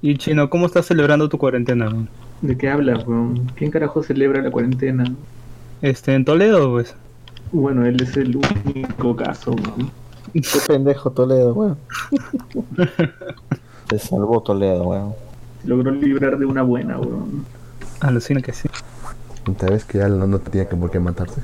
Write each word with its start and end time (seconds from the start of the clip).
Y 0.00 0.16
Chino, 0.16 0.48
¿cómo 0.48 0.66
estás 0.66 0.86
celebrando 0.86 1.28
tu 1.28 1.38
cuarentena? 1.38 1.88
weón? 1.88 2.08
¿De 2.40 2.56
qué 2.56 2.68
hablas, 2.68 3.04
weón? 3.04 3.50
¿Quién 3.56 3.72
carajo 3.72 4.02
celebra 4.02 4.40
la 4.40 4.50
cuarentena? 4.50 5.12
Este, 5.82 6.14
en 6.14 6.24
Toledo, 6.24 6.70
pues. 6.70 6.94
Bueno, 7.50 7.84
él 7.84 8.00
es 8.00 8.16
el 8.16 8.36
único 8.36 9.16
caso, 9.16 9.52
weón. 9.52 9.90
Qué 10.32 10.58
pendejo 10.68 11.10
Toledo, 11.10 11.52
weón. 11.52 11.78
Te 13.88 13.98
salvó 13.98 14.40
Toledo, 14.40 14.84
weón. 14.84 15.14
Logró 15.64 15.90
librar 15.90 16.38
de 16.38 16.46
una 16.46 16.62
buena, 16.62 16.96
weón. 16.98 17.44
Alucina 17.98 18.40
que 18.40 18.52
sí. 18.52 18.68
Vez 19.68 19.84
que 19.84 19.98
ya 19.98 20.08
no, 20.08 20.28
no 20.28 20.38
tenía 20.38 20.68
que 20.68 20.76
por 20.76 20.92
qué 20.92 21.00
matarse. 21.00 21.40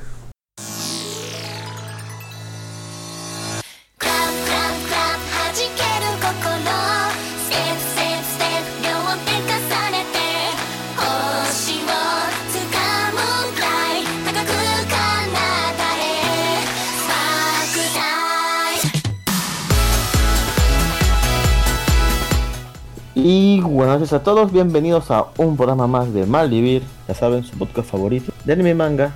Noches 24.05 24.21
a 24.21 24.23
todos, 24.23 24.51
bienvenidos 24.51 25.09
a 25.09 25.25
un 25.37 25.57
programa 25.57 25.87
más 25.87 26.13
de 26.13 26.27
Malvivir, 26.27 26.83
ya 27.07 27.15
saben, 27.15 27.43
su 27.43 27.57
podcast 27.57 27.89
favorito 27.89 28.31
de 28.43 28.53
anime 28.53 28.75
manga. 28.75 29.15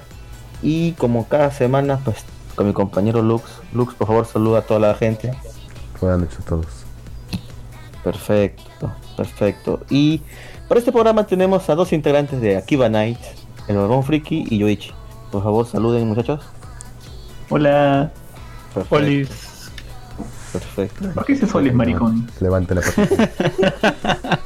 Y 0.63 0.93
como 0.93 1.27
cada 1.27 1.52
semana, 1.52 1.99
pues 2.03 2.25
con 2.55 2.65
mi 2.65 2.73
compañero 2.73 3.21
Lux. 3.21 3.43
Lux, 3.71 3.93
por 3.93 4.07
favor, 4.07 4.25
saluda 4.25 4.59
a 4.59 4.62
toda 4.63 4.79
la 4.79 4.95
gente. 4.95 5.31
Buenas 6.02 6.21
noches 6.21 6.39
a 6.39 6.43
todos. 6.43 6.65
Perfecto, 8.03 8.91
perfecto. 9.15 9.81
Y 9.91 10.21
para 10.67 10.79
este 10.79 10.91
programa 10.91 11.27
tenemos 11.27 11.70
a 11.70 11.76
dos 11.76 11.93
integrantes 11.93 12.41
de 12.41 12.57
Akiba 12.57 12.90
Night, 12.90 13.20
el 13.68 13.77
Barbón 13.77 14.03
Friki 14.03 14.48
y 14.49 14.57
Yoichi. 14.57 14.91
Por 15.31 15.43
favor, 15.43 15.68
saluden 15.68 16.07
muchachos. 16.07 16.41
Hola. 17.51 18.12
Perfecto, 18.74 18.90
Polis. 18.90 19.49
Perfecto. 20.52 21.10
¿Por 21.14 21.26
qué 21.26 21.34
dices 21.34 21.50
soles, 21.50 21.74
maricón? 21.74 22.28
Levanten 22.40 22.78
la 22.78 22.82
patita. 22.96 24.40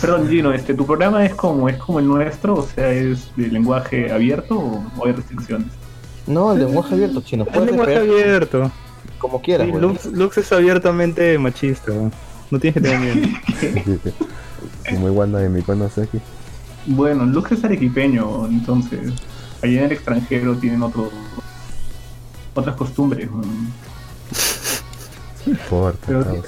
Perdón, 0.00 0.28
Gino, 0.28 0.52
este, 0.52 0.74
¿tu 0.74 0.86
programa 0.86 1.24
es 1.24 1.34
como, 1.34 1.68
es 1.68 1.76
como 1.76 1.98
el 1.98 2.06
nuestro? 2.06 2.54
O 2.54 2.66
sea, 2.66 2.90
¿es 2.92 3.30
de 3.36 3.48
lenguaje 3.48 4.12
abierto 4.12 4.58
o, 4.58 4.84
o 4.96 5.06
hay 5.06 5.12
restricciones? 5.12 5.66
No, 6.26 6.52
el 6.52 6.60
lenguaje 6.60 6.94
abierto, 6.94 7.20
chino. 7.22 7.44
Puedes 7.44 7.70
lenguaje 7.70 7.94
creer 7.94 8.10
abierto. 8.10 8.70
como 9.18 9.40
quieras, 9.42 9.66
Sí. 9.66 9.72
Lux, 9.78 10.06
Lux 10.06 10.38
es 10.38 10.52
abiertamente 10.52 11.36
machista, 11.38 11.90
weón. 11.90 12.12
No 12.50 12.58
tienes 12.58 12.74
que 12.82 12.88
tener 12.88 13.16
miedo. 13.16 13.28
Como 14.90 15.08
igual 15.08 15.32
nadie 15.32 15.48
me 15.48 15.62
conoce 15.62 16.02
aquí. 16.02 16.18
Bueno, 16.86 17.26
Lux 17.26 17.52
es 17.52 17.64
arequipeño, 17.64 18.46
entonces 18.46 19.12
allá 19.62 19.78
en 19.80 19.84
el 19.86 19.92
extranjero 19.92 20.56
tienen 20.56 20.82
otro, 20.82 21.10
otras 22.54 22.76
costumbres. 22.76 23.28
weón. 23.30 23.72
No 25.48 25.54
importa. 25.54 25.98
Pero, 26.06 26.24
chavos. 26.24 26.46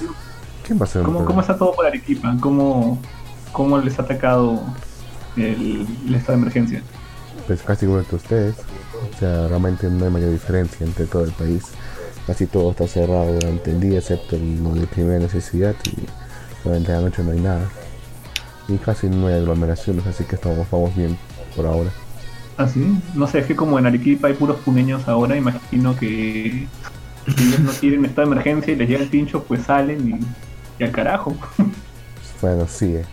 ¿Quién 0.67 0.79
va 0.79 0.85
a 0.85 0.89
ser 0.89 1.09
un 1.09 1.25
¿cómo, 1.25 1.41
está 1.41 1.57
todo 1.57 1.73
por 1.73 1.87
Arequipa? 1.87 2.37
¿Cómo, 2.41 3.01
cómo 3.51 3.79
les 3.79 3.99
ha 3.99 4.03
atacado 4.03 4.63
el, 5.37 5.87
el 6.07 6.15
estado 6.15 6.37
de 6.37 6.43
emergencia? 6.43 6.83
Pues 7.47 7.63
casi 7.63 7.87
igual 7.87 8.05
que 8.05 8.17
ustedes. 8.17 8.57
O 8.59 9.19
sea, 9.19 9.49
realmente 9.49 9.89
no 9.89 10.05
hay 10.05 10.11
mayor 10.11 10.31
diferencia 10.31 10.87
entre 10.87 11.07
todo 11.07 11.25
el 11.25 11.33
país. 11.33 11.65
Casi 12.27 12.47
todo 12.47 12.73
está 12.73 12.87
cerrado 12.87 13.33
durante 13.33 13.71
el 13.71 13.81
día, 13.81 13.99
excepto 13.99 14.37
lo 14.37 14.75
de 14.75 14.87
primera 14.87 15.19
necesidad. 15.19 15.75
Y 15.87 16.07
durante 16.63 16.93
la 16.93 17.01
noche 17.01 17.23
no 17.25 17.33
hay 17.33 17.41
nada. 17.41 17.67
Y 18.69 18.77
casi 18.77 19.09
no 19.09 19.29
hay 19.29 19.35
aglomeraciones, 19.35 20.07
así 20.07 20.25
que 20.25 20.37
estamos, 20.37 20.71
vamos 20.71 20.95
bien 20.95 21.17
por 21.57 21.67
ahora. 21.67 21.91
¿Ah, 22.59 22.69
sí? 22.69 23.01
No 23.15 23.27
sé, 23.27 23.39
es 23.39 23.47
que 23.47 23.57
como 23.57 23.79
en 23.79 23.87
Arequipa 23.87 24.29
hay 24.29 24.35
puros 24.35 24.59
puneños 24.59 25.09
ahora, 25.09 25.35
imagino 25.37 25.97
que 25.97 26.69
si 27.27 27.45
ellos 27.49 27.61
no 27.61 27.71
quieren 27.73 28.05
estado 28.05 28.29
de 28.29 28.33
emergencia 28.35 28.73
y 28.73 28.77
les 28.77 28.89
llega 28.89 29.03
el 29.03 29.09
pincho, 29.09 29.43
pues 29.45 29.63
salen 29.65 30.09
y, 30.09 30.83
y 30.83 30.85
al 30.85 30.91
carajo. 30.93 31.35
Bueno, 32.41 32.67
sí. 32.69 32.97
eh. 32.97 33.05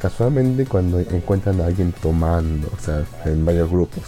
Casualmente 0.00 0.64
cuando 0.66 0.98
encuentran 1.00 1.60
a 1.60 1.66
alguien 1.66 1.92
tomando, 1.92 2.68
o 2.76 2.80
sea, 2.82 3.04
en 3.24 3.44
varios 3.44 3.70
grupos, 3.70 4.02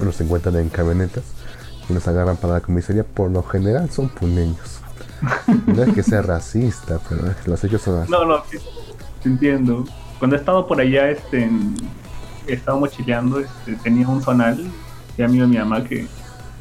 los 0.00 0.20
encuentran 0.20 0.56
en 0.56 0.68
camionetas 0.68 1.24
y 1.88 1.94
los 1.94 2.06
agarran 2.06 2.36
para 2.36 2.54
la 2.54 2.60
comisaría, 2.60 3.04
por 3.04 3.30
lo 3.30 3.42
general 3.42 3.90
son 3.90 4.08
puneños. 4.10 4.80
No 5.66 5.84
es 5.84 5.94
que 5.94 6.02
sea 6.02 6.20
racista, 6.20 6.98
pero 7.08 7.28
es 7.30 7.36
que 7.36 7.50
los 7.50 7.62
hechos 7.64 7.80
son 7.82 8.00
así. 8.02 8.10
No, 8.10 8.24
no, 8.24 8.42
sí, 8.50 8.58
entiendo. 9.24 9.84
Cuando 10.18 10.36
he 10.36 10.38
estado 10.38 10.66
por 10.66 10.80
allá, 10.80 11.08
este, 11.10 11.44
en- 11.44 11.74
he 12.46 12.54
estado 12.54 12.78
mochileando, 12.80 13.38
este, 13.38 13.76
tenía 13.76 14.08
un 14.08 14.20
zonal, 14.20 14.68
que 15.16 15.24
amigo 15.24 15.44
de 15.44 15.48
mi 15.50 15.58
mamá, 15.58 15.82
que, 15.84 16.06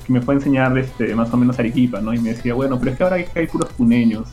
que 0.02 0.14
me 0.14 0.22
fue 0.22 0.34
a 0.34 0.38
enseñar 0.38 0.78
este, 0.78 1.16
más 1.16 1.34
o 1.34 1.38
menos 1.38 1.58
Arequipa, 1.60 2.02
¿no? 2.02 2.14
Y 2.14 2.20
me 2.20 2.30
decía, 2.34 2.54
bueno, 2.54 2.80
pero 2.80 2.92
es 2.92 2.98
que 2.98 3.04
ahora 3.04 3.16
hay, 3.18 3.26
hay 3.36 3.48
puros 3.48 3.72
puneños. 3.74 4.28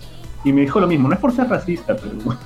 Y 0.44 0.52
me 0.52 0.60
dijo 0.62 0.78
lo 0.78 0.86
mismo, 0.86 1.08
no 1.08 1.14
es 1.14 1.20
por 1.20 1.32
ser 1.34 1.48
racista, 1.48 1.96
pero 1.96 2.12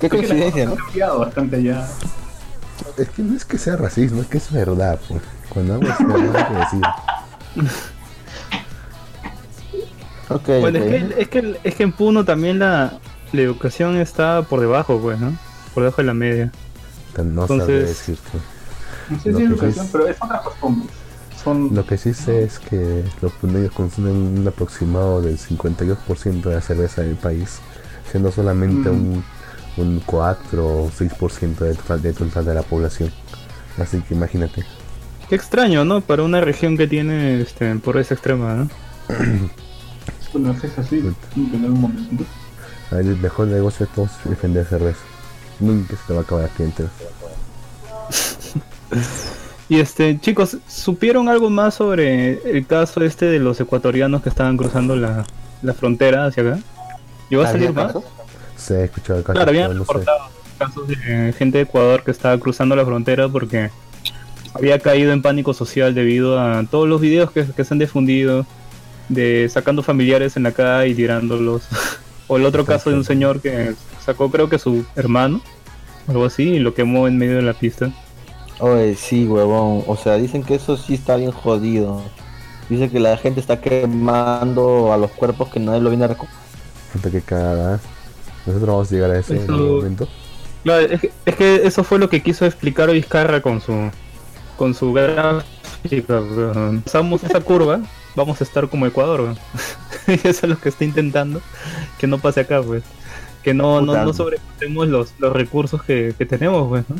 Qué 0.00 0.06
es 0.06 0.10
que 0.12 0.16
coincidencia, 0.16 0.64
¿no? 0.64 0.76
cambiado 0.76 1.18
bastante 1.18 1.56
allá. 1.56 1.86
Es 2.96 3.10
que 3.10 3.22
no 3.22 3.36
es 3.36 3.44
que 3.44 3.58
sea 3.58 3.76
racismo, 3.76 4.22
es 4.22 4.28
que 4.28 4.38
es 4.38 4.50
verdad. 4.50 4.98
Pues. 5.06 5.20
Cuando 5.50 5.74
algo 5.74 5.86
es 5.88 5.98
verdad, 5.98 6.36
hay 6.36 6.44
que 6.44 6.60
decir. 6.60 6.80
Ok, 10.30 10.48
Bueno, 10.60 10.78
es 10.78 10.84
que, 10.84 11.20
es, 11.20 11.28
que, 11.28 11.60
es 11.64 11.74
que 11.74 11.82
en 11.82 11.92
Puno 11.92 12.24
también 12.24 12.58
la, 12.60 12.98
la 13.32 13.40
educación 13.42 13.96
está 13.98 14.42
por 14.42 14.60
debajo, 14.60 14.98
pues, 14.98 15.20
¿no? 15.20 15.36
Por 15.74 15.82
debajo 15.82 16.00
de 16.00 16.06
la 16.06 16.14
media. 16.14 16.52
No 17.18 17.42
Entonces- 17.42 17.88
decirte. 17.88 18.38
No 19.10 19.16
sé 19.20 19.22
si 19.22 19.28
es 19.42 19.48
educación, 19.50 19.84
sí- 19.86 19.90
pero 19.92 20.08
es 20.08 20.16
otras 20.20 20.42
costumbres. 20.42 20.90
Son 21.42 21.74
Lo 21.74 21.86
que 21.86 21.96
sí 21.96 22.12
sé 22.12 22.42
es 22.44 22.58
que 22.58 23.02
los 23.22 23.32
puneños 23.32 23.72
consumen 23.72 24.12
un 24.38 24.46
aproximado 24.46 25.22
del 25.22 25.38
52% 25.38 26.48
de 26.50 26.56
la 26.56 26.60
cerveza 26.60 27.00
del 27.02 27.16
país, 27.16 27.60
siendo 28.10 28.30
solamente 28.30 28.90
Mm. 28.90 28.94
un, 29.12 29.24
un 29.78 30.02
4 30.04 30.66
o 30.84 30.90
6% 30.90 31.64
del 31.64 31.76
total, 31.78 32.02
del 32.02 32.14
total 32.14 32.44
de 32.44 32.54
la 32.54 32.62
población. 32.62 33.10
Así 33.78 34.00
que 34.02 34.14
imagínate. 34.14 34.64
Qué 35.30 35.34
extraño, 35.34 35.84
¿no? 35.84 36.00
Para 36.02 36.24
una 36.24 36.40
región 36.42 36.76
que 36.76 36.86
tiene 36.86 37.40
este, 37.40 37.74
pobreza 37.76 38.14
extrema, 38.14 38.54
¿no? 38.54 38.68
Bueno, 40.32 40.54
es 40.62 40.78
así, 40.78 40.98
en 41.34 41.64
un 41.64 41.80
momento. 41.80 42.24
El 42.92 43.16
mejor 43.16 43.48
negocio 43.48 43.86
de 43.86 43.92
todos 43.92 44.10
es 44.30 44.40
vender 44.40 44.64
cerveza. 44.64 45.00
Nunca 45.60 45.96
se 45.96 46.02
te 46.06 46.12
va 46.14 46.20
a 46.20 46.22
acabar 46.22 46.44
aquí 46.46 46.62
entero. 46.64 46.90
Y 49.68 49.78
este, 49.78 50.18
chicos, 50.18 50.56
¿supieron 50.66 51.28
algo 51.28 51.48
más 51.48 51.74
sobre 51.76 52.40
el 52.58 52.66
caso 52.66 53.02
este 53.04 53.26
de 53.26 53.38
los 53.38 53.60
ecuatorianos 53.60 54.20
que 54.20 54.28
estaban 54.28 54.56
cruzando 54.56 54.96
la, 54.96 55.24
la 55.62 55.74
frontera 55.74 56.26
hacia 56.26 56.42
acá? 56.42 56.64
¿Llegó 57.28 57.44
a 57.44 57.48
¿Había 57.48 57.52
salir 57.52 57.72
más? 57.72 57.92
casos? 57.92 58.04
Se 58.56 58.76
ha 58.82 58.84
escuchado 58.84 59.20
el 59.20 59.24
caso, 59.24 59.34
Claro, 59.34 59.50
habían 59.50 59.76
no 59.76 59.84
sé. 59.84 59.98
reportado 60.00 60.18
casos 60.58 60.88
de 60.88 61.32
gente 61.38 61.58
de 61.58 61.64
Ecuador 61.64 62.02
que 62.04 62.10
estaba 62.10 62.36
cruzando 62.38 62.74
la 62.76 62.84
frontera 62.84 63.28
porque 63.28 63.70
había 64.54 64.80
caído 64.80 65.12
en 65.12 65.22
pánico 65.22 65.54
social 65.54 65.94
debido 65.94 66.40
a 66.40 66.64
todos 66.68 66.88
los 66.88 67.00
videos 67.00 67.30
que, 67.30 67.46
que 67.46 67.64
se 67.64 67.74
han 67.74 67.78
difundido 67.78 68.46
de 69.08 69.48
sacando 69.48 69.82
familiares 69.84 70.36
en 70.36 70.42
la 70.42 70.52
calle 70.52 70.88
y 70.88 70.94
tirándolos. 70.96 71.62
o 72.26 72.36
el 72.38 72.44
otro 72.44 72.64
caso 72.66 72.90
de 72.90 72.96
un 72.96 73.04
señor 73.04 73.40
que 73.40 73.74
sacó 74.04 74.30
creo 74.30 74.48
que 74.48 74.58
su 74.58 74.84
hermano, 74.96 75.40
algo 76.08 76.24
así, 76.24 76.42
y 76.44 76.58
lo 76.58 76.74
quemó 76.74 77.06
en 77.08 77.18
medio 77.18 77.36
de 77.36 77.42
la 77.42 77.52
pista. 77.54 77.90
Oye, 78.58 78.94
sí, 78.94 79.26
huevón. 79.26 79.84
O 79.86 79.96
sea, 79.96 80.14
dicen 80.16 80.42
que 80.42 80.54
eso 80.54 80.76
sí 80.76 80.94
está 80.94 81.16
bien 81.16 81.30
jodido. 81.32 82.02
Dice 82.68 82.90
que 82.90 83.00
la 83.00 83.16
gente 83.16 83.40
está 83.40 83.60
quemando 83.60 84.92
a 84.92 84.96
los 84.96 85.10
cuerpos 85.12 85.48
que 85.48 85.58
nadie 85.60 85.80
lo 85.80 85.90
viene 85.90 86.04
a 86.04 86.08
recoger. 86.08 86.34
Puta 86.92 87.10
que 87.10 87.20
cagada. 87.22 87.76
¿eh? 87.76 87.78
Nosotros 88.46 88.68
vamos 88.68 88.92
a 88.92 88.94
llegar 88.94 89.10
a 89.12 89.18
eso 89.18 89.32
en 89.34 89.42
Eso- 89.42 89.52
algún 89.52 89.76
momento. 89.76 90.08
Claro, 90.62 90.86
es 90.86 91.00
que, 91.00 91.10
es 91.24 91.36
que 91.36 91.56
eso 91.66 91.84
fue 91.84 91.98
lo 91.98 92.10
que 92.10 92.22
quiso 92.22 92.44
explicar 92.44 92.90
Vizcarra 92.90 93.40
con 93.40 93.60
su 93.62 93.90
con 94.58 94.74
su 94.74 94.92
gráfica. 94.92 96.20
Pasamos 96.84 97.24
esa 97.24 97.40
curva, 97.40 97.80
vamos 98.14 98.40
a 98.42 98.44
estar 98.44 98.68
como 98.68 98.84
Ecuador. 98.86 99.34
y 100.06 100.12
eso 100.28 100.28
es 100.28 100.44
lo 100.44 100.58
que 100.60 100.68
está 100.68 100.84
intentando, 100.84 101.40
que 101.98 102.06
no 102.06 102.18
pase 102.18 102.40
acá, 102.40 102.62
pues. 102.62 102.82
Que 103.42 103.54
no, 103.54 103.80
no, 103.80 103.94
no 104.04 104.12
sobrepasemos 104.12 104.88
los, 104.88 105.12
los 105.18 105.32
recursos 105.32 105.82
que, 105.82 106.14
que 106.16 106.26
tenemos, 106.26 106.68
pues, 106.68 106.84
¿no? 106.88 106.96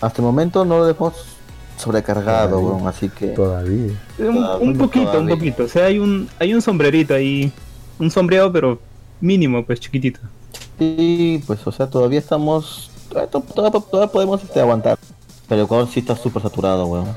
Hasta 0.00 0.20
el 0.22 0.26
momento 0.26 0.64
no 0.64 0.78
lo 0.78 0.86
dejamos 0.86 1.14
sobrecargado, 1.76 2.50
Todavía. 2.60 2.68
weón. 2.76 2.88
Así 2.88 3.08
que. 3.08 3.26
Todavía. 3.28 3.92
Un, 4.60 4.76
poquito, 4.78 5.20
un 5.20 5.28
poquito. 5.28 5.64
O 5.64 5.68
sea, 5.68 5.86
hay 5.86 5.98
un, 5.98 6.28
hay 6.38 6.54
un 6.54 6.62
sombrerito 6.62 7.14
ahí, 7.14 7.52
un 7.98 8.10
sombreado, 8.10 8.52
pero 8.52 8.78
mínimo, 9.20 9.64
pues 9.64 9.80
chiquitito. 9.80 10.20
Sí, 10.78 11.42
pues, 11.46 11.66
o 11.66 11.72
sea, 11.72 11.88
todavía 11.88 12.18
estamos. 12.18 12.90
Todavía, 13.54 14.08
podemos 14.08 14.42
este, 14.42 14.60
aguantar. 14.60 14.98
Pero 15.48 15.62
Ecuador 15.62 15.88
sí 15.92 16.00
está 16.00 16.16
súper 16.16 16.42
saturado, 16.42 16.86
weón. 16.86 17.08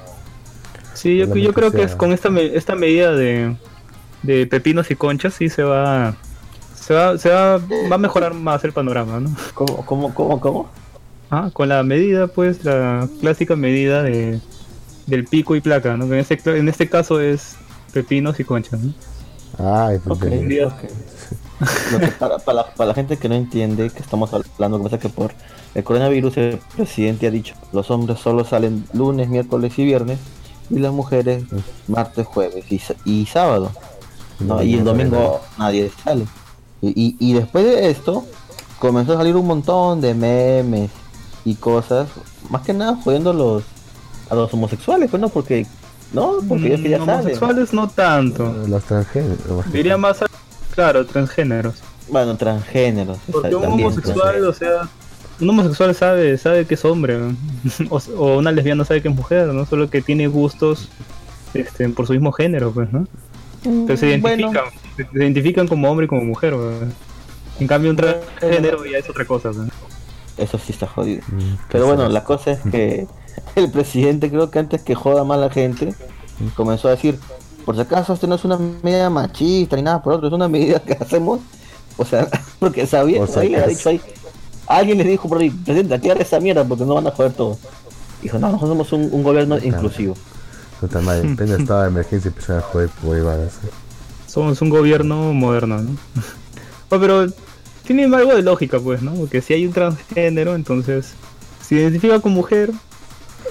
Sí, 0.94 1.18
yo, 1.18 1.34
yo 1.36 1.54
creo 1.54 1.72
que 1.72 1.84
es 1.84 1.96
con 1.96 2.12
esta, 2.12 2.30
me- 2.30 2.56
esta 2.56 2.76
medida 2.76 3.12
de, 3.12 3.56
de 4.24 4.48
pepinos 4.48 4.90
y 4.90 4.96
conchas, 4.96 5.36
sí 5.36 5.48
se 5.50 5.62
va, 5.64 6.16
se 6.88 6.94
va, 6.94 7.18
se 7.18 7.30
va, 7.30 7.58
va 7.58 7.96
a 7.96 7.98
mejorar 7.98 8.34
más 8.34 8.64
el 8.64 8.72
panorama, 8.72 9.20
¿no? 9.20 9.30
¿Cómo, 9.54 9.86
cómo, 9.86 10.14
cómo, 10.14 10.40
cómo? 10.40 10.70
Ah, 11.30 11.50
con 11.52 11.68
la 11.70 11.84
medida, 11.84 12.28
pues, 12.28 12.64
la 12.64 13.08
clásica 13.20 13.56
medida 13.56 14.02
de 14.04 14.40
del 15.08 15.26
pico 15.26 15.56
y 15.56 15.62
placa, 15.62 15.96
¿no? 15.96 16.06
Que 16.08 16.14
en 16.16 16.20
este, 16.20 16.58
en 16.58 16.68
este 16.68 16.90
caso 16.90 17.22
es 17.22 17.56
pepinos 17.94 18.40
y 18.40 18.44
conchas, 18.44 18.80
¿no? 18.82 18.94
Ay, 19.58 19.98
Ok, 19.98 20.04
porque 20.08 20.64
ok. 20.66 20.74
Lo 21.92 22.00
que 22.00 22.08
para, 22.10 22.38
para, 22.40 22.56
la, 22.58 22.66
para 22.74 22.88
la 22.90 22.94
gente 22.94 23.18
que 23.18 23.28
no 23.30 23.36
entiende 23.36 23.90
que 23.90 24.00
estamos 24.00 24.32
hablando, 24.34 24.78
que 24.78 24.84
pasa 24.84 25.00
que 25.00 25.10
por 25.10 25.32
el 25.76 25.84
coronavirus 25.84 26.38
el 26.38 26.60
presidente 26.76 27.26
ha 27.28 27.32
dicho 27.32 27.56
los 27.72 27.90
hombres 27.90 28.20
solo 28.20 28.44
salen 28.46 28.86
lunes, 28.94 29.28
miércoles 29.30 29.78
y 29.80 29.86
viernes 29.86 30.20
y 30.70 30.80
las 30.80 30.92
mujeres 30.92 31.44
martes, 31.88 32.28
jueves 32.28 32.66
y, 32.70 32.76
s- 32.76 32.96
y 33.06 33.26
sábado. 33.26 33.72
¿no? 34.40 34.62
Y 34.62 34.76
el 34.76 34.84
domingo 34.84 35.42
nadie 35.58 35.90
sale. 36.04 36.26
Y, 36.82 36.90
y, 36.90 37.16
y 37.20 37.34
después 37.34 37.66
de 37.66 37.90
esto 37.90 38.26
comenzó 38.80 39.14
a 39.14 39.18
salir 39.18 39.36
un 39.36 39.48
montón 39.48 40.00
de 40.02 40.14
memes 40.14 40.92
y 41.46 41.56
cosas, 41.56 42.08
más 42.50 42.62
que 42.62 42.74
nada 42.74 42.98
jodiendo 43.04 43.32
a 43.32 43.34
los, 43.34 43.64
a 44.30 44.36
los 44.36 44.54
homosexuales, 44.54 45.10
pues 45.10 45.20
no, 45.22 45.30
porque 45.30 45.66
no, 46.14 46.36
porque 46.48 46.68
ellos 46.68 46.82
que 46.82 46.90
ya 46.90 46.98
Mm, 47.00 47.06
salen. 47.06 47.20
homosexuales 47.22 47.74
no 47.74 47.88
tanto. 47.90 48.54
los 48.68 48.84
transgéneros. 48.84 49.72
Diría 49.72 49.98
más, 49.98 50.22
a- 50.22 50.28
claro, 50.76 51.06
transgéneros. 51.06 51.76
Bueno, 52.10 52.38
transgéneros. 52.38 53.18
Porque 53.32 53.56
un 53.56 53.62
también, 53.64 53.88
homosexual, 53.88 54.44
o 54.46 54.54
sea, 54.54 54.88
un 55.42 55.50
homosexual 55.50 55.94
sabe, 55.96 56.38
sabe 56.38 56.66
que 56.66 56.76
es 56.76 56.86
hombre, 56.86 57.18
o, 57.90 58.00
o 58.18 58.38
una 58.38 58.52
lesbiana 58.52 58.86
sabe 58.86 59.02
que 59.02 59.10
es 59.10 59.16
mujer, 59.16 59.48
¿no? 59.48 59.66
Solo 59.66 59.90
que 59.90 60.02
tiene 60.02 60.28
gustos 60.28 60.88
este, 61.54 61.90
por 61.90 62.08
su 62.08 62.14
mismo 62.14 62.32
género, 62.32 62.72
pues, 62.72 62.92
¿no? 62.94 63.08
Pero 63.64 63.98
se 63.98 64.18
Mm, 64.18 64.22
bueno. 64.22 64.52
identifican, 64.52 64.66
se, 64.96 65.04
se 65.06 65.18
identifican 65.18 65.68
como 65.68 65.90
hombre 65.90 66.06
y 66.06 66.08
como 66.10 66.24
mujer. 66.24 66.56
En 67.60 67.68
cambio, 67.68 67.92
un 67.92 67.98
transgénero 67.98 68.86
ya 68.86 68.98
es 69.00 69.10
otra 69.10 69.26
cosa. 69.26 69.52
Eso 70.38 70.58
sí 70.60 70.72
está 70.72 70.88
jodido. 70.88 71.22
Mm, 71.28 71.56
Pero 71.72 71.84
sí, 71.86 71.88
bueno, 71.88 72.08
sí. 72.08 72.14
la 72.14 72.24
cosa 72.24 72.52
es 72.52 72.60
que 72.72 73.08
el 73.56 73.72
presidente 73.72 74.30
creo 74.30 74.52
que 74.52 74.60
antes 74.60 74.82
que 74.84 74.96
joda 74.96 75.24
más 75.24 75.38
a 75.38 75.42
la 75.42 75.50
gente, 75.50 75.94
comenzó 76.56 76.88
a 76.88 76.92
decir, 76.92 77.20
por 77.66 77.76
si 77.76 77.82
acaso 77.82 78.14
esto 78.14 78.28
no 78.28 78.36
es 78.36 78.46
una 78.46 78.58
medida 78.58 79.10
machista 79.10 79.76
ni 79.76 79.82
nada 79.82 80.02
por 80.02 80.14
otro, 80.14 80.28
es 80.28 80.34
una 80.34 80.48
medida 80.50 80.80
que 80.80 80.94
hacemos, 80.94 81.40
o 81.98 82.06
sea, 82.06 82.28
porque 82.60 82.86
sabía, 82.86 83.26
si 83.28 83.40
ahí 83.40 83.50
le 83.50 83.58
ha 83.58 83.68
dicho 83.68 83.90
ahí, 83.90 84.00
alguien 84.68 85.00
le 85.00 85.04
dijo 85.06 85.28
por 85.28 85.40
ahí, 85.42 85.50
presidente, 85.50 85.96
aquí 85.96 86.10
esa 86.10 86.40
mierda 86.40 86.64
porque 86.64 86.86
no 86.86 86.94
van 86.96 87.08
a 87.08 87.12
joder 87.12 87.34
todo. 87.34 87.58
Dijo, 88.22 88.38
no, 88.40 88.48
nosotros 88.52 88.70
somos 88.70 88.94
un, 88.94 89.10
un 89.12 89.24
gobierno 89.24 89.58
inclusivo. 89.58 90.16
Puta 90.80 91.02
madre, 91.02 91.30
estado 91.60 91.82
de 91.84 91.88
emergencia 91.88 92.30
empezaron 92.30 92.62
a 92.62 92.66
joder 92.66 92.90
huevadas. 93.04 93.54
Somos 94.28 94.62
un 94.62 94.70
gobierno 94.70 95.34
moderno, 95.34 95.82
¿no? 95.82 95.92
Pero 96.90 97.28
tiene 97.86 98.04
algo 98.16 98.36
de 98.36 98.42
lógica, 98.44 98.80
pues, 98.80 99.02
¿no? 99.02 99.14
Porque 99.14 99.42
si 99.42 99.54
hay 99.54 99.66
un 99.66 99.74
transgénero, 99.74 100.56
entonces, 100.56 101.14
si 101.66 101.76
identifica 101.76 102.20
con 102.20 102.34
mujer, 102.34 102.72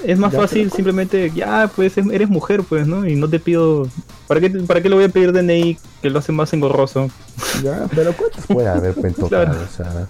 es 0.05 0.19
más 0.19 0.33
Ya, 0.33 0.41
fácil 0.41 0.65
pero- 0.65 0.77
simplemente, 0.77 1.33
ya, 1.35 1.71
pues 1.75 1.97
em- 1.99 2.11
eres 2.13 2.29
mujer, 2.29 2.63
pues, 2.63 2.87
¿no? 2.87 3.07
Y 3.07 3.17
no 3.17 3.29
te 3.29 3.41
pido, 3.41 3.89
¿para 4.27 4.41
qué, 4.41 4.51
para 4.51 4.81
qué 4.83 4.89
le 4.89 4.95
voy 4.95 5.05
a 5.05 5.09
pedir 5.09 5.33
DNI 5.33 5.79
que 6.03 6.11
lo 6.11 6.19
hace 6.19 6.33
más 6.33 6.53
engorroso? 6.53 7.11
Ya, 7.63 7.87
pero 7.95 8.13
¿cuántos 8.15 8.47
puede 8.47 8.69
haber 8.69 8.95
pentocado? 8.95 9.29
Claro. 9.47 9.59
O 9.65 9.75
sea, 9.75 10.07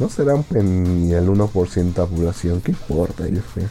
no 0.00 0.08
serán 0.08 0.42
pues, 0.42 0.64
ni 0.64 1.12
el 1.12 1.28
1% 1.28 1.72
de 1.94 2.00
la 2.02 2.06
población, 2.06 2.60
¿qué 2.60 2.72
importa 2.72 3.26
ellos? 3.26 3.44
pues? 3.54 3.66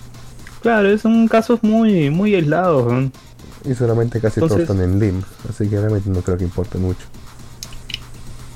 Claro, 0.61 0.97
son 0.97 1.27
casos 1.27 1.59
muy, 1.63 2.09
muy 2.09 2.35
aislados, 2.35 2.91
¿no? 2.91 3.11
Y 3.69 3.73
solamente 3.75 4.19
casi 4.19 4.39
Entonces- 4.39 4.65
todos 4.67 4.77
están 4.77 4.81
en 4.93 4.99
LIM, 4.99 5.21
así 5.49 5.67
que 5.67 5.79
realmente 5.79 6.09
no 6.09 6.21
creo 6.21 6.37
que 6.37 6.43
importe 6.43 6.77
mucho. 6.77 7.05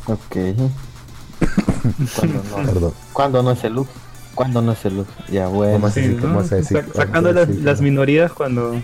Ok. 0.08 0.36
¿Cuándo 2.16 2.44
no? 2.44 2.66
Perdón. 2.74 2.94
¿Cuándo 3.14 3.44
no 3.44 3.52
es 3.52 3.64
el 3.64 3.74
look? 3.74 3.88
¿Cuándo 4.36 4.62
no 4.62 4.72
es 4.74 4.86
el 4.86 4.98
look? 4.98 5.08
Ya, 5.32 5.48
bueno. 5.48 5.90
Sí, 5.90 6.18
¿cómo 6.20 6.34
¿no? 6.34 6.40
vas 6.40 6.52
a 6.52 6.56
decir? 6.56 6.78
Sa- 6.78 6.84
¿Cómo 6.84 6.94
vas 6.94 7.04
a 7.04 7.06
sacando 7.08 7.32
las, 7.34 7.48
decir 7.48 7.62
que 7.62 7.66
las 7.66 7.80
no? 7.80 7.84
minorías 7.86 8.32
cuando, 8.34 8.76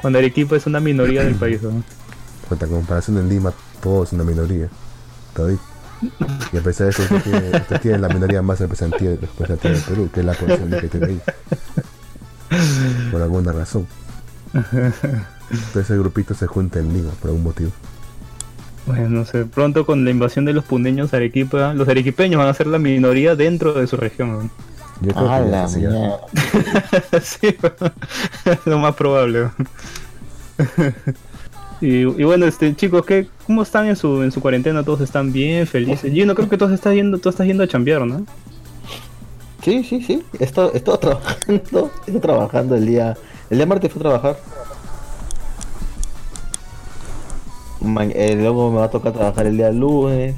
cuando 0.00 0.18
Arequipa 0.18 0.56
es 0.56 0.66
una 0.66 0.80
minoría 0.80 1.24
del 1.24 1.34
país, 1.36 1.62
¿no? 1.62 1.82
Contra 2.48 2.66
comparación 2.68 3.18
en 3.18 3.28
Lima, 3.28 3.52
todo 3.82 4.04
es 4.04 4.12
una 4.12 4.24
minoría. 4.24 4.68
Todavía. 5.34 5.58
Y 6.52 6.56
a 6.56 6.60
pesar 6.62 6.86
de 6.86 6.90
eso, 6.92 7.02
usted 7.02 7.22
tiene, 7.22 7.56
usted 7.58 7.80
tiene 7.80 7.98
la 7.98 8.08
minoría 8.08 8.40
más 8.42 8.60
representativa, 8.60 9.10
representativa 9.20 9.74
del 9.74 9.82
Perú, 9.82 10.10
que 10.12 10.20
es 10.20 10.26
la 10.26 10.32
población 10.32 10.70
que 10.70 10.88
tiene 10.88 11.06
ahí. 11.06 11.20
Por 13.10 13.22
alguna 13.22 13.52
razón. 13.52 13.86
Entonces 14.54 15.76
ese 15.76 15.98
grupito 15.98 16.34
se 16.34 16.46
junta 16.46 16.78
en 16.78 16.92
Lima 16.92 17.10
por 17.20 17.30
algún 17.30 17.44
motivo. 17.44 17.70
Bueno, 18.86 19.08
no 19.10 19.24
sé, 19.26 19.44
pronto 19.44 19.84
con 19.84 20.04
la 20.04 20.10
invasión 20.10 20.44
de 20.46 20.54
los 20.54 20.64
pundeños 20.64 21.12
a 21.12 21.18
Arequipa, 21.18 21.74
los 21.74 21.88
arequipeños 21.88 22.38
van 22.38 22.48
a 22.48 22.54
ser 22.54 22.66
la 22.66 22.78
minoría 22.78 23.36
dentro 23.36 23.74
de 23.74 23.86
su 23.86 23.96
región. 23.96 24.30
¿no? 24.32 24.50
Yo 25.00 25.14
creo 25.14 25.28
Ah, 25.30 25.42
que 25.44 25.50
la 25.50 25.68
mierda. 25.68 26.20
sí, 27.22 27.48
es 28.46 28.58
lo 28.66 28.78
más 28.78 28.94
probable. 28.94 29.50
y, 31.80 31.98
y 32.00 32.24
bueno, 32.24 32.46
este 32.46 32.74
chicos, 32.74 33.04
¿qué, 33.06 33.28
¿cómo 33.46 33.62
están 33.62 33.86
en 33.86 33.96
su 33.96 34.22
en 34.22 34.32
su 34.32 34.40
cuarentena? 34.40 34.82
¿Todos 34.82 35.00
están 35.02 35.32
bien, 35.32 35.66
felices? 35.66 36.12
Yo 36.12 36.26
no 36.26 36.34
creo 36.34 36.48
que 36.48 36.58
todos 36.58 36.72
estás 36.72 36.94
yendo, 36.94 37.18
tú 37.18 37.28
estás 37.28 37.46
yendo 37.46 37.62
a 37.62 37.68
chambear, 37.68 38.06
¿no? 38.06 38.26
Sí, 39.68 39.84
sí, 39.84 40.02
sí. 40.02 40.24
Estoy, 40.38 40.70
estoy 40.72 40.96
trabajando. 41.00 41.90
Estoy 42.06 42.20
trabajando 42.20 42.74
el 42.74 42.86
día. 42.86 43.18
El 43.50 43.58
día 43.58 43.66
martes 43.66 43.92
fui 43.92 44.00
a 44.00 44.02
trabajar. 44.02 44.38
Eh, 48.14 48.34
luego 48.34 48.70
me 48.70 48.78
va 48.78 48.84
a 48.84 48.90
tocar 48.90 49.12
trabajar 49.12 49.46
el 49.46 49.58
día 49.58 49.70
lunes. 49.70 50.34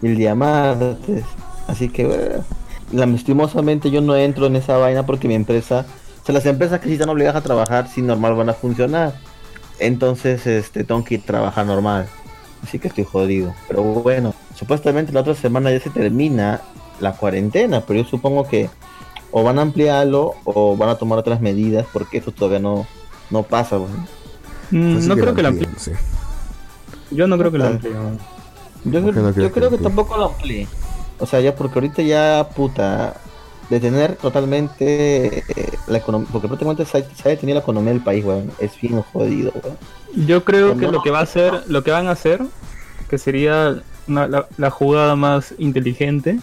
El 0.00 0.16
día 0.16 0.34
martes. 0.34 1.26
Así 1.66 1.90
que, 1.90 2.06
bueno, 2.06 3.12
lastimosamente 3.12 3.90
yo 3.90 4.00
no 4.00 4.16
entro 4.16 4.46
en 4.46 4.56
esa 4.56 4.78
vaina 4.78 5.04
porque 5.04 5.28
mi 5.28 5.34
empresa. 5.34 5.84
O 6.22 6.24
sea, 6.24 6.34
las 6.34 6.46
empresas 6.46 6.80
que 6.80 6.86
sí 6.86 6.94
están 6.94 7.10
obligadas 7.10 7.42
a 7.42 7.44
trabajar, 7.44 7.88
si 7.88 8.00
normal 8.00 8.34
van 8.36 8.48
a 8.48 8.54
funcionar. 8.54 9.12
Entonces, 9.80 10.46
este, 10.46 10.82
tengo 10.84 11.04
que 11.04 11.16
ir 11.16 11.20
a 11.24 11.26
trabajar 11.26 11.66
normal. 11.66 12.06
Así 12.62 12.78
que 12.78 12.88
estoy 12.88 13.04
jodido. 13.04 13.54
Pero 13.68 13.82
bueno, 13.82 14.32
supuestamente 14.54 15.12
la 15.12 15.20
otra 15.20 15.34
semana 15.34 15.70
ya 15.70 15.80
se 15.80 15.90
termina 15.90 16.62
la 17.00 17.12
cuarentena, 17.12 17.80
pero 17.80 18.00
yo 18.02 18.08
supongo 18.08 18.46
que 18.46 18.68
o 19.30 19.42
van 19.42 19.58
a 19.58 19.62
ampliarlo 19.62 20.34
o 20.44 20.76
van 20.76 20.90
a 20.90 20.96
tomar 20.96 21.18
otras 21.18 21.40
medidas 21.40 21.86
porque 21.92 22.18
eso 22.18 22.30
todavía 22.32 22.58
no, 22.60 22.86
no 23.30 23.42
pasa. 23.42 23.78
pues. 23.78 23.90
Mm, 24.70 24.98
Así 24.98 25.08
no 25.08 25.16
creo 25.16 25.34
que 25.34 25.42
la 25.42 25.48
amplíen, 25.48 25.74
sí. 25.78 25.92
Yo 27.10 27.26
no 27.26 27.36
creo 27.38 27.50
que 27.52 27.58
la 27.58 27.66
Ah. 27.66 27.68
amplíe. 27.70 27.92
¿no? 27.94 28.18
Yo, 28.84 29.02
¿Por 29.02 29.14
qué 29.14 29.20
no 29.20 29.28
yo 29.28 29.34
crees 29.34 29.52
que 29.52 29.58
creo 29.60 29.70
que 29.70 29.78
tampoco 29.78 30.16
lo 30.16 30.24
amplíe. 30.26 30.66
O 31.18 31.26
sea, 31.26 31.40
ya 31.40 31.54
porque 31.54 31.74
ahorita 31.78 32.02
ya, 32.02 32.48
puta, 32.54 33.14
detener 33.70 34.16
totalmente 34.16 35.38
eh, 35.38 35.72
la 35.86 35.98
economía, 35.98 36.28
porque 36.32 36.48
prácticamente 36.48 36.84
se 36.84 36.98
ha, 36.98 37.02
se 37.14 37.28
ha 37.28 37.30
detenido 37.30 37.56
la 37.56 37.62
economía 37.62 37.92
del 37.92 38.02
país, 38.02 38.24
weón. 38.24 38.50
Es 38.58 38.78
bien 38.80 39.00
jodido, 39.02 39.52
weón. 39.62 39.76
Yo 40.26 40.44
creo 40.44 40.76
que 40.76 40.86
no- 40.86 40.92
lo 40.92 41.02
que 41.02 41.10
va 41.10 41.20
a 41.20 41.22
hacer, 41.22 41.62
lo 41.68 41.82
que 41.84 41.90
van 41.90 42.06
a 42.08 42.12
hacer, 42.12 42.40
que 43.08 43.18
sería 43.18 43.82
una- 44.08 44.26
la, 44.26 44.46
la 44.56 44.70
jugada 44.70 45.14
más 45.16 45.54
inteligente, 45.58 46.40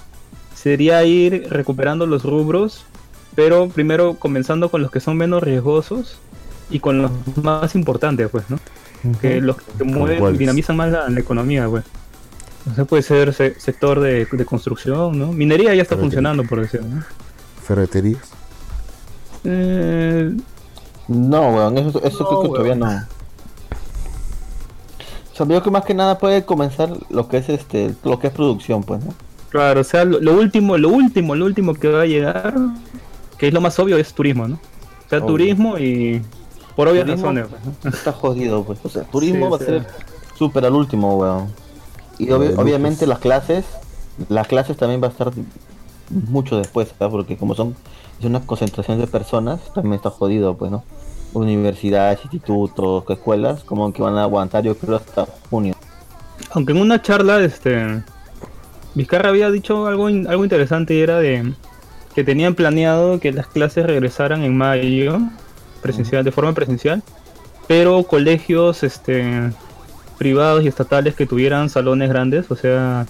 sería 0.62 1.04
ir 1.06 1.48
recuperando 1.50 2.06
los 2.06 2.24
rubros, 2.24 2.86
pero 3.36 3.70
primero 3.70 4.16
comenzando 4.16 4.70
con 4.70 4.82
los 4.82 4.92
que 4.92 5.00
son 5.00 5.16
menos 5.18 5.42
riesgosos 5.44 6.18
y 6.70 6.80
con 6.80 7.02
los 7.02 7.12
más 7.42 7.76
importantes, 7.76 8.30
pues, 8.30 8.44
¿no? 8.50 8.60
Que 9.22 9.40
los 9.40 9.56
que 9.58 9.84
mueven, 9.86 10.38
dinamizan 10.38 10.76
más 10.76 10.92
la, 10.92 11.10
la 11.10 11.20
economía, 11.20 11.68
pues. 11.70 11.86
O 12.70 12.76
sea, 12.76 12.84
puede 12.86 13.02
ser 13.04 13.34
se- 13.34 13.58
sector 13.60 14.02
de, 14.02 14.26
de 14.30 14.46
construcción, 14.46 15.18
¿no? 15.18 15.32
Minería 15.32 15.74
ya 15.74 15.82
está 15.84 15.96
Ferretería. 15.96 16.02
funcionando, 16.02 16.44
por 16.44 16.60
decirlo, 16.62 16.88
¿no? 16.88 17.04
Ferreterías. 17.64 18.22
Eh, 19.46 20.36
No, 21.08 21.50
weón, 21.56 21.78
eso, 21.78 22.04
eso 22.04 22.20
No, 22.24 22.28
creo 22.28 22.42
que 22.42 22.48
weón. 22.50 22.54
todavía 22.54 22.76
no. 22.76 23.08
O 25.32 25.36
sea, 25.36 25.46
yo 25.48 25.64
que 25.64 25.72
más 25.72 25.86
que 25.86 25.94
nada 25.94 26.18
puede 26.18 26.44
comenzar 26.44 26.90
lo 27.10 27.28
que 27.30 27.38
es 27.38 27.48
este, 27.50 27.96
lo 28.04 28.20
que 28.20 28.28
es 28.28 28.34
producción, 28.34 28.84
pues, 28.84 29.04
¿no? 29.06 29.14
Claro, 29.50 29.82
o 29.82 29.84
sea, 29.84 30.06
lo, 30.06 30.20
lo 30.20 30.34
último, 30.34 30.78
lo 30.78 30.90
último, 30.90 31.36
lo 31.36 31.46
último 31.46 31.74
que 31.74 31.88
va 31.90 32.02
a 32.02 32.06
llegar, 32.06 32.54
que 33.38 33.48
es 33.48 33.54
lo 33.54 33.62
más 33.62 33.78
obvio, 33.80 33.98
es 33.98 34.14
turismo, 34.14 34.48
¿no? 34.48 34.56
O 34.56 35.10
sea, 35.10 35.18
Obvio. 35.20 35.28
turismo 35.28 35.78
y 35.80 36.22
por 36.76 36.88
obvias 36.88 37.08
razones. 37.08 37.48
pues, 37.50 37.62
¿no? 37.84 37.90
Está 37.98 38.12
jodido, 38.12 38.64
pues. 38.64 38.80
O 38.84 38.90
sea, 38.90 39.04
turismo 39.04 39.46
Sí, 39.46 39.52
va 39.52 39.56
a 39.58 39.60
ser 39.60 39.88
súper 40.38 40.66
al 40.66 40.74
último, 40.76 41.18
weón. 41.18 41.48
Y 42.20 42.28
obvi- 42.28 42.50
de 42.50 42.56
obviamente 42.62 43.06
lujos. 43.06 43.08
las 43.10 43.20
clases, 43.20 43.66
las 44.30 44.48
clases 44.48 44.78
también 44.78 45.02
va 45.02 45.08
a 45.08 45.12
estar 45.12 45.32
mucho 46.10 46.58
después, 46.58 46.90
¿sabes? 46.98 47.12
Porque 47.12 47.38
como 47.38 47.56
son 47.56 47.76
es 48.20 48.26
una 48.26 48.42
concentración 48.42 49.00
de 49.00 49.08
personas, 49.08 49.62
también 49.74 49.96
está 49.96 50.10
jodido, 50.12 50.56
pues, 50.58 50.70
¿no? 50.72 50.84
Universidades, 51.34 52.20
institutos, 52.24 53.04
escuelas, 53.10 53.64
como 53.64 53.92
que 53.94 54.02
van 54.02 54.18
a 54.18 54.24
aguantar, 54.24 54.64
yo 54.64 54.76
creo, 54.78 54.98
hasta 54.98 55.26
junio. 55.50 55.74
Aunque 56.52 56.72
en 56.74 56.82
una 56.82 57.02
charla, 57.02 57.40
este, 57.42 58.04
Vizcarra 59.00 59.30
había 59.30 59.50
dicho 59.50 59.88
algo, 59.88 60.10
in- 60.10 60.28
algo 60.28 60.44
interesante 60.44 60.94
y 60.94 61.00
era 61.00 61.20
de 61.20 61.54
que 62.14 62.24
tenían 62.26 62.54
planeado 62.54 63.20
que 63.20 63.32
las 63.32 63.48
clases 63.48 63.86
regresaran 63.86 64.44
en 64.44 64.58
mayo, 64.58 65.20
presencial, 65.82 66.24
de 66.26 66.32
forma 66.34 66.54
presencial, 66.54 67.02
pero 67.68 68.04
colegios, 68.04 68.84
este, 68.84 69.52
privados 70.18 70.64
y 70.64 70.68
estatales 70.68 71.16
que 71.16 71.26
tuvieran 71.26 71.70
salones 71.70 72.10
grandes, 72.10 72.52
o 72.52 72.56
sea, 72.58 73.06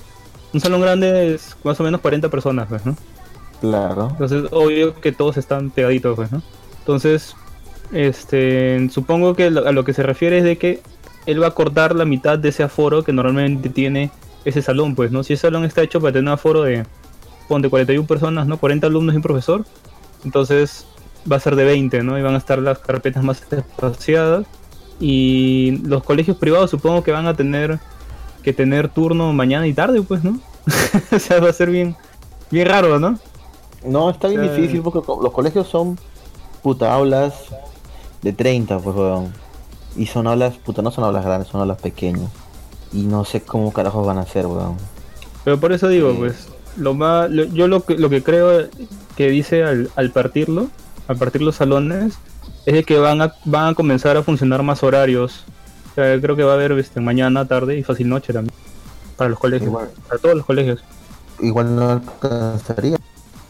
un 0.54 0.60
salón 0.60 0.82
grande 0.82 1.34
es 1.34 1.56
más 1.64 1.80
o 1.80 1.84
menos 1.84 2.02
40 2.02 2.30
personas, 2.30 2.68
pues, 2.70 2.86
¿no? 2.86 2.96
Claro. 3.60 4.10
Entonces, 4.12 4.44
obvio 4.52 4.94
que 5.02 5.12
todos 5.12 5.38
están 5.38 5.72
pegaditos, 5.72 6.16
pues, 6.16 6.32
¿no? 6.32 6.44
Entonces, 6.80 7.36
este, 7.92 8.88
supongo 8.92 9.34
que 9.36 9.50
lo- 9.50 9.68
a 9.68 9.72
lo 9.72 9.84
que 9.84 9.94
se 9.94 10.04
refiere 10.04 10.38
es 10.38 10.44
de 10.44 10.58
que 10.60 10.82
él 11.26 11.42
va 11.42 11.48
a 11.48 11.52
cortar 11.52 11.96
la 11.96 12.06
mitad 12.06 12.38
de 12.38 12.50
ese 12.50 12.62
aforo 12.64 13.04
que 13.04 13.12
normalmente 13.12 13.70
tiene 13.70 14.12
ese 14.46 14.62
salón, 14.62 14.96
pues, 14.96 15.12
¿no? 15.12 15.24
Si 15.24 15.34
ese 15.34 15.42
salón 15.42 15.66
está 15.66 15.82
hecho 15.82 16.00
para 16.00 16.14
tener 16.14 16.24
un 16.24 16.34
aforo 16.34 16.64
de, 16.64 16.86
ponte 17.48 17.70
41 17.70 18.08
personas, 18.08 18.48
¿no? 18.48 18.58
40 18.58 18.88
alumnos 18.88 19.14
y 19.14 19.18
un 19.18 19.24
profesor, 19.24 19.66
entonces 20.24 20.86
va 21.30 21.38
a 21.38 21.40
ser 21.40 21.56
de 21.56 21.66
20, 21.66 22.04
¿no? 22.04 22.18
Y 22.18 22.22
van 22.22 22.36
a 22.36 22.38
estar 22.38 22.60
las 22.60 22.80
carpetas 22.80 23.24
más 23.24 23.42
espaciadas 23.52 24.46
y 25.00 25.82
los 25.86 26.04
colegios 26.04 26.38
privados 26.38 26.70
supongo 26.70 27.04
que 27.04 27.12
van 27.12 27.28
a 27.28 27.34
tener 27.34 27.80
que 28.44 28.54
tener 28.54 28.90
turno 28.90 29.34
mañana 29.34 29.68
y 29.68 29.74
tarde, 29.74 30.02
pues, 30.02 30.24
¿no? 30.24 30.40
o 31.12 31.20
sea, 31.20 31.40
va 31.40 31.50
a 31.50 31.54
ser 31.54 31.70
bien, 31.70 31.96
bien 32.52 32.68
raro, 32.68 33.00
¿no? 33.00 33.18
No, 33.84 34.10
está 34.10 34.28
bien 34.28 34.42
difícil 34.42 34.82
porque 34.82 35.00
los 35.22 35.32
colegios 35.32 35.68
son 35.68 35.98
puta 36.62 36.94
aulas 36.94 37.46
de 38.22 38.34
30, 38.34 38.80
pues, 38.80 38.96
weón. 38.96 39.34
Y 39.96 40.06
son 40.06 40.28
aulas, 40.28 40.58
puta, 40.58 40.82
no 40.82 40.92
son 40.92 41.04
aulas 41.06 41.26
grandes, 41.26 41.48
son 41.50 41.62
aulas 41.62 41.82
pequeñas. 41.82 42.30
Y 42.94 43.04
no 43.04 43.24
sé 43.26 43.42
cómo 43.42 43.72
carajos 43.72 44.06
van 44.06 44.18
a 44.18 44.26
ser, 44.26 44.48
weón. 44.48 44.76
Pero 45.44 45.60
por 45.60 45.72
eso 45.72 45.88
digo, 45.88 46.12
Sí. 46.12 46.18
pues, 46.20 46.48
lo 46.78 46.94
más, 46.94 47.30
lo- 47.30 47.46
yo 47.46 47.68
lo 47.68 47.82
que, 47.84 47.98
lo 47.98 48.10
que 48.10 48.24
creo 48.24 48.68
que 49.16 49.30
dice 49.30 49.64
al, 49.64 49.90
al 49.96 50.12
partirlo, 50.12 50.68
al 51.08 51.18
partir 51.18 51.42
los 51.42 51.56
salones, 51.56 52.16
es 52.66 52.74
de 52.74 52.84
que 52.84 52.98
van 53.00 53.22
a, 53.22 53.34
van 53.46 53.68
a 53.70 53.74
comenzar 53.76 54.18
a 54.18 54.24
funcionar 54.24 54.64
más 54.64 54.84
horarios. 54.84 55.44
O 55.92 55.96
sea, 55.96 56.20
creo 56.22 56.36
que 56.36 56.44
va 56.44 56.52
a 56.52 56.56
haber 56.56 56.72
este, 56.74 57.00
mañana, 57.02 57.46
tarde 57.48 57.78
y 57.78 57.84
fácil 57.84 58.10
noche 58.10 58.32
también. 58.34 58.54
Para 59.18 59.30
los 59.30 59.40
colegios, 59.40 59.68
Igual. 59.70 59.90
para 60.08 60.20
todos 60.22 60.36
los 60.36 60.46
colegios. 60.46 60.84
Igual 61.42 61.76
no 61.76 61.90
alcanzaría. 61.90 62.98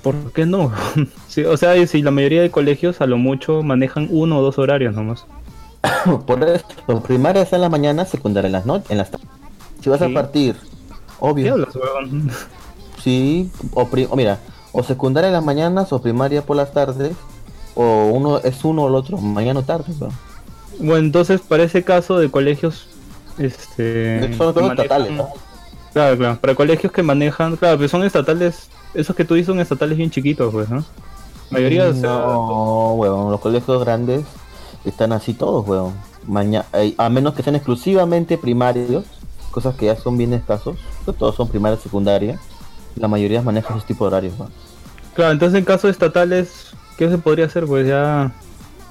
¿Por 0.02 0.32
qué 0.32 0.46
no? 0.46 0.72
Sí, 1.28 1.44
o 1.44 1.58
sea, 1.58 1.86
si 1.88 2.02
la 2.02 2.12
mayoría 2.12 2.42
de 2.42 2.50
colegios 2.52 3.02
a 3.02 3.06
lo 3.06 3.18
mucho 3.18 3.62
manejan 3.64 4.08
uno 4.10 4.40
o 4.40 4.42
dos 4.42 4.58
horarios 4.58 4.96
nomás. 4.96 5.26
Por 6.26 6.44
eso, 6.44 7.04
primaria 7.04 7.44
es 7.44 7.54
en 7.54 7.62
la 7.62 7.70
mañana, 7.70 8.04
secundaria 8.06 8.48
en 8.48 8.54
las 8.54 8.66
noches, 8.66 8.90
en 8.92 8.98
las 8.98 9.12
tardes. 9.12 9.28
Si 9.82 9.90
vas 9.90 10.00
Sí. 10.00 10.06
a 10.06 10.14
partir, 10.14 10.56
¿Qué 10.56 10.62
obvio. 11.20 11.54
hablas, 11.54 11.76
huevón? 11.76 12.30
Sí, 13.04 13.50
o, 13.74 13.84
o 14.10 14.16
mira, 14.18 14.40
o 14.74 14.84
secundaria 14.84 15.28
en 15.28 15.34
las 15.34 15.44
mañanas 15.46 15.94
o 15.94 16.02
primaria 16.02 16.42
por 16.42 16.58
las 16.58 16.74
tardes. 16.74 17.14
O 17.76 18.08
uno 18.14 18.40
es 18.40 18.66
uno 18.66 18.84
o 18.84 18.88
el 18.90 18.96
otro, 18.96 19.18
mañana 19.18 19.62
o 19.62 19.64
tarde, 19.64 19.94
weón. 20.00 20.14
Bueno, 20.80 21.06
entonces 21.06 21.40
para 21.40 21.64
ese 21.64 21.84
caso 21.84 22.18
de 22.20 22.30
colegios, 22.30 22.88
este... 23.38 24.34
Son 24.36 24.50
estatales, 24.50 25.12
manejan- 25.12 25.16
¿no? 25.16 25.30
Claro, 25.94 26.18
claro. 26.18 26.40
Para 26.42 26.56
colegios 26.56 26.92
que 26.92 27.04
manejan, 27.04 27.56
claro, 27.56 27.78
pero 27.78 27.88
son 27.90 28.04
estatales, 28.04 28.70
esos 28.94 29.16
que 29.16 29.24
tú 29.24 29.36
dices 29.36 29.48
son 29.48 29.60
estatales 29.62 29.98
bien 29.98 30.12
chiquitos, 30.12 30.52
pues, 30.54 30.70
¿no? 30.70 30.84
Mayoría, 31.52 31.88
o 31.88 31.94
sea, 31.94 32.10
No, 32.10 32.94
weón, 32.96 33.32
los 33.32 33.40
colegios 33.40 33.82
grandes 33.84 34.24
están 34.84 35.14
así 35.14 35.34
todos, 35.34 35.66
weón. 35.68 35.94
Maña 36.28 36.66
eh, 36.74 36.94
a 36.98 37.08
menos 37.10 37.34
que 37.34 37.44
sean 37.44 37.56
exclusivamente 37.56 38.38
primarios, 38.38 39.06
cosas 39.50 39.76
que 39.76 39.86
ya 39.88 39.96
son 39.96 40.18
bien 40.18 40.34
escasos, 40.34 40.78
que 41.06 41.14
todos 41.14 41.36
son 41.36 41.48
primaria 41.50 41.78
y 41.78 41.82
secundaria. 41.84 42.40
La 42.96 43.08
mayoría 43.08 43.42
maneja 43.42 43.70
esos 43.74 43.86
tipos 43.86 44.06
de 44.06 44.08
horarios, 44.18 44.34
claro, 45.14 45.32
entonces 45.32 45.58
en 45.60 45.66
casos 45.66 45.92
estatales, 45.92 46.72
¿qué 46.98 47.10
se 47.10 47.18
podría 47.18 47.46
hacer? 47.46 47.66
Pues 47.66 47.88
ya 47.88 48.32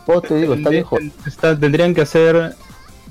Oh, 0.07 0.21
te 0.23 0.35
digo, 0.37 0.55
está 0.55 0.71
viejo. 0.71 0.97
está- 1.27 1.59
tendrían 1.59 1.95
que 1.95 2.01
hacer, 2.03 2.55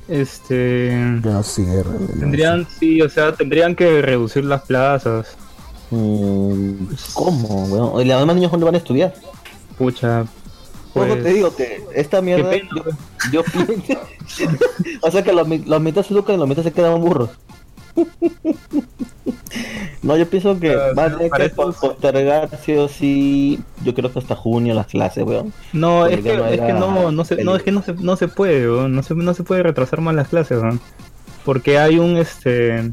este, 0.08 0.92
no 1.24 1.44
cierren. 1.44 2.08
no 2.16 2.20
tendrían, 2.20 2.68
sí, 2.80 3.02
o 3.02 3.10
sea, 3.10 3.34
tendrían 3.34 3.76
que 3.76 4.02
reducir 4.02 4.46
las 4.46 4.62
plazas. 4.64 5.28
Mm, 5.92 6.88
¿Cómo, 7.14 7.66
weón? 7.66 8.02
¿Y 8.02 8.06
los 8.10 8.20
demás 8.20 8.36
niños 8.36 8.52
dónde 8.52 8.66
van 8.66 8.76
a 8.76 8.80
estudiar? 8.80 9.14
Pucha, 9.78 10.26
Luego 10.98 11.14
pues, 11.14 11.24
te 11.24 11.34
digo 11.34 11.56
que 11.56 11.84
esta 11.96 12.22
mierda, 12.22 12.52
yo, 12.56 12.64
yo 13.32 13.44
pienso. 13.44 14.02
o 15.02 15.12
sea 15.12 15.24
que 15.24 15.34
los, 15.34 15.48
los 15.48 15.82
mitad 15.82 16.04
se 16.04 16.14
educan 16.14 16.36
y 16.36 16.40
los 16.40 16.48
mitad 16.48 16.64
se 16.64 16.72
quedan 16.72 17.02
burros. 17.02 17.30
no, 20.04 20.18
yo 20.18 20.30
pienso 20.30 20.60
que 20.60 20.72
Ah, 20.72 20.94
va 20.98 21.06
a 21.06 21.18
tener 21.18 21.32
que 21.32 21.50
postergar 21.50 22.50
sí 22.64 22.74
o 22.74 22.88
sí. 22.88 23.60
Yo 23.84 23.94
creo 23.94 24.12
que 24.12 24.20
hasta 24.20 24.36
junio 24.36 24.74
las 24.74 24.88
clases, 24.88 25.24
weón. 25.24 25.54
No, 25.74 26.02
Porque 26.02 26.16
es 26.16 26.22
que, 26.24 26.38
no 26.38 26.46
es 26.46 26.62
que 26.62 26.74
no, 26.74 27.12
no 27.12 27.26
se, 27.26 27.44
no, 27.44 27.56
es 27.56 27.64
que 27.64 27.72
no 27.72 27.82
se, 27.82 27.94
no 27.94 28.16
se 28.16 28.28
puede, 28.28 28.70
weón, 28.70 28.96
no 28.96 29.04
se, 29.04 29.16
no 29.16 29.34
se 29.34 29.44
puede 29.44 29.64
retrasar 29.64 30.02
más 30.02 30.16
las 30.16 30.28
clases, 30.28 30.62
weón. 30.62 30.80
porque 31.44 31.80
hay 31.80 31.98
un, 31.98 32.18
este, 32.18 32.92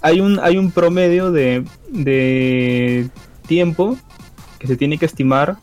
hay 0.00 0.20
un, 0.20 0.38
hay 0.40 0.58
un 0.58 0.70
promedio 0.70 1.32
de, 1.32 1.64
de 1.88 3.08
tiempo 3.46 3.96
que 4.58 4.66
se 4.66 4.76
tiene 4.76 4.98
que 4.98 5.06
estimar 5.06 5.56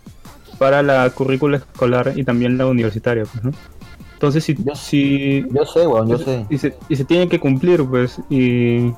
para 0.62 0.84
la 0.84 1.10
currícula 1.10 1.58
escolar 1.58 2.14
y 2.16 2.24
también 2.24 2.56
la 2.56 2.68
universitaria, 2.68 3.24
pues, 3.26 3.44
¿no? 3.44 3.52
Entonces, 4.14 4.44
si, 4.44 4.54
Yo- 4.64 4.76
si 4.76 5.44
Yo 5.52 5.66
sé, 5.66 5.88
weón, 5.88 6.08
yo 6.08 6.20
sé. 6.20 6.46
y 6.52 6.60
se, 6.60 6.78
y 6.88 6.96
se 6.96 7.04
tiene 7.04 7.28
que 7.28 7.40
cumplir, 7.40 7.84
pues, 7.84 8.20
y 8.30 8.94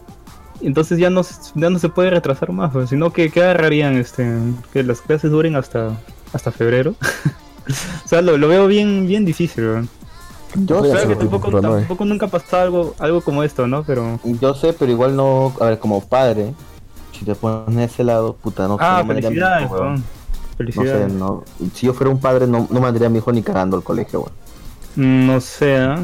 y 0.59 0.67
entonces 0.67 0.97
ya 0.99 1.09
no, 1.09 1.23
se- 1.23 1.51
ya 1.55 1.69
no 1.69 1.79
se 1.79 1.87
puede 1.87 2.09
retrasar 2.09 2.51
más, 2.51 2.73
pues, 2.73 2.89
sino 2.89 3.13
que, 3.13 3.29
que 3.29 3.41
agarrarían 3.41 3.95
este, 3.95 4.29
que 4.73 4.83
las 4.83 4.99
clases 4.99 5.31
duren 5.31 5.55
hasta, 5.55 5.91
hasta 6.33 6.51
febrero. 6.51 6.95
o 8.05 8.07
sea, 8.09 8.21
lo, 8.21 8.37
lo 8.37 8.49
veo 8.49 8.67
bien, 8.67 9.07
bien 9.07 9.23
difícil, 9.23 9.63
weón. 9.63 9.89
Yo 10.65 10.81
que 10.83 10.89
sé, 10.89 11.15
tipo 11.15 11.39
tampoco, 11.61 12.03
nunca 12.03 12.25
ha 12.25 12.29
pasado 12.29 12.61
algo, 12.63 12.95
algo 12.99 13.21
como 13.21 13.41
esto, 13.43 13.67
¿no? 13.67 13.83
Pero. 13.83 14.19
yo 14.41 14.53
sé, 14.53 14.73
pero 14.73 14.91
igual 14.91 15.15
no. 15.15 15.53
A 15.61 15.67
ver, 15.67 15.79
como 15.79 16.01
padre, 16.01 16.53
si 17.17 17.23
te 17.23 17.33
pones 17.35 17.73
de 17.75 17.85
ese 17.85 18.03
lado, 18.03 18.33
puta, 18.33 18.67
no 18.67 18.77
Ah, 18.81 19.01
felicidades, 19.07 19.71
weón. 19.71 20.03
No 20.59 20.83
sé, 20.83 21.07
no. 21.09 21.43
Si 21.73 21.87
yo 21.87 21.93
fuera 21.93 22.11
un 22.11 22.19
padre, 22.19 22.47
no, 22.47 22.67
no 22.69 22.79
mandaría 22.79 23.07
a 23.07 23.09
mi 23.09 23.17
hijo 23.19 23.31
ni 23.31 23.41
cagando 23.41 23.77
al 23.77 23.83
colegio, 23.83 24.21
weón. 24.21 25.25
No 25.27 25.41
sé, 25.41 25.77
¿ah? 25.77 25.99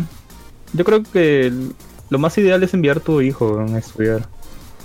Yo 0.73 0.83
creo 0.85 1.03
que 1.03 1.53
lo 2.09 2.17
más 2.19 2.37
ideal 2.37 2.61
es 2.63 2.73
enviar 2.73 2.97
a 2.97 2.99
tu 3.01 3.21
hijo 3.21 3.59
a 3.59 3.77
estudiar. 3.77 4.27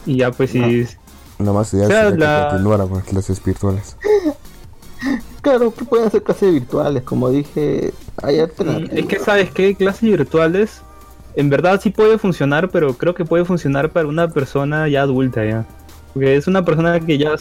Y 0.06 0.16
ya, 0.18 0.30
pues, 0.30 0.50
si. 0.50 0.86
Nada 1.38 1.52
más 1.52 1.72
idea 1.74 1.86
O 1.86 1.88
sea, 1.90 2.10
sería 2.10 2.26
la- 2.26 2.44
que 2.44 2.50
continuara 2.50 2.84
con 2.84 2.98
las 2.98 3.06
clases 3.06 3.42
virtuales. 3.42 3.96
Claro, 5.42 5.74
que 5.74 5.84
pueden 5.84 6.06
hacer 6.06 6.22
clases 6.22 6.52
virtuales, 6.52 7.02
como 7.02 7.28
dije. 7.28 7.92
Hay 8.22 8.40
Mm. 8.40 8.96
Es 8.96 9.06
que, 9.06 9.18
¿sabes 9.18 9.50
qué? 9.50 9.74
Clases 9.74 10.00
virtuales. 10.02 10.80
En 11.36 11.50
verdad 11.50 11.80
sí 11.82 11.90
puede 11.90 12.16
funcionar, 12.16 12.70
pero 12.70 12.94
creo 12.94 13.14
que 13.14 13.24
puede 13.26 13.44
funcionar 13.44 13.90
para 13.90 14.08
una 14.08 14.28
persona 14.28 14.88
ya 14.88 15.02
adulta, 15.02 15.44
ya. 15.44 15.66
Porque 16.14 16.36
es 16.36 16.46
una 16.46 16.64
persona 16.64 16.98
que 17.00 17.18
ya, 17.18 17.34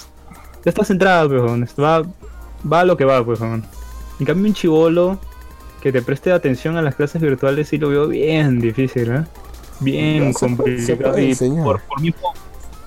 ya 0.63 0.69
está 0.69 0.83
centrada, 0.83 1.27
pues, 1.27 1.41
weón, 1.41 1.67
va, 1.81 2.03
va 2.71 2.79
a 2.81 2.85
lo 2.85 2.95
que 2.97 3.05
va, 3.05 3.23
pues, 3.23 3.39
weón. 3.39 3.63
En 4.19 4.25
cambio, 4.25 4.45
un 4.47 4.53
chivolo 4.53 5.19
que 5.81 5.91
te 5.91 6.01
preste 6.01 6.31
atención 6.31 6.77
a 6.77 6.81
las 6.81 6.95
clases 6.95 7.21
virtuales 7.21 7.67
sí 7.67 7.77
lo 7.77 7.89
veo 7.89 8.07
bien 8.07 8.59
difícil, 8.59 9.11
¿eh? 9.11 9.23
Bien 9.79 10.31
complicado. 10.33 11.19
Y 11.19 11.35
por, 11.35 11.81
por 11.81 12.01
mismo, 12.01 12.33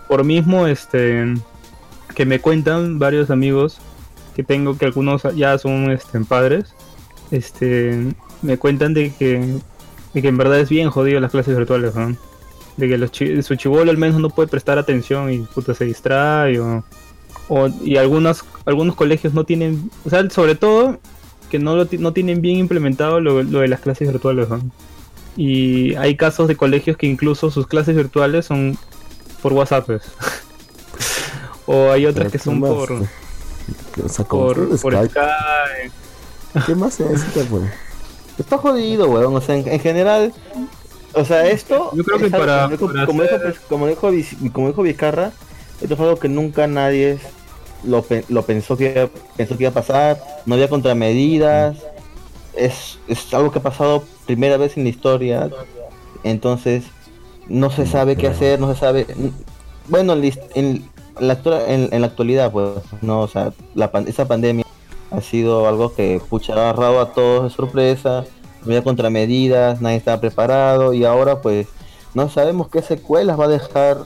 por 0.09 0.25
mismo, 0.25 0.67
este, 0.67 1.35
que 2.15 2.25
me 2.25 2.41
cuentan 2.41 2.99
varios 2.99 3.31
amigos 3.31 3.79
que 4.35 4.43
tengo, 4.43 4.79
que 4.79 4.87
algunos 4.87 5.23
ya 5.35 5.59
son 5.59 5.91
este, 5.91 6.21
padres, 6.21 6.75
este, 7.31 8.15
me 8.41 8.57
cuentan 8.57 8.95
de 8.95 9.13
que, 9.13 9.59
de 10.15 10.23
que 10.23 10.29
en 10.29 10.37
verdad 10.39 10.61
es 10.61 10.69
bien 10.71 10.89
jodido 10.91 11.21
las 11.21 11.33
clases 11.33 11.57
virtuales, 11.57 11.95
¿no? 11.95 12.17
De 12.77 12.89
que 12.89 12.97
los 12.97 13.11
chi- 13.11 13.43
su 13.43 13.57
chivolo 13.57 13.91
al 13.91 13.99
menos 13.99 14.21
no 14.21 14.31
puede 14.31 14.49
prestar 14.49 14.79
atención 14.79 15.31
y 15.33 15.41
puta 15.41 15.75
se 15.75 15.85
distrae 15.87 16.61
o, 16.61 16.85
o- 17.49 17.69
y 17.85 17.97
algunos 17.97 18.45
algunos 18.65 18.97
colegios 18.97 19.33
no 19.35 19.45
tienen, 19.45 19.91
o 20.05 20.11
sea, 20.11 20.29
sobre 20.31 20.55
todo 20.57 20.99
que 21.51 21.59
no 21.59 21.77
lo 21.77 21.87
ti- 21.87 21.99
no 21.99 22.13
tienen 22.13 22.41
bien 22.41 22.57
implementado 22.59 23.21
lo, 23.21 23.43
lo 23.45 23.61
de 23.61 23.69
las 23.69 23.81
clases 23.81 24.11
virtuales, 24.11 24.49
¿no? 24.49 24.61
Y 25.37 25.95
hay 25.97 26.17
casos 26.17 26.49
de 26.49 26.57
colegios 26.57 26.97
que 26.97 27.07
incluso 27.07 27.51
sus 27.51 27.67
clases 27.67 27.95
virtuales 27.95 28.47
son 28.47 28.77
por 29.43 29.53
WhatsApp. 29.53 29.89
o 31.67 31.91
hay 31.91 32.07
otras 32.07 32.25
Pero 32.25 32.31
que 32.33 32.39
¿qué 32.39 32.45
son 32.45 32.61
más? 32.61 32.71
por 32.71 32.93
O 32.93 34.09
sea, 34.09 34.25
por, 34.25 34.81
por 34.81 34.93
Skype. 34.95 35.09
Skype. 35.11 36.67
¿Qué 36.67 36.75
más 36.75 36.95
se 36.95 37.05
necesita, 37.05 37.41
pues? 37.51 37.65
Está 38.39 38.59
jodido, 38.59 39.09
weón. 39.09 39.35
O 39.37 39.41
sea, 39.41 39.57
en, 39.57 39.67
en 39.69 39.81
general. 39.81 40.33
O 41.13 41.25
sea, 41.25 41.47
esto. 41.49 41.91
Yo 41.95 42.05
creo 42.05 42.19
que 42.19 42.27
es 42.27 42.33
para- 42.33 42.63
Como 42.65 42.71
dijo, 42.77 42.87
para 42.93 43.07
como, 43.07 43.23
hacer- 43.23 43.47
dijo, 43.47 43.63
como, 43.69 43.87
dijo, 43.87 44.11
Viz- 44.11 44.53
como 44.53 44.69
dijo 44.69 44.83
Vizcarra, 44.83 45.33
esto 45.81 45.95
es 45.95 46.01
algo 46.01 46.19
que 46.19 46.29
nunca 46.29 46.67
nadie 46.67 47.19
lo, 47.87 48.05
lo 48.29 48.43
pensó, 48.43 48.77
que 48.77 49.11
pensó 49.37 49.57
que 49.57 49.65
iba 49.65 49.71
a 49.71 49.75
pasar. 49.75 50.21
No 50.45 50.55
había 50.55 50.69
contramedidas. 50.69 51.77
Es, 52.55 52.99
es 53.09 53.33
algo 53.35 53.51
que 53.53 53.59
ha 53.59 53.63
pasado 53.63 54.03
primera 54.27 54.57
vez 54.57 54.77
en 54.77 54.85
la 54.85 54.91
historia. 54.91 55.51
Entonces, 56.23 56.85
no 57.49 57.71
se 57.71 57.87
sabe 57.87 58.17
qué 58.17 58.29
hacer, 58.29 58.61
no 58.61 58.73
se 58.73 58.79
sabe. 58.79 59.07
Bueno, 59.89 60.15
en, 60.15 60.23
la 61.21 61.39
en 61.67 61.89
en, 61.93 62.01
la 62.01 62.07
actualidad, 62.07 62.51
pues, 62.51 62.71
no, 63.03 63.21
o 63.21 63.29
sea, 63.29 63.53
la, 63.75 63.91
esa 64.07 64.27
pandemia 64.27 64.65
ha 65.11 65.21
sido 65.21 65.69
algo 65.69 65.95
que 65.95 66.21
pucha 66.29 66.55
ha 66.55 66.71
agarrado 66.71 67.01
a 67.01 67.13
todos 67.13 67.45
de 67.45 67.51
sorpresa, 67.51 68.25
no 68.63 68.67
había 68.67 68.83
contramedidas, 68.83 69.81
nadie 69.81 69.97
estaba 69.97 70.21
preparado 70.21 70.93
y 70.93 71.05
ahora 71.05 71.41
pues 71.41 71.69
no 72.15 72.29
sabemos 72.29 72.69
qué 72.69 72.83
secuelas 72.83 73.39
va 73.39 73.45
a 73.45 73.49
dejar 73.49 73.99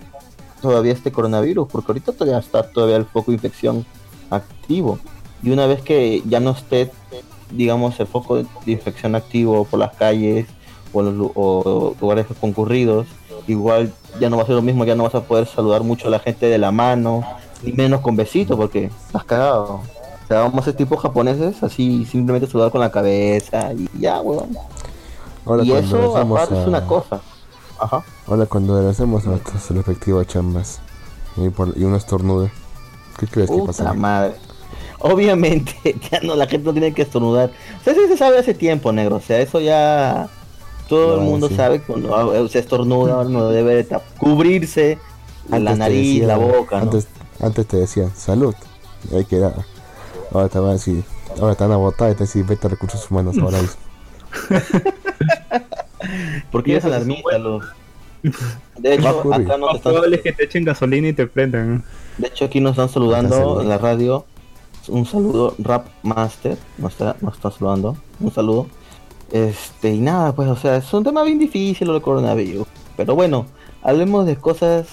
todavía 0.60 0.92
este 0.92 1.10
coronavirus, 1.12 1.68
porque 1.70 1.92
ahorita 1.92 2.12
todavía 2.12 2.38
está 2.38 2.62
todavía 2.62 2.96
el 2.96 3.04
foco 3.06 3.30
de 3.30 3.36
infección 3.36 3.84
activo. 4.30 4.98
Y 5.42 5.50
una 5.50 5.66
vez 5.66 5.82
que 5.82 6.22
ya 6.26 6.40
no 6.40 6.50
esté, 6.50 6.90
digamos, 7.50 7.98
el 8.00 8.06
foco 8.06 8.36
de 8.36 8.46
infección 8.66 9.14
activo 9.14 9.64
por 9.64 9.78
las 9.80 9.94
calles 9.96 10.46
o, 10.92 11.02
los 11.02 11.30
o 11.34 11.94
lugares 12.00 12.26
concurridos, 12.40 13.06
igual 13.46 13.92
ya 14.20 14.28
no 14.30 14.36
va 14.36 14.42
a 14.42 14.46
ser 14.46 14.54
lo 14.56 14.62
mismo, 14.62 14.84
ya 14.84 14.94
no 14.94 15.04
vas 15.04 15.14
a 15.14 15.22
poder 15.22 15.46
saludar 15.46 15.82
mucho 15.82 16.08
a 16.08 16.10
la 16.10 16.18
gente 16.18 16.46
de 16.46 16.58
la 16.58 16.70
mano, 16.72 17.24
ni 17.62 17.72
menos 17.72 18.00
con 18.00 18.16
besitos, 18.16 18.56
porque 18.56 18.90
estás 19.06 19.24
cagado. 19.24 19.80
O 20.24 20.26
sea, 20.28 20.40
vamos 20.42 20.60
a 20.60 20.64
ser 20.66 20.74
tipo 20.74 20.96
japoneses, 20.96 21.62
así 21.62 22.04
simplemente 22.04 22.46
saludar 22.46 22.70
con 22.70 22.80
la 22.80 22.90
cabeza 22.92 23.72
y 23.72 23.88
ya, 23.98 24.20
weón. 24.20 24.50
Y 25.64 25.72
eso 25.72 26.16
aparte 26.16 26.54
es 26.54 26.64
a- 26.66 26.68
una 26.68 26.86
cosa. 26.86 27.20
Ajá. 27.80 28.04
Ahora 28.26 28.46
cuando 28.46 28.76
regresemos 28.76 29.26
a 29.26 29.30
nuestras 29.30 29.70
respectivas 29.70 30.26
chambas 30.26 30.80
y, 31.36 31.48
por, 31.50 31.72
y 31.76 31.84
uno 31.84 31.96
estornude, 31.96 32.50
¿qué 33.18 33.26
crees 33.26 33.48
que 33.50 33.56
Puta 33.56 33.66
pasa? 33.68 33.92
madre. 33.94 34.34
Obviamente, 34.98 35.74
ya 36.10 36.20
no, 36.20 36.34
la 36.36 36.46
gente 36.46 36.66
no 36.66 36.72
tiene 36.72 36.92
que 36.92 37.02
estornudar. 37.02 37.50
O 37.80 37.84
sea, 37.84 37.92
eso 37.94 38.06
se 38.06 38.16
sabe 38.16 38.38
hace 38.38 38.52
tiempo, 38.54 38.92
negro. 38.92 39.16
O 39.16 39.20
sea, 39.20 39.40
eso 39.40 39.60
ya 39.60 40.28
todo 40.88 41.14
el 41.14 41.20
No, 41.20 41.26
mundo 41.26 41.48
sí. 41.48 41.56
sabe 41.56 41.80
que 41.80 41.86
cuando 41.86 42.34
eh, 42.34 42.48
se 42.50 42.58
estornuda 42.58 43.18
uno 43.20 43.48
debe 43.48 43.86
cubrirse 44.18 44.98
a 45.50 45.58
la 45.58 45.70
Antes 45.70 45.78
nariz, 45.78 46.20
decía- 46.20 46.26
la 46.26 46.36
boca, 46.36 46.76
¿no? 46.76 46.82
Antes, 46.82 47.06
antes 47.40 47.66
te 47.66 47.76
decían 47.78 48.12
salud, 48.14 48.54
y 49.10 49.16
ahí 49.16 49.24
quedaba. 49.24 49.64
Ahora 50.32 50.48
te 50.48 50.58
van 50.58 50.70
a 50.70 50.72
decir, 50.74 51.02
ahora 51.40 51.54
te 51.54 51.64
van 51.64 51.72
a 51.72 51.76
botar 51.78 52.10
y 52.10 52.14
te 52.14 52.24
decir 52.24 52.44
vete 52.44 52.66
a 52.66 52.70
recursos 52.70 53.10
humanos 53.10 53.36
ahora 53.42 53.58
mismo. 53.62 53.80
Porque 56.50 56.72
eres 56.72 56.84
alarmista, 56.84 57.38
los... 57.38 57.64
De 58.78 58.94
hecho, 58.94 59.08
acá 59.32 59.56
nos 59.56 59.60
Lo 59.60 59.76
están, 59.76 59.92
probable 59.92 60.20
que 60.20 60.32
te 60.32 60.44
echen 60.44 60.64
gasolina 60.64 61.08
y 61.08 61.12
te 61.12 61.26
prendan. 61.26 61.82
de 62.18 62.26
hecho 62.28 62.44
aquí 62.44 62.60
nos 62.60 62.72
están 62.72 62.88
saludando 62.88 63.60
en 63.62 63.68
la 63.68 63.78
radio. 63.78 64.24
Un 64.88 65.06
saludo, 65.06 65.54
Rap 65.58 65.86
Master, 66.02 66.56
nos 66.78 66.92
está, 66.92 67.16
nos 67.20 67.34
está 67.34 67.50
saludando. 67.50 67.96
Un 68.18 68.32
saludo. 68.32 68.66
Este, 69.30 69.90
y 69.94 70.00
nada, 70.00 70.34
pues, 70.34 70.48
o 70.48 70.56
sea, 70.56 70.76
es 70.76 70.92
un 70.92 71.04
tema 71.04 71.22
bien 71.22 71.38
difícil 71.38 71.86
lo 71.86 71.92
del 71.94 72.02
coronavirus. 72.02 72.66
Pero 72.96 73.14
bueno, 73.14 73.46
hablemos 73.82 74.26
de 74.26 74.36
cosas, 74.36 74.86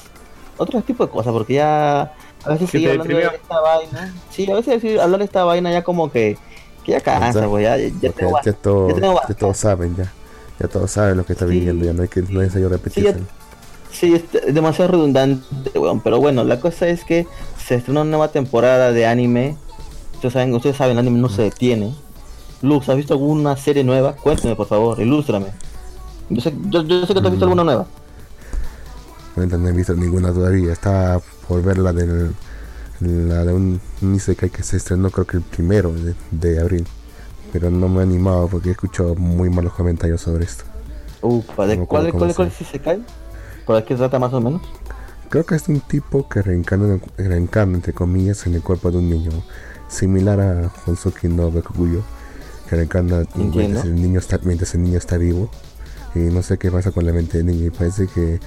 otro 0.57 0.81
tipo 0.81 1.05
de 1.05 1.11
cosas, 1.11 1.33
porque 1.33 1.55
ya 1.55 2.13
a 2.45 2.49
veces 2.49 2.69
te 2.69 2.89
hablando 2.91 3.15
de 3.17 3.23
esta 3.23 3.59
vaina. 3.61 4.13
Sí, 4.29 4.49
a 4.51 4.55
veces 4.55 4.81
decir, 4.81 4.99
hablar 4.99 5.19
de 5.19 5.25
esta 5.25 5.43
vaina 5.43 5.71
ya 5.71 5.83
como 5.83 6.11
que, 6.11 6.37
que 6.83 6.91
ya 6.91 7.01
cansa, 7.01 7.47
pues, 7.47 7.63
ya, 7.63 7.77
ya 7.77 8.11
tengo 8.11 8.39
ya, 8.43 8.53
todo- 8.53 8.89
ya 8.89 8.93
tengo 8.95 9.07
ya 9.07 9.13
bastante. 9.13 9.39
todos 9.39 9.57
saben 9.57 9.95
ya. 9.95 10.13
Ya 10.59 10.67
todos 10.67 10.91
saben 10.91 11.17
lo 11.17 11.25
que 11.25 11.33
está 11.33 11.45
Sí. 11.47 11.51
viniendo, 11.53 11.85
ya 11.85 11.93
no 11.93 12.01
hay 12.03 12.07
que 12.07 12.21
no 12.21 12.27
es 12.41 12.47
necesario 12.47 12.69
repetirse. 12.69 13.17
Sí, 13.91 14.13
es 14.13 14.23
es 14.45 14.53
demasiado 14.53 14.91
redundante, 14.91 15.77
weón. 15.79 16.01
Pero 16.01 16.19
bueno, 16.19 16.43
la 16.43 16.59
cosa 16.59 16.87
es 16.87 17.03
que 17.03 17.25
se 17.63 17.75
estrena 17.75 18.01
una 18.01 18.09
nueva 18.11 18.27
temporada 18.29 18.91
de 18.91 19.05
anime. 19.05 19.57
Ustedes 20.15 20.33
saben, 20.33 20.53
ustedes 20.53 20.75
saben, 20.75 20.93
el 20.93 20.99
anime 20.99 21.19
no 21.19 21.29
se 21.29 21.43
detiene. 21.43 21.93
Luz, 22.61 22.89
¿has 22.89 22.97
visto 22.97 23.13
alguna 23.13 23.55
serie 23.55 23.83
nueva? 23.83 24.13
Cuéntame, 24.15 24.55
por 24.55 24.67
favor, 24.67 24.99
ilústrame. 24.99 25.47
Yo 26.29 26.41
sé, 26.41 26.53
yo, 26.69 26.83
yo 26.83 27.05
sé 27.05 27.13
que 27.13 27.21
tú 27.21 27.27
has 27.27 27.31
visto 27.31 27.45
Mm. 27.45 27.49
alguna 27.49 27.63
nueva. 27.63 27.85
No 29.35 29.67
he 29.69 29.71
visto 29.71 29.93
ninguna 29.95 30.33
todavía. 30.33 30.73
Estaba 30.73 31.21
por 31.47 31.61
ver 31.61 31.77
la 31.77 31.93
del 31.93 32.33
la 32.99 33.45
de 33.45 33.53
un, 33.53 33.79
un 34.01 34.15
Isekai 34.15 34.49
que 34.49 34.63
se 34.63 34.77
estrenó 34.77 35.11
creo 35.11 35.27
que 35.27 35.37
el 35.37 35.43
primero 35.43 35.93
de, 35.93 36.15
de 36.31 36.59
abril. 36.59 36.87
Pero 37.51 37.69
no 37.71 37.87
me 37.87 37.99
he 37.99 38.03
animado 38.03 38.47
porque 38.47 38.69
he 38.69 38.71
escuchado 38.73 39.15
muy 39.15 39.49
malos 39.49 39.73
comentarios 39.73 40.21
sobre 40.21 40.45
esto. 40.45 40.63
Upa, 41.21 41.65
¿de 41.65 41.77
No 41.77 41.85
cuál, 41.85 42.11
cuál, 42.11 42.35
cuál, 42.35 42.51
sí 42.51 42.63
se 42.63 42.79
cae? 42.79 42.99
¿Por 43.65 43.83
qué 43.83 43.95
trata 43.95 44.19
más 44.19 44.33
o 44.33 44.41
menos? 44.41 44.61
Creo 45.29 45.45
que 45.45 45.55
es 45.55 45.67
un 45.67 45.81
tipo 45.81 46.29
que 46.29 46.41
reencarna, 46.41 46.99
reencarna 47.17 47.75
entre 47.75 47.93
comillas 47.93 48.47
en 48.47 48.55
el 48.55 48.61
cuerpo 48.61 48.91
de 48.91 48.97
un 48.97 49.09
niño. 49.09 49.31
Similar 49.89 50.39
a 50.39 50.71
Honsuki 50.85 51.27
no 51.27 51.51
Bakuguyo. 51.51 52.01
Que 52.69 52.77
reencarna 52.77 53.23
mientras 53.35 53.85
el, 53.85 53.95
niño 53.95 54.19
está, 54.19 54.39
mientras 54.43 54.73
el 54.75 54.83
niño 54.83 54.97
está 54.97 55.17
vivo. 55.17 55.49
Y 56.15 56.19
no 56.19 56.41
sé 56.43 56.57
qué 56.57 56.71
pasa 56.71 56.91
con 56.91 57.05
la 57.05 57.11
mente 57.11 57.37
del 57.37 57.47
niño. 57.47 57.65
Y 57.65 57.69
parece 57.71 58.07
que 58.07 58.39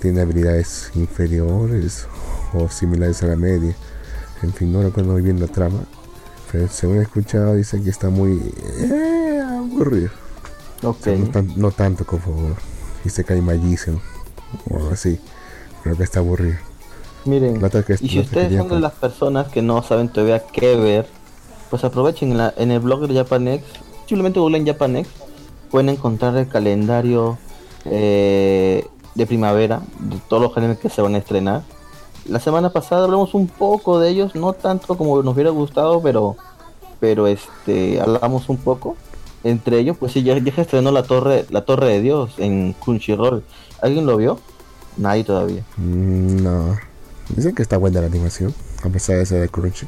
tiene 0.00 0.22
habilidades 0.22 0.90
inferiores 0.94 2.06
o 2.52 2.68
similares 2.68 3.22
a 3.22 3.26
la 3.26 3.36
media. 3.36 3.74
En 4.42 4.52
fin, 4.52 4.72
no 4.72 4.82
recuerdo 4.82 5.12
muy 5.12 5.22
bien 5.22 5.40
la 5.40 5.46
trama. 5.46 5.80
Pero 6.54 6.68
según 6.68 6.98
he 6.98 7.02
escuchado, 7.02 7.56
dice 7.56 7.82
que 7.82 7.90
está 7.90 8.10
muy 8.10 8.40
eh, 8.78 9.42
aburrido. 9.44 10.10
Ok. 10.84 10.98
O 11.00 11.02
sea, 11.02 11.16
no, 11.16 11.26
tan- 11.26 11.52
no 11.56 11.70
tanto 11.72 12.06
como 12.06 12.54
Isekai 13.04 13.40
Magician 13.40 14.00
o 14.70 14.76
algo 14.76 14.90
así. 14.92 15.18
Creo 15.82 15.96
que 15.96 16.04
está 16.04 16.20
aburrido. 16.20 16.54
Miren, 17.24 17.58
que- 17.58 17.98
y 18.00 18.08
si 18.08 18.20
ustedes 18.20 18.56
son 18.56 18.68
de 18.68 18.78
las 18.78 18.92
personas 18.92 19.48
que 19.48 19.62
no 19.62 19.82
saben 19.82 20.08
todavía 20.10 20.44
qué 20.46 20.76
ver, 20.76 21.08
pues 21.70 21.82
aprovechen 21.82 22.30
en, 22.30 22.38
la- 22.38 22.54
en 22.56 22.70
el 22.70 22.78
blog 22.78 23.08
de 23.08 23.14
Japanex, 23.14 23.64
simplemente 24.06 24.38
googleen 24.38 24.64
Japanex, 24.64 25.08
pueden 25.72 25.88
encontrar 25.88 26.36
el 26.36 26.46
calendario 26.46 27.36
eh, 27.84 28.86
de 29.16 29.26
primavera 29.26 29.82
de 29.98 30.18
todos 30.28 30.40
los 30.40 30.56
animes 30.56 30.78
que 30.78 30.88
se 30.88 31.02
van 31.02 31.16
a 31.16 31.18
estrenar. 31.18 31.62
La 32.26 32.40
semana 32.40 32.70
pasada 32.70 33.04
hablamos 33.04 33.34
un 33.34 33.46
poco 33.48 33.98
de 34.00 34.08
ellos, 34.10 34.34
no 34.34 34.52
tanto 34.54 34.96
como 34.96 35.22
nos 35.22 35.34
hubiera 35.34 35.50
gustado, 35.50 36.00
pero 36.02 36.36
pero 37.00 37.26
este 37.26 38.00
hablamos 38.00 38.48
un 38.48 38.56
poco. 38.56 38.96
Entre 39.42 39.78
ellos, 39.78 39.96
pues 39.98 40.12
sí, 40.12 40.22
ya, 40.22 40.38
ya 40.38 40.54
se 40.54 40.62
estrenó 40.62 40.90
la 40.90 41.02
torre, 41.02 41.44
la 41.50 41.66
torre 41.66 41.88
de 41.88 42.00
Dios 42.00 42.32
en 42.38 42.72
Crunchyroll. 42.82 43.44
¿Alguien 43.82 44.06
lo 44.06 44.16
vio? 44.16 44.38
Nadie 44.96 45.22
todavía. 45.24 45.62
Mm, 45.76 46.42
No. 46.42 46.76
Dicen 47.28 47.54
que 47.54 47.62
está 47.62 47.76
buena 47.78 48.00
la 48.00 48.06
animación, 48.06 48.54
a 48.84 48.88
pesar 48.88 49.16
de 49.16 49.26
ser 49.26 49.40
de 49.42 49.48
Crunchy. 49.48 49.86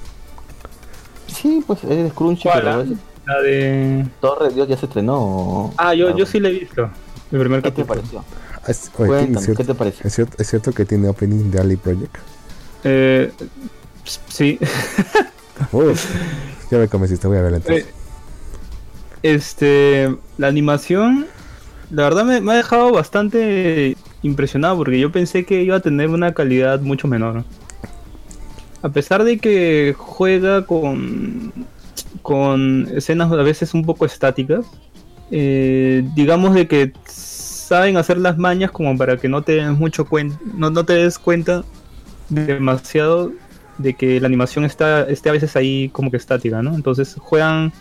Sí, 1.26 1.62
pues 1.66 1.84
es 1.84 2.12
Crunchy, 2.12 2.44
¿Cuál, 2.48 2.60
pero 2.60 2.70
ah? 2.70 2.82
es- 2.82 2.98
La 3.26 3.40
de. 3.42 4.06
Torre 4.20 4.48
de 4.48 4.54
Dios 4.54 4.68
ya 4.68 4.76
se 4.76 4.86
estrenó. 4.86 5.72
Ah, 5.76 5.94
yo, 5.94 6.06
yo 6.08 6.12
bueno. 6.12 6.26
sí 6.26 6.38
la 6.40 6.48
he 6.48 6.52
visto. 6.52 6.82
El 7.32 7.40
primer 7.40 7.60
¿Qué 7.62 7.70
te 7.72 7.82
capítulo. 7.82 7.86
pareció? 7.86 8.24
Es- 8.68 8.90
oye, 8.98 9.08
Cuéntame, 9.08 9.38
¿es, 9.38 9.44
cierto, 9.44 9.62
¿qué 9.62 9.66
te 9.66 9.74
pareció? 9.74 10.06
es 10.06 10.14
cierto- 10.14 10.36
es 10.42 10.48
cierto 10.48 10.72
que 10.72 10.84
tiene 10.84 11.08
opening 11.08 11.50
de 11.50 11.60
Ali 11.60 11.76
Project? 11.76 12.16
Eh, 12.84 13.32
sí. 14.28 14.58
Uf, 15.72 16.04
ya 16.70 16.78
me 16.78 16.88
convenciste, 16.88 17.26
voy 17.28 17.38
a 17.38 17.42
verla 17.42 17.58
entonces. 17.58 17.84
Eh, 17.84 17.92
Este, 19.22 20.14
la 20.38 20.46
animación, 20.48 21.26
la 21.90 22.04
verdad 22.04 22.24
me, 22.24 22.40
me 22.40 22.52
ha 22.52 22.56
dejado 22.56 22.92
bastante 22.92 23.96
impresionado 24.22 24.76
porque 24.76 24.98
yo 25.00 25.10
pensé 25.10 25.44
que 25.44 25.62
iba 25.62 25.76
a 25.76 25.80
tener 25.80 26.10
una 26.10 26.32
calidad 26.34 26.80
mucho 26.80 27.08
menor. 27.08 27.44
A 28.82 28.88
pesar 28.90 29.24
de 29.24 29.38
que 29.38 29.94
juega 29.98 30.64
con, 30.66 31.52
con 32.22 32.88
escenas 32.94 33.32
a 33.32 33.36
veces 33.36 33.74
un 33.74 33.84
poco 33.84 34.04
estáticas, 34.04 34.64
eh, 35.30 36.06
digamos 36.14 36.54
de 36.54 36.68
que 36.68 36.92
saben 37.66 37.96
hacer 37.96 38.18
las 38.18 38.38
mañas 38.38 38.70
como 38.70 38.96
para 38.96 39.16
que 39.16 39.28
no 39.28 39.42
te 39.42 39.56
des 39.56 39.70
mucho 39.70 40.04
cuenta, 40.04 40.38
no, 40.54 40.70
no 40.70 40.84
te 40.84 40.92
des 40.92 41.18
cuenta 41.18 41.64
demasiado 42.28 43.32
de 43.78 43.94
que 43.94 44.20
la 44.20 44.28
animación 44.28 44.64
está 44.64 45.02
esté 45.02 45.30
a 45.30 45.32
veces 45.32 45.56
ahí 45.56 45.88
como 45.88 46.12
que 46.12 46.16
estática, 46.16 46.62
¿no? 46.62 46.74
Entonces 46.74 47.16
juegan 47.18 47.72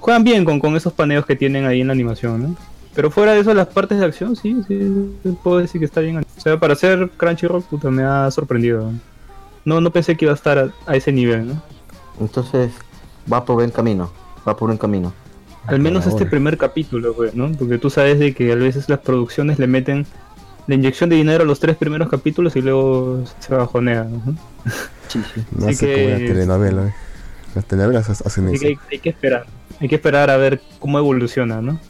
juegan 0.00 0.24
bien 0.24 0.44
con, 0.44 0.58
con 0.58 0.74
esos 0.74 0.92
paneos 0.92 1.24
que 1.26 1.36
tienen 1.36 1.64
ahí 1.64 1.80
en 1.80 1.86
la 1.86 1.92
animación, 1.92 2.42
¿no? 2.42 2.56
Pero 2.92 3.12
fuera 3.12 3.32
de 3.32 3.40
eso, 3.40 3.54
las 3.54 3.68
partes 3.68 4.00
de 4.00 4.04
acción, 4.04 4.34
sí, 4.34 4.56
sí, 4.66 5.14
puedo 5.44 5.58
decir 5.58 5.78
que 5.78 5.84
está 5.84 6.00
bien. 6.00 6.18
O 6.18 6.40
sea, 6.40 6.58
para 6.58 6.72
hacer 6.72 7.08
Crunchyroll, 7.16 7.62
puta, 7.62 7.88
me 7.88 8.02
ha 8.02 8.28
sorprendido. 8.32 8.90
No, 9.64 9.80
no 9.80 9.92
pensé 9.92 10.16
que 10.16 10.24
iba 10.24 10.32
a 10.32 10.34
estar 10.34 10.58
a, 10.58 10.70
a 10.86 10.96
ese 10.96 11.12
nivel, 11.12 11.46
¿no? 11.46 11.62
Entonces, 12.18 12.72
va 13.32 13.44
por 13.44 13.54
buen 13.54 13.70
camino. 13.70 14.10
Va 14.46 14.56
por 14.56 14.68
buen 14.68 14.78
camino. 14.78 15.12
Al 15.66 15.78
menos 15.80 16.06
este 16.06 16.26
primer 16.26 16.56
capítulo, 16.58 17.14
pues, 17.14 17.34
¿no? 17.34 17.50
Porque 17.52 17.78
tú 17.78 17.90
sabes 17.90 18.18
de 18.18 18.34
que 18.34 18.50
a 18.52 18.54
veces 18.56 18.88
las 18.88 18.98
producciones 19.00 19.58
le 19.58 19.66
meten 19.66 20.06
la 20.66 20.74
inyección 20.74 21.10
de 21.10 21.16
dinero 21.16 21.44
a 21.44 21.46
los 21.46 21.60
tres 21.60 21.76
primeros 21.76 22.08
capítulos 22.08 22.56
y 22.56 22.62
luego 22.62 23.24
se 23.40 23.54
bajonea, 23.54 24.04
¿no? 24.04 24.20
Sí, 25.08 25.20
sí. 25.34 25.42
No 25.56 25.66
así 25.68 25.74
sé 25.76 25.86
que- 25.86 25.94
cómo 25.94 26.06
una 26.16 26.16
telenovela. 26.26 26.86
eh. 26.88 26.94
Las 27.54 27.64
telenovelas 27.64 28.08
hacen 28.10 28.46
Así 28.46 28.54
eso. 28.54 28.60
que 28.62 28.68
hay, 28.68 28.78
hay 28.92 28.98
que 29.00 29.08
esperar. 29.10 29.46
Hay 29.80 29.88
que 29.88 29.94
esperar 29.96 30.30
a 30.30 30.36
ver 30.36 30.60
cómo 30.78 30.98
evoluciona, 30.98 31.60
¿no? 31.60 31.80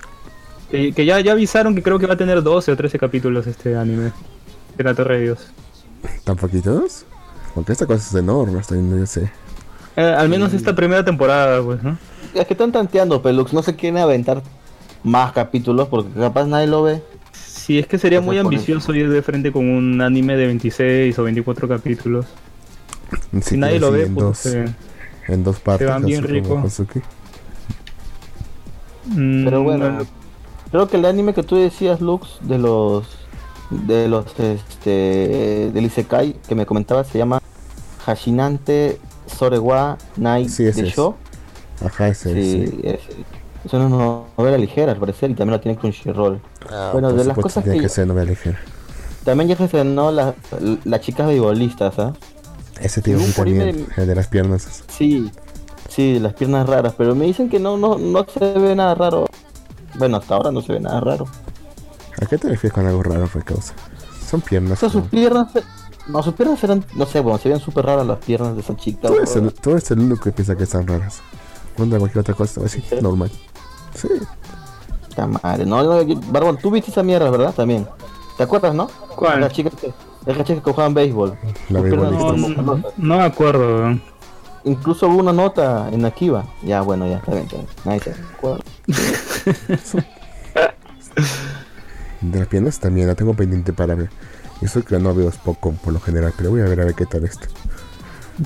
Que, 0.70 0.92
que 0.92 1.04
ya, 1.04 1.20
ya 1.20 1.33
avisaron 1.33 1.74
que 1.74 1.83
creo 1.83 1.98
que 1.98 2.06
va 2.06 2.14
a 2.14 2.16
tener 2.16 2.42
12 2.42 2.72
o 2.72 2.76
13 2.76 2.98
capítulos 2.98 3.46
este 3.46 3.76
anime. 3.76 4.12
De 4.78 4.85
la 4.85 4.94
Torre 4.94 5.18
de 5.18 5.24
Dios. 5.24 5.50
¿Tan 6.24 6.37
poquitos? 6.37 7.04
Porque 7.54 7.72
esta 7.72 7.85
cosa 7.87 7.98
es 8.09 8.14
enorme, 8.14 8.61
hasta 8.61 8.76
yo 8.76 9.06
sé. 9.06 9.30
Eh, 9.96 10.02
al 10.02 10.28
menos 10.28 10.54
esta 10.54 10.74
primera 10.74 11.04
temporada, 11.04 11.61
pues, 11.62 11.83
¿no? 11.83 11.98
Es 12.35 12.47
que 12.47 12.55
están 12.55 12.73
tanteando, 12.73 13.23
Pelux. 13.23 13.53
No 13.53 13.62
se 13.62 13.75
quieren 13.77 13.99
aventar 13.99 14.43
más 15.03 15.33
capítulos 15.33 15.88
porque 15.88 16.11
capaz 16.19 16.47
nadie 16.47 16.66
lo 16.66 16.83
ve. 16.83 17.03
Sí, 17.33 17.79
es 17.79 17.87
que 17.87 17.99
sería 17.99 18.21
muy 18.21 18.38
ambicioso 18.38 18.95
ir 18.95 19.09
de 19.11 19.23
frente 19.23 19.53
con 19.53 19.69
un 19.69 20.01
anime 20.01 20.37
de 20.37 20.47
26 20.47 21.19
o 21.19 21.25
24 21.25 21.69
capítulos. 21.69 22.27
Si 23.43 23.57
nadie 23.57 23.81
lo 23.81 23.90
ve, 23.90 24.05
en, 24.05 24.14
pues, 24.14 24.25
dos, 24.25 24.47
en 25.29 25.45
dos 25.45 25.61
partes. 25.61 25.88
van 25.88 26.05
bien 26.05 26.23
rico. 26.23 26.62
Mm, 29.07 29.45
Pero 29.45 29.62
bueno, 29.62 29.99
creo 30.71 30.88
que 30.88 30.97
el 30.97 31.05
anime 31.05 31.35
que 31.35 31.43
tú 31.43 31.57
decías, 31.57 32.01
Lux, 32.01 32.38
de 32.43 32.59
los 32.59 33.05
de 33.71 34.09
los 34.09 34.27
este 34.38 35.71
del 35.73 35.85
Isekai 35.87 36.35
que 36.49 36.57
me 36.57 36.66
comentaba 36.66 37.05
se 37.05 37.19
llama 37.19 37.40
Hashinante 38.05 38.99
Sorewa 39.27 39.97
Night 40.16 40.49
Sí, 40.49 40.64
de 40.64 40.71
es. 40.71 40.95
Show. 40.95 41.14
Ajá, 41.85 42.09
ese 42.09 42.35
Sí, 42.35 42.66
sí. 42.66 42.81
es, 42.83 43.01
es 43.64 43.73
una 43.73 43.88
novela 43.88 44.59
ligera 44.59 44.93
al 44.93 44.99
parecer 44.99 45.31
y 45.31 45.35
también 45.35 45.57
la 45.57 45.61
tiene 45.61 45.79
Crunchyroll. 45.79 46.40
Ah, 46.71 46.90
bueno, 46.93 47.12
de 47.12 47.25
las 47.25 47.38
cosas 47.38 47.64
que 47.64 47.79
que 47.79 47.88
ser 47.88 48.07
novela 48.07 48.31
ligera. 48.31 48.59
también 49.25 49.49
ya 49.49 49.57
se 49.57 49.64
estrenó 49.64 50.11
la, 50.12 50.35
la 50.85 51.01
chica 51.01 51.27
beisbolistas, 51.27 51.99
¿ah? 51.99 52.12
Ese 52.81 53.03
tío 53.03 53.19
un 53.19 53.25
sí 53.25 53.33
también, 53.33 53.87
el 53.97 54.07
de 54.07 54.14
las 54.14 54.29
piernas. 54.29 54.85
Sí, 54.88 55.31
sí, 55.88 56.19
las 56.19 56.33
piernas 56.35 56.66
raras, 56.69 56.95
pero 56.97 57.14
me 57.14 57.27
dicen 57.27 57.49
que 57.51 57.59
no, 57.61 57.77
no, 57.77 57.99
no 57.99 58.25
se 58.27 58.40
ve 58.59 58.75
nada 58.75 58.95
raro. 58.95 59.27
Bueno, 59.99 60.16
hasta 60.19 60.35
ahora 60.37 60.51
no 60.51 60.62
se 60.62 60.73
ve 60.73 60.81
nada 60.81 61.01
raro. 61.01 61.27
¿A 62.23 62.27
qué 62.27 62.38
te 62.38 62.49
refieres 62.49 62.73
con 62.73 62.87
algo 62.87 63.03
raro, 63.03 63.27
fue 63.27 63.43
causa? 63.43 63.75
Son 64.27 64.40
O 64.40 64.45
piernas. 64.45 64.79
sea, 64.79 64.88
sus 64.88 65.05
piernas, 65.09 65.49
no, 66.09 66.23
sus 66.23 66.35
piernas 66.35 66.62
eran, 66.64 66.85
no 66.95 67.05
sé, 67.07 67.21
bueno, 67.21 67.38
se 67.38 67.49
veían 67.49 67.61
súper 67.61 67.85
raras 67.87 68.07
las 68.07 68.19
piernas 68.19 68.55
de 68.55 68.61
esa 68.62 68.77
chica. 68.77 69.09
Tú 69.09 69.14
eres, 69.16 69.37
el, 69.37 69.53
tú 69.53 69.71
eres 69.73 69.90
el 69.90 69.99
único 70.01 70.23
que 70.23 70.33
piensa 70.33 70.57
que 70.57 70.64
están 70.64 70.87
raras. 70.87 71.21
Cuando 71.76 71.98
cualquier 71.98 72.20
otra 72.20 72.35
cosa, 72.35 72.61
así, 72.64 72.80
¿Sí? 72.88 72.96
normal. 73.00 73.30
Sí, 73.94 74.09
Puta 75.09 75.26
madre, 75.26 75.66
no, 75.66 75.83
no, 75.83 76.20
Barbón, 76.30 76.56
tú 76.59 76.70
viste 76.70 76.90
esa 76.90 77.02
mierda, 77.02 77.28
¿verdad? 77.30 77.52
También. 77.54 77.87
¿Te 78.37 78.44
acuerdas, 78.44 78.74
no? 78.74 78.88
¿Cuál? 79.16 79.40
La 79.40 79.48
chica 79.50 79.70
que, 79.70 79.92
la 80.26 80.44
chica 80.44 80.62
que 80.62 80.70
jugaban 80.70 80.94
béisbol. 80.94 81.37
La. 81.68 81.80
No, 81.80 82.33
no, 82.33 82.83
no 82.96 83.16
me 83.18 83.22
acuerdo. 83.24 83.76
weón. 83.78 84.02
Incluso 84.64 85.09
hubo 85.09 85.18
una 85.20 85.33
nota 85.33 85.88
en 85.90 86.04
Akiva. 86.04 86.44
Ya, 86.62 86.83
bueno, 86.83 87.06
ya, 87.09 87.16
está 87.16 87.33
bien, 87.33 87.44
está 87.44 87.56
bien. 87.56 87.68
Nadie 87.85 88.00
se 88.00 88.11
acuerda. 88.37 88.64
de 92.20 92.38
las 92.38 92.48
piernas 92.48 92.78
también, 92.78 93.06
la 93.09 93.14
tengo 93.14 93.35
pendiente 93.35 93.72
para 93.72 93.94
ver. 93.94 94.11
Eso 94.61 94.85
que 94.85 94.98
no 94.98 95.14
veo 95.14 95.28
es 95.28 95.37
poco 95.38 95.72
por 95.72 95.92
lo 95.92 96.00
general, 96.00 96.33
pero 96.37 96.50
voy 96.50 96.61
a 96.61 96.64
ver 96.64 96.80
a 96.80 96.85
ver 96.85 96.94
qué 96.94 97.06
tal 97.06 97.24
esto. 97.24 97.46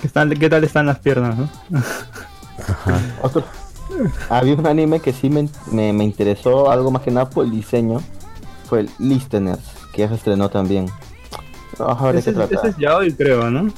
¿Qué, 0.00 0.06
están- 0.06 0.30
qué 0.30 0.48
tal 0.48 0.62
están 0.64 0.86
las 0.86 0.98
piernas? 1.00 1.36
no? 1.36 1.48
Ajá. 2.58 3.00
Otro. 3.22 3.44
Había 4.30 4.54
un 4.54 4.66
anime 4.66 5.00
que 5.00 5.12
sí 5.12 5.28
me, 5.30 5.48
me, 5.70 5.92
me 5.92 6.04
interesó 6.04 6.70
algo 6.70 6.90
más 6.90 7.02
que 7.02 7.10
nada 7.10 7.28
por 7.30 7.44
el 7.44 7.50
diseño. 7.50 8.00
Fue 8.68 8.80
el 8.80 8.90
Listeners, 8.98 9.60
que 9.92 10.02
ya 10.02 10.08
se 10.08 10.14
estrenó 10.14 10.48
también. 10.48 10.86
Vamos 11.78 12.00
a 12.00 12.04
ver 12.06 12.16
Ese, 12.16 12.30
qué 12.30 12.36
trata. 12.36 12.54
ese 12.56 12.68
es 12.68 12.76
yaoi, 12.78 13.12
creo, 13.14 13.50
¿no? 13.50 13.72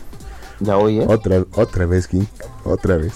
Ya 0.60 0.76
oí, 0.78 1.00
¿eh? 1.00 1.06
Otra, 1.08 1.44
otra 1.54 1.86
vez, 1.86 2.06
King. 2.06 2.24
Otra 2.64 2.96
vez. 2.96 3.14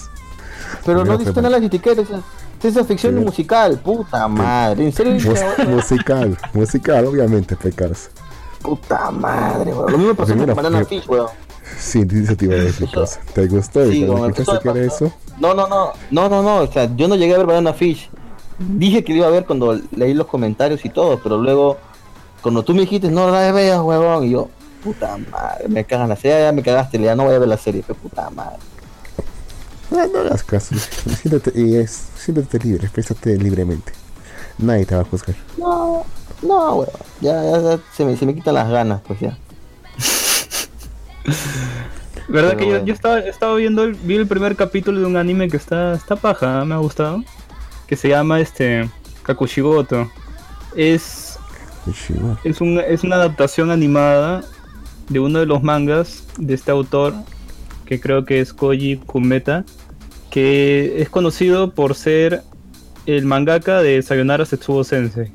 Pero 0.85 1.03
no 1.05 1.17
diste 1.17 1.41
nada 1.41 1.49
las 1.57 1.63
etiquetas. 1.63 2.09
Es 2.09 2.19
ciencia 2.59 2.83
ficción 2.83 3.17
Sí. 3.17 3.23
musical. 3.25 3.79
Puta 3.79 4.27
madre. 4.27 4.85
¿En 4.85 4.91
serio? 4.91 5.13
Mus- 5.13 5.67
musical, 5.67 6.37
musical, 6.53 7.05
obviamente, 7.05 7.55
pecados. 7.55 8.09
Puta 8.61 9.09
madre, 9.09 9.73
weón. 9.73 9.91
Lo 9.91 9.97
mismo 9.97 10.13
pasó 10.13 10.33
Primero, 10.33 10.53
con 10.55 10.63
Banana 10.63 10.85
Fish, 10.85 11.07
weón. 11.09 11.27
Sí, 11.77 12.05
eso 12.13 12.35
te 12.35 12.45
iba 12.45 12.55
a 12.55 12.59
decir, 12.59 12.89
causa. 12.89 13.19
¿Te 13.33 13.47
gustó? 13.47 13.89
Sí, 13.89 14.05
cuando 14.05 14.27
escuchaste 14.29 14.63
que 14.63 14.69
era 14.69 14.87
eso, 14.87 15.11
No, 15.39 15.53
no, 15.53 15.67
no. 15.67 15.93
No, 16.09 16.29
no, 16.29 16.43
no. 16.43 16.57
O 16.57 16.71
sea, 16.71 16.89
yo 16.95 17.07
no 17.07 17.15
llegué 17.15 17.33
a 17.33 17.37
ver 17.37 17.47
Banana 17.47 17.73
Fish. 17.73 18.09
Dije 18.59 19.03
que 19.03 19.13
lo 19.13 19.19
iba 19.19 19.27
a 19.27 19.31
ver 19.31 19.45
cuando 19.45 19.79
leí 19.95 20.13
los 20.13 20.27
comentarios 20.27 20.85
y 20.85 20.89
todo, 20.89 21.19
pero 21.21 21.37
luego, 21.37 21.77
cuando 22.43 22.63
tú 22.63 22.73
me 22.73 22.81
dijiste, 22.81 23.09
no 23.09 23.29
la 23.31 23.51
veas, 23.51 23.81
huevón, 23.81 24.23
y 24.25 24.31
yo, 24.31 24.49
puta 24.83 25.17
madre, 25.17 25.67
me 25.67 25.83
cagan 25.83 26.09
la 26.09 26.15
serie, 26.15 26.41
ya 26.41 26.51
me 26.51 26.61
cagaste, 26.61 26.99
ya 26.99 27.15
no 27.15 27.23
voy 27.23 27.33
a 27.33 27.39
ver 27.39 27.47
la 27.47 27.57
serie, 27.57 27.83
pero 27.85 27.97
puta 27.97 28.29
madre. 28.29 28.57
no, 29.89 30.05
no 30.07 30.19
hagas 30.19 30.43
caso. 30.43 30.75
Siéntate, 30.75 31.59
y 31.59 31.75
es, 31.75 32.09
siéntate 32.15 32.59
libre, 32.59 32.83
exprésate 32.83 33.35
libremente. 33.35 33.93
Nadie 34.59 34.85
te 34.85 34.93
va 34.93 35.01
a 35.01 35.05
juzgar. 35.05 35.35
No, 35.57 36.05
no, 36.43 36.75
huevón, 36.75 37.01
ya, 37.19 37.43
ya, 37.43 37.61
ya 37.61 37.79
se, 37.95 38.05
me, 38.05 38.15
se 38.15 38.27
me 38.27 38.35
quitan 38.35 38.53
las 38.53 38.69
ganas, 38.69 39.01
pues 39.07 39.19
ya. 39.21 39.35
¿Verdad 42.27 42.51
Pero 42.51 42.57
que 42.57 42.65
yo, 42.65 42.71
bueno. 42.71 42.85
yo 42.85 42.93
estaba, 42.93 43.19
estaba 43.19 43.55
viendo 43.55 43.83
el, 43.83 43.93
vi 43.93 44.15
el 44.15 44.27
primer 44.27 44.55
capítulo 44.55 44.99
de 44.99 45.05
un 45.05 45.17
anime 45.17 45.49
que 45.49 45.57
está, 45.57 45.93
está 45.93 46.15
paja, 46.15 46.63
me 46.65 46.73
ha 46.73 46.77
gustado. 46.77 47.23
Que 47.87 47.95
se 47.95 48.09
llama 48.09 48.39
este 48.39 48.89
Kakushigoto. 49.23 50.09
Es, 50.75 51.37
es, 52.43 52.61
un, 52.61 52.79
es 52.79 53.03
una 53.03 53.17
adaptación 53.17 53.69
animada 53.69 54.43
de 55.09 55.19
uno 55.19 55.39
de 55.39 55.45
los 55.45 55.61
mangas 55.61 56.25
de 56.37 56.53
este 56.53 56.71
autor, 56.71 57.13
que 57.85 57.99
creo 57.99 58.23
que 58.23 58.39
es 58.39 58.53
Koji 58.53 58.97
Kumeta, 59.05 59.65
que 60.29 61.01
es 61.01 61.09
conocido 61.09 61.71
por 61.71 61.95
ser 61.95 62.43
el 63.05 63.25
mangaka 63.25 63.81
de 63.81 64.01
Sayonara 64.01 64.45
Setsubo 64.45 64.83
Sensei. 64.85 65.31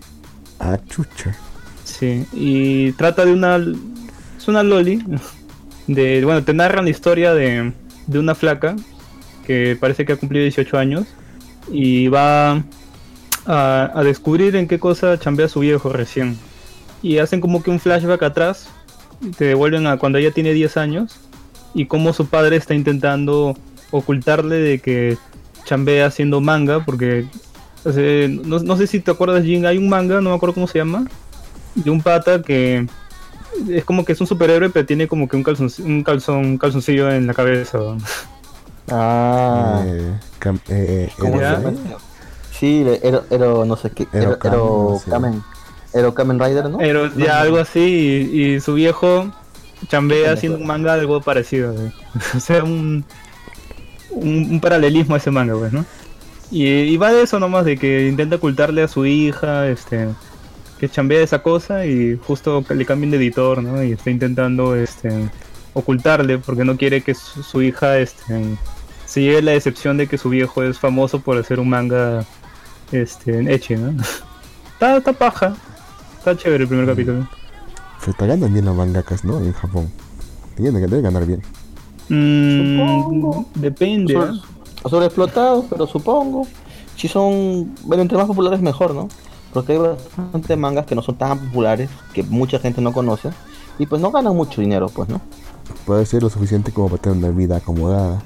Ah, 0.59 0.79
chucha. 0.89 1.37
Sí, 1.85 2.27
y 2.33 2.93
trata 2.93 3.25
de 3.25 3.33
una. 3.33 3.57
Es 4.37 4.49
una 4.49 4.63
Loli. 4.63 5.05
De, 5.87 6.25
bueno, 6.25 6.43
te 6.43 6.53
narran 6.53 6.85
la 6.85 6.91
historia 6.91 7.35
de, 7.35 7.73
de 8.07 8.19
una 8.19 8.35
flaca 8.35 8.77
que 9.47 9.77
parece 9.79 10.05
que 10.05 10.13
ha 10.13 10.17
cumplido 10.17 10.43
18 10.43 10.79
años 10.79 11.05
y 11.71 12.09
va 12.09 12.65
a, 13.47 13.91
a 13.95 14.03
descubrir 14.03 14.57
en 14.57 14.67
qué 14.67 14.79
cosa 14.79 15.19
chambea 15.19 15.49
su 15.49 15.61
viejo 15.61 15.91
recién. 15.91 16.37
Y 17.03 17.19
hacen 17.19 17.41
como 17.41 17.63
que 17.63 17.71
un 17.71 17.79
flashback 17.79 18.23
atrás, 18.23 18.69
te 19.39 19.45
devuelven 19.45 19.87
a 19.87 19.99
cuando 19.99 20.19
ella 20.19 20.33
tiene 20.33 20.53
10 20.53 20.77
años 20.77 21.21
y 21.75 21.87
cómo 21.87 22.13
su 22.13 22.27
padre 22.27 22.57
está 22.57 22.75
intentando 22.75 23.57
ocultarle 23.91 24.57
de 24.57 24.79
que 24.79 25.17
chambea 25.65 26.07
haciendo 26.07 26.41
manga 26.41 26.85
porque 26.85 27.27
no, 27.85 28.59
no 28.59 28.77
sé 28.77 28.87
si 28.87 29.01
te 29.01 29.11
acuerdas 29.11 29.45
Jin, 29.45 29.67
hay 29.67 29.79
un 29.79 29.89
manga, 29.89 30.21
no 30.21 30.31
me 30.31 30.37
acuerdo 30.37 30.55
cómo 30.55 30.67
se 30.67 30.79
llama, 30.79 31.07
de 31.75 31.91
un 31.91 32.03
pata 32.03 32.43
que 32.43 32.87
es 33.71 33.85
como 33.85 34.05
que 34.05 34.13
es 34.13 34.21
un 34.21 34.27
superhéroe 34.27 34.71
pero 34.71 34.87
tiene 34.87 35.09
como 35.09 35.29
que 35.29 35.37
un 35.37 35.43
calzon, 35.43 35.71
un 35.85 36.03
calzón, 36.03 36.37
un 36.39 36.59
calzoncillo 36.59 37.11
en 37.11 37.27
la 37.27 37.35
cabeza. 37.35 37.79
¿no? 37.79 37.99
Ah, 38.91 39.83
Eh, 39.85 40.13
eh, 40.45 40.59
eh, 40.69 41.11
¿cómo 41.19 41.33
se 41.33 41.39
era- 41.39 41.53
llama? 41.61 41.73
Sí, 42.53 42.85
Ero, 43.03 43.25
Ero, 43.31 43.65
no 43.67 43.77
sé 43.77 43.91
qué, 43.91 44.07
Ero, 44.13 44.31
Ero 44.31 44.39
Kamen, 44.39 44.55
Ero. 44.55 45.01
Kamen, 45.11 45.43
Ero 45.93 46.15
Kamen 46.15 46.39
Rider, 46.41 46.71
¿no? 46.71 46.79
Pero 46.79 47.09
No, 47.11 47.17
ya 47.25 47.35
no. 47.35 47.41
algo 47.41 47.57
así 47.59 47.81
y, 48.33 48.43
y 48.55 48.61
su 48.61 48.75
viejo 48.75 49.31
chambea 49.89 50.33
haciendo 50.33 50.59
un 50.59 50.67
manga 50.67 50.95
algo 50.95 51.21
parecido. 51.21 51.73
¿no? 51.75 51.93
o 52.37 52.41
sea, 52.41 52.65
un, 52.65 53.05
un, 54.11 54.49
un 54.53 54.61
paralelismo 54.61 55.15
a 55.15 55.19
ese 55.19 55.31
manga, 55.31 55.55
pues, 55.55 55.73
¿no? 55.73 55.85
Y, 56.51 56.65
y 56.67 56.97
va 56.97 57.13
de 57.13 57.23
eso 57.23 57.39
nomás, 57.41 57.65
de 57.65 57.77
que 57.77 58.07
intenta 58.07 58.37
ocultarle 58.37 58.83
a 58.85 58.89
su 58.89 59.05
hija, 59.05 59.69
este, 59.69 60.09
que 60.79 60.89
chambea 60.89 61.23
esa 61.23 61.43
cosa 61.43 61.87
y 61.87 62.17
justo 62.27 62.65
le 62.69 62.85
cambien 62.85 63.11
de 63.11 63.17
editor, 63.17 63.63
¿no? 63.63 63.83
Y 63.83 63.93
está 63.93 64.11
intentando, 64.11 64.75
este, 64.77 65.29
ocultarle 65.75 66.39
porque 66.39 66.65
no 66.65 66.77
quiere 66.77 67.03
que 67.03 67.15
su, 67.15 67.43
su 67.43 67.63
hija, 67.63 67.99
este, 67.99 68.57
se 69.05 69.23
lleve 69.23 69.43
la 69.43 69.53
decepción 69.53 69.97
de 69.97 70.07
que 70.07 70.19
su 70.19 70.29
viejo 70.31 70.63
es 70.63 70.79
famoso 70.79 71.21
por 71.21 71.39
hacer 71.39 71.61
un 71.61 71.69
manga, 71.71 72.25
este, 72.93 73.39
en 73.39 73.49
echi, 73.49 73.77
¿no? 73.77 73.91
está, 74.75 74.97
está 74.99 75.13
paja, 75.13 75.57
está 76.19 76.37
chévere 76.37 76.65
el 76.65 76.69
primer 76.69 76.87
capítulo. 76.87 77.29
Se 78.05 78.11
está 78.11 78.27
ganando 78.27 78.49
bien 78.49 78.65
los 78.65 78.77
mangakas, 78.77 79.25
¿no? 79.25 79.39
En 79.39 79.53
Japón. 79.53 79.91
Tienen 80.57 80.75
que 80.83 80.87
deben 80.89 81.03
ganar 81.03 81.27
bien. 81.27 81.43
Mm, 82.09 82.79
Supongo. 82.79 83.47
depende. 83.55 84.15
Sobre- 84.15 84.33
¿eh? 84.37 84.41
sobreexplotados, 84.89 85.65
pero 85.69 85.87
supongo. 85.87 86.47
Si 86.97 87.09
son, 87.09 87.75
bueno, 87.83 88.03
entre 88.03 88.17
más 88.17 88.27
populares 88.27 88.61
mejor, 88.61 88.95
¿no? 88.95 89.09
Porque 89.57 89.73
hay 89.73 89.79
bastantes 89.79 90.59
mangas 90.59 90.85
que 90.85 90.95
no 90.95 91.01
son 91.01 91.15
tan 91.17 91.39
populares, 91.39 91.89
que 92.13 92.23
mucha 92.23 92.59
gente 92.59 92.83
no 92.83 92.93
conoce, 92.93 93.31
y 93.79 93.87
pues 93.87 94.03
no 94.03 94.11
ganan 94.11 94.37
mucho 94.37 94.61
dinero, 94.61 94.89
pues, 94.91 95.09
¿no? 95.09 95.19
Puede 95.87 96.05
ser 96.05 96.23
lo 96.23 96.29
suficiente 96.29 96.73
como 96.73 96.91
para 96.91 97.01
tener 97.01 97.17
una 97.19 97.31
vida 97.31 97.57
acomodada. 97.57 98.23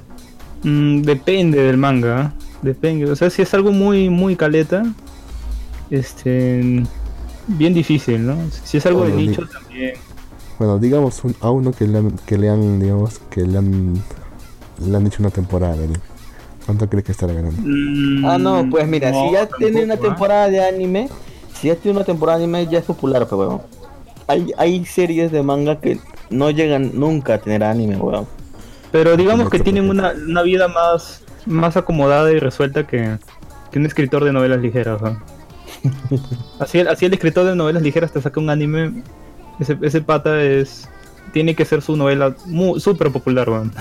Mm, 0.63 1.03
depende 1.03 1.61
del 1.63 1.77
manga. 1.77 2.33
¿eh? 2.37 2.43
Depende. 2.63 3.09
O 3.09 3.15
sea, 3.15 3.29
si 3.29 3.41
es 3.41 3.53
algo 3.53 3.71
muy, 3.71 4.09
muy 4.09 4.35
caleta, 4.35 4.83
este. 5.89 6.83
Bien 7.47 7.73
difícil, 7.73 8.25
¿no? 8.25 8.35
Si 8.63 8.77
es 8.77 8.85
algo 8.85 9.05
de 9.05 9.13
Oye, 9.13 9.27
nicho 9.27 9.47
también. 9.47 9.93
Bueno, 10.59 10.77
digamos 10.79 11.23
un- 11.23 11.35
a 11.41 11.49
uno 11.49 11.71
que 11.71 11.87
le, 11.87 11.97
han, 11.97 12.11
que 12.25 12.37
le 12.37 12.49
han, 12.49 12.79
digamos, 12.79 13.19
que 13.29 13.41
le 13.41 13.57
han, 13.57 13.93
le 14.85 14.97
han 14.97 15.07
hecho 15.07 15.17
una 15.23 15.31
temporada. 15.31 15.75
¿no? 15.77 15.93
¿Cuánto 16.65 16.89
crees 16.89 17.05
que 17.05 17.11
estará 17.11 17.33
ganando? 17.33 17.59
Mm, 17.61 18.25
Ah, 18.25 18.37
no, 18.37 18.67
pues 18.69 18.87
mira, 18.87 19.11
no, 19.11 19.27
si 19.27 19.33
ya 19.33 19.47
tiene 19.47 19.83
una 19.83 19.95
¿eh? 19.95 19.97
temporada 19.97 20.49
de 20.49 20.63
anime, 20.63 21.09
si 21.53 21.67
ya 21.67 21.75
tiene 21.75 21.97
una 21.97 22.05
temporada 22.05 22.37
de 22.37 22.43
anime, 22.45 22.67
ya 22.67 22.79
es 22.79 22.85
popular, 22.85 23.27
pues, 23.27 23.39
weón. 23.39 23.61
Hay, 24.27 24.51
hay 24.57 24.85
series 24.85 25.31
de 25.31 25.43
manga 25.43 25.79
que 25.81 25.99
no 26.29 26.49
llegan 26.51 26.91
nunca 26.93 27.35
a 27.35 27.37
tener 27.39 27.63
anime, 27.63 27.97
weón. 27.97 28.27
Pero 28.91 29.15
digamos 29.17 29.45
No 29.45 29.49
que 29.49 29.59
tienen 29.59 29.89
una, 29.89 30.11
una 30.11 30.41
vida 30.43 30.67
más, 30.67 31.23
más 31.45 31.77
acomodada 31.77 32.31
y 32.31 32.39
resuelta 32.39 32.85
que, 32.85 33.17
que 33.71 33.79
un 33.79 33.85
escritor 33.85 34.23
de 34.23 34.33
novelas 34.33 34.59
ligeras. 34.59 35.01
¿no? 35.01 35.21
así, 36.59 36.79
el, 36.79 36.87
así 36.87 37.05
el 37.05 37.13
escritor 37.13 37.45
de 37.45 37.55
novelas 37.55 37.81
ligeras 37.83 38.11
te 38.11 38.21
saca 38.21 38.39
un 38.39 38.49
anime. 38.49 39.03
Ese, 39.59 39.77
ese 39.81 40.01
pata 40.01 40.41
es. 40.43 40.89
Tiene 41.33 41.55
que 41.55 41.63
ser 41.65 41.81
su 41.81 41.95
novela 41.95 42.35
súper 42.77 43.11
popular, 43.11 43.49
weón. 43.49 43.71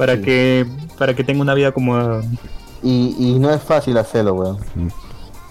Para 0.00 0.16
Sí. 0.16 0.22
que 0.22 0.66
para 0.98 1.14
que 1.14 1.22
tenga 1.24 1.42
una 1.42 1.52
vida 1.54 1.68
acomodada. 1.68 2.22
Y, 2.82 3.14
y 3.18 3.38
no 3.38 3.50
es 3.50 3.62
fácil 3.62 3.98
hacerlo, 3.98 4.32
weón. 4.34 4.56
Mm. 4.74 4.88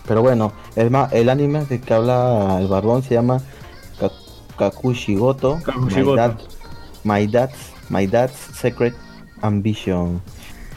Pero 0.08 0.22
bueno, 0.24 0.52
el, 0.76 0.90
ma- 0.90 1.08
el 1.12 1.30
anime 1.30 1.66
de 1.66 1.80
que 1.80 1.94
habla 1.94 2.58
el 2.60 2.68
barbón 2.68 3.04
se 3.04 3.14
llama 3.14 3.40
Ka- 4.00 4.12
Kakushi 4.58 5.16
Goto, 5.16 5.60
Kakushi 5.64 6.02
My. 6.02 6.16
Dad- 6.16 6.38
My 7.04 7.28
Dad's, 7.28 7.58
My 7.90 8.08
Dad's 8.08 8.34
Secret 8.60 8.96
Ambition. 9.42 10.20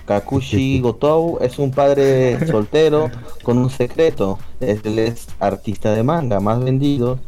Kakushi 0.07 0.81
Gotou 0.85 1.39
es 1.41 1.59
un 1.59 1.71
padre 1.71 2.47
soltero 2.47 3.11
con 3.43 3.57
un 3.57 3.71
secreto. 3.71 4.39
Él 4.61 4.99
es 4.99 5.29
artista 5.41 5.93
de 5.93 6.03
manga 6.03 6.41
más 6.41 6.63
vendido 6.63 7.19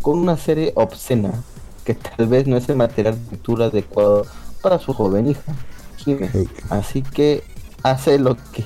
con 0.00 0.18
una 0.18 0.36
serie 0.38 0.72
obscena 0.76 1.32
que 1.84 1.94
tal 1.94 2.26
vez 2.28 2.46
no 2.46 2.56
es 2.56 2.68
el 2.70 2.76
material 2.76 3.16
de 3.26 3.30
lectura 3.32 3.66
adecuado 3.66 4.24
para 4.62 4.78
su 4.78 4.94
joven 4.94 5.28
hija. 5.30 5.52
Así 6.70 7.02
que 7.02 7.42
hace 7.82 8.18
lo 8.18 8.36
que 8.52 8.64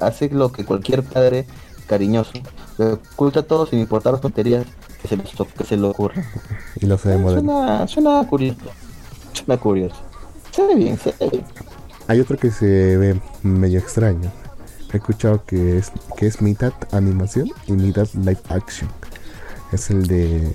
hace 0.00 0.28
lo 0.30 0.52
que 0.52 0.64
cualquier 0.64 1.02
padre 1.02 1.46
cariñoso 1.86 2.32
oculta 2.78 3.42
todo 3.42 3.66
sin 3.66 3.78
importar 3.78 4.12
las 4.12 4.20
tonterías 4.20 4.66
que 5.00 5.08
se, 5.08 5.16
les 5.16 5.30
to- 5.32 5.46
que 5.56 5.64
se 5.64 5.76
le 5.76 5.86
ocurran. 5.86 6.24
y 6.80 6.86
lo 6.86 6.98
sé 6.98 7.10
de 7.10 7.16
Eh. 7.16 7.22
Suena, 7.34 7.86
suena 7.88 8.26
curioso. 8.28 8.60
Suena 9.32 9.60
curioso. 9.60 9.96
Se 10.52 10.66
ve 10.66 10.74
bien, 10.74 10.98
se 10.98 11.14
ve 11.20 11.28
bien. 11.30 11.44
Hay 12.08 12.20
otro 12.20 12.36
que 12.36 12.50
se 12.50 12.96
ve 12.96 13.20
medio 13.42 13.78
extraño. 13.78 14.30
He 14.92 14.96
escuchado 14.98 15.44
que 15.44 15.78
es, 15.78 15.92
que 16.16 16.26
es 16.26 16.40
mitad 16.40 16.72
animación 16.92 17.50
y 17.66 17.72
mitad 17.72 18.08
live 18.14 18.38
action. 18.48 18.88
Es 19.72 19.90
el 19.90 20.06
de 20.06 20.52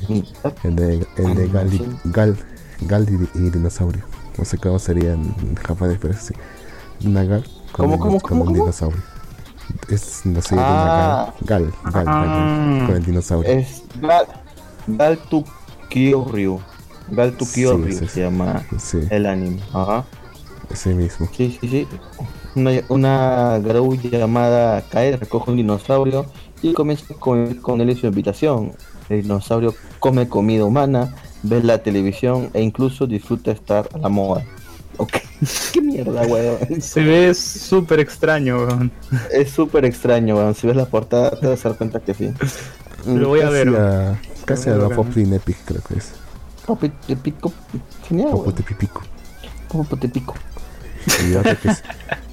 el 0.64 0.76
de, 0.76 1.06
el 1.18 1.36
de 1.36 1.48
Gal. 1.50 1.70
Gal, 2.06 2.38
Gal 2.82 3.08
y, 3.36 3.38
y 3.40 3.50
dinosaurio. 3.50 4.04
No 4.42 4.46
sé 4.46 4.58
cómo 4.58 4.80
sería 4.80 5.14
en 5.14 5.56
japonés, 5.56 6.00
pero 6.02 6.16
es 6.16 6.34
Gal 7.28 7.44
con, 7.72 7.86
¿Cómo, 7.86 7.94
el- 7.94 8.00
cómo, 8.00 8.20
con 8.20 8.40
cómo, 8.40 8.52
dinosaurio. 8.52 9.00
Es 9.88 10.26
la 10.26 10.42
serie 10.42 10.64
Ah. 10.68 11.32
Gal. 11.42 11.72
Gal, 11.94 12.06
Ah. 12.08 12.84
con 12.88 12.96
el 12.96 13.06
dinosaurio. 13.06 13.52
Es 13.52 13.84
Gal, 14.02 14.26
Gal 14.88 15.20
Kyoryu. 15.90 16.60
Gal 17.12 17.38
to 17.38 17.46
Sí, 17.46 18.08
se 18.08 18.22
llama 18.22 18.64
Sí, 18.80 18.98
el 19.12 19.28
anime. 19.28 19.60
Ajá. 19.74 20.06
ese 20.72 20.96
mismo. 20.96 21.30
Sí, 21.38 21.56
sí, 21.62 21.68
sí. 21.68 21.88
Una, 22.56 22.72
una 22.90 23.60
Garou 23.60 23.94
llamada 23.94 24.82
Kae 24.90 25.18
recoge 25.18 25.52
un 25.52 25.58
dinosaurio 25.58 26.26
y 26.64 26.74
comienza 26.74 27.14
con, 27.14 27.54
con 27.56 27.80
él 27.80 27.92
en 27.92 27.96
su 27.98 28.08
habitación. 28.08 28.72
El 29.08 29.22
dinosaurio 29.22 29.76
come 30.00 30.28
comida 30.28 30.66
humana, 30.66 31.14
ve 31.44 31.64
la 31.64 31.84
televisión 31.84 32.50
e 32.54 32.62
incluso 32.62 33.08
disfruta 33.08 33.52
estar 33.52 33.90
a 33.94 33.98
la 33.98 34.10
moda. 34.10 34.46
Ok, 34.98 35.14
qué 35.74 35.82
mierda, 35.82 36.24
weón. 36.28 36.60
Se 36.82 37.02
ve 37.04 37.34
súper 37.34 38.00
extraño, 38.00 38.58
weón. 38.60 38.92
Es 39.32 39.52
súper 39.52 39.86
extraño, 39.86 40.36
weón. 40.38 40.56
Si 40.56 40.68
ves 40.68 40.76
la 40.76 40.86
portada 40.86 41.40
te 41.40 41.48
vas 41.48 41.66
a 41.66 41.70
dar 41.70 41.78
cuenta 41.78 42.00
que 42.02 42.14
sí. 42.14 42.36
Lo 43.06 43.30
voy 43.30 43.42
a 43.42 43.50
Casi 43.50 43.52
ver. 43.52 43.70
weón. 43.72 43.94
a, 44.16 44.22
casi 44.46 44.70
a 44.70 44.74
voy 44.74 44.82
a 44.82 44.84
la 44.84 44.90
ver. 44.90 44.98
Poplin 44.98 45.34
Epic, 45.34 45.58
creo 45.66 45.82
que 45.82 45.96
es. 45.98 46.14
Papi, 46.66 46.90
te 46.90 47.16
pico. 47.16 47.54
Genial, 48.08 48.36
weón. 48.36 48.46
Popote 48.46 48.64
Pipico. 48.64 49.02
Papi, 49.68 49.98
te 49.98 50.10
pico. 50.10 50.36
Y 51.18 51.34
otro 51.36 51.60
que 51.60 51.70
es, 51.70 51.84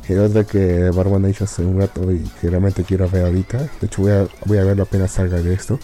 y 0.09 0.14
otro 0.14 0.47
que 0.47 0.90
Barba 0.90 1.18
ha 1.18 1.31
hecho 1.31 1.44
hace 1.44 1.62
un 1.64 1.81
rato 1.81 2.12
y 2.12 2.21
que 2.40 2.51
realmente 2.51 2.85
quiero 2.85 3.09
ver 3.09 3.27
ahorita. 3.27 3.59
De 3.81 3.87
hecho, 3.87 4.03
voy 4.03 4.12
a, 4.12 4.29
voy 4.44 4.59
a 4.59 4.64
verlo 4.64 4.83
apenas 4.85 5.12
salga 5.12 5.40
de 5.40 5.55
esto. 5.55 5.81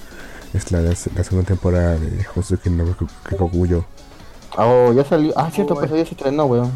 Es 0.54 0.70
la, 0.72 0.80
la 0.80 0.94
segunda 0.94 1.46
temporada 1.46 1.96
de 1.98 2.24
Hosuke 2.34 2.70
no 2.70 2.84
Kikokuyo. 3.28 3.84
Oh, 4.56 4.92
ya 4.92 5.04
salió. 5.04 5.32
Ah, 5.36 5.50
cierto, 5.52 5.74
pues 5.74 5.90
ya 5.90 5.96
se 6.06 6.12
estrenó, 6.12 6.44
weón. 6.46 6.70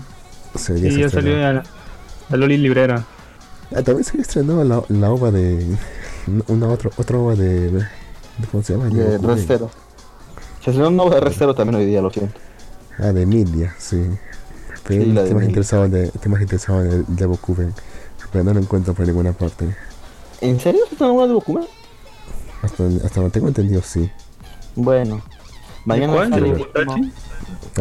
Se, 0.57 0.77
Sí, 0.77 0.83
ya 0.83 1.07
estrenó. 1.07 1.11
salió 1.11 1.37
la, 1.37 1.63
la 2.31 2.37
Loli 2.37 2.57
Librera. 2.59 3.05
Ah, 3.75 3.83
también 3.83 4.03
se 4.05 4.21
estrenó 4.21 4.65
la, 4.65 4.83
la 4.89 5.11
ova 5.13 5.31
de. 5.31 5.65
Una 6.49 6.67
otra, 6.69 6.91
otra 6.97 7.19
ova 7.19 7.35
de. 7.35 7.71
de- 7.71 7.87
¿Cómo 8.51 8.63
se 8.63 8.73
llama? 8.75 8.87
De 8.89 9.19
De- 9.19 9.19
Restero. 9.19 9.71
Se 10.63 10.71
estrenó 10.71 10.89
un 10.89 10.97
nuevo 10.97 11.11
de 11.13 11.21
Restero 11.21 11.55
también 11.55 11.77
hoy 11.77 11.87
día, 11.87 12.01
lo 12.03 12.11
siento. 12.11 12.39
Ah, 12.99 13.13
de 13.13 13.23
Emilia, 13.23 13.75
sí. 13.79 14.05
Pero 14.85 15.05
Sí, 15.05 15.13
la 15.13 15.21
de 15.23 15.27
estoy 15.29 15.35
más 15.41 15.49
interesado 15.49 15.85
en, 15.85 15.91
de, 15.93 16.05
estoy 16.07 16.33
más 16.33 16.41
interesado 16.41 16.85
en 16.85 16.91
el 16.93 17.05
de 17.17 17.27
Bokuben. 17.27 17.75
Pero 18.33 18.45
no 18.45 18.55
lo 18.55 18.61
encuentro 18.61 18.93
por 18.93 19.07
ninguna 19.07 19.33
parte. 19.33 19.75
¿En 20.41 20.59
serio 20.61 20.81
se 20.89 20.95
estrenó 20.95 21.15
una 21.15 21.27
de 21.29 21.33
Bokuman? 21.35 21.65
Hasta, 22.63 22.85
hasta 23.05 23.21
donde 23.21 23.31
tengo 23.31 23.49
entendido, 23.49 23.83
sí. 23.83 24.11
Bueno. 24.75 25.21
Mañana 25.85 26.13
¿De 26.13 26.19
cuál? 26.19 26.31
¿De 26.31 26.43
último- 26.51 27.11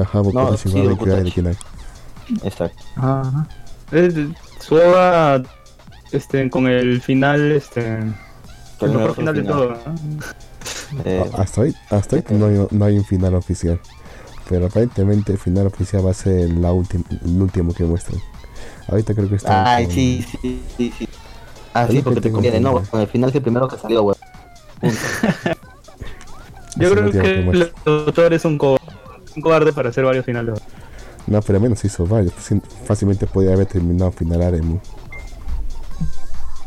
Ajá, 0.02 0.22
No, 0.22 0.32
no, 0.52 0.58
sí, 0.58 0.70
Boku 0.70 1.06
Kyai 1.06 1.24
de. 1.24 1.32
Kinai. 1.32 1.58
Exacto. 2.44 2.84
Ajá. 2.96 3.48
Es 3.92 4.16
de- 4.16 4.34
Su 4.60 4.76
ova, 4.76 5.42
este, 6.12 6.50
con 6.50 6.68
el 6.68 7.02
final, 7.02 7.52
este, 7.52 7.98
el 8.00 8.14
Con 8.80 8.90
el 8.92 8.98
mejor 8.98 9.02
mejor 9.02 9.16
final 9.16 9.36
de 9.36 9.42
final. 9.42 9.58
todo. 9.58 9.70
¿no? 9.70 11.02
Eh, 11.06 11.30
Ah, 11.34 11.42
Hasta 11.42 11.62
hoy, 11.62 11.76
hasta 11.90 12.16
hoy 12.18 12.24
no, 12.30 12.46
hay, 12.46 12.68
no 12.72 12.86
hay 12.86 12.98
un 12.98 13.06
final 13.06 13.36
oficial. 13.36 13.80
Pero 14.50 14.68
aparentemente 14.68 15.34
el 15.34 15.38
final 15.38 15.68
oficial 15.68 16.06
va 16.06 16.12
a 16.12 16.14
ser 16.14 16.50
la 16.52 16.70
el 16.70 17.42
último 17.42 17.74
que 17.74 17.84
muestran. 17.84 18.22
Ahorita 18.88 19.14
creo 19.14 19.28
que 19.28 19.36
está. 19.36 19.76
Ay, 19.76 19.88
sí, 19.92 20.26
sí, 20.42 20.64
sí, 20.78 20.94
sí. 20.98 21.10
Ah, 21.74 21.86
sí, 21.88 21.94
lo 21.98 22.00
que 22.00 22.04
porque 22.06 22.22
te 22.22 22.32
conviene, 22.32 22.60
no, 22.62 22.82
con 22.90 23.02
el 23.02 23.08
final 23.08 23.30
es 23.30 23.36
el 23.36 23.42
primero 23.42 23.68
que 23.68 23.78
salió, 23.78 24.04
weón. 24.04 24.18
Yo 26.78 26.92
creo 26.92 27.12
que 27.12 27.20
que 27.20 27.32
el 27.40 27.46
muestra. 27.46 27.70
autor 27.86 28.34
es 28.34 28.46
un, 28.46 28.58
co- 28.58 28.78
un 29.36 29.42
cobarde 29.42 29.74
para 29.74 29.90
hacer 29.90 30.04
varios 30.06 30.26
finales. 30.26 30.60
No, 31.26 31.42
pero 31.42 31.58
al 31.58 31.64
menos 31.64 31.84
hizo 31.84 32.06
varios. 32.06 32.34
Fácil- 32.34 32.62
Fácilmente 32.86 33.26
podía 33.28 33.54
haber 33.54 33.66
terminado 33.66 34.12
final 34.12 34.42
Aremu. 34.44 34.78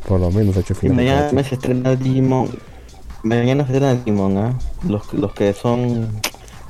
Por 0.06 0.20
lo 0.20 0.30
menos 0.30 0.56
ha 0.56 0.60
hecho 0.60 0.72
Y 0.74 0.76
final. 0.76 0.96
mañana 0.96 1.44
se 1.44 1.54
estrena 1.54 1.94
Digimon. 1.94 2.50
Mañana 3.22 3.64
se 3.66 3.72
estrena 3.74 3.94
Digimon, 3.94 4.36
¿ah? 4.38 4.58
Los, 4.88 5.12
los 5.14 5.32
que 5.32 5.52
son. 5.52 6.08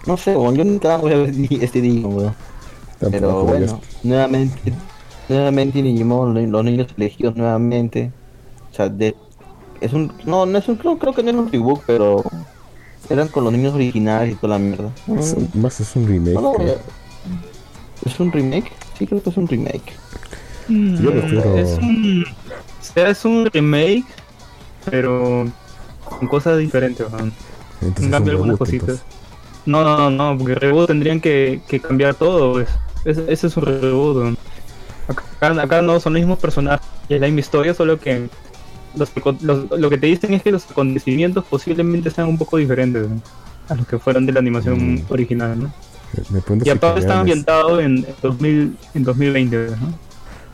No 0.06 0.16
sé, 0.16 0.32
yo 0.34 0.50
nunca 0.64 0.96
voy 0.98 1.12
a 1.12 1.16
ver 1.16 1.32
este 1.62 1.80
Digimon, 1.80 2.14
weón. 2.16 2.34
Pero 3.10 3.44
bueno, 3.44 3.80
nuevamente, 4.02 4.72
nuevamente 5.28 5.78
en 5.78 5.86
Digimon, 5.86 6.34
lo- 6.34 6.40
los 6.46 6.64
niños 6.64 6.88
elegidos 6.96 7.34
nuevamente. 7.36 8.10
O 8.70 8.74
sea, 8.74 8.88
de, 8.90 9.16
es 9.80 9.92
un, 9.92 10.12
no, 10.24 10.46
no 10.46 10.58
es 10.58 10.68
un, 10.68 10.76
creo, 10.76 10.98
creo 10.98 11.12
que 11.14 11.22
no 11.22 11.30
es 11.30 11.36
un 11.36 11.52
reboot, 11.52 11.80
pero 11.86 12.22
eran 13.08 13.28
con 13.28 13.44
los 13.44 13.52
niños 13.52 13.74
originales 13.74 14.32
y 14.32 14.34
toda 14.36 14.54
la 14.54 14.58
mierda. 14.58 14.90
Es, 15.18 15.36
Mm, 15.36 15.60
más 15.60 15.80
es 15.80 15.94
un 15.96 16.06
remake. 16.06 16.34
no 16.40 16.52
a- 16.52 18.06
¿Es 18.08 18.18
un 18.20 18.32
remake? 18.32 18.72
Sí, 18.98 19.06
creo 19.06 19.22
que 19.22 19.30
es 19.30 19.36
un 19.36 19.46
remake. 19.48 19.92
Yo 20.68 21.10
prefiero- 21.12 21.56
Es 21.58 21.78
un, 21.78 22.24
o 22.24 22.84
sea, 22.94 23.08
es 23.10 23.24
un 23.24 23.46
remake, 23.46 24.04
pero 24.90 25.46
con 26.04 26.28
cosas 26.28 26.58
diferentes. 26.58 27.06
Cambia 28.10 28.18
un 28.18 28.28
algunas 28.30 28.56
cositas. 28.58 28.88
entonces. 28.88 29.06
No, 29.66 29.84
no, 29.84 30.10
no, 30.10 30.10
no, 30.32 30.38
porque 30.38 30.54
reboot 30.54 30.86
tendrían 30.86 31.20
que, 31.20 31.60
que 31.68 31.80
cambiar 31.80 32.14
todo. 32.14 32.52
pues. 32.54 32.68
Ese, 33.04 33.24
ese 33.32 33.46
es 33.48 33.56
un 33.56 33.64
reboot. 33.64 34.38
Acá, 35.40 35.62
acá 35.62 35.82
no 35.82 35.98
son 36.00 36.12
los 36.14 36.20
mismos 36.20 36.38
personajes, 36.38 36.86
es 37.08 37.20
la 37.20 37.26
misma 37.26 37.40
historia, 37.40 37.74
solo 37.74 37.98
que 37.98 38.28
los, 38.96 39.10
los- 39.42 39.70
lo 39.78 39.90
que 39.90 39.98
te 39.98 40.06
dicen 40.06 40.34
es 40.34 40.42
que 40.42 40.52
los 40.52 40.70
acontecimientos 40.70 41.44
posiblemente 41.44 42.10
sean 42.10 42.28
un 42.28 42.38
poco 42.38 42.56
diferentes 42.56 43.06
a 43.68 43.74
los 43.74 43.86
que 43.86 43.98
fueron 43.98 44.26
de 44.26 44.32
la 44.32 44.40
animación 44.40 44.94
Mm. 44.94 45.02
original. 45.10 45.58
¿no? 45.62 45.72
Me 46.30 46.40
pregunto 46.40 46.64
Y 46.66 46.70
aparte 46.70 47.00
está 47.00 47.20
ambientado 47.20 47.80
en, 47.80 48.04
2000, 48.20 48.76
en 48.94 49.04
2020. 49.04 49.56
¿no? 49.80 49.94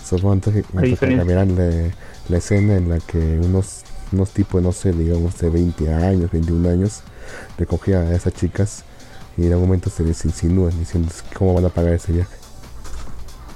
Supongo 0.05 0.41
que 0.53 0.63
cambiarán 0.97 1.57
la, 1.57 1.91
la 2.29 2.37
escena 2.39 2.77
en 2.77 2.89
la 2.91 2.99
que 3.01 3.19
unos, 3.43 3.83
unos 4.13 4.31
tipos, 4.31 4.63
no 4.63 4.73
sé, 4.73 4.93
digamos 4.93 5.39
de 5.39 5.51
20 5.51 5.93
años, 5.93 6.31
21 6.31 6.69
años, 6.69 7.01
recogían 7.59 8.07
a 8.07 8.15
esas 8.15 8.35
chicas 8.35 8.85
y 9.37 9.47
en 9.47 9.53
algún 9.53 9.67
momento 9.69 9.91
se 9.91 10.05
les 10.05 10.25
insinúan 10.25 10.79
diciendo 10.79 11.11
cómo 11.37 11.55
van 11.55 11.65
a 11.65 11.69
pagar 11.71 11.95
ese 11.95 12.13
viaje. 12.13 12.37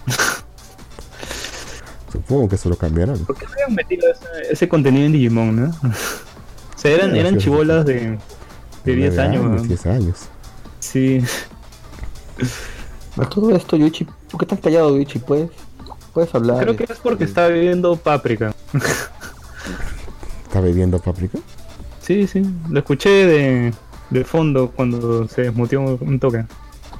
Supongo 2.12 2.48
que 2.48 2.56
eso 2.56 2.68
lo 2.68 2.76
cambiarán. 2.76 3.18
¿Por 3.18 3.36
qué 3.36 3.46
habían 3.46 3.74
metido 3.74 4.08
ese, 4.10 4.52
ese 4.52 4.68
contenido 4.68 5.06
en 5.06 5.12
Digimon, 5.12 5.56
no? 5.56 5.76
O 6.76 6.82
sea, 6.82 6.92
eran, 6.92 7.14
eran 7.14 7.36
chibolas 7.36 7.84
de, 7.84 8.18
de 8.86 8.94
10 8.94 9.14
Nueve 9.14 9.20
años. 9.22 9.44
weón. 9.44 9.68
10 9.68 9.86
años. 9.86 10.16
Sí. 10.78 11.22
A 13.18 13.28
todo 13.28 13.54
esto, 13.54 13.76
Yuichi, 13.76 14.04
¿por 14.30 14.38
qué 14.38 14.44
estás 14.46 14.60
callado, 14.60 14.96
Yuichi? 14.96 15.18
¿Puedes, 15.18 15.50
puedes 16.14 16.34
hablar? 16.34 16.58
Creo 16.62 16.76
que 16.76 16.84
es 16.84 16.98
porque 16.98 17.24
estaba 17.24 17.48
viviendo 17.48 17.96
Paprika. 17.96 18.54
¿Está 20.44 20.60
bebiendo 20.60 20.98
paprika? 20.98 21.38
Sí, 22.00 22.26
sí. 22.26 22.42
Lo 22.70 22.78
escuché 22.80 23.10
de, 23.10 23.74
de 24.08 24.24
fondo 24.24 24.70
cuando 24.74 25.28
se 25.28 25.42
desmutió 25.42 25.82
un 25.82 26.18
toque. 26.18 26.44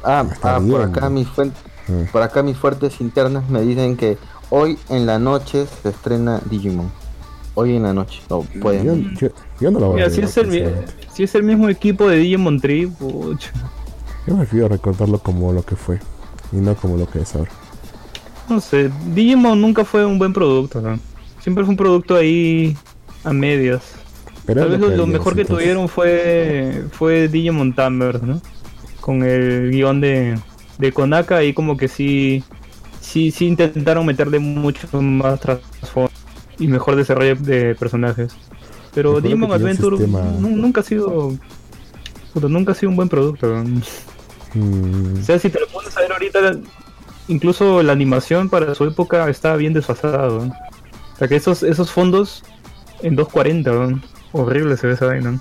Ah, 0.04 0.24
Está 0.30 0.56
ah, 0.56 0.60
por 0.60 0.82
acá 0.82 1.10
mis 1.10 1.26
fuentes, 1.26 1.58
Ah, 1.88 2.04
por 2.12 2.22
acá 2.22 2.42
mis 2.42 2.56
fuertes 2.56 3.00
internas 3.00 3.48
me 3.48 3.62
dicen 3.62 3.96
que 3.96 4.18
hoy 4.50 4.78
en 4.88 5.06
la 5.06 5.18
noche 5.18 5.66
se 5.82 5.88
estrena 5.90 6.40
Digimon. 6.50 6.90
Hoy 7.54 7.76
en 7.76 7.82
la 7.82 7.92
noche, 7.92 8.20
lo 8.28 8.44
yo, 8.54 8.60
pueden. 8.60 9.14
yo, 9.16 9.28
yo 9.60 9.70
no 9.70 9.80
lo 9.80 9.86
voy 9.88 9.96
Mira, 9.96 10.06
a 10.06 10.10
si 10.10 10.20
es, 10.20 10.36
el, 10.36 10.46
mi- 10.46 10.58
sinceramente. 10.58 10.92
si 11.12 11.22
es 11.24 11.34
el 11.34 11.42
mismo 11.42 11.68
equipo 11.68 12.08
de 12.08 12.16
Digimon 12.16 12.60
Tree, 12.60 12.86
pucha. 12.86 13.50
Yo 14.26 14.36
prefiero 14.36 14.68
recordarlo 14.68 15.18
como 15.18 15.52
lo 15.52 15.62
que 15.64 15.76
fue 15.76 15.98
y 16.52 16.56
no 16.56 16.74
como 16.74 16.96
lo 16.96 17.08
que 17.10 17.20
es 17.20 17.34
ahora. 17.34 17.50
No 18.48 18.60
sé, 18.60 18.90
Digimon 19.14 19.60
nunca 19.60 19.84
fue 19.84 20.04
un 20.04 20.18
buen 20.18 20.32
producto, 20.32 20.80
¿no? 20.80 20.98
Siempre 21.40 21.64
fue 21.64 21.70
un 21.72 21.76
producto 21.76 22.16
ahí 22.16 22.76
a 23.24 23.32
medias. 23.32 23.82
Pero 24.46 24.62
Tal 24.62 24.70
vez 24.78 24.96
lo, 24.96 25.06
mejor 25.06 25.34
que 25.34 25.44
tuvieron 25.44 25.88
fue 25.88 26.84
fue 26.92 27.28
Digimon 27.28 27.74
Tamers, 27.74 28.22
¿no? 28.22 28.40
con 29.00 29.22
el 29.22 29.70
guion 29.70 30.00
de, 30.00 30.38
de 30.78 30.92
Konaka 30.92 31.38
ahí 31.38 31.52
como 31.52 31.76
que 31.76 31.88
sí, 31.88 32.44
sí, 33.10 33.30
sí 33.30 33.46
intentaron 33.46 34.06
meterle 34.06 34.38
mucho 34.38 34.86
más 35.02 35.40
trasfondo 35.40 36.10
y 36.58 36.66
mejor 36.68 36.96
desarrollo 36.96 37.36
de 37.36 37.74
personajes. 37.74 38.32
Pero 38.94 39.20
Digimon 39.20 39.52
Adventure 39.52 39.96
sistema- 39.96 40.22
nunca 40.40 40.80
ha 40.80 40.84
sido 40.84 41.32
puta, 42.34 42.48
nunca 42.48 42.72
ha 42.72 42.74
sido 42.74 42.90
un 42.90 42.96
buen 42.96 43.08
producto. 43.08 43.46
weón. 43.48 43.82
Mm, 44.54 45.20
O 45.20 45.22
sea, 45.22 45.38
si 45.38 45.48
te 45.48 45.60
lo 45.60 45.66
pones 45.68 45.96
a 45.96 46.00
ver 46.00 46.12
ahorita, 46.12 46.38
incluso 47.28 47.82
la 47.82 47.92
animación 47.92 48.48
para 48.50 48.74
su 48.74 48.84
época 48.84 49.28
estaba 49.28 49.56
bien 49.56 49.72
desfasada. 49.72 50.28
weón. 50.28 50.50
O 50.50 51.16
sea, 51.18 51.28
que 51.28 51.36
esos, 51.36 51.62
esos 51.62 51.90
fondos 51.92 52.42
en 53.02 53.14
240, 53.16 53.70
weón. 53.70 54.02
horrible 54.32 54.76
se 54.76 54.86
ve 54.86 54.94
esa 54.94 55.06
vaina. 55.06 55.30
¿no? 55.32 55.40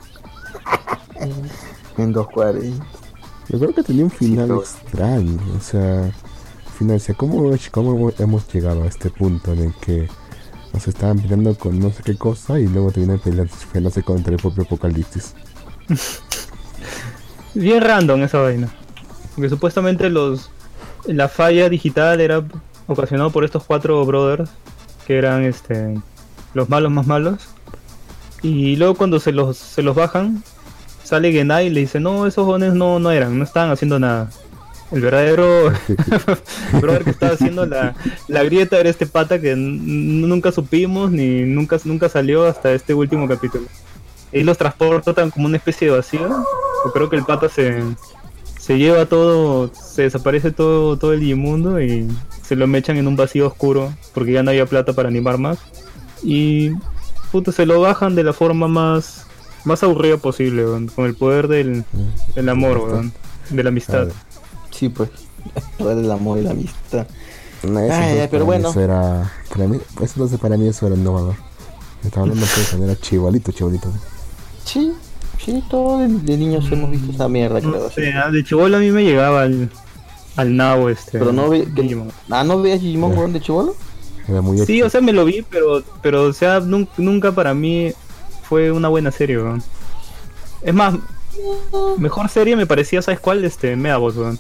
En 1.97 2.13
240. 2.13 2.85
Recuerdo 3.49 3.73
que 3.75 3.83
tenía 3.83 4.03
un 4.05 4.11
final 4.11 4.47
pero- 4.47 4.61
extraño, 4.61 5.37
o 5.57 5.59
sea, 5.59 6.11
sea, 6.99 7.15
¿cómo, 7.15 7.51
¿cómo 7.71 8.11
hemos 8.17 8.53
llegado 8.53 8.83
a 8.83 8.87
este 8.87 9.09
punto 9.09 9.53
en 9.53 9.59
el 9.59 9.73
que 9.75 10.07
nos 10.73 10.87
estaban 10.87 11.19
peleando 11.19 11.55
con 11.55 11.79
no 11.79 11.91
sé 11.91 12.03
qué 12.03 12.15
cosa 12.15 12.59
y 12.59 12.67
luego 12.67 12.91
terminan 12.91 13.19
peleándose 13.19 14.03
contra 14.03 14.33
el 14.33 14.39
propio 14.39 14.63
apocalipsis? 14.63 15.33
Bien 17.53 17.81
random 17.81 18.23
esa 18.23 18.39
vaina. 18.39 18.69
Porque 19.35 19.49
supuestamente 19.49 20.09
los 20.09 20.49
la 21.05 21.27
falla 21.27 21.69
digital 21.69 22.21
era 22.21 22.43
ocasionado 22.87 23.31
por 23.31 23.43
estos 23.43 23.63
cuatro 23.63 24.05
brothers 24.05 24.49
que 25.07 25.17
eran 25.17 25.43
este 25.43 25.99
los 26.53 26.69
malos 26.69 26.91
más 26.91 27.07
malos. 27.07 27.49
Y 28.41 28.75
luego 28.77 28.95
cuando 28.95 29.19
se 29.19 29.31
los 29.31 29.57
se 29.57 29.81
los 29.81 29.95
bajan, 29.95 30.43
sale 31.03 31.31
Genai 31.31 31.67
y 31.67 31.69
le 31.71 31.81
dice, 31.81 31.99
"No, 31.99 32.25
esos 32.25 32.45
jóvenes 32.45 32.73
no 32.73 32.99
no 32.99 33.11
eran, 33.11 33.37
no 33.37 33.43
estaban 33.43 33.71
haciendo 33.71 33.99
nada." 33.99 34.29
El 34.91 35.01
verdadero 35.01 35.71
brother 36.81 37.03
que 37.03 37.11
estaba 37.11 37.33
haciendo 37.33 37.65
la, 37.65 37.95
la 38.27 38.43
grieta 38.43 38.79
era 38.79 38.89
este 38.89 39.05
pata 39.05 39.39
que 39.39 39.55
nunca 39.55 40.51
supimos 40.51 41.11
ni 41.11 41.41
nunca 41.41 41.77
nunca 41.83 42.09
salió 42.09 42.45
hasta 42.45 42.73
este 42.73 42.93
último 42.93 43.27
capítulo. 43.27 43.65
Y 44.31 44.43
los 44.43 44.57
transportan 44.57 45.31
como 45.31 45.45
una 45.47 45.57
especie 45.57 45.89
de 45.89 45.97
vacío. 45.97 46.43
O 46.85 46.91
creo 46.91 47.09
que 47.09 47.17
el 47.17 47.25
pata 47.25 47.49
se, 47.49 47.83
se 48.57 48.77
lleva 48.77 49.05
todo, 49.05 49.71
se 49.73 50.03
desaparece 50.03 50.51
todo, 50.51 50.97
todo 50.97 51.13
el 51.13 51.19
Digimundo 51.19 51.81
y 51.81 52.07
se 52.43 52.55
lo 52.55 52.67
mechan 52.67 52.97
en 52.97 53.07
un 53.07 53.15
vacío 53.15 53.47
oscuro 53.47 53.93
porque 54.13 54.31
ya 54.31 54.43
no 54.43 54.51
había 54.51 54.65
plata 54.65 54.93
para 54.93 55.09
animar 55.09 55.37
más. 55.37 55.59
Y 56.23 56.71
puto, 57.31 57.51
se 57.51 57.65
lo 57.65 57.81
bajan 57.81 58.15
de 58.15 58.23
la 58.23 58.33
forma 58.33 58.67
más, 58.67 59.25
más 59.65 59.83
aburrida 59.83 60.17
posible, 60.17 60.65
weón, 60.65 60.87
con 60.87 61.05
el 61.05 61.15
poder 61.15 61.47
del, 61.47 61.83
del 62.35 62.49
amor, 62.49 62.77
weón, 62.77 63.13
de 63.49 63.63
la 63.63 63.69
amistad. 63.69 64.09
Sí, 64.79 64.89
pues. 64.89 65.09
Todo 65.77 65.91
el 65.91 66.09
amor 66.11 66.37
y 66.39 66.43
la 66.43 66.51
amistad. 66.51 67.05
No, 67.63 67.79
eso 67.81 67.93
Ay, 67.93 68.27
pero 68.31 68.45
bueno. 68.45 68.69
Eso 68.69 68.79
era, 68.79 69.29
para 69.49 69.67
mí, 69.67 69.77
eso 70.01 70.13
no 70.15 70.27
sé, 70.29 70.37
para 70.37 70.55
mí 70.55 70.67
eso 70.67 70.87
era 70.87 70.95
innovador. 70.95 71.35
Estaba 72.03 72.21
hablando 72.23 72.45
pues 72.45 72.67
cuando 72.69 72.85
era 72.89 72.97
chivalito, 72.99 73.51
chivalito. 73.51 73.91
Sí, 74.63 74.93
sí, 75.43 75.61
todos 75.69 75.99
de, 75.99 76.07
de 76.07 76.37
niños 76.37 76.65
hemos 76.71 76.89
visto 76.91 77.11
esa 77.11 77.27
mierda, 77.27 77.59
creo. 77.59 77.71
No 77.83 77.89
sé, 77.89 78.13
ah, 78.13 78.31
de 78.31 78.41
chivolo 78.45 78.77
a 78.77 78.79
mí 78.79 78.89
me 78.91 79.03
llegaba 79.03 79.41
al, 79.41 79.69
al 80.37 80.55
Now 80.55 80.87
este. 80.87 81.19
Pero 81.19 81.33
no 81.33 81.49
vi. 81.49 81.65
que- 81.65 81.81
Digimon. 81.81 82.09
ah, 82.29 82.45
¿no 82.45 82.61
veías 82.61 82.79
Digimon, 82.79 83.17
weón, 83.17 83.33
de 83.33 83.41
chivolo? 83.41 83.75
Era 84.29 84.41
muy 84.41 84.57
Sí, 84.65 84.81
o 84.81 84.89
sea, 84.89 85.01
me 85.01 85.11
lo 85.11 85.25
vi, 85.25 85.41
pero, 85.41 85.83
pero 86.01 86.23
o 86.23 86.33
sea, 86.33 86.61
nun- 86.61 86.87
nunca 86.97 87.33
para 87.33 87.53
mí 87.53 87.91
fue 88.43 88.71
una 88.71 88.87
buena 88.87 89.11
serie, 89.11 89.37
weón. 89.37 89.61
Es 90.61 90.73
más, 90.73 90.95
mejor 91.97 92.29
serie 92.29 92.55
me 92.55 92.65
parecía, 92.65 93.01
¿sabes 93.01 93.19
cuál? 93.19 93.43
Este, 93.43 93.75
Medabots, 93.75 94.15
weón. 94.17 94.39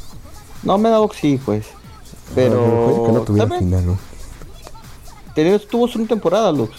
No, 0.63 0.77
Medabox 0.77 1.17
sí, 1.17 1.39
pues. 1.43 1.65
Ah, 1.71 2.31
Pero. 2.35 3.03
que 3.05 3.11
no 3.13 3.19
tuviera 3.21 3.47
también 3.49 3.69
final, 3.69 3.85
¿no? 3.85 3.97
tenía- 5.35 5.59
tuvo 5.59 5.87
su 5.87 6.05
temporada, 6.05 6.51
Lux. 6.51 6.71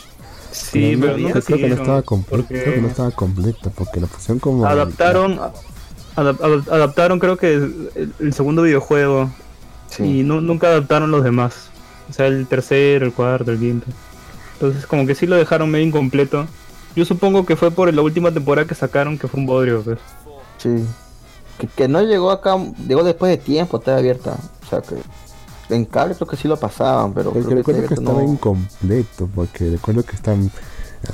Sí, 0.52 0.96
no, 0.96 1.00
pero 1.02 1.14
creo, 1.14 1.26
nunca 1.28 1.40
creo 1.42 1.58
que 1.58 1.68
no 1.68 1.74
estaba 1.76 2.02
completo, 2.02 2.42
porque 2.48 2.62
creo 2.62 2.74
que 2.74 2.80
no 2.82 2.88
estaba 2.88 3.10
completa 3.12 3.70
porque 3.70 4.00
la 4.00 4.06
pusieron 4.08 4.38
como 4.40 4.66
adaptaron, 4.66 5.38
adap- 6.16 6.38
adap- 6.38 6.68
adaptaron 6.72 7.18
creo 7.20 7.36
que 7.36 7.54
el, 7.54 8.12
el 8.18 8.32
segundo 8.34 8.62
videojuego 8.62 9.30
y 10.04 10.22
nu- 10.24 10.40
nunca 10.40 10.66
adaptaron 10.68 11.10
los 11.12 11.22
demás. 11.22 11.70
O 12.08 12.12
sea, 12.12 12.26
el 12.26 12.46
tercero, 12.48 13.06
el 13.06 13.12
cuarto, 13.12 13.52
el 13.52 13.58
quinto. 13.60 13.86
Entonces 14.54 14.86
como 14.86 15.06
que 15.06 15.14
sí 15.14 15.26
lo 15.26 15.36
dejaron 15.36 15.70
medio 15.70 15.86
incompleto. 15.86 16.46
Yo 16.96 17.04
supongo 17.04 17.46
que 17.46 17.54
fue 17.54 17.70
por 17.70 17.92
la 17.94 18.02
última 18.02 18.32
temporada 18.32 18.66
que 18.66 18.74
sacaron 18.74 19.16
que 19.16 19.28
fue 19.28 19.38
un 19.40 19.46
bodrio, 19.46 19.82
pues. 19.82 19.98
Sí. 20.58 20.84
Que, 21.60 21.66
que 21.66 21.88
no 21.88 22.00
llegó 22.00 22.30
acá, 22.30 22.56
llegó 22.88 23.04
después 23.04 23.30
de 23.30 23.36
tiempo, 23.36 23.76
estaba 23.76 23.98
abierta. 23.98 24.36
O 24.62 24.66
sea 24.66 24.80
que. 24.80 24.96
En 25.68 25.84
cable 25.84 26.16
creo 26.16 26.26
que 26.26 26.36
sí 26.36 26.48
lo 26.48 26.56
pasaban, 26.56 27.12
pero 27.12 27.32
que 27.32 27.40
creo 27.40 27.48
que 27.48 27.54
recuerdo 27.56 27.80
que 27.80 27.86
abierto 27.86 28.02
estaba 28.02 28.22
no. 28.22 28.32
incompleto, 28.32 29.28
porque 29.32 29.70
recuerdo 29.70 30.02
que 30.02 30.16
están 30.16 30.50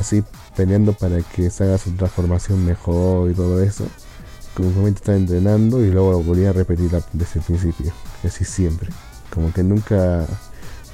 así 0.00 0.22
peleando 0.56 0.94
para 0.94 1.20
que 1.20 1.50
se 1.50 1.64
haga 1.64 1.76
su 1.76 1.90
transformación 1.90 2.64
mejor 2.64 3.30
y 3.30 3.34
todo 3.34 3.62
eso. 3.62 3.84
Como 4.54 4.68
un 4.68 4.76
momento 4.76 5.00
estaba 5.00 5.18
entrenando 5.18 5.84
y 5.84 5.90
luego 5.90 6.12
lo 6.12 6.20
volvía 6.20 6.50
a 6.50 6.52
repetir 6.52 6.90
desde 7.12 7.40
el 7.40 7.44
principio, 7.44 7.92
así 8.24 8.44
siempre. 8.44 8.88
Como 9.34 9.52
que 9.52 9.62
nunca 9.62 10.24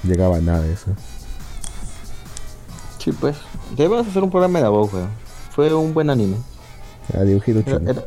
llegaba 0.03 0.39
a 0.39 0.41
nada 0.41 0.63
de 0.63 0.73
eso. 0.73 0.91
Sí, 2.99 3.13
pues. 3.13 3.37
Debemos 3.77 4.09
hacer 4.09 4.23
un 4.25 4.31
programa 4.31 4.59
de 4.59 4.65
la 4.65 4.71
voz, 4.71 4.93
weón. 4.93 5.11
Fue 5.55 5.73
un 5.73 5.95
buen 5.95 6.11
anime. 6.11 6.37
Ah, 7.15 7.23
dibujito 7.23 7.61
Era, 7.61 7.79
chino. 7.79 8.03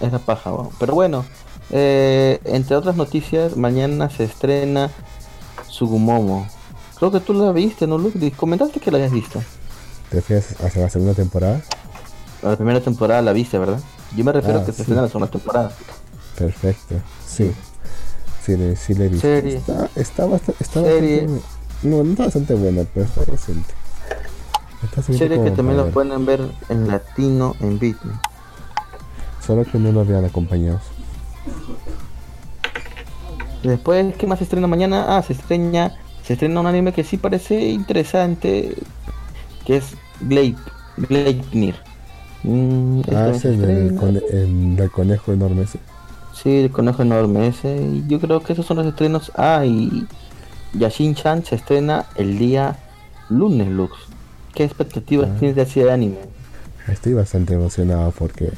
Era- 0.00 0.08
era 0.08 0.18
paja. 0.18 0.52
Pero 0.78 0.94
bueno, 0.94 1.24
eh, 1.70 2.40
entre 2.44 2.76
otras 2.76 2.96
noticias, 2.96 3.56
mañana 3.56 4.10
se 4.10 4.24
estrena 4.24 4.90
Sugumomo. 5.66 6.46
Creo 6.98 7.10
que 7.12 7.20
tú 7.20 7.32
la 7.34 7.52
viste, 7.52 7.86
¿no, 7.86 7.98
Luke? 7.98 8.32
Comentaste 8.32 8.80
que 8.80 8.90
la 8.90 8.96
habías 8.98 9.12
visto. 9.12 9.42
¿Te 10.10 10.16
refieres 10.16 10.60
hacia 10.60 10.82
la 10.82 10.90
segunda 10.90 11.14
temporada? 11.14 11.60
La 12.42 12.56
primera 12.56 12.80
temporada 12.80 13.20
la 13.22 13.32
viste, 13.32 13.58
¿verdad? 13.58 13.80
Yo 14.16 14.24
me 14.24 14.32
refiero 14.32 14.60
Ah, 14.60 14.62
a 14.62 14.66
que 14.66 14.72
se 14.72 14.76
sí. 14.76 14.82
estrena 14.82 15.02
la 15.02 15.08
segunda 15.08 15.30
temporada. 15.30 15.72
Perfecto, 16.36 16.94
sí. 17.26 17.52
Sí, 18.44 18.56
le, 18.56 18.76
sí 18.76 18.94
le 18.94 19.04
he 19.06 19.08
visto. 19.08 19.26
Serie. 19.26 19.56
Está, 19.56 19.90
está, 19.94 20.26
bast- 20.26 20.54
está 20.58 20.82
Serie. 20.82 21.22
bastante 21.26 21.42
No, 21.82 22.02
no 22.02 22.10
está 22.12 22.24
bastante 22.24 22.54
buena, 22.54 22.82
pero 22.94 23.06
está 23.06 23.24
decente. 23.30 23.74
Serie 25.12 25.42
que 25.42 25.50
también 25.50 25.76
la 25.76 25.86
pueden 25.90 26.24
ver 26.24 26.40
en 26.68 26.88
latino 26.88 27.54
en 27.60 27.78
Bitme. 27.78 28.12
Solo 29.48 29.64
que 29.64 29.78
no 29.78 29.90
lo 29.92 30.04
vean 30.04 30.26
acompañados. 30.26 30.82
Después, 33.62 34.14
¿qué 34.16 34.26
más 34.26 34.36
se 34.40 34.44
estrena 34.44 34.66
mañana? 34.66 35.16
Ah, 35.16 35.22
se 35.22 35.32
estrena, 35.32 35.94
se 36.22 36.34
estrena 36.34 36.60
un 36.60 36.66
anime 36.66 36.92
que 36.92 37.02
sí 37.02 37.16
parece 37.16 37.70
interesante, 37.70 38.74
que 39.64 39.78
es 39.78 39.94
Glade, 40.20 40.54
Gleipnir. 40.98 41.76
Mm, 42.42 43.00
Ah, 43.10 43.28
ese 43.30 43.40
se 43.40 43.54
es 43.54 43.60
el, 43.60 43.94
cone- 43.96 44.22
el 44.30 44.90
conejo 44.92 45.32
enorme 45.32 45.62
ese. 45.62 45.78
Sí, 46.34 46.50
el 46.64 46.70
conejo 46.70 47.00
enorme 47.00 47.48
ese. 47.48 47.74
Y 47.74 48.04
yo 48.06 48.20
creo 48.20 48.40
que 48.42 48.52
esos 48.52 48.66
son 48.66 48.76
los 48.76 48.86
estrenos. 48.86 49.32
Ah, 49.34 49.64
y 49.64 50.06
Yashin-chan 50.74 51.42
se 51.46 51.54
estrena 51.54 52.04
el 52.16 52.38
día 52.38 52.76
lunes, 53.30 53.68
Lux. 53.68 53.94
¿Qué 54.54 54.64
expectativas 54.64 55.30
Ah. 55.32 55.36
tienes 55.38 55.56
de 55.56 55.62
ese 55.62 55.90
anime? 55.90 56.18
Estoy 56.86 57.14
bastante 57.14 57.54
emocionado 57.54 58.12
porque 58.12 58.50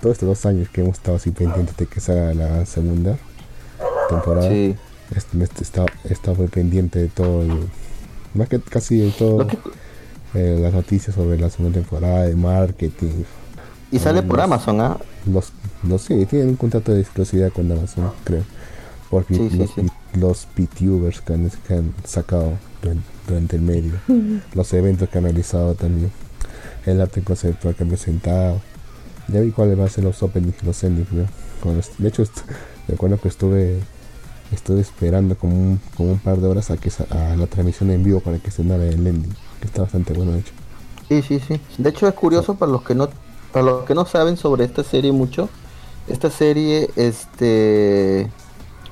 todos 0.00 0.14
estos 0.14 0.28
dos 0.28 0.46
años 0.46 0.68
que 0.68 0.80
hemos 0.82 0.96
estado 0.96 1.16
así 1.16 1.30
pendientes 1.30 1.76
de 1.76 1.86
que 1.86 2.00
salga 2.00 2.34
la 2.34 2.66
segunda 2.66 3.16
temporada, 4.08 4.48
Sí. 4.48 4.74
este, 5.14 5.38
he 6.08 6.12
estado 6.12 6.36
muy 6.36 6.48
pendiente 6.48 6.98
de 6.98 7.08
todo, 7.08 7.42
el- 7.42 7.68
más 8.34 8.48
que 8.48 8.60
casi 8.60 8.98
de 8.98 9.10
todo, 9.10 9.46
que- 9.46 9.58
eh, 10.34 10.58
las 10.60 10.72
noticias 10.72 11.14
sobre 11.14 11.38
la 11.38 11.50
segunda 11.50 11.78
temporada, 11.80 12.24
de 12.24 12.36
marketing. 12.36 13.24
y 13.90 13.98
sale 13.98 14.22
por 14.22 14.36
los- 14.36 14.44
Amazon, 14.44 14.80
¿ah? 14.82 14.98
Los, 15.26 15.50
los 15.82 16.02
sí, 16.02 16.26
tienen 16.26 16.50
un 16.50 16.56
contrato 16.56 16.92
de 16.92 17.00
exclusividad 17.00 17.50
con 17.52 17.70
Amazon, 17.72 18.10
creo. 18.24 18.42
Por 19.08 19.24
pi- 19.24 19.36
Sí, 19.36 19.48
sí, 19.50 19.56
los, 19.56 19.70
sí. 19.74 19.86
los 20.18 20.46
PTubers 20.54 21.22
que 21.22 21.32
han, 21.32 21.50
que 21.66 21.72
han 21.74 21.94
sacado 22.04 22.52
durante, 22.82 23.04
durante 23.26 23.56
el 23.56 23.62
medio. 23.62 23.92
los 24.54 24.72
eventos 24.74 25.08
que 25.08 25.16
han 25.16 25.24
realizado 25.24 25.74
también. 25.74 26.10
El 26.84 27.00
arte 27.00 27.22
conceptual 27.22 27.74
que 27.74 27.82
han 27.84 27.88
presentado. 27.88 28.60
Ya 29.28 29.40
vi 29.40 29.50
cuáles 29.50 29.76
van 29.76 29.86
a 29.86 29.90
ser 29.90 30.04
los 30.04 30.22
openings 30.22 30.62
los 30.62 30.82
endings. 30.84 31.12
¿no? 31.12 31.26
De 31.98 32.08
hecho, 32.08 32.24
recuerdo 32.86 33.18
que 33.20 33.28
estuve 33.28 33.80
estuve 34.52 34.80
esperando 34.80 35.36
como 35.36 35.54
un, 35.54 35.80
como 35.96 36.12
un 36.12 36.18
par 36.18 36.38
de 36.38 36.46
horas 36.46 36.70
a 36.70 36.76
que 36.76 36.90
a 37.10 37.36
la 37.36 37.46
transmisión 37.46 37.90
en 37.90 38.02
vivo 38.02 38.20
para 38.20 38.38
que 38.38 38.50
se 38.50 38.62
el 38.62 39.06
ending. 39.06 39.34
Que 39.60 39.66
está 39.66 39.82
bastante 39.82 40.12
bueno, 40.12 40.32
de 40.32 40.40
hecho. 40.40 40.52
Sí, 41.08 41.22
sí, 41.22 41.40
sí. 41.40 41.60
De 41.78 41.90
hecho 41.90 42.06
es 42.06 42.14
curioso 42.14 42.54
para 42.54 42.72
los 42.72 42.82
que 42.82 42.94
no 42.94 43.08
para 43.52 43.64
los 43.64 43.84
que 43.84 43.94
no 43.94 44.04
saben 44.04 44.36
sobre 44.36 44.64
esta 44.64 44.84
serie 44.84 45.12
mucho. 45.12 45.48
Esta 46.06 46.30
serie, 46.30 46.90
este, 46.96 48.30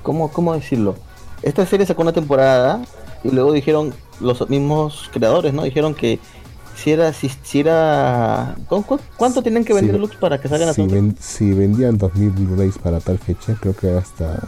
¿cómo, 0.03 0.31
cómo 0.31 0.53
decirlo? 0.53 0.95
Esta 1.41 1.65
serie 1.65 1.85
sacó 1.85 2.01
una 2.01 2.13
temporada 2.13 2.83
y 3.23 3.29
luego 3.31 3.53
dijeron 3.53 3.93
los 4.19 4.47
mismos 4.49 5.09
creadores, 5.11 5.53
¿no? 5.53 5.63
Dijeron 5.63 5.95
que 5.95 6.19
si 6.77 6.91
era, 6.91 7.11
si, 7.13 7.29
si 7.43 7.59
era, 7.61 8.55
¿cu- 8.69 8.83
cu- 8.83 8.99
¿cuánto 9.17 9.41
tienen 9.41 9.65
que 9.65 9.73
vender 9.73 9.95
Sí, 9.95 10.01
Lux 10.01 10.15
para 10.17 10.39
que 10.39 10.47
salgan 10.47 10.69
a 10.69 10.73
si, 10.73 10.85
ven- 10.85 11.17
si 11.19 11.51
vendían 11.53 11.97
2000 11.97 12.29
Blu-rays 12.29 12.77
para 12.77 12.99
tal 12.99 13.17
fecha, 13.17 13.55
creo 13.59 13.75
que 13.75 13.89
hasta. 13.91 14.39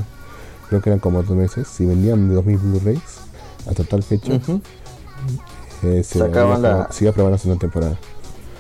Creo 0.70 0.82
que 0.82 0.90
eran 0.92 1.00
como 1.00 1.24
dos 1.24 1.36
meses. 1.36 1.68
Si 1.68 1.84
vendían 1.86 2.34
2000 2.34 2.58
Blu-rays 2.58 3.02
hasta 3.68 3.84
tal 3.84 4.04
fecha, 4.04 4.40
eh, 5.84 6.04
se, 6.04 6.20
Sacaban 6.20 6.62
la- 6.62 6.92
se 6.92 7.06
iba 7.06 7.12
a 7.12 7.14
probar 7.16 7.32
la 7.32 7.38
segunda 7.38 7.60
temporada. 7.60 7.98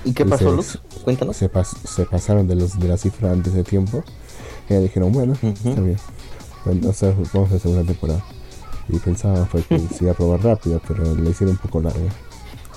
¿Y 0.03 0.13
qué 0.13 0.25
pasó, 0.25 0.51
Lux? 0.51 0.79
Cuéntanos. 1.03 1.35
Se, 1.37 1.51
pas- 1.51 1.75
se 1.85 2.05
pasaron 2.05 2.47
de, 2.47 2.55
los, 2.55 2.79
de 2.79 2.87
la 2.87 2.97
cifra 2.97 3.31
antes 3.31 3.53
de 3.53 3.63
tiempo. 3.63 4.03
Y 4.69 4.73
ya 4.73 4.79
dijeron, 4.79 5.11
bueno, 5.11 5.33
Ujú. 5.33 5.69
está 5.69 5.81
bien. 5.81 5.97
Bueno, 6.65 6.89
o 6.89 6.93
sea, 6.93 7.13
vamos 7.33 7.49
a 7.51 7.53
la 7.55 7.59
segunda 7.59 7.83
temporada. 7.83 8.23
Y 8.87 8.97
pensábamos 8.97 9.49
fue 9.49 9.61
que 9.63 9.79
se 9.95 10.03
iba 10.05 10.13
a 10.13 10.15
probar 10.15 10.41
rápido, 10.43 10.81
pero 10.87 11.13
le 11.15 11.29
hicieron 11.29 11.55
un 11.55 11.61
poco 11.61 11.81
larga. 11.81 12.09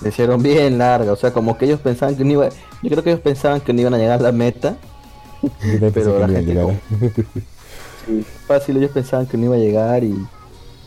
Le 0.03 0.09
hicieron 0.09 0.43
bien 0.43 0.79
larga, 0.79 1.13
o 1.13 1.17
sea, 1.17 1.33
como 1.33 1.57
que 1.57 1.67
ellos 1.67 1.81
pensaban 1.81 2.17
que 2.17 2.25
no 2.25 2.33
iba, 2.33 2.49
yo 2.83 2.91
creo 2.91 3.03
que 3.05 3.11
ellos 3.11 3.23
pensaban 3.23 3.61
que 3.61 3.73
no 3.73 3.81
iban 3.83 3.95
a 3.95 3.99
llegar 3.99 4.19
a 4.21 4.23
la 4.23 4.33
meta. 4.33 4.77
Pero 5.61 5.93
que 5.93 6.01
la 6.01 6.11
no 6.11 6.17
iba 6.17 6.25
a 6.25 6.29
gente 6.29 6.55
llegar. 6.55 6.81
Sí, 8.07 8.25
fácil, 8.47 8.77
ellos 8.79 8.91
pensaban 8.91 9.27
que 9.27 9.37
no 9.37 9.45
iba 9.47 9.55
a 9.55 9.59
llegar 9.59 10.03
y 10.05 10.15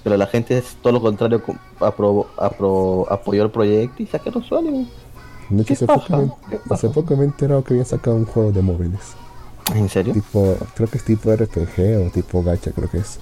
pero 0.04 0.18
la 0.18 0.28
gente 0.28 0.56
es 0.58 0.76
todo 0.84 0.94
lo 0.94 1.02
contrario, 1.02 1.42
co- 1.44 1.56
aprobó- 1.80 2.28
apro- 2.38 3.08
apoyó 3.10 3.44
el 3.44 3.50
proyecto 3.50 4.04
y 4.04 4.06
sacaron 4.06 4.44
su. 4.44 4.56
De 5.50 5.62
hecho, 5.62 5.66
¿Qué 5.66 5.74
hace 5.74 5.88
poco, 5.88 6.18
me, 6.18 6.32
¿Qué 6.50 6.56
hace 6.58 6.70
pasa? 6.70 6.92
poco 6.92 7.16
me 7.16 7.24
he 7.24 7.26
enterado 7.26 7.64
que 7.64 7.74
había 7.74 7.86
sacado 7.86 8.16
un 8.16 8.26
juego 8.26 8.52
de 8.52 8.62
móviles. 8.62 9.02
¿En 9.74 9.90
serio? 9.90 10.14
Tipo, 10.14 10.56
creo 10.76 10.88
que 10.90 10.98
es 11.00 11.06
tipo 11.06 11.32
RPG 11.32 12.06
o 12.06 12.12
tipo 12.12 12.44
gacha, 12.44 12.72
creo 12.72 12.88
que 12.90 12.98
es. 13.00 13.20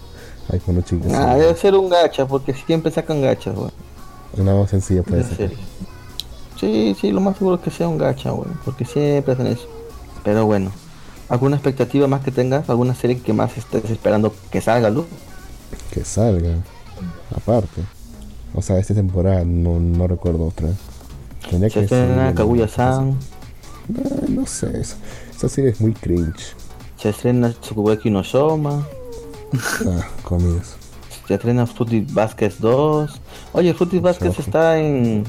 Ahí 0.51 0.59
con 0.59 0.75
los 0.75 0.83
chicos. 0.83 1.07
Ah, 1.13 1.35
debe 1.37 1.55
ser 1.55 1.73
un 1.75 1.87
gacha, 1.89 2.27
porque 2.27 2.53
siempre 2.53 2.91
sacan 2.91 3.21
gachas, 3.21 3.55
güey. 3.55 3.71
Una 4.38 4.55
más 4.55 4.69
sencilla 4.69 5.03
puede 5.03 5.23
ser. 5.23 5.36
serio. 5.38 5.57
Sí, 6.59 6.95
sí, 6.99 7.11
lo 7.11 7.21
más 7.21 7.38
seguro 7.38 7.57
es 7.57 7.61
que 7.61 7.71
sea 7.71 7.88
un 7.88 7.97
gacha, 7.97 8.31
güey, 8.31 8.49
porque 8.63 8.86
siempre 8.86 9.34
hacen 9.34 9.47
eso. 9.47 9.67
Pero 10.23 10.45
bueno, 10.45 10.71
¿alguna 11.29 11.55
expectativa 11.57 12.07
más 12.07 12.21
que 12.21 12.31
tengas? 12.31 12.69
¿Alguna 12.69 12.95
serie 12.95 13.19
que 13.19 13.34
más 13.34 13.57
estés 13.57 13.89
esperando 13.89 14.34
que 14.51 14.61
salga, 14.61 14.89
Luz? 14.89 15.05
Que 15.91 16.03
salga. 16.05 16.55
Aparte. 17.36 17.81
O 18.55 18.61
sea, 18.61 18.77
esta 18.77 18.93
temporada 18.93 19.43
no, 19.43 19.79
no 19.79 20.07
recuerdo 20.07 20.45
otra. 20.47 20.69
Tendría 21.49 21.69
Se 21.69 21.81
que 21.81 21.88
ser 21.88 22.34
Kaguya-san, 22.36 23.17
Ah, 23.97 24.25
no 24.29 24.45
sé, 24.45 24.79
esa, 24.79 24.95
esa 25.36 25.49
serie 25.49 25.71
es 25.71 25.81
muy 25.81 25.91
cringe. 25.93 26.55
se 26.97 27.09
estrena 27.09 27.51
Tsukubeki 27.51 28.09
no 28.09 28.23
Soma, 28.23 28.88
Ah, 29.86 30.07
comidas. 30.23 30.77
Se 31.28 31.34
estrena 31.36 31.65
Fruity 31.65 32.05
Baskets 32.11 32.59
2. 32.59 33.21
Oye, 33.53 33.74
Fruity 33.74 33.99
Baskets 33.99 34.32
Ojo. 34.32 34.41
está 34.41 34.80
en... 34.80 35.24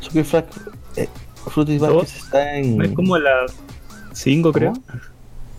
Suki 0.00 0.22
Frac... 0.22 0.46
Eh, 0.96 1.08
Fruity. 1.46 1.78
Baskets 1.78 2.16
está 2.16 2.56
en... 2.56 2.80
Es 2.82 2.92
como 2.92 3.18
las 3.18 3.52
5, 4.12 4.52
creo. 4.52 4.72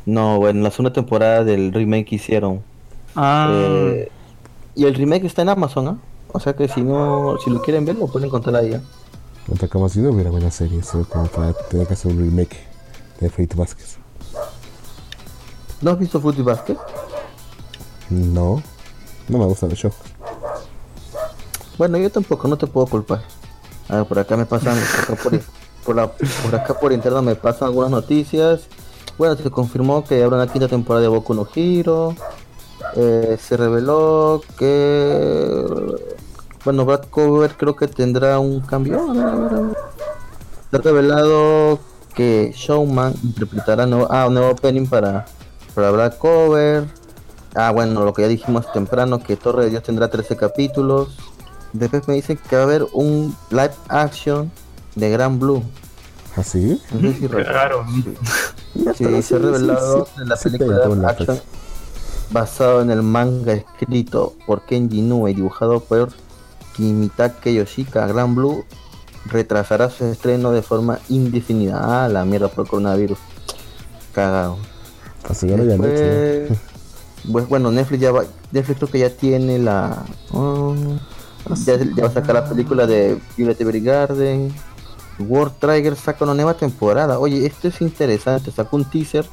No, 0.05 0.37
bueno, 0.37 0.61
la 0.61 0.71
segunda 0.71 0.93
temporada 0.93 1.43
del 1.43 1.73
remake 1.73 2.05
que 2.05 2.15
hicieron. 2.15 2.61
Ah, 3.15 3.49
Eh, 3.51 4.11
y 4.75 4.85
el 4.85 4.93
remake 4.95 5.25
está 5.25 5.41
en 5.41 5.49
Amazon, 5.49 5.87
¿ah? 5.87 5.97
O 6.31 6.39
sea 6.39 6.53
que 6.53 6.67
si 6.67 6.81
no, 6.81 7.37
si 7.43 7.49
lo 7.49 7.61
quieren 7.61 7.85
ver, 7.85 7.95
lo 7.95 8.07
pueden 8.07 8.27
encontrar 8.27 8.55
ahí. 8.57 8.73
¿ah? 8.73 8.81
Otra 9.51 9.67
como 9.67 9.87
si 9.87 9.99
no 9.99 10.09
hubiera 10.09 10.29
buena 10.31 10.51
serie, 10.51 10.83
solo 10.83 11.05
como 11.05 11.27
para 11.27 11.53
tener 11.53 11.87
que 11.87 11.93
hacer 11.93 12.11
un 12.11 12.19
remake 12.19 12.57
de 13.21 13.29
Fate 13.29 13.55
Basket. 13.55 13.85
¿No 15.81 15.91
has 15.91 15.99
visto 15.99 16.19
Fruity 16.19 16.41
Basket? 16.41 16.77
No, 18.09 18.61
no 19.27 19.37
me 19.39 19.45
gustan 19.45 19.69
los 19.69 19.77
shows. 19.79 19.95
Bueno, 21.77 21.97
yo 21.97 22.09
tampoco, 22.09 22.47
no 22.47 22.57
te 22.57 22.67
puedo 22.67 22.87
culpar. 22.87 23.21
A 23.89 23.97
ver, 23.97 24.05
por 24.05 24.19
acá 24.19 24.37
me 24.37 24.45
pasan, 24.45 24.77
por 25.07 25.15
acá 25.35 25.41
por, 25.85 25.95
la- 25.95 26.11
por 26.11 26.55
acá 26.55 26.73
por 26.79 26.93
interno 26.93 27.21
me 27.21 27.35
pasan 27.35 27.67
algunas 27.67 27.91
noticias. 27.91 28.61
Bueno, 29.17 29.35
se 29.35 29.49
confirmó 29.49 30.03
que 30.03 30.23
habrá 30.23 30.37
una 30.37 30.47
quinta 30.51 30.67
temporada 30.67 31.01
de 31.03 31.07
Boku 31.09 31.33
no 31.33 31.47
Hero. 31.55 32.15
Eh, 32.95 33.37
se 33.41 33.57
reveló 33.57 34.41
que, 34.57 35.65
bueno, 36.63 36.85
Brad 36.85 37.03
Cover 37.09 37.55
creo 37.57 37.75
que 37.75 37.87
tendrá 37.87 38.39
un 38.39 38.61
cambio. 38.61 39.13
Se 40.71 40.77
ha 40.77 40.79
revelado 40.79 41.79
que 42.13 42.53
Showman 42.55 43.13
interpretará 43.23 43.85
nuevo, 43.85 44.07
ah, 44.09 44.27
un 44.27 44.35
nuevo 44.35 44.51
opening 44.51 44.87
para, 44.87 45.25
para 45.73 45.91
Brad 45.91 46.13
Cover. 46.17 46.85
Ah, 47.55 47.71
bueno, 47.71 48.03
lo 48.03 48.13
que 48.13 48.23
ya 48.23 48.27
dijimos 48.27 48.71
temprano, 48.71 49.19
que 49.19 49.37
Torre 49.37 49.65
de 49.65 49.69
Dios 49.71 49.83
tendrá 49.83 50.09
13 50.09 50.35
capítulos. 50.35 51.17
Después 51.73 52.07
me 52.07 52.15
dicen 52.15 52.37
que 52.37 52.55
va 52.55 52.63
a 52.63 52.65
haber 52.65 52.85
un 52.93 53.35
live 53.49 53.73
action 53.89 54.51
de 54.95 55.09
Gran 55.09 55.39
Blue. 55.39 55.63
¿Así? 56.35 56.81
No 56.91 56.99
sé 56.99 57.13
si 57.13 57.27
recuerdan. 57.27 57.53
Claro. 57.53 57.85
Sí, 58.95 59.21
se 59.23 59.35
ha 59.35 59.39
revelado 59.39 60.07
en 60.17 60.29
la 60.29 60.35
sí 60.35 60.49
película 60.49 60.87
la 60.87 61.09
action 61.09 61.39
basado 62.31 62.81
en 62.81 62.89
el 62.89 63.03
manga 63.03 63.53
escrito 63.53 64.35
por 64.45 64.65
Kenji 64.65 64.99
Inoue 64.99 65.31
y 65.31 65.33
dibujado 65.33 65.79
por 65.79 66.09
Kimitake 66.75 67.53
Yoshika. 67.53 68.07
Gran 68.07 68.35
Blue 68.35 68.65
retrasará 69.25 69.89
su 69.89 70.05
estreno 70.05 70.51
de 70.51 70.61
forma 70.61 70.99
indefinida. 71.09 72.05
Ah, 72.05 72.09
la 72.09 72.25
mierda 72.25 72.47
por 72.47 72.67
coronavirus. 72.67 73.17
Cagado. 74.13 74.57
Así 75.29 75.47
ya 75.47 75.57
lo 75.57 75.63
habían 75.63 75.79
hecho. 75.79 75.89
¿eh? 75.93 76.47
Después, 76.49 76.59
pues 77.31 77.47
bueno, 77.47 77.71
Netflix 77.71 78.01
ya 78.01 78.11
va, 78.11 78.23
Netflix 78.51 78.77
creo 78.77 78.91
que 78.91 78.99
ya 78.99 79.09
tiene 79.09 79.59
la 79.59 80.03
oh, 80.31 80.75
ya, 81.65 81.77
ya 81.77 82.03
va 82.03 82.07
a 82.07 82.13
sacar 82.13 82.35
la 82.35 82.49
película 82.49 82.87
de 82.87 83.19
Violet 83.37 83.59
Evergarden. 83.59 84.53
World 85.19 85.53
Trigger 85.59 85.95
saca 85.95 86.25
una 86.25 86.33
nueva 86.33 86.55
temporada. 86.55 87.19
Oye, 87.19 87.45
esto 87.45 87.67
es 87.67 87.81
interesante. 87.81 88.51
Sacó 88.51 88.77
un 88.77 88.85
teaser. 88.85 89.25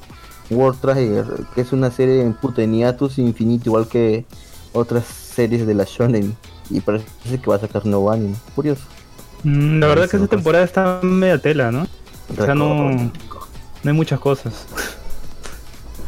World 0.51 0.81
Trigger, 0.81 1.27
que 1.55 1.63
es 1.63 1.73
una 1.73 1.91
serie 1.91 2.23
en 2.23 2.35
puteniatus 2.35 3.19
infinito, 3.19 3.71
igual 3.71 3.89
que 3.89 4.27
otras 4.73 5.05
series 5.07 5.67
de 5.67 5.75
la 5.75 5.85
Shonen. 5.85 6.37
Y 6.71 6.81
parece 6.81 7.07
que 7.25 7.51
va 7.51 7.57
a 7.57 7.61
sacar 7.61 7.87
nuevo 7.87 8.11
anime. 8.11 8.37
Curioso. 8.55 8.83
mm, 9.43 9.81
la 9.81 9.87
verdad 9.87 10.09
que 10.09 10.17
Eso, 10.17 10.25
esta 10.25 10.37
temporada 10.37 10.65
está 10.65 11.01
media 11.03 11.41
tela, 11.41 11.73
¿no? 11.73 11.87
O 12.31 12.45
sea, 12.45 12.55
no, 12.55 12.91
no 12.93 13.11
hay 13.83 13.93
muchas 13.93 14.21
cosas. 14.21 14.67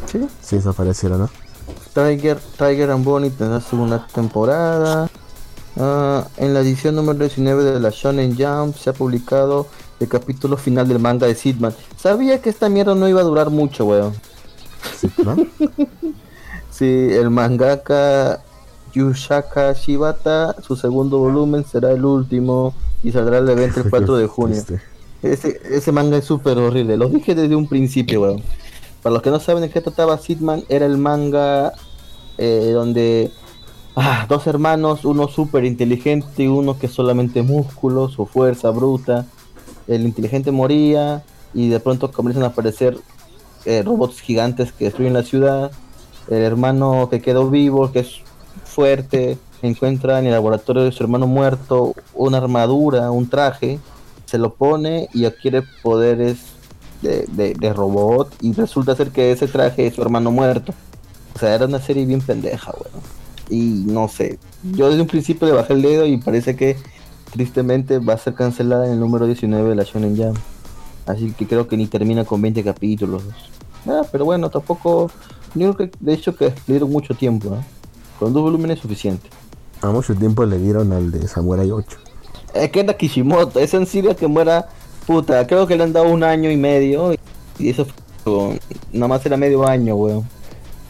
Sí. 0.07 0.21
Sí, 0.41 0.57
eso 0.57 0.73
pareciera, 0.73 1.17
¿no? 1.17 1.29
Tiger, 1.95 2.39
Tiger 2.59 2.91
and 2.91 3.05
Bonnie 3.05 3.31
tendrá 3.31 3.61
segunda 3.61 4.07
temporada. 4.13 5.09
Ah, 5.77 6.27
en 6.37 6.55
la 6.55 6.61
edición 6.61 6.97
número 6.97 7.21
19 7.21 7.65
de 7.65 7.81
la 7.81 7.91
Shonen 7.91 8.37
Jump 8.37 8.77
se 8.77 8.91
ha 8.91 8.93
publicado 8.93 9.67
el 10.01 10.09
capítulo 10.09 10.57
final 10.57 10.89
del 10.89 10.99
manga 10.99 11.27
de 11.27 11.35
Sidman. 11.35 11.75
Sabía 11.97 12.41
que 12.43 12.51
esta 12.51 12.69
mierda 12.69 12.95
no 12.95 13.09
iba 13.09 13.21
a 13.21 13.25
durar 13.25 13.51
mucho, 13.51 13.87
weón. 13.87 14.13
Sí, 14.99 15.09
¿no? 15.25 15.37
Sí, 16.71 17.09
el 17.13 17.31
mangaka 17.31 18.43
Yushaka 18.93 19.75
Shibata, 19.75 20.57
su 20.61 20.75
segundo 20.75 21.21
volumen 21.21 21.65
será 21.65 21.93
el 21.93 22.05
último 22.05 22.75
y 23.05 23.13
saldrá 23.13 23.39
el 23.39 23.49
evento 23.49 23.81
el 23.81 23.91
4 23.91 24.17
de 24.17 24.27
junio. 24.27 24.61
Ese, 25.23 25.61
ese 25.71 25.93
manga 25.93 26.17
es 26.17 26.25
súper 26.25 26.59
horrible, 26.59 26.97
lo 26.97 27.09
dije 27.09 27.37
desde 27.37 27.55
un 27.55 27.69
principio, 27.69 28.23
weón. 28.23 28.43
Para 29.05 29.13
los 29.13 29.23
que 29.23 29.31
no 29.31 29.39
saben 29.39 29.61
de 29.61 29.69
qué 29.69 29.83
trataba 29.83 30.17
Sidman, 30.17 30.65
era 30.71 30.87
el 30.87 30.97
manga 30.97 31.75
eh, 32.39 32.71
donde 32.73 33.31
ah, 33.97 34.25
dos 34.31 34.47
hermanos, 34.47 35.05
uno 35.05 35.29
súper 35.29 35.67
inteligente 35.67 36.45
y 36.45 36.47
uno 36.47 36.79
que 36.79 36.89
solamente 36.89 37.43
músculos 37.43 38.19
o 38.19 38.25
fuerza 38.25 38.71
bruta. 38.71 39.27
El 39.89 40.05
inteligente 40.05 40.51
moría 40.53 41.23
y 41.53 41.69
de 41.69 41.81
pronto 41.81 42.11
comienzan 42.13 42.45
a 42.45 42.47
aparecer 42.47 42.97
eh, 43.67 43.83
robots 43.83 44.23
gigantes 44.23 44.73
que 44.73 44.87
destruyen 44.87 45.13
la 45.13 45.23
ciudad. 45.23 45.71
El 46.31 46.41
hermano 46.41 47.11
que 47.11 47.21
quedó 47.21 47.51
vivo, 47.51 47.93
que 47.93 47.99
es 47.99 48.23
fuerte, 48.65 49.37
encuentra 49.61 50.19
en 50.19 50.29
el 50.29 50.33
laboratorio 50.33 50.83
de 50.83 50.93
su 50.93 51.03
hermano 51.03 51.27
muerto 51.27 51.93
una 52.15 52.39
armadura, 52.39 53.11
un 53.11 53.29
traje, 53.29 53.79
se 54.25 54.39
lo 54.39 54.55
pone 54.55 55.11
y 55.13 55.27
adquiere 55.27 55.63
poderes 55.83 56.55
de, 57.05 57.27
de- 57.29 57.55
de 57.55 57.73
robot 57.73 58.35
y 58.41 58.53
resulta 58.53 58.97
ser 58.97 59.11
que 59.11 59.31
ese 59.31 59.47
traje 59.47 59.87
es 59.87 59.95
su 59.95 60.03
hermano 60.03 60.31
muerto. 60.33 60.73
O 61.35 61.39
sea, 61.39 61.55
era 61.55 61.67
una 61.67 61.81
serie 61.81 62.05
bien 62.07 62.21
pendeja, 62.21 62.73
weón. 62.73 63.03
Y 63.51 63.85
no 63.87 64.09
sé, 64.09 64.39
yo 64.63 64.89
desde 64.89 65.03
un 65.03 65.07
principio 65.09 65.47
le 65.47 65.53
bajé 65.55 65.75
el 65.75 65.83
dedo 65.83 66.07
y 66.07 66.17
parece 66.17 66.57
que 66.57 66.77
tristemente 67.33 67.99
va 67.99 68.15
a 68.15 68.19
ser 68.19 68.35
cancelada 68.35 68.87
en 68.87 68.93
el 68.93 69.01
número 69.01 69.27
19 69.27 69.69
de 69.71 69.75
la 69.75 69.83
Shonen 69.85 70.17
Jam. 70.17 70.35
Así 71.07 71.33
que 71.33 71.47
creo 71.47 71.69
que 71.69 71.77
ni 71.77 71.87
termina 71.87 72.25
con 72.25 72.41
20 72.41 72.65
capítulos. 72.65 73.23
Ah, 73.87 74.03
pero 74.11 74.25
bueno, 74.25 74.49
tampoco... 74.51 75.11
Yo 75.55 75.75
creo 75.75 75.91
que 75.91 75.97
de 76.01 76.15
hecho 76.15 76.35
que 76.35 76.47
le 76.47 76.55
dieron 76.67 76.91
mucho 76.91 77.15
tiempo, 77.15 77.51
¿no? 77.51 77.65
Con 78.19 78.33
dos 78.33 78.43
volúmenes 78.43 78.77
es 78.79 78.83
suficiente. 78.83 79.29
a 79.83 79.89
mucho 79.91 80.15
tiempo 80.15 80.45
le 80.47 80.59
dieron 80.59 80.93
al 80.93 81.11
de 81.13 81.29
Samurai 81.29 81.71
8. 81.71 81.99
Es 82.55 82.71
que 82.71 82.81
era 82.81 82.97
Kishimoto, 82.97 83.59
es 83.61 83.75
en 83.75 83.87
serio 83.87 84.17
que 84.17 84.27
muera 84.27 84.69
puta, 85.07 85.47
creo 85.47 85.67
que 85.67 85.77
le 85.77 85.85
han 85.85 85.93
dado 85.93 86.09
un 86.09 86.23
año 86.25 86.51
y 86.51 86.57
medio 86.57 87.13
y 87.59 87.69
eso 87.71 87.87
fue, 88.25 88.59
nada 88.93 89.09
más 89.09 89.25
era 89.27 89.37
medio 89.37 89.67
año, 89.67 89.95
weón. 89.97 90.25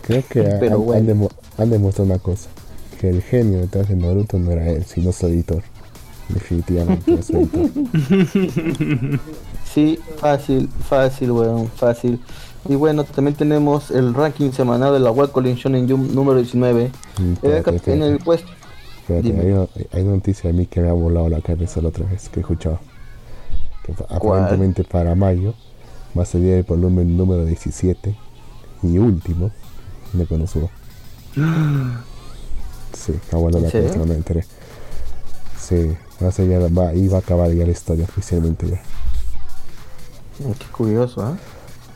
Creo 0.02 0.22
que 0.28 0.42
Pero 0.42 0.76
han, 0.76 0.84
bueno. 0.84 1.00
han 1.00 1.06
demo- 1.06 1.30
han 1.58 1.70
demostrado 1.70 2.10
una 2.10 2.18
cosa. 2.18 2.48
Que 3.00 3.08
el 3.10 3.22
genio 3.22 3.58
detrás 3.60 3.88
de 3.88 3.96
Naruto 3.96 4.38
no 4.38 4.50
era 4.52 4.68
él, 4.68 4.84
sino 4.84 5.12
su 5.12 5.26
editor. 5.26 5.62
Definitivamente. 6.28 7.14
es 7.14 7.30
editor. 7.30 7.70
Sí, 9.74 9.98
fácil, 10.18 10.68
fácil, 10.88 11.32
weón, 11.32 11.66
fácil. 11.68 12.20
Y 12.68 12.76
bueno, 12.76 13.02
también 13.04 13.34
tenemos 13.34 13.90
el 13.90 14.14
ranking 14.14 14.52
semanal 14.52 14.92
de 14.94 15.00
la 15.00 15.10
World 15.10 15.32
Collection 15.32 15.74
en 15.74 15.88
Jump 15.88 16.12
número 16.12 16.38
19. 16.38 16.90
Mm, 17.18 17.22
el, 17.22 17.52
espérate, 17.52 17.92
en 17.92 18.02
el 18.04 18.18
puesto. 18.18 18.48
espérate, 19.00 19.28
hay, 19.40 19.86
hay 19.92 20.04
noticia 20.04 20.50
de 20.50 20.56
mí 20.56 20.66
que 20.66 20.80
me 20.80 20.88
ha 20.88 20.92
volado 20.92 21.28
la 21.28 21.40
cabeza 21.40 21.80
la 21.82 21.88
otra 21.88 22.06
vez 22.06 22.28
que 22.28 22.38
he 22.38 22.42
escuchado. 22.42 22.78
Que 23.84 23.92
fa- 23.92 24.06
aparentemente 24.08 24.84
para 24.84 25.14
mayo 25.14 25.54
va 26.16 26.22
a 26.22 26.26
salir 26.26 26.54
el 26.54 26.62
volumen 26.64 27.16
número 27.16 27.44
17 27.44 28.14
y 28.82 28.98
último 28.98 29.50
de 30.12 30.26
Konosuba. 30.26 30.68
Sí, 32.94 33.12
volado 33.32 33.60
la 33.64 33.70
cabeza, 33.70 33.98
no 33.98 34.06
me 34.06 34.14
enteré. 34.14 34.44
Sí, 35.60 35.96
va 36.22 36.28
a 36.28 36.32
ser 36.32 36.48
ya, 36.48 36.58
va, 36.68 36.88
ahí 36.90 37.08
va 37.08 37.16
a 37.16 37.20
acabar 37.20 37.50
ya 37.50 37.64
la 37.66 37.72
historia 37.72 38.04
oficialmente 38.04 38.68
ya. 38.68 38.80
Mm, 40.48 40.52
Qué 40.52 40.66
curioso, 40.66 41.22
¿ah? 41.22 41.36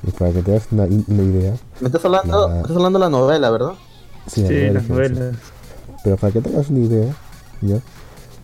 Y 0.07 0.11
para 0.11 0.33
que 0.33 0.43
te 0.43 0.51
hagas 0.53 0.67
una, 0.73 0.85
una 0.85 1.23
idea, 1.23 1.55
Me 1.81 1.87
estás 1.87 2.05
hablando, 2.05 2.49
La- 2.49 2.55
me 2.55 2.61
estás 2.63 2.77
hablando 2.77 2.99
de 2.99 3.05
la 3.05 3.11
novela, 3.11 3.51
¿verdad? 3.51 3.73
sí, 4.27 4.43
la 4.43 4.49
Sí, 4.49 4.55
novela 4.55 4.73
las 4.73 4.89
novelas. 4.89 5.37
Pero 6.05 6.17
para 6.17 6.33
que 6.33 6.41
te 6.41 6.49
hagas 6.51 6.69
una 6.69 6.81
idea, 6.81 7.15
ya, 7.63 7.81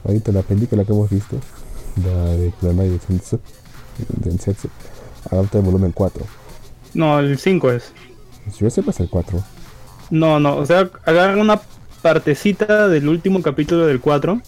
ahorita 0.04 0.32
la 0.32 0.42
película 0.42 0.84
que 0.84 0.92
hemos 0.92 1.10
visto, 1.10 1.36
de 1.96 2.52
Kurenai 2.60 2.88
de 2.88 2.98
Sensu, 2.98 3.40
de 4.08 4.38
Sensu, 4.38 4.68
adapta 5.30 5.58
el 5.58 5.64
volumen 5.64 5.92
4. 5.92 6.24
No, 6.94 7.18
el 7.18 7.38
5 7.38 7.72
es. 7.72 7.92
Yo 8.58 8.68
sepa 8.70 8.90
es 8.90 9.00
el 9.00 9.08
4. 9.08 9.42
No, 10.10 10.38
no, 10.40 10.56
o 10.56 10.66
sea, 10.66 10.90
agarran 11.04 11.40
una 11.40 11.60
partecita 12.02 12.88
del 12.88 13.08
último 13.08 13.40
capítulo 13.42 13.86
del 13.86 14.00
4, 14.00 14.40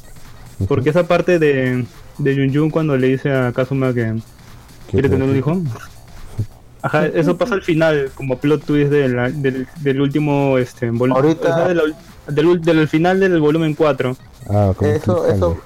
porque 0.68 0.90
esa 0.90 1.04
parte 1.08 1.38
de, 1.38 1.86
de 2.18 2.34
Yun 2.34 2.50
Yun 2.50 2.70
cuando 2.70 2.96
le 2.96 3.08
dice 3.08 3.32
a 3.32 3.52
Kazuma 3.52 3.92
que 3.94 4.14
quiere 4.90 5.08
tener 5.08 5.28
un 5.28 5.36
hijo. 5.36 5.62
Ajá, 6.82 7.06
eso 7.06 7.36
pasa 7.36 7.54
al 7.54 7.62
final, 7.62 8.10
como 8.14 8.38
plot 8.38 8.64
twist 8.64 8.90
de 8.90 9.08
la- 9.08 9.30
del, 9.30 9.66
del 9.80 10.00
último, 10.00 10.56
este, 10.58 10.90
vol- 10.92 11.12
Ahorita- 11.16 11.50
o 11.50 11.54
sea, 11.56 11.68
de 11.68 11.74
la 11.74 11.82
del, 12.28 12.60
del 12.60 12.86
final 12.88 13.18
del 13.18 13.40
volumen 13.40 13.74
4. 13.74 14.16
Ah, 14.50 14.72
como 14.76 14.90
Eso, 14.90 15.26
eso, 15.26 15.58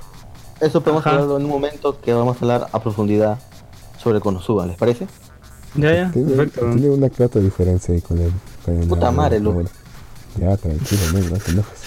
eso 0.61 0.81
podemos 0.81 1.05
Ajá. 1.07 1.11
hablarlo 1.17 1.37
en 1.39 1.45
un 1.45 1.51
momento 1.51 2.01
que 2.01 2.13
vamos 2.13 2.37
a 2.37 2.41
hablar 2.41 2.69
a 2.73 2.81
profundidad 2.83 3.39
sobre 4.03 4.21
Konosuba, 4.21 4.67
¿les 4.67 4.77
parece? 4.77 5.07
Ya, 5.75 5.95
ya, 5.95 6.11
Tiene, 6.11 6.33
perfecto. 6.33 6.71
tiene 6.73 6.91
una 6.91 7.09
clara 7.11 7.41
diferencia 7.41 7.95
ahí 7.95 8.01
con 8.01 8.19
el. 8.19 8.33
Con 8.65 8.81
el 8.83 8.89
Puta 8.89 9.11
madre, 9.11 9.39
bueno. 9.41 9.69
Ya, 10.39 10.57
tranquilo, 10.57 11.01
no, 11.13 11.19
no 11.31 11.37
te 11.37 11.51
enojes. 11.53 11.81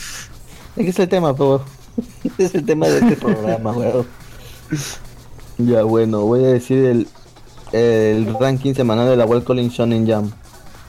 Es 0.76 0.84
que 0.84 0.90
es 0.90 1.00
el 1.00 1.10
tema, 1.10 1.34
pero 1.36 1.62
es 2.38 2.56
el 2.56 2.66
tema 2.66 2.88
de 2.88 3.00
este 3.00 3.16
programa, 3.18 3.72
weón. 3.78 4.08
Ya, 5.58 5.84
bueno, 5.84 6.22
voy 6.22 6.44
a 6.44 6.48
decir 6.48 6.84
el, 6.86 7.08
el 7.74 8.34
ranking 8.40 8.74
semanal 8.74 9.08
de 9.08 9.18
la 9.18 9.26
World 9.26 9.46
Calling 9.46 9.70
Shonen 9.70 10.08
Jump. 10.12 10.34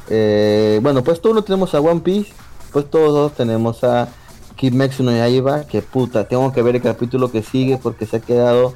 Eh, 0.08 0.80
bueno, 0.82 1.02
pues 1.02 1.20
todos 1.20 1.34
lo 1.34 1.42
tenemos 1.42 1.74
a 1.74 1.80
One 1.80 2.00
Piece, 2.00 2.32
pues 2.72 2.88
todos 2.90 3.32
tenemos 3.34 3.82
a 3.84 4.08
Kimetsu 4.56 5.02
no 5.02 5.10
Yaiba, 5.12 5.64
que 5.64 5.82
puta, 5.82 6.26
tengo 6.28 6.52
que 6.52 6.62
ver 6.62 6.76
el 6.76 6.82
capítulo 6.82 7.30
que 7.30 7.42
sigue 7.42 7.76
porque 7.76 8.06
se 8.06 8.16
ha 8.16 8.20
quedado 8.20 8.74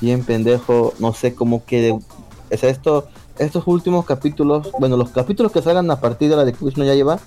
bien 0.00 0.22
pendejo, 0.24 0.92
no 0.98 1.12
sé 1.14 1.34
cómo 1.34 1.64
quede. 1.64 1.92
O 1.92 2.56
sea, 2.56 2.68
esto, 2.70 3.06
estos 3.38 3.66
últimos 3.66 4.04
capítulos, 4.04 4.70
bueno, 4.78 4.96
los 4.96 5.10
capítulos 5.10 5.52
que 5.52 5.62
salgan 5.62 5.90
a 5.90 6.00
partir 6.00 6.28
de 6.28 6.36
la 6.36 6.44
de 6.44 6.52
Kimetsu 6.52 6.80
no 6.80 6.86
Yaiba, 6.86 7.18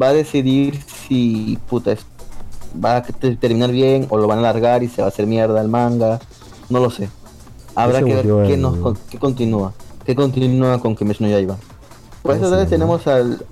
va 0.00 0.08
a 0.08 0.12
decidir 0.12 0.80
si 1.08 1.58
puta 1.68 1.94
va 2.82 2.96
a 2.96 3.02
te- 3.02 3.36
terminar 3.36 3.70
bien 3.70 4.06
o 4.10 4.16
lo 4.16 4.26
van 4.26 4.38
a 4.38 4.40
alargar 4.50 4.82
y 4.82 4.88
se 4.88 5.02
va 5.02 5.06
a 5.06 5.08
hacer 5.08 5.26
mierda 5.26 5.60
el 5.60 5.68
manga, 5.68 6.18
no 6.70 6.80
lo 6.80 6.90
sé. 6.90 7.08
Habrá 7.74 7.98
Ese 7.98 8.06
que 8.06 8.14
ver 8.14 8.46
qué, 8.46 8.54
el- 8.54 8.62
nos, 8.62 8.76
con- 8.78 8.98
qué 9.10 9.18
continúa, 9.18 9.72
qué 10.04 10.14
continúa 10.16 10.80
con 10.80 10.96
Kimetsu 10.96 11.22
no 11.24 11.30
Yaiba. 11.30 11.56
Por 12.22 12.36
eso 12.36 12.66
tenemos 12.66 13.06
al 13.06 13.44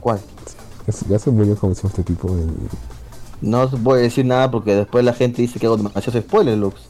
¿cuál? 0.00 0.20
Ya 1.08 1.18
se 1.18 1.30
murió 1.30 1.56
como 1.56 1.70
decimos 1.70 1.98
este 1.98 2.02
tipo. 2.02 2.28
El, 2.28 2.50
No 3.40 3.62
os 3.62 3.82
voy 3.82 4.00
a 4.00 4.02
decir 4.02 4.24
nada 4.26 4.50
porque 4.50 4.74
después 4.74 5.04
la 5.04 5.12
gente 5.12 5.42
dice 5.42 5.58
que 5.58 5.66
hago 5.66 5.76
demasiados 5.76 6.22
spoilers, 6.22 6.58
Lux. 6.58 6.80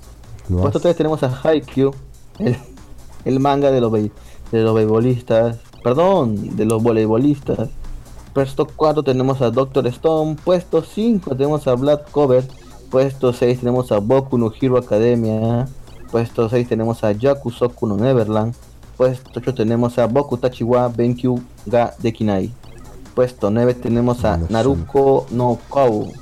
lo 0.48 0.58
Puesto 0.58 0.78
hace. 0.78 0.88
3 0.88 0.96
tenemos 0.96 1.22
a 1.22 1.40
Haikyuu, 1.42 1.92
el, 2.38 2.56
el 3.24 3.40
manga 3.40 3.70
de 3.70 3.80
los, 3.80 3.92
de 3.92 4.10
los 4.52 4.74
beisbolistas, 4.74 5.58
perdón, 5.82 6.56
de 6.56 6.64
los 6.64 6.82
voleibolistas. 6.82 7.68
Puesto 8.32 8.66
4 8.66 9.04
tenemos 9.04 9.40
a 9.42 9.50
Doctor 9.50 9.86
Stone, 9.86 10.36
puesto 10.44 10.82
5 10.82 11.36
tenemos 11.36 11.68
a 11.68 11.74
Black 11.74 12.10
Cover, 12.10 12.44
puesto 12.90 13.32
6 13.32 13.60
tenemos 13.60 13.92
a 13.92 13.98
Boku 13.98 14.36
no 14.38 14.52
Hero 14.60 14.76
Academia, 14.76 15.68
puesto 16.10 16.48
6 16.48 16.68
tenemos 16.68 17.04
a 17.04 17.12
Yakusoku 17.12 17.86
no 17.86 17.96
Neverland, 17.96 18.54
puesto 18.96 19.38
8 19.38 19.54
tenemos 19.54 19.98
a 19.98 20.06
Boku 20.06 20.36
Tachiwa 20.36 20.88
Benkyu 20.88 21.40
ga 21.64 21.94
Dekinai, 22.00 22.50
puesto 23.14 23.50
9 23.50 23.74
tenemos 23.74 24.24
a. 24.24 24.36
Naruko 24.36 25.26
no 25.30 25.58
Kou, 25.68 26.12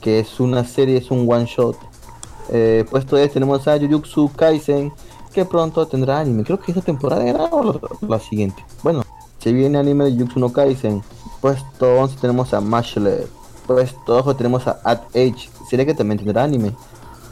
que 0.00 0.20
es 0.20 0.40
una 0.40 0.64
serie, 0.64 0.98
es 0.98 1.10
un 1.10 1.30
one 1.30 1.46
shot. 1.46 1.76
Eh, 2.50 2.84
puesto 2.90 3.16
10 3.16 3.32
tenemos 3.32 3.68
a 3.68 3.78
Jujutsu 3.78 4.30
Kaisen, 4.34 4.92
que 5.32 5.44
pronto 5.44 5.86
tendrá 5.86 6.20
anime. 6.20 6.44
Creo 6.44 6.58
que 6.58 6.72
esta 6.72 6.82
temporada 6.82 7.24
era 7.26 7.44
o 7.44 7.62
la, 7.62 7.80
la 8.08 8.18
siguiente. 8.18 8.64
Bueno, 8.82 9.02
se 9.38 9.52
viene 9.52 9.78
anime 9.78 10.04
de 10.04 10.12
Jujutsu 10.12 10.40
no 10.40 10.52
Kaisen. 10.52 11.02
Puesto 11.40 12.00
11 12.00 12.16
tenemos 12.20 12.52
a 12.54 12.60
Mashler. 12.60 13.28
Puesto 13.66 14.22
12 14.22 14.34
tenemos 14.34 14.66
a 14.66 14.80
At 14.84 15.02
Age, 15.14 15.48
serie 15.68 15.86
que 15.86 15.94
también 15.94 16.18
tendrá 16.18 16.42
anime. 16.42 16.74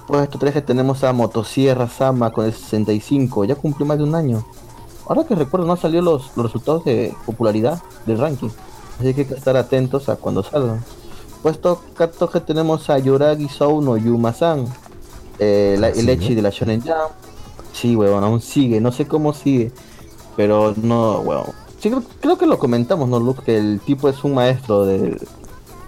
Puesto 0.06 0.38
13 0.38 0.62
tenemos 0.62 1.04
a 1.04 1.12
Motosierra 1.12 1.88
Sama 1.88 2.30
con 2.32 2.46
el 2.46 2.52
65, 2.52 3.44
ya 3.44 3.56
cumplió 3.56 3.86
más 3.86 3.98
de 3.98 4.04
un 4.04 4.14
año. 4.14 4.44
Ahora 5.06 5.24
que 5.24 5.34
recuerdo 5.34 5.66
no 5.66 5.76
salido 5.76 6.02
los, 6.02 6.36
los 6.36 6.46
resultados 6.46 6.84
de 6.84 7.14
popularidad 7.26 7.82
del 8.06 8.18
ranking. 8.18 8.50
Así 8.98 9.14
que 9.14 9.22
hay 9.22 9.26
que 9.26 9.34
estar 9.34 9.56
atentos 9.56 10.08
a 10.08 10.16
cuando 10.16 10.42
salgan. 10.42 10.82
Puesto 11.42 11.80
14 11.96 12.40
tenemos 12.40 12.90
a 12.90 12.98
Yoragi 12.98 13.48
Sou 13.48 13.80
no 13.80 13.96
Yuma-san. 13.96 14.66
Eh, 15.38 15.76
la- 15.78 15.88
el. 15.90 16.08
Echi 16.08 16.34
de 16.34 16.42
la 16.42 16.50
Shonen 16.50 16.80
Jump. 16.80 17.12
Sí, 17.72 17.94
weón, 17.94 18.24
aún 18.24 18.40
sigue. 18.40 18.80
No 18.80 18.90
sé 18.90 19.06
cómo 19.06 19.32
sigue. 19.32 19.70
Pero 20.36 20.74
no, 20.82 21.20
weón. 21.20 21.44
Sí, 21.80 21.90
creo, 21.90 22.02
creo 22.20 22.38
que 22.38 22.46
lo 22.46 22.58
comentamos, 22.58 23.08
¿no, 23.08 23.20
Luke? 23.20 23.42
Que 23.44 23.56
el 23.56 23.80
tipo 23.80 24.08
es 24.08 24.24
un 24.24 24.34
maestro 24.34 24.84
de, 24.84 25.16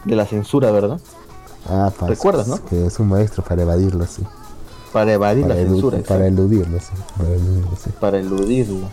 de 0.05 0.17
la 0.17 0.25
censura, 0.25 0.71
¿verdad? 0.71 1.01
Ah, 1.69 1.91
para, 1.99 2.11
¿Recuerdas, 2.11 2.47
no? 2.47 2.65
Que 2.65 2.87
es 2.87 3.01
un 3.01 3.09
maestro 3.09 3.43
para 3.43 3.63
evadirlo, 3.63 4.07
sí. 4.07 4.23
Para 4.93 5.13
evadir 5.13 5.43
Para, 5.43 5.57
la 5.57 5.61
censura. 5.63 5.99
para 6.07 6.27
eludirlo, 6.29 6.79
sí. 6.79 6.93
Para 7.19 7.31
eludirlo, 7.35 7.71
sí. 7.77 7.91
para 8.01 8.19
eludirlo. 8.19 8.87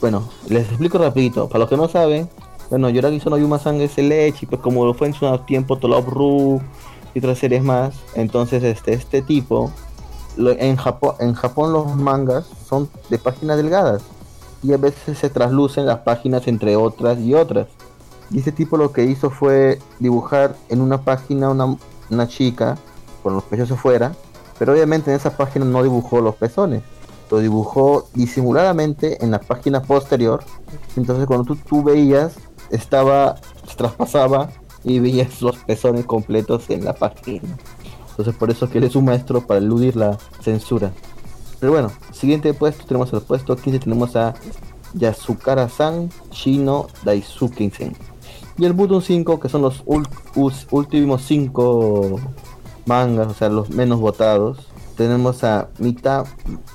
Bueno, 0.00 0.28
les 0.48 0.68
explico 0.68 0.98
rapidito. 0.98 1.48
Para 1.48 1.60
los 1.60 1.68
que 1.68 1.76
no 1.76 1.88
saben, 1.88 2.28
bueno, 2.70 2.88
Yoragi 2.90 3.20
Sono 3.20 3.38
Yuma-san 3.38 3.80
es 3.80 3.96
el 3.98 4.34
pues 4.48 4.60
como 4.60 4.84
lo 4.84 4.94
fue 4.94 5.08
en 5.08 5.14
su 5.14 5.26
tiempo 5.46 5.76
Tolop 5.76 6.08
Ru 6.08 6.60
y 7.14 7.18
otras 7.18 7.38
series 7.38 7.62
más. 7.62 7.94
Entonces, 8.14 8.62
este, 8.62 8.92
este 8.94 9.22
tipo, 9.22 9.70
lo- 10.36 10.50
en 10.52 10.76
Japón 10.76 11.72
los 11.72 11.94
mangas 11.96 12.46
son 12.68 12.88
de 13.08 13.18
páginas 13.18 13.56
delgadas 13.56 14.02
y 14.62 14.72
a 14.72 14.76
veces 14.76 15.18
se 15.18 15.30
traslucen 15.30 15.86
las 15.86 15.98
páginas 16.00 16.46
entre 16.48 16.76
otras 16.76 17.18
y 17.20 17.34
otras. 17.34 17.68
Y 18.30 18.38
este 18.40 18.52
tipo 18.52 18.76
lo 18.76 18.90
que 18.92 19.04
hizo 19.04 19.30
fue 19.30 19.78
dibujar 20.00 20.56
en 20.68 20.80
una 20.80 21.02
página 21.02 21.50
una, 21.50 21.76
una 22.10 22.26
chica 22.26 22.76
con 23.22 23.34
los 23.34 23.44
pechos 23.44 23.70
afuera, 23.70 24.12
pero 24.58 24.72
obviamente 24.72 25.10
en 25.10 25.16
esa 25.16 25.36
página 25.36 25.64
no 25.64 25.82
dibujó 25.82 26.20
los 26.20 26.34
pezones 26.34 26.82
lo 27.28 27.38
dibujó 27.40 28.06
disimuladamente 28.14 29.24
en 29.24 29.32
la 29.32 29.40
página 29.40 29.82
posterior. 29.82 30.44
Entonces 30.96 31.26
cuando 31.26 31.44
tú, 31.44 31.56
tú 31.56 31.82
veías, 31.82 32.36
estaba, 32.70 33.36
traspasaba 33.76 34.50
y 34.84 34.98
veías 34.98 35.42
los 35.42 35.56
pezones 35.58 36.04
completos 36.06 36.68
en 36.70 36.84
la 36.84 36.94
página. 36.94 37.56
Entonces 38.10 38.34
por 38.34 38.50
eso 38.50 38.70
que 38.70 38.78
él 38.78 38.84
es 38.84 38.96
un 38.96 39.04
maestro 39.04 39.46
para 39.46 39.58
eludir 39.58 39.96
la 39.96 40.16
censura. 40.40 40.92
Pero 41.60 41.72
bueno, 41.72 41.90
siguiente 42.12 42.52
puesto 42.54 42.84
tenemos 42.86 43.12
el 43.12 43.20
puesto 43.20 43.56
15 43.56 43.80
tenemos 43.80 44.16
a 44.16 44.34
Yasukara-san 44.94 46.10
Shino 46.30 46.86
Daisuke-sen. 47.04 47.96
Y 48.58 48.64
el 48.64 48.72
Button 48.72 49.02
5 49.02 49.38
que 49.38 49.48
son 49.48 49.62
los 49.62 49.82
últimos 50.70 51.22
5 51.22 52.20
mangas, 52.86 53.28
o 53.28 53.34
sea, 53.34 53.48
los 53.48 53.70
menos 53.70 54.00
votados. 54.00 54.58
Tenemos 54.96 55.44
a 55.44 55.68
Mita, 55.78 56.24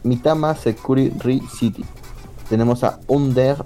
Mitama 0.04 0.54
Security 0.56 1.18
Re 1.20 1.42
City. 1.58 1.84
Tenemos 2.50 2.84
a 2.84 3.00
Under 3.08 3.58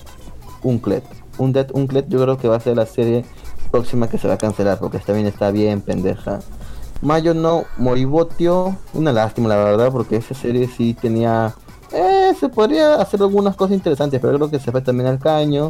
Unclet. 0.64 1.04
Undead 1.38 1.72
Unclet 1.74 2.08
yo 2.10 2.22
creo 2.22 2.38
que 2.38 2.48
va 2.48 2.58
a 2.58 2.60
ser 2.60 2.78
la 2.78 2.86
serie 2.86 3.26
próxima 3.72 4.08
que 4.08 4.18
se 4.18 4.28
va 4.28 4.36
a 4.36 4.38
cancelar 4.38 4.80
porque 4.80 5.00
también 5.00 5.28
está 5.28 5.52
bien 5.52 5.82
pendeja. 5.82 6.40
Mayo 7.02 7.34
no 7.34 7.66
Moribotio, 7.78 8.78
una 8.94 9.12
lástima 9.12 9.50
la 9.50 9.58
verdad 9.58 9.92
porque 9.92 10.18
esa 10.18 10.34
serie 10.34 10.68
sí 10.68 10.94
tenía... 10.94 11.54
Eh, 11.92 12.34
se 12.40 12.50
podría 12.50 12.96
hacer 12.96 13.22
algunas 13.22 13.56
cosas 13.56 13.76
interesantes, 13.76 14.20
pero 14.20 14.36
creo 14.36 14.50
que 14.50 14.60
se 14.60 14.72
fue 14.72 14.82
también 14.82 15.08
al 15.08 15.20
caño. 15.20 15.70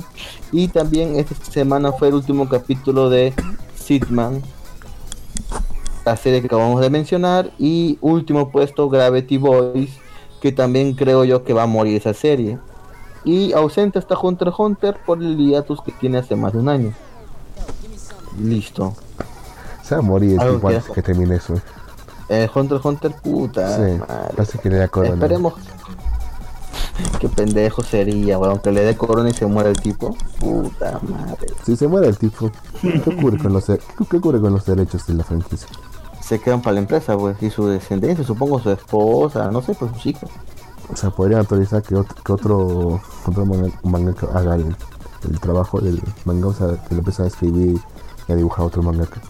Y 0.52 0.68
también 0.70 1.16
esta 1.18 1.36
semana 1.36 1.92
fue 1.92 2.08
el 2.08 2.14
último 2.14 2.48
capítulo 2.48 3.10
de 3.10 3.34
Sidman, 3.76 4.42
la 6.06 6.16
serie 6.16 6.40
que 6.40 6.48
acabamos 6.48 6.80
de 6.82 6.90
mencionar. 6.90 7.52
Y 7.60 7.98
último 8.02 8.50
puesto, 8.50 8.90
Gravity 8.90 9.38
Boys, 9.38 9.92
que 10.42 10.52
también 10.52 10.94
creo 10.94 11.26
yo 11.26 11.44
que 11.44 11.54
va 11.54 11.64
a 11.64 11.68
morir 11.68 11.98
esa 11.98 12.14
serie. 12.14 12.58
Y 13.26 13.52
ausente 13.54 14.00
está 14.00 14.18
Hunter 14.18 14.50
x 14.50 14.60
Hunter 14.60 14.98
por 15.06 15.18
el 15.22 15.36
hiatus 15.38 15.82
que 15.82 15.92
tiene 15.92 16.20
hace 16.20 16.36
más 16.36 16.54
de 16.54 16.60
un 16.60 16.70
año. 16.70 16.94
Listo. 18.40 18.94
Se 19.84 19.96
va 19.96 20.00
a 20.00 20.04
morir 20.04 20.40
Algo 20.40 20.58
igual 20.58 20.84
que- 20.84 20.94
que 20.94 21.02
termine 21.02 21.36
eso. 21.36 21.56
Eh, 22.30 22.50
Hunter 22.54 22.78
x 22.78 22.86
Hunter, 22.86 23.12
puta. 23.24 23.76
Sí, 23.76 23.82
madre. 24.00 24.34
parece 24.36 24.58
que 24.60 24.70
le 24.70 24.78
da 24.78 24.88
corona. 24.88 25.14
Esperemos. 25.16 25.54
Qué 27.20 27.28
pendejo 27.30 27.84
sería, 27.84 28.38
weón, 28.40 28.60
que 28.60 28.72
le 28.72 28.82
dé 28.82 28.96
corona 28.96 29.30
y 29.30 29.34
se 29.34 29.46
muera 29.46 29.70
el 29.70 29.78
tipo. 29.80 30.16
Puta 30.40 31.00
madre. 31.08 31.48
Si 31.66 31.76
se 31.76 31.88
muere 31.88 32.08
el 32.08 32.18
tipo, 32.18 32.50
¿qué 32.82 33.04
ocurre 33.18 33.38
con 33.38 33.54
los, 33.54 33.66
qué 33.66 34.18
ocurre 34.18 34.40
con 34.40 34.54
los 34.54 34.66
derechos 34.66 35.06
de 35.08 35.14
la 35.16 35.24
franquicia? 35.24 35.68
Se 36.22 36.40
quedan 36.40 36.62
para 36.62 36.76
la 36.76 36.80
empresa, 36.80 37.18
pues, 37.18 37.42
y 37.44 37.50
su 37.50 37.68
descendencia, 37.68 38.24
supongo 38.26 38.60
su 38.60 38.72
esposa, 38.72 39.52
no 39.52 39.62
sé, 39.62 39.76
pues 39.76 39.92
sus 39.94 40.06
hijos. 40.08 40.30
O 40.92 40.96
sea, 40.96 41.10
podrían 41.10 41.40
autorizar 41.40 41.82
que 41.82 41.96
otro, 41.96 42.16
que 42.24 42.32
otro, 42.32 43.02
otro 43.26 43.46
manga, 43.46 43.70
mangaka 43.84 44.28
haga 44.38 44.56
el, 44.56 44.76
el 45.30 45.40
trabajo 45.40 45.80
del 45.82 46.02
manga, 46.26 46.48
o 46.48 46.54
sea, 46.54 46.68
que 46.88 46.96
lo 46.96 47.00
empiezan 47.00 47.26
a 47.26 47.30
escribir 47.30 47.80
y 48.28 48.32
a 48.32 48.36
dibujar 48.36 48.66
otro 48.66 48.84
mangaka. 48.84 49.22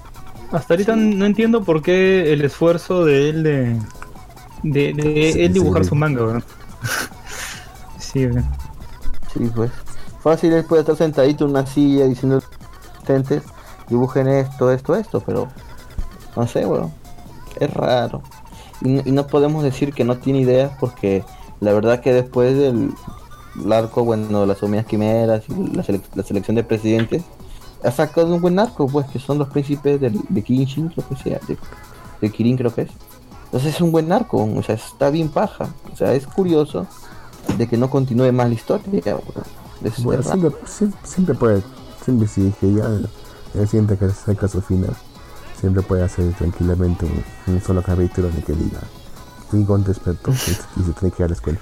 Hasta 0.52 0.74
ahorita 0.74 0.96
no 0.96 1.26
entiendo 1.26 1.64
por 1.64 1.82
qué 1.82 2.32
el 2.34 2.44
esfuerzo 2.44 3.04
de 3.06 3.30
él 3.30 3.44
de, 3.44 3.80
de, 4.64 4.94
de 4.94 5.32
Sí, 5.34 5.42
él 5.42 5.54
dibujar 5.54 5.84
sí. 5.84 5.90
su 5.90 5.96
manga, 5.96 6.24
weón. 6.24 6.44
Sí, 8.00 8.26
weón. 8.26 8.46
Sí, 9.34 9.52
pues. 9.54 9.72
Fácil 10.22 10.54
él 10.54 10.66
puede 10.66 10.82
estar 10.82 10.96
sentadito 10.96 11.46
en 11.46 11.52
una 11.52 11.66
silla 11.66 12.06
diciendo 12.06 12.42
asistentes, 12.94 13.44
dibujen 13.90 14.28
esto, 14.28 14.72
esto, 14.72 14.96
esto, 14.96 15.20
pero 15.22 15.48
no 16.36 16.48
sé, 16.48 16.66
weón. 16.66 16.92
Es 17.60 17.74
raro. 17.74 18.22
Y 18.82 19.12
no 19.12 19.26
podemos 19.28 19.64
decir 19.64 19.94
que 19.94 20.04
no 20.04 20.18
tiene 20.18 20.40
ideas 20.40 20.72
porque 20.80 21.24
la 21.66 21.74
verdad 21.74 22.00
que 22.00 22.14
después 22.14 22.58
del 22.58 22.94
el 23.64 23.72
arco, 23.74 24.04
bueno, 24.04 24.42
de 24.42 24.48
las 24.48 24.62
hormigas 24.62 24.86
quimeras 24.86 25.44
y 25.50 25.54
la, 25.76 25.84
sele- 25.84 26.02
la 26.14 26.24
selección 26.24 26.56
de 26.56 26.64
presidentes, 26.64 27.24
ha 27.84 27.92
sacado 27.92 28.34
un 28.36 28.42
buen 28.42 28.60
arco, 28.60 28.88
pues, 28.88 29.06
que 29.08 29.20
son 29.20 29.38
los 29.38 29.48
príncipes 29.50 30.00
del- 30.02 30.20
de 30.28 30.42
Kinshin, 30.42 30.90
creo 30.90 31.08
que 31.08 31.16
sea, 31.16 31.40
de, 31.48 31.58
de 32.22 32.30
Kirin 32.32 32.58
creo 32.58 32.74
que 32.74 32.82
es. 32.84 32.90
Entonces 33.46 33.76
es 33.76 33.82
un 33.82 33.92
buen 33.94 34.12
arco, 34.12 34.44
o 34.44 34.62
sea, 34.64 34.76
está 34.76 35.10
bien 35.10 35.30
paja. 35.30 35.70
O 35.94 35.96
sea, 35.96 36.14
es 36.14 36.28
curioso 36.28 36.86
de 37.58 37.68
que 37.68 37.78
no 37.78 37.90
continúe 37.90 38.32
más 38.34 38.48
la 38.50 38.56
historia. 38.56 38.86
Bueno, 40.04 40.22
siempre, 41.06 41.36
puede, 41.36 41.62
siempre 42.04 42.28
si 42.28 42.52
que 42.60 42.74
ya 42.74 42.86
él 43.54 43.68
siente 43.70 43.98
que 43.98 44.06
se 44.08 44.12
acerca 44.12 44.48
a 44.48 44.50
su 44.50 44.62
final, 44.62 44.94
siempre 45.60 45.82
puede 45.82 46.04
hacer 46.04 46.34
tranquilamente 46.34 47.06
un, 47.06 47.54
un 47.54 47.62
solo 47.62 47.82
capítulo 47.82 48.28
en 48.30 48.36
el 48.36 48.44
que 48.44 48.54
diga, 48.54 48.82
fui 49.50 49.64
con 49.66 49.84
despertó 49.84 50.32
y, 50.32 50.36
se 50.36 50.94
tiene 51.00 51.16
que 51.16 51.22
ir 51.22 51.26
a 51.26 51.28
la 51.28 51.34
escuela. 51.34 51.60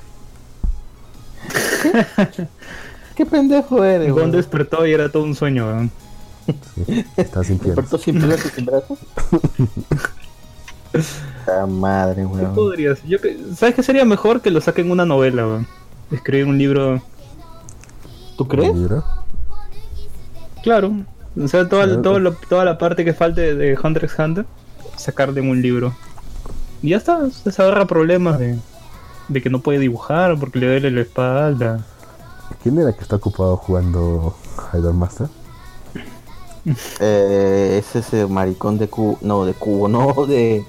¿Qué 3.16 3.26
pendejo 3.26 3.84
eres, 3.84 4.12
Gon 4.12 4.32
despertó 4.32 4.86
y 4.88 4.94
era 4.94 5.10
todo 5.10 5.24
un 5.24 5.36
sueño, 5.36 5.68
weón. 5.68 5.92
Sí, 6.76 7.06
está 7.16 7.44
sin 7.44 7.58
piernas. 7.60 7.90
¿Despertó 7.90 7.98
sin 7.98 8.18
piernas 8.18 8.46
y 8.46 8.50
sin 8.50 8.66
brazos? 8.66 9.00
Ah, 11.48 11.66
madre, 11.66 12.22
¿Qué 12.22 12.26
weón. 12.28 12.54
podrías? 12.54 13.02
Yo 13.04 13.20
que- 13.20 13.36
¿Sabes 13.58 13.74
qué 13.74 13.82
sería 13.82 14.06
mejor 14.06 14.42
que 14.42 14.52
lo 14.52 14.62
saquen 14.62 14.92
una 14.92 15.06
novela, 15.06 15.46
weón? 15.48 15.68
Escribir 16.12 16.46
un 16.46 16.58
libro, 16.60 17.02
¿Tú 18.38 18.48
crees? 18.48 18.74
¿Libro? 18.76 19.04
claro. 20.62 20.94
O 21.36 21.48
sea, 21.48 21.68
toda, 21.68 21.86
Sí, 21.86 21.98
todo 22.04 22.20
lo- 22.20 22.34
toda 22.48 22.64
la 22.64 22.78
parte 22.78 23.04
que 23.04 23.14
falte 23.14 23.56
de 23.56 23.76
Hunter 23.76 24.06
x 24.06 24.20
Hunter, 24.20 24.46
sacar 24.96 25.34
de 25.34 25.42
un 25.42 25.62
libro. 25.64 25.96
Y 26.84 26.90
ya 26.90 26.98
está, 26.98 27.28
se 27.32 27.62
ahorra 27.62 27.86
problemas 27.88 28.38
de, 28.38 28.60
de 29.30 29.42
que 29.42 29.50
no 29.50 29.60
puede 29.62 29.80
dibujar 29.80 30.38
porque 30.40 30.60
le 30.60 30.68
duele 30.68 30.92
la 30.92 31.02
espalda. 31.02 31.86
¿Quién 32.62 32.78
era 32.78 32.94
que 32.94 33.02
está 33.02 33.16
ocupado 33.16 33.58
jugando 33.58 34.36
Idol 34.74 34.94
Master? 34.94 35.28
Eh, 37.00 37.78
es 37.82 37.96
ese 37.96 38.26
maricón 38.28 38.78
de 38.78 38.88
cubo. 38.88 39.18
No, 39.22 39.46
de 39.46 39.54
cubo, 39.54 39.88
no, 39.88 40.26
de. 40.26 40.66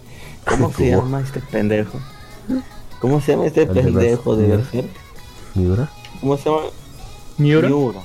¿Cómo 0.48 0.70
se 0.76 0.90
Cubo. 0.90 1.02
llama 1.02 1.20
este 1.20 1.40
pendejo? 1.40 1.98
¿Cómo 3.00 3.20
se 3.20 3.32
llama 3.32 3.46
este 3.46 3.66
pendejo 3.66 4.36
de 4.36 4.48
Berserk. 4.48 4.88
¿Miura? 5.54 5.88
¿Cómo 6.20 6.36
se 6.36 6.48
llama? 6.48 6.62
Miura. 7.38 7.68
Miura. 7.68 8.00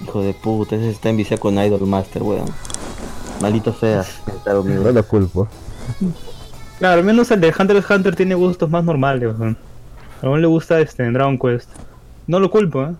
Hijo 0.00 0.22
de 0.22 0.34
puta, 0.34 0.76
ese 0.76 0.90
está 0.90 1.08
enviciado 1.08 1.40
con 1.40 1.58
Idol 1.58 1.86
Master, 1.86 2.22
weón. 2.22 2.46
Maldito 3.40 3.72
sea. 3.72 4.04
Claro, 4.42 4.62
No 4.64 4.90
lo 4.92 5.06
culpo. 5.06 5.48
Claro, 6.78 6.98
al 7.00 7.04
menos 7.04 7.30
el 7.30 7.40
de 7.40 7.54
Hunter 7.58 7.76
x 7.76 7.90
Hunter 7.90 8.16
tiene 8.16 8.34
gustos 8.34 8.68
más 8.70 8.84
normales, 8.84 9.34
weón. 9.38 9.56
A 10.22 10.26
uno 10.26 10.36
le 10.38 10.46
gusta 10.46 10.80
este 10.80 11.04
en 11.04 11.12
Dragon 11.12 11.38
Quest. 11.38 11.68
No 12.26 12.40
lo 12.40 12.50
culpo, 12.50 12.82
¿eh? 12.84 12.94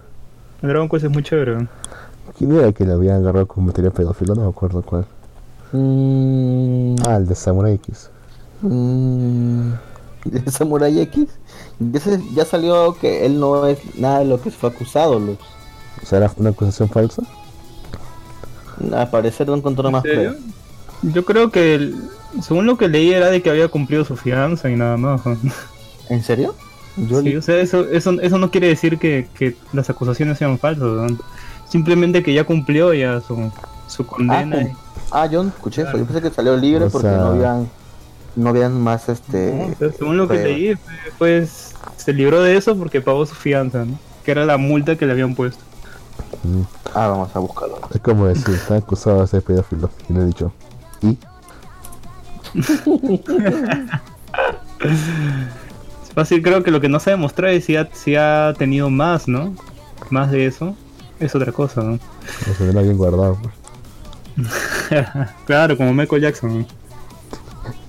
El 0.62 0.68
Dragon 0.68 0.88
Quest 0.88 1.04
es 1.06 1.10
muy 1.10 1.22
chévere, 1.22 1.52
weón. 1.52 1.68
¿Quién 2.38 2.52
era 2.56 2.72
que 2.72 2.84
le 2.84 2.92
había 2.92 3.16
agarrado 3.16 3.46
con 3.46 3.66
material 3.66 3.92
pedófilo? 3.92 4.34
No 4.34 4.42
me 4.42 4.48
acuerdo 4.48 4.82
cuál. 4.82 5.06
Mm, 5.72 6.94
Ah, 7.06 7.16
el 7.16 7.26
de 7.26 7.34
Samurai 7.34 7.74
X. 7.74 8.10
mm, 8.62 9.70
¿de 10.24 10.50
Samurai 10.50 11.00
X. 11.00 11.26
Ese 11.92 12.20
ya 12.34 12.44
salió 12.44 12.94
que 12.98 13.26
él 13.26 13.38
no 13.40 13.66
es 13.66 13.78
nada 13.98 14.20
de 14.20 14.24
lo 14.26 14.40
que 14.40 14.50
fue 14.50 14.70
acusado, 14.70 15.18
Luz. 15.18 15.38
O 16.02 16.06
sea, 16.06 16.18
era 16.18 16.30
una 16.36 16.50
acusación 16.50 16.88
falsa. 16.88 17.22
Al 18.92 19.10
parecer 19.10 19.46
no 19.48 19.54
encontró 19.54 19.90
más 19.90 20.02
pruebas. 20.02 20.36
Yo 21.12 21.24
creo 21.24 21.50
que, 21.50 21.74
el- 21.74 21.96
según 22.42 22.66
lo 22.66 22.76
que 22.78 22.88
leí, 22.88 23.12
era 23.12 23.28
de 23.30 23.42
que 23.42 23.50
había 23.50 23.68
cumplido 23.68 24.04
su 24.04 24.16
fianza 24.16 24.70
y 24.70 24.76
nada 24.76 24.96
más. 24.96 25.20
¿En 26.08 26.22
serio? 26.22 26.54
Yo 26.96 27.20
Sí, 27.22 27.36
o 27.36 27.42
sea, 27.42 27.58
eso, 27.60 27.88
eso, 27.90 28.12
eso 28.20 28.38
no 28.38 28.50
quiere 28.50 28.68
decir 28.68 28.98
que, 28.98 29.28
que 29.34 29.56
las 29.72 29.90
acusaciones 29.90 30.38
sean 30.38 30.58
falsas, 30.58 30.84
weón. 30.84 31.18
Simplemente 31.68 32.22
que 32.22 32.32
ya 32.32 32.44
cumplió 32.44 32.94
ya 32.94 33.20
su, 33.20 33.50
su 33.88 34.02
Ah, 34.02 34.06
condena. 34.06 34.56
cum- 34.62 34.76
ah, 35.10 35.26
yo 35.26 35.42
no 35.42 35.48
escuché 35.48 35.82
eso. 35.82 35.98
Yo 35.98 36.04
pensé 36.04 36.22
que 36.22 36.30
salió 36.30 36.56
libre 36.56 36.84
O 36.84 36.90
porque 36.90 37.08
sea- 37.08 37.16
no 37.18 37.26
habían 37.28 37.68
no 38.36 38.48
habían 38.50 38.80
más 38.80 39.06
No, 39.08 39.14
este. 39.14 39.76
según 39.96 40.16
lo 40.16 40.26
que 40.26 40.34
leí, 40.42 40.74
pues 41.18 41.72
se 41.96 42.12
libró 42.12 42.42
de 42.42 42.56
eso 42.56 42.76
porque 42.76 43.00
pagó 43.00 43.24
su 43.26 43.34
fianza, 43.36 43.84
¿no? 43.84 43.96
Que 44.24 44.32
era 44.32 44.44
la 44.44 44.56
multa 44.56 44.96
que 44.96 45.06
le 45.06 45.12
habían 45.12 45.34
puesto. 45.36 45.62
Mm. 46.42 46.62
Ah, 46.94 47.06
vamos 47.08 47.30
a 47.34 47.38
buscarlo. 47.38 47.78
Es 47.94 48.00
como 48.00 48.26
decir, 48.26 48.54
está 48.54 48.76
acusado 48.76 49.20
de 49.20 49.26
ser 49.28 49.42
pedófilo. 49.42 49.88
Y 50.08 50.12
le 50.14 50.20
he 50.20 50.24
dicho, 50.26 50.52
¿y? 51.04 51.18
Es 56.04 56.12
fácil, 56.14 56.42
creo 56.42 56.62
que 56.62 56.70
lo 56.70 56.80
que 56.80 56.88
no 56.88 57.00
se 57.00 57.10
ha 57.10 57.14
demostrado 57.14 57.52
es 57.52 57.64
si 57.64 57.76
ha, 57.76 57.88
si 57.92 58.16
ha 58.16 58.54
tenido 58.56 58.90
más, 58.90 59.28
¿no? 59.28 59.54
Más 60.10 60.30
de 60.30 60.46
eso. 60.46 60.76
Es 61.20 61.34
otra 61.34 61.52
cosa, 61.52 61.82
¿no? 61.82 61.92
No 61.92 62.54
se 62.56 62.82
bien 62.82 62.96
guardado. 62.96 63.38
pues. 63.42 63.54
claro, 65.46 65.76
como 65.76 65.94
Michael 65.94 66.22
Jackson. 66.22 66.60
¿no? 66.60 66.66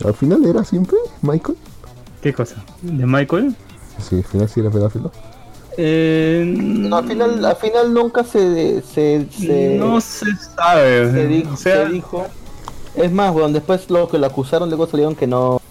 Al 0.07 0.13
final 0.13 0.45
era 0.45 0.63
siempre 0.63 0.97
Michael. 1.21 1.57
¿Qué 2.21 2.33
cosa? 2.33 2.55
¿De 2.81 3.05
Michael? 3.05 3.55
Sí, 3.99 4.17
al 4.17 4.23
final 4.23 4.49
sí 4.49 4.59
era 4.59 4.69
pedófilo. 4.69 5.11
Eh, 5.77 6.43
No, 6.47 6.97
al 6.97 7.07
final, 7.07 7.43
al 7.43 7.55
final 7.57 7.93
nunca 7.93 8.23
se 8.23 8.81
se, 8.81 9.27
se, 9.29 9.77
no 9.77 9.99
se 9.99 10.25
sabe. 10.55 11.11
se 11.11 11.27
dijo, 11.27 11.53
o 11.53 11.57
sea, 11.57 11.87
se 11.87 11.93
dijo. 11.93 12.27
Es 12.97 13.11
más, 13.11 13.33
weón, 13.35 13.53
después 13.53 13.89
lo 13.89 14.07
que 14.07 14.17
lo 14.17 14.25
acusaron 14.27 14.69
luego 14.69 14.87
salieron 14.87 15.15
que 15.15 15.27
no 15.27 15.61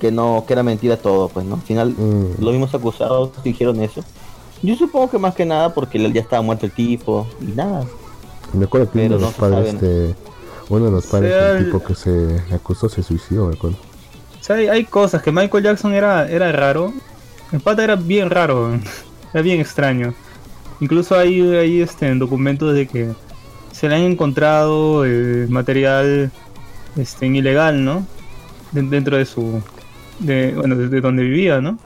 que 0.00 0.10
no 0.10 0.44
que 0.46 0.52
era 0.54 0.62
mentira 0.62 0.96
todo, 0.96 1.28
pues, 1.28 1.44
¿no? 1.44 1.56
Al 1.56 1.62
final 1.62 1.90
Mm. 1.90 2.42
los 2.42 2.52
mismos 2.52 2.74
acusados 2.74 3.30
dijeron 3.44 3.80
eso. 3.80 4.02
Yo 4.62 4.74
supongo 4.76 5.10
que 5.10 5.18
más 5.18 5.34
que 5.34 5.44
nada 5.44 5.72
porque 5.74 5.98
ya 6.12 6.20
estaba 6.20 6.42
muerto 6.42 6.66
el 6.66 6.72
tipo 6.72 7.26
y 7.40 7.52
nada. 7.52 7.84
Me 8.52 8.64
acuerdo 8.64 8.90
que 8.90 8.98
uno 9.06 9.16
de 9.16 9.20
los 9.22 9.34
padres 9.34 9.72
sabe, 9.72 9.86
de. 9.86 10.14
Uno 10.68 10.84
de 10.86 10.90
los 10.90 11.06
padres 11.06 11.32
sea, 11.32 11.44
del 11.52 11.56
el- 11.58 11.64
tipo 11.66 11.82
que 11.82 11.94
se 11.94 12.42
acusó 12.54 12.88
se 12.88 13.02
suicidó, 13.02 13.46
me 13.48 13.54
acuerdo. 13.54 13.76
o 14.40 14.42
sea, 14.44 14.56
hay, 14.56 14.68
hay 14.68 14.84
cosas 14.84 15.22
que 15.22 15.32
Michael 15.32 15.64
Jackson 15.64 15.92
era, 15.94 16.28
era 16.30 16.50
raro. 16.52 16.92
El 17.52 17.60
pata 17.60 17.82
era 17.84 17.96
bien 17.96 18.30
raro. 18.30 18.70
Era 19.32 19.42
bien 19.42 19.60
extraño. 19.60 20.12
Incluso 20.80 21.16
hay, 21.16 21.40
hay 21.54 21.80
este, 21.82 22.12
documentos 22.16 22.74
de 22.74 22.88
que 22.88 23.10
se 23.70 23.88
le 23.88 23.94
han 23.94 24.02
encontrado 24.02 25.04
eh, 25.06 25.46
material 25.48 26.32
este, 27.00 27.26
ilegal, 27.26 27.84
¿no? 27.84 28.06
De- 28.72 28.82
dentro 28.82 29.16
de 29.16 29.24
su. 29.24 29.62
De, 30.18 30.52
bueno, 30.54 30.76
de, 30.76 31.00
donde 31.00 31.22
vivía, 31.22 31.60
¿no? 31.60 31.78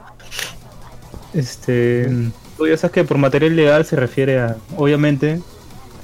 Este. 1.33 2.09
Tú 2.57 2.67
ya 2.67 2.77
sabes 2.77 2.93
que 2.93 3.03
por 3.03 3.17
material 3.17 3.53
ilegal 3.53 3.85
se 3.85 3.95
refiere 3.95 4.39
a, 4.39 4.55
obviamente, 4.77 5.41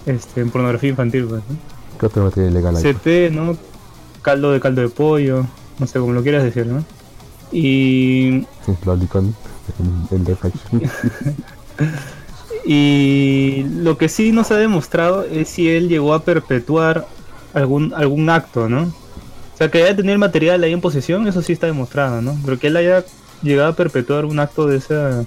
este, 0.05 0.45
pornografía 0.45 0.89
infantil, 0.89 1.25
pues, 1.25 1.41
¿no? 1.49 1.55
¿Qué 1.99 2.05
otro 2.05 2.23
material 2.25 2.51
ilegal 2.51 2.75
hay? 2.75 2.83
CT, 2.83 3.31
¿no? 3.33 3.57
Caldo 4.21 4.51
de 4.51 4.59
caldo 4.59 4.81
de 4.81 4.89
pollo, 4.89 5.45
no 5.79 5.87
sé 5.87 5.99
cómo 5.99 6.13
lo 6.13 6.21
quieras 6.23 6.43
decir, 6.43 6.67
¿no? 6.67 6.83
Y, 7.51 8.45
Lolicon, 8.85 9.35
en, 10.11 10.25
en 10.25 10.25
y 12.65 13.63
lo 13.75 13.97
que 13.97 14.07
sí 14.07 14.31
no 14.31 14.43
se 14.43 14.53
ha 14.53 14.57
demostrado 14.57 15.23
es 15.23 15.49
si 15.49 15.67
él 15.69 15.89
llegó 15.89 16.13
a 16.13 16.23
perpetuar 16.23 17.07
algún 17.53 17.93
algún 17.93 18.29
acto, 18.29 18.69
¿no? 18.69 18.93
Sea, 19.61 19.69
que 19.69 19.83
haya 19.83 19.95
tenido 19.95 20.13
el 20.13 20.19
material 20.19 20.63
ahí 20.63 20.73
en 20.73 20.81
posesión, 20.81 21.27
eso 21.27 21.43
sí 21.43 21.53
está 21.53 21.67
demostrado, 21.67 22.19
¿no? 22.19 22.35
Pero 22.43 22.57
que 22.57 22.65
él 22.65 22.77
haya 22.77 23.05
llegado 23.43 23.69
a 23.69 23.75
perpetuar 23.75 24.25
un 24.25 24.39
acto 24.39 24.65
de 24.65 24.77
esa 24.77 25.23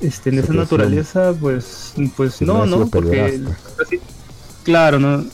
este, 0.00 0.32
de 0.32 0.40
esa 0.40 0.52
naturaleza, 0.54 1.32
pues 1.38 1.94
pues 2.16 2.42
no, 2.42 2.66
no 2.66 2.88
porque 2.88 3.40
así- 3.80 4.00
claro, 4.64 4.98
no, 4.98 5.24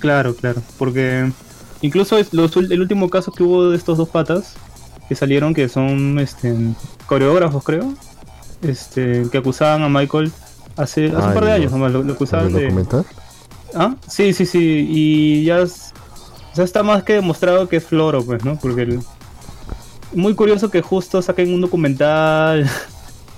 claro, 0.00 0.34
claro, 0.34 0.62
porque 0.78 1.30
incluso 1.80 2.18
es- 2.18 2.34
los 2.34 2.56
el 2.56 2.80
último 2.80 3.08
caso 3.08 3.30
que 3.30 3.44
hubo 3.44 3.70
de 3.70 3.76
estos 3.76 3.98
dos 3.98 4.08
patas 4.08 4.54
que 5.08 5.14
salieron 5.14 5.54
que 5.54 5.68
son 5.68 6.18
este 6.18 6.56
coreógrafos, 7.06 7.62
creo, 7.62 7.94
este 8.62 9.26
que 9.30 9.38
acusaban 9.38 9.82
a 9.84 9.88
Michael 9.88 10.32
hace, 10.76 11.06
hace 11.06 11.16
Ah, 11.16 11.28
un 11.28 11.34
par 11.34 11.44
de 11.44 11.52
años 11.52 11.70
nomás, 11.70 11.92
lo, 11.92 12.02
lo 12.02 12.14
acusaban 12.14 12.46
¿El 12.48 12.52
de 12.54 12.62
documental? 12.64 13.04
¿Ah? 13.74 13.94
Sí, 14.08 14.32
sí, 14.32 14.44
sí. 14.46 14.86
Y 14.90 15.44
ya, 15.44 15.62
es- 16.56 16.58
ya 16.58 16.64
está 16.64 16.82
más 16.82 17.02
que 17.02 17.14
demostrado 17.14 17.68
que 17.68 17.76
es 17.76 17.84
floro, 17.84 18.24
pues, 18.24 18.44
¿no? 18.44 18.58
Porque 18.58 18.82
el- 18.82 19.00
muy 20.14 20.34
curioso 20.34 20.70
que 20.70 20.82
justo 20.82 21.20
saquen 21.22 21.52
un 21.52 21.60
documental. 21.60 22.68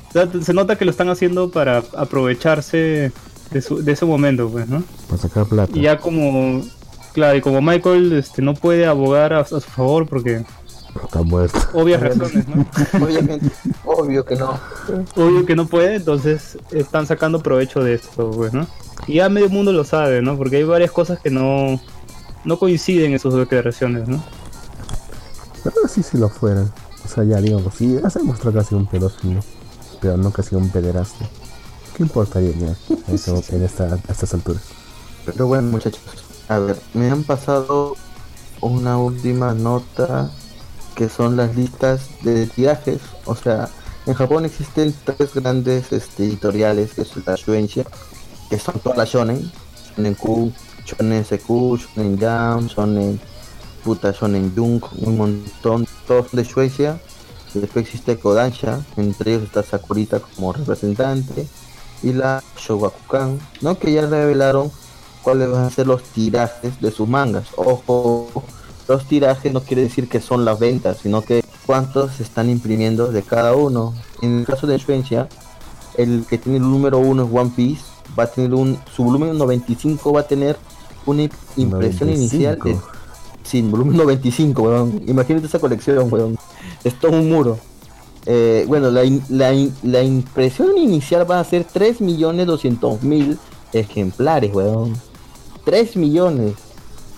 O 0.09 0.11
sea, 0.13 0.27
se 0.43 0.55
nota 0.55 0.77
que 0.77 0.87
lo 0.87 0.91
están 0.91 1.11
haciendo 1.11 1.51
para 1.51 1.83
aprovecharse 1.95 3.13
de, 3.51 3.61
su- 3.61 3.85
de 3.85 3.93
ese 3.93 4.07
momento, 4.07 4.49
pues, 4.49 4.67
¿no? 4.67 4.83
Para 5.07 5.21
sacar 5.21 5.45
plata. 5.47 5.71
Y 5.77 5.83
ya 5.83 5.99
como, 5.99 6.63
claro, 7.13 7.37
y 7.37 7.43
como 7.43 7.61
Michael 7.61 8.15
este, 8.15 8.41
no 8.41 8.55
puede 8.55 8.87
abogar 8.87 9.35
a, 9.35 9.41
a 9.41 9.45
su 9.45 9.61
favor 9.61 10.07
porque 10.07 10.45
Está 11.05 11.21
muerto. 11.23 11.59
obvias 11.75 12.01
razones, 12.01 12.49
¿no? 12.49 12.67
Obviamente, 13.05 13.51
obvio 13.85 14.25
que 14.25 14.37
no. 14.37 14.59
Obvio 15.15 15.45
que 15.45 15.55
no 15.55 15.67
puede, 15.67 15.97
entonces 15.97 16.57
están 16.73 17.07
sacando 17.07 17.41
provecho 17.41 17.85
de 17.85 17.93
esto, 17.95 18.31
pues, 18.31 18.55
¿no? 18.55 18.67
Y 19.07 19.17
ya 19.17 19.29
medio 19.29 19.51
mundo 19.51 19.73
lo 19.75 19.85
sabe, 19.85 20.23
¿no? 20.23 20.39
Porque 20.39 20.57
hay 20.57 20.65
varias 20.65 20.91
cosas 20.91 21.21
que 21.21 21.29
no, 21.31 21.79
no 22.49 22.59
coinciden 22.59 23.13
en 23.13 23.19
sus 23.19 23.35
declaraciones, 23.35 24.09
¿no? 24.09 24.23
Pero 25.63 25.77
sí, 25.87 26.03
si 26.03 26.17
lo 26.17 26.29
fueran. 26.31 26.73
O 27.05 27.09
sea, 27.09 27.23
ya 27.25 27.41
digamos, 27.41 27.75
sí, 27.75 27.99
ya 28.03 28.09
se 28.09 28.21
demostró 28.21 28.53
que 28.53 28.59
ha 28.61 28.65
sido 28.65 28.79
un 28.79 28.87
pedófilo. 28.87 29.41
Pero 30.01 30.17
no 30.17 30.33
que 30.33 30.41
ha 30.41 30.45
sido 30.45 30.59
un 30.61 30.71
pederasta. 30.71 31.27
¿Qué 31.95 32.03
importaría 32.05 32.53
ya 32.53 32.77
a 33.09 33.13
eso- 33.13 33.43
en 33.51 33.65
esta, 33.65 33.85
a 33.95 34.13
estas 34.13 34.33
alturas? 34.33 34.63
Pero 35.27 35.47
bueno, 35.47 35.71
muchachos, 35.71 36.01
a 36.49 36.59
ver, 36.59 36.81
me 36.95 37.11
han 37.11 37.23
pasado 37.25 37.97
una 38.63 38.97
última 38.99 39.53
nota 39.53 40.31
que 40.95 41.09
son 41.11 41.37
las 41.37 41.55
listas 41.55 42.01
de 42.23 42.47
tirajes. 42.47 43.01
O 43.27 43.35
sea, 43.37 43.69
en 44.07 44.15
Japón 44.15 44.47
existen 44.47 44.95
tres 45.05 45.35
grandes 45.35 45.93
este, 45.93 46.25
editoriales, 46.25 46.95
que 46.95 47.03
es 47.03 47.11
la 47.27 47.35
Shueisha, 47.35 47.85
que 48.49 48.59
son 48.59 48.79
todas 48.81 48.97
las 48.97 49.11
shonen, 49.11 49.53
Shonen 49.97 50.15
Q, 50.15 50.53
Shonen 50.89 51.25
SQ, 51.25 51.49
Shonen 51.77 52.19
Jam, 52.19 52.67
Shonen 52.67 53.21
puta 53.85 54.13
Shonen 54.13 54.53
Junk, 54.57 54.87
un 55.03 55.17
montón, 55.17 55.87
todos 56.07 56.33
de. 56.33 56.99
Y 57.55 57.59
después 57.61 57.87
existe 57.87 58.19
Kodansha, 58.19 58.81
entre 58.97 59.33
ellos 59.33 59.45
está 59.45 59.63
Sakurita 59.63 60.21
como 60.21 60.53
representante 60.53 61.47
y 62.03 62.13
la 62.13 62.43
Shogakukan, 62.57 63.39
¿no? 63.63 63.79
Que 63.79 63.93
ya 63.93 64.07
revelaron 64.07 64.71
cuáles 65.23 65.51
van 65.51 65.65
a 65.65 65.71
ser 65.71 65.87
los 65.87 66.03
tirajes 66.03 66.81
de 66.81 66.91
sus 66.91 67.09
mangas. 67.09 67.49
Ojo, 67.57 68.45
los 68.87 69.07
tirajes 69.07 69.53
no 69.53 69.63
quiere 69.63 69.83
decir 69.83 70.09
que 70.09 70.21
son 70.21 70.45
las 70.45 70.59
ventas, 70.59 70.99
sino 71.03 71.23
que 71.23 71.43
cuántos 71.67 72.13
se 72.17 72.23
están 72.23 72.51
imprimiendo 72.51 73.09
de 73.09 73.23
cada 73.23 73.55
uno. 73.55 73.95
En 74.23 74.39
el 74.39 74.47
caso 74.47 74.67
de 74.67 74.79
Shueisha, 74.79 75.29
el 75.97 76.27
que 76.29 76.39
tiene 76.39 76.59
el 76.59 76.65
número 76.65 76.99
uno 76.99 77.25
es 77.25 77.31
One 77.33 77.53
Piece, 77.55 77.83
va 78.19 78.25
a 78.25 78.27
tener 78.27 78.55
un, 78.55 78.79
su 78.95 79.05
volumen 79.05 79.37
95 79.37 80.13
va 80.13 80.21
a 80.21 80.27
tener 80.27 80.57
una 81.11 81.23
im- 81.25 81.31
impresión 81.57 82.11
inicial 82.11 82.55
de 82.57 82.71
95. 82.75 82.93
Sí, 83.45 83.63
volumen 83.63 83.97
95, 83.99 84.63
weón. 84.63 85.03
Imagínate 85.07 85.47
esa 85.47 85.59
colección, 85.59 86.13
weón. 86.13 86.37
Es 86.85 86.95
todo 87.01 87.13
un 87.13 87.29
muro. 87.31 87.59
Eh, 88.27 88.65
bueno, 88.69 88.91
la, 88.91 89.05
in- 89.05 89.23
la, 89.31 89.53
in- 89.55 89.75
la 89.83 90.03
impresión 90.03 90.77
inicial 90.77 91.29
va 91.31 91.41
a 91.41 91.45
ser 91.45 91.67
3.200.000 91.67 93.37
ejemplares, 93.73 94.55
weón. 94.55 94.95
3 95.65 95.97
millones. 95.97 96.55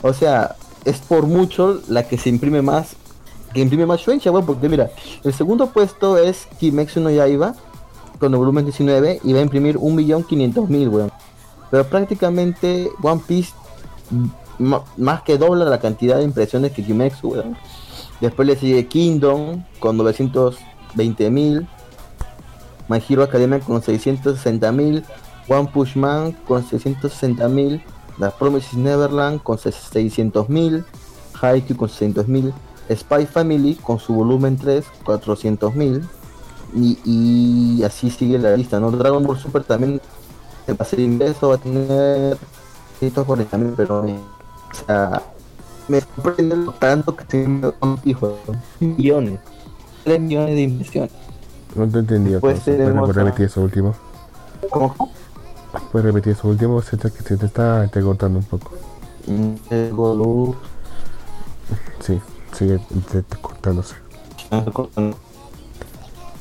O 0.02 0.12
sea, 0.12 0.56
es 0.84 0.98
por 0.98 1.26
mucho 1.26 1.80
la 1.88 2.06
que 2.08 2.16
se 2.18 2.28
imprime 2.28 2.62
más. 2.62 2.96
Que 3.52 3.60
imprime 3.60 3.86
más 3.86 4.00
Shueisha, 4.00 4.30
weón. 4.30 4.46
Porque 4.46 4.68
mira, 4.68 4.90
el 5.24 5.32
segundo 5.34 5.66
puesto 5.68 6.16
es 6.18 6.46
Kimetsu 6.58 7.00
no 7.00 7.10
Yaiba. 7.10 7.54
Con 8.18 8.32
el 8.32 8.38
volumen 8.38 8.66
19 8.66 9.20
y 9.24 9.32
va 9.32 9.38
a 9.38 9.42
imprimir 9.42 9.78
1.500.000, 9.78 10.88
weón. 10.90 11.10
Pero 11.70 11.84
prácticamente 11.84 12.90
One 13.02 13.22
Piece 13.26 13.52
más 14.58 15.22
que 15.22 15.38
dobla 15.38 15.64
la 15.64 15.80
cantidad 15.80 16.18
de 16.18 16.24
impresiones 16.24 16.72
que 16.72 16.84
Kimetsu, 16.84 17.28
weón. 17.28 17.56
Después 18.20 18.46
le 18.46 18.56
sigue 18.56 18.86
Kingdom 18.86 19.64
con 19.78 19.96
920.000. 19.98 21.66
My 22.88 23.02
Hero 23.08 23.22
Academia 23.22 23.60
con 23.60 23.80
660.000. 23.80 25.04
One 25.48 25.70
Punch 25.72 25.96
Man 25.96 26.32
con 26.46 26.62
660.000. 26.64 27.82
La 28.18 28.30
Promises 28.30 28.74
Neverland 28.74 29.42
con 29.42 29.56
600.000. 29.56 30.84
Haikyuu 31.40 31.76
con 31.76 31.88
600.000. 31.88 32.52
Spy 32.94 33.26
Family 33.26 33.76
con 33.76 33.98
su 33.98 34.12
volumen 34.12 34.56
3, 34.56 34.84
400.000. 35.04 36.06
Y, 36.74 36.98
y 37.04 37.82
así 37.84 38.10
sigue 38.10 38.38
la 38.38 38.56
lista, 38.56 38.78
¿no? 38.78 38.90
Dragon 38.90 39.24
Ball 39.24 39.38
Super 39.38 39.64
también 39.64 40.00
va 40.68 40.76
a 40.78 40.84
ser 40.84 41.00
inverso, 41.00 41.48
va 41.48 41.54
a 41.56 41.58
tener 41.58 42.36
140.000, 43.00 43.74
pero 43.76 44.06
eh, 44.06 44.18
o 44.72 44.86
sea, 44.86 45.22
me 45.88 46.00
sorprende 46.00 46.56
lo 46.56 46.72
tanto 46.72 47.16
que 47.16 47.24
tengo 47.24 47.74
hijo, 48.04 48.36
millones, 48.80 49.40
3 50.04 50.20
millones 50.20 50.54
de 50.54 50.62
inversiones. 50.62 51.10
No 51.74 51.88
te 51.88 51.98
entendí. 52.00 52.34
Cosa. 52.34 52.60
¿Puedes 52.64 53.16
repetir 53.16 53.46
eso 53.46 53.60
último? 53.62 53.94
¿Cómo? 54.70 54.94
¿Puedes 55.92 56.04
repetir 56.06 56.32
eso 56.32 56.48
último? 56.48 56.82
Se 56.82 56.96
te, 56.96 57.08
se 57.10 57.36
te 57.36 57.46
está 57.46 57.88
cortando 58.02 58.38
un 58.40 58.44
poco. 58.44 58.72
Tengo 59.68 60.14
luz, 60.14 60.56
Sí, 62.00 62.20
sigue 62.52 62.80
te- 63.12 63.22
te 63.22 63.36
cortándose. 63.36 63.94
ah, 64.50 64.64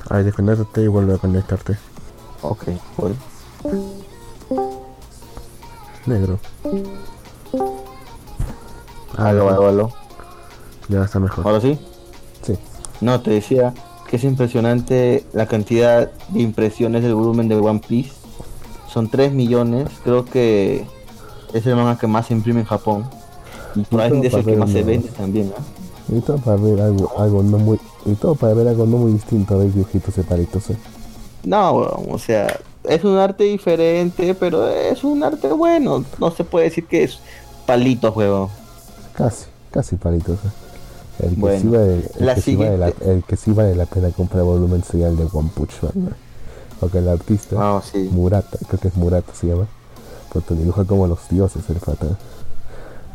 Ay, 0.09 0.23
desconectate 0.23 0.81
y 0.81 0.87
vuelve 0.87 1.13
a 1.13 1.17
conectarte. 1.17 1.77
Ok, 2.41 2.63
voy. 2.97 3.15
Negro. 6.09 6.39
Ah, 9.17 9.29
Aló, 9.29 9.49
aló, 9.49 9.67
aló. 9.67 9.91
Ya 10.87 11.03
está 11.03 11.19
mejor. 11.19 11.45
Ahora 11.45 11.61
sí. 11.61 11.77
Sí. 12.41 12.57
No, 13.01 13.21
te 13.21 13.31
decía 13.31 13.73
que 14.09 14.15
es 14.15 14.23
impresionante 14.23 15.23
la 15.33 15.45
cantidad 15.45 16.11
de 16.29 16.41
impresiones 16.41 17.03
del 17.03 17.15
volumen 17.15 17.47
de 17.47 17.55
One 17.55 17.81
Piece. 17.87 18.11
Son 18.87 19.09
3 19.09 19.31
millones. 19.31 19.89
Creo 20.03 20.25
que 20.25 20.85
es 21.53 21.65
el 21.65 21.75
manga 21.75 21.97
que 21.97 22.07
más 22.07 22.27
se 22.27 22.33
imprime 22.33 22.61
en 22.61 22.65
Japón. 22.65 23.05
Y 23.75 23.81
probablemente 23.83 24.27
es 24.27 24.33
el 24.33 24.45
que 24.45 24.55
más 24.55 24.71
se 24.71 24.83
vende 24.83 25.09
también. 25.09 25.51
¿no? 25.55 26.17
Y 26.17 26.21
todo 26.21 26.37
para 26.37 26.57
ver 26.57 26.81
algo, 26.81 27.11
algo 27.19 27.43
no 27.43 27.59
muy, 27.59 27.79
y 28.05 28.13
todo 28.15 28.33
para 28.33 28.53
ver 28.55 28.67
algo 28.67 28.87
no 28.87 28.97
muy 28.97 29.11
distinto 29.11 29.53
a 29.53 29.57
ver 29.57 29.71
dibujitos 29.71 30.15
separitos. 30.15 30.71
¿eh? 30.71 30.77
No, 31.43 31.73
o 31.73 32.17
sea, 32.17 32.59
es 32.89 33.03
un 33.03 33.17
arte 33.17 33.43
diferente, 33.45 34.33
pero 34.35 34.67
es 34.67 35.03
un 35.03 35.23
arte 35.23 35.47
bueno. 35.51 36.03
No 36.19 36.31
se 36.31 36.43
puede 36.43 36.65
decir 36.65 36.85
que 36.87 37.03
es 37.03 37.19
palitos, 37.65 38.15
huevón. 38.15 38.49
Casi, 39.13 39.45
casi 39.71 39.95
palitos. 39.95 40.37
El 41.19 41.31
que, 41.31 41.35
Bueno, 41.35 41.59
sí 41.61 41.67
vale, 41.67 41.93
el, 42.19 42.25
la 42.25 42.35
que 42.35 42.41
sí 42.41 42.55
vale 42.55 42.77
la, 42.77 42.87
el 43.01 43.23
que 43.23 43.35
sí 43.35 43.51
vale 43.51 43.75
la 43.75 43.85
pena 43.85 44.09
comprar 44.11 44.43
volumen 44.43 44.83
sería 44.83 45.07
el 45.09 45.17
de 45.17 45.27
One 45.31 45.49
Punch 45.53 45.81
Man. 45.83 46.15
Porque 46.79 46.99
el 46.99 47.09
artista, 47.09 47.55
Ah, 47.59 47.81
sí. 47.83 48.09
Murata, 48.11 48.57
creo 48.67 48.79
que 48.79 48.87
es 48.87 48.95
Murata 48.95 49.33
se 49.35 49.47
llama, 49.47 49.67
te 50.47 50.55
dibuja 50.55 50.85
como 50.85 51.07
los 51.07 51.19
dioses 51.29 51.61
el 51.69 51.75
pata. 51.75 52.07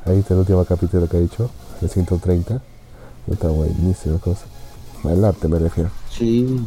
Ahí 0.04 0.18
está 0.18 0.34
el 0.34 0.40
último 0.40 0.62
capítulo 0.66 1.08
que 1.08 1.16
ha 1.16 1.20
dicho, 1.20 1.48
el 1.80 1.88
130. 1.88 2.60
Está 3.30 3.48
buenísimo 3.48 4.18
cosa. 4.18 4.44
El 5.04 5.24
arte 5.24 5.48
me 5.48 5.58
refiero. 5.58 5.88
Sí, 6.10 6.60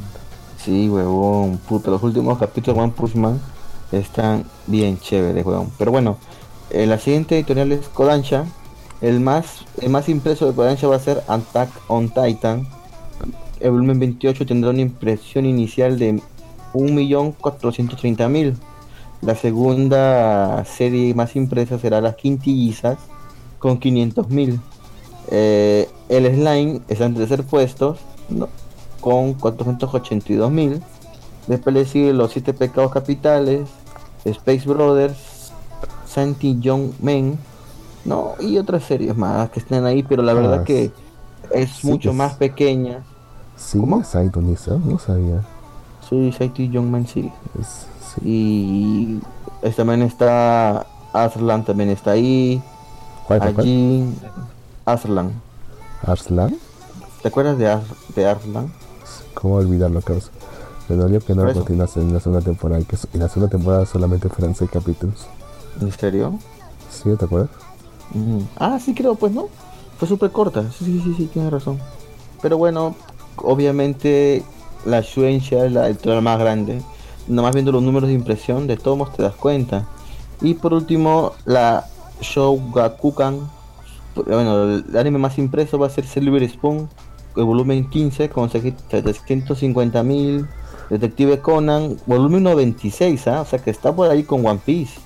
sí, 0.67 0.89
huevón. 0.89 1.57
Puta, 1.59 1.89
los 1.89 2.03
últimos 2.03 2.37
capítulos 2.37 2.75
de 2.75 2.83
One 2.83 2.93
Punch 2.93 3.39
están 3.93 4.43
bien 4.67 4.99
chéveres, 4.99 5.45
huevón. 5.45 5.71
Pero 5.77 5.91
bueno, 5.91 6.17
eh, 6.69 6.85
la 6.85 6.99
siguiente 6.99 7.35
editorial 7.35 7.71
es 7.71 7.87
Kodansha. 7.87 8.45
El 8.99 9.21
más, 9.21 9.63
el 9.79 9.89
más 9.89 10.09
impreso 10.09 10.45
de 10.45 10.53
Kodansha 10.53 10.87
va 10.87 10.97
a 10.97 10.99
ser 10.99 11.23
Attack 11.27 11.69
on 11.87 12.09
Titan. 12.09 12.67
El 13.61 13.71
volumen 13.71 13.97
28 13.99 14.45
tendrá 14.45 14.71
una 14.71 14.81
impresión 14.81 15.45
inicial 15.45 15.97
de 15.97 16.21
1.430.000. 16.73 18.55
La 19.21 19.35
segunda 19.35 20.65
serie 20.65 21.13
más 21.13 21.35
impresa 21.37 21.79
será 21.79 22.01
Las 22.01 22.15
Quintillizas 22.15 22.97
con 23.57 23.79
500.000. 23.79 24.59
Eh, 25.29 25.89
el 26.09 26.25
Slime 26.25 26.81
está 26.89 27.05
en 27.05 27.15
tercer 27.15 27.43
puesto 27.43 27.97
¿no? 28.29 28.49
Con 29.01 29.33
482.000. 29.33 30.81
Después 31.47 31.73
le 31.73 31.85
siguen 31.85 32.17
los 32.17 32.31
siete 32.31 32.53
pecados 32.53 32.91
capitales, 32.91 33.69
Space 34.25 34.67
Brothers, 34.67 35.51
Santi 36.05 36.59
Young 36.59 36.91
Men 37.01 37.37
¿no? 38.05 38.33
Y 38.39 38.57
otras 38.57 38.83
series 38.83 39.15
más 39.17 39.49
que 39.49 39.59
estén 39.59 39.85
ahí, 39.85 40.01
pero 40.01 40.23
la 40.23 40.33
verdad 40.33 40.59
Ah, 40.61 40.63
que 40.63 40.91
es 41.51 41.71
sí 41.71 41.87
mucho 41.87 42.13
más 42.13 42.35
pequeña. 42.35 43.03
Sí, 43.57 43.79
¿Cómo? 43.79 44.01
Nisa, 44.41 44.77
no 44.83 44.97
sabía. 44.97 45.41
Sí, 46.07 46.31
Saito 46.31 46.61
Young 46.63 46.89
Man 46.89 47.05
sí. 47.05 47.31
Es- 47.59 47.85
sí. 48.15 48.21
Y 48.23 49.19
es- 49.61 49.75
también 49.75 50.03
está 50.03 50.85
Aslan, 51.11 51.65
también 51.65 51.89
está 51.89 52.11
ahí. 52.11 52.61
¿Cuál, 53.27 53.39
cuál, 53.39 53.53
cuál? 53.55 53.65
Allí, 53.65 54.13
Aslan. 54.85 55.33
¿Arslan? 56.05 56.55
¿Te 57.21 57.27
acuerdas 57.27 57.57
de, 57.57 57.67
Ar 57.67 57.81
de 58.15 58.25
Arslan? 58.25 58.71
¿Cómo 59.41 59.55
olvidarlo, 59.55 60.01
causa? 60.01 60.29
Me 60.89 60.95
dolió 60.95 61.19
que 61.19 61.35
no 61.35 61.43
lo 61.43 61.51
eso. 61.51 61.59
continuase 61.59 61.99
en 61.99 62.13
la 62.13 62.19
segunda 62.19 62.43
temporada 62.43 62.81
que 62.83 62.97
en 63.13 63.19
la 63.19 63.27
segunda 63.27 63.49
temporada 63.49 63.85
solamente 63.85 64.29
fueran 64.29 64.55
6 64.55 64.69
capítulos. 64.71 65.27
¿En 65.81 65.91
serio? 65.91 66.39
¿Sí? 66.89 67.09
¿Te 67.17 67.25
acuerdas? 67.25 67.49
Mm. 68.13 68.39
Ah, 68.57 68.79
sí 68.83 68.93
creo, 68.95 69.15
pues 69.15 69.31
no. 69.33 69.49
Fue 69.99 70.07
súper 70.07 70.31
corta. 70.31 70.63
Sí, 70.71 70.85
sí, 70.85 71.01
sí, 71.03 71.13
sí, 71.15 71.25
tienes 71.27 71.51
razón. 71.51 71.79
Pero 72.41 72.57
bueno, 72.57 72.95
obviamente 73.37 74.43
la 74.85 75.01
Shueisha 75.01 75.65
es 75.65 75.71
la 75.71 75.87
editorial 75.87 76.21
más 76.21 76.39
grande. 76.39 76.81
Nomás 77.27 77.53
viendo 77.53 77.71
los 77.71 77.83
números 77.83 78.07
de 78.07 78.15
impresión, 78.15 78.67
de 78.67 78.77
todos 78.77 79.11
te 79.13 79.23
das 79.23 79.35
cuenta. 79.35 79.85
Y 80.41 80.53
por 80.53 80.73
último, 80.73 81.33
la 81.45 81.85
Shougakukan. 82.21 83.49
Bueno, 84.15 84.63
el 84.63 84.97
anime 84.97 85.19
más 85.19 85.37
impreso 85.37 85.77
va 85.77 85.87
a 85.87 85.89
ser 85.91 86.07
Silver 86.07 86.47
Spoon, 86.49 86.89
el 87.37 87.43
volumen 87.45 87.89
15 87.89 88.29
con 88.29 88.49
750 88.49 90.03
mil. 90.03 90.47
Detective 90.89 91.39
Conan, 91.41 91.97
volumen 92.05 92.43
96, 92.43 93.27
¿ah? 93.27 93.41
o 93.41 93.45
sea 93.45 93.59
que 93.59 93.69
está 93.71 93.93
por 93.93 94.09
ahí 94.09 94.23
con 94.23 94.45
One 94.45 94.59
Piece. 94.65 94.99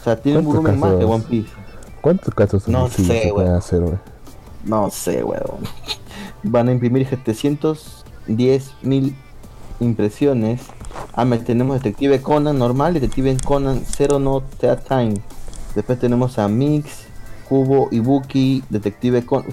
O 0.00 0.04
sea, 0.04 0.20
tiene 0.20 0.38
un 0.38 0.44
¿Cuántos 0.44 0.64
volumen 0.64 0.80
más 0.80 0.98
que? 0.98 1.04
One 1.04 1.24
Piece. 1.28 1.50
¿Cuántos 2.00 2.34
casos 2.34 2.66
No 2.68 2.86
así 2.86 3.04
sé, 3.04 3.30
güey. 3.30 3.46
No 4.64 4.90
sé, 4.90 5.22
weón. 5.22 5.60
Van 6.42 6.68
a 6.68 6.72
imprimir 6.72 7.06
710 7.08 8.74
mil 8.82 9.14
impresiones. 9.80 10.62
Ah, 11.14 11.24
me- 11.24 11.38
tenemos 11.38 11.76
Detective 11.82 12.20
Conan 12.20 12.58
normal, 12.58 12.94
Detective 12.94 13.36
Conan 13.44 13.84
Zero 13.84 14.18
No 14.18 14.42
Time. 14.88 15.14
Después 15.74 15.98
tenemos 16.00 16.38
a 16.38 16.48
Mix, 16.48 17.04
Kubo, 17.48 17.88
Ibuki, 17.90 18.62
Detective 18.68 19.24
Conan. 19.24 19.48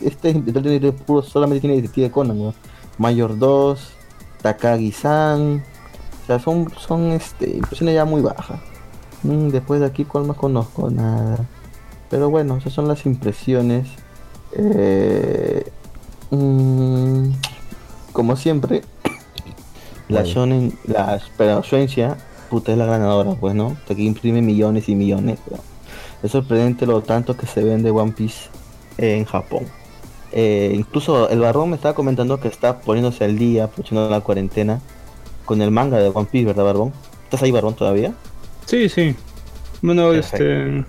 Este, 0.00 0.34
puro- 0.92 1.22
solamente 1.22 1.60
tiene 1.60 1.76
Detective 1.76 2.10
Conan, 2.10 2.40
weón. 2.40 2.54
Mayor 2.98 3.38
2, 3.38 3.90
Takagi-san. 4.42 5.62
O 6.22 6.26
sea, 6.26 6.38
son, 6.38 6.70
son 6.78 7.12
este, 7.12 7.56
impresiones 7.56 7.94
ya 7.94 8.04
muy 8.04 8.20
bajas. 8.20 8.60
Mm, 9.22 9.48
después 9.48 9.80
de 9.80 9.86
aquí, 9.86 10.04
¿cuál 10.04 10.24
más 10.24 10.36
conozco? 10.36 10.90
Nada. 10.90 11.38
Pero 12.10 12.30
bueno, 12.30 12.56
esas 12.56 12.72
son 12.72 12.88
las 12.88 13.06
impresiones. 13.06 13.88
Eh, 14.52 15.70
mm, 16.30 17.30
como 18.12 18.36
siempre, 18.36 18.82
la 20.08 20.20
Bueno. 20.20 20.26
Shonen, 20.34 20.78
la 20.86 21.20
pero 21.36 21.62
puta 22.50 22.72
es 22.72 22.78
la 22.78 22.86
ganadora, 22.86 23.34
pues 23.34 23.54
no, 23.54 23.76
que 23.86 24.02
imprime 24.02 24.40
millones 24.42 24.88
y 24.88 24.94
millones. 24.94 25.38
pero 25.48 25.62
Es 26.22 26.32
sorprendente 26.32 26.86
lo 26.86 27.00
tanto 27.02 27.36
que 27.36 27.46
se 27.46 27.62
vende 27.62 27.90
One 27.90 28.12
Piece 28.12 28.48
en 28.98 29.24
Japón. 29.24 29.66
Eh, 30.32 30.72
incluso 30.74 31.28
el 31.30 31.40
Barrón 31.40 31.70
me 31.70 31.76
estaba 31.76 31.94
comentando 31.94 32.38
que 32.40 32.48
está 32.48 32.80
poniéndose 32.80 33.24
al 33.24 33.38
día, 33.38 33.64
aprovechando 33.64 34.10
la 34.10 34.20
cuarentena, 34.20 34.80
con 35.44 35.62
el 35.62 35.70
manga 35.70 35.98
de 35.98 36.08
One 36.12 36.28
Piece, 36.30 36.46
¿verdad, 36.46 36.64
Barbón? 36.64 36.92
¿Estás 37.24 37.42
ahí, 37.42 37.50
Barbón, 37.50 37.74
todavía? 37.74 38.12
Sí, 38.66 38.88
sí. 38.88 39.14
Bueno, 39.80 40.12
este. 40.12 40.84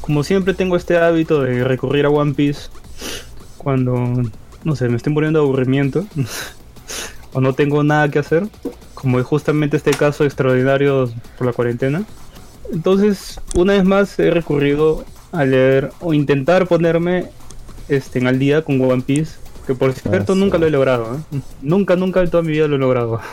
Como 0.00 0.24
siempre 0.24 0.54
tengo 0.54 0.76
este 0.76 0.96
hábito 0.96 1.42
de 1.42 1.62
recurrir 1.62 2.06
a 2.06 2.10
One 2.10 2.34
Piece 2.34 2.70
cuando, 3.58 4.22
no 4.64 4.76
sé, 4.76 4.88
me 4.88 4.96
estoy 4.96 5.12
muriendo 5.12 5.40
de 5.40 5.44
aburrimiento 5.44 6.04
o 7.32 7.40
no 7.40 7.52
tengo 7.52 7.84
nada 7.84 8.10
que 8.10 8.18
hacer, 8.18 8.48
como 8.94 9.20
es 9.20 9.26
justamente 9.26 9.76
este 9.76 9.92
caso 9.92 10.24
extraordinario 10.24 11.10
por 11.36 11.46
la 11.46 11.52
cuarentena. 11.52 12.04
Entonces, 12.72 13.40
una 13.54 13.74
vez 13.74 13.84
más 13.84 14.18
he 14.18 14.30
recurrido 14.30 15.04
a 15.32 15.44
leer 15.44 15.90
o 16.00 16.14
intentar 16.14 16.66
ponerme 16.66 17.26
este, 17.88 18.18
en 18.18 18.26
al 18.26 18.38
día 18.38 18.62
con 18.62 18.80
One 18.80 19.02
Piece, 19.02 19.32
que 19.66 19.74
por 19.74 19.92
cierto 19.92 20.34
sí. 20.34 20.40
nunca 20.40 20.58
lo 20.58 20.66
he 20.66 20.70
logrado. 20.70 21.16
¿eh? 21.16 21.40
Nunca, 21.62 21.96
nunca 21.96 22.20
en 22.20 22.30
toda 22.30 22.42
mi 22.42 22.52
vida 22.52 22.68
lo 22.68 22.76
he 22.76 22.78
logrado. 22.78 23.20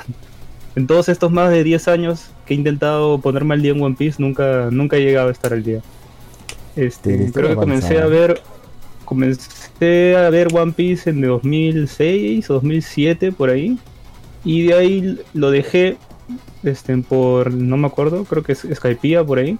En 0.75 0.85
todos 0.85 1.09
estos 1.09 1.31
más 1.31 1.49
de 1.49 1.63
10 1.63 1.87
años 1.87 2.27
que 2.45 2.53
he 2.53 2.57
intentado 2.57 3.19
ponerme 3.19 3.55
al 3.55 3.63
día 3.63 3.71
en 3.71 3.81
One 3.81 3.95
Piece, 3.97 4.21
nunca, 4.21 4.69
nunca 4.69 4.97
he 4.97 5.01
llegado 5.01 5.29
a 5.29 5.31
estar 5.31 5.51
al 5.51 5.63
día. 5.63 5.81
Este, 6.75 7.31
creo 7.33 7.49
que 7.49 7.55
comencé 7.55 7.99
a 7.99 8.05
ver 8.05 8.43
comencé 9.07 10.15
a 10.17 10.29
ver 10.29 10.49
One 10.53 10.73
Piece 10.73 11.09
en 11.09 11.21
2006 11.21 12.47
o 12.49 12.53
2007 12.55 13.31
por 13.31 13.49
ahí 13.49 13.79
y 14.43 14.67
de 14.67 14.73
ahí 14.73 15.19
lo 15.33 15.49
dejé 15.49 15.97
este 16.63 16.97
por 16.97 17.53
no 17.53 17.77
me 17.77 17.87
acuerdo 17.87 18.25
creo 18.25 18.43
que 18.43 18.53
es 18.53 18.67
Skypiea 18.73 19.23
por 19.23 19.39
ahí. 19.39 19.57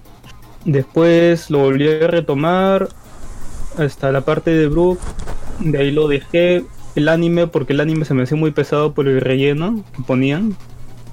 Después 0.66 1.50
lo 1.50 1.60
volví 1.60 1.88
a 1.88 2.08
retomar 2.08 2.90
hasta 3.78 4.12
la 4.12 4.22
parte 4.22 4.52
de 4.52 4.68
Brook. 4.68 5.00
De 5.60 5.78
ahí 5.78 5.92
lo 5.92 6.08
dejé. 6.08 6.66
El 6.96 7.10
anime 7.10 7.48
porque 7.48 7.74
el 7.74 7.80
anime 7.80 8.06
se 8.06 8.14
me 8.14 8.24
hacía 8.24 8.38
muy 8.38 8.52
pesado 8.52 8.94
por 8.94 9.08
el 9.08 9.22
relleno 9.22 9.84
que 9.96 10.02
ponían. 10.04 10.56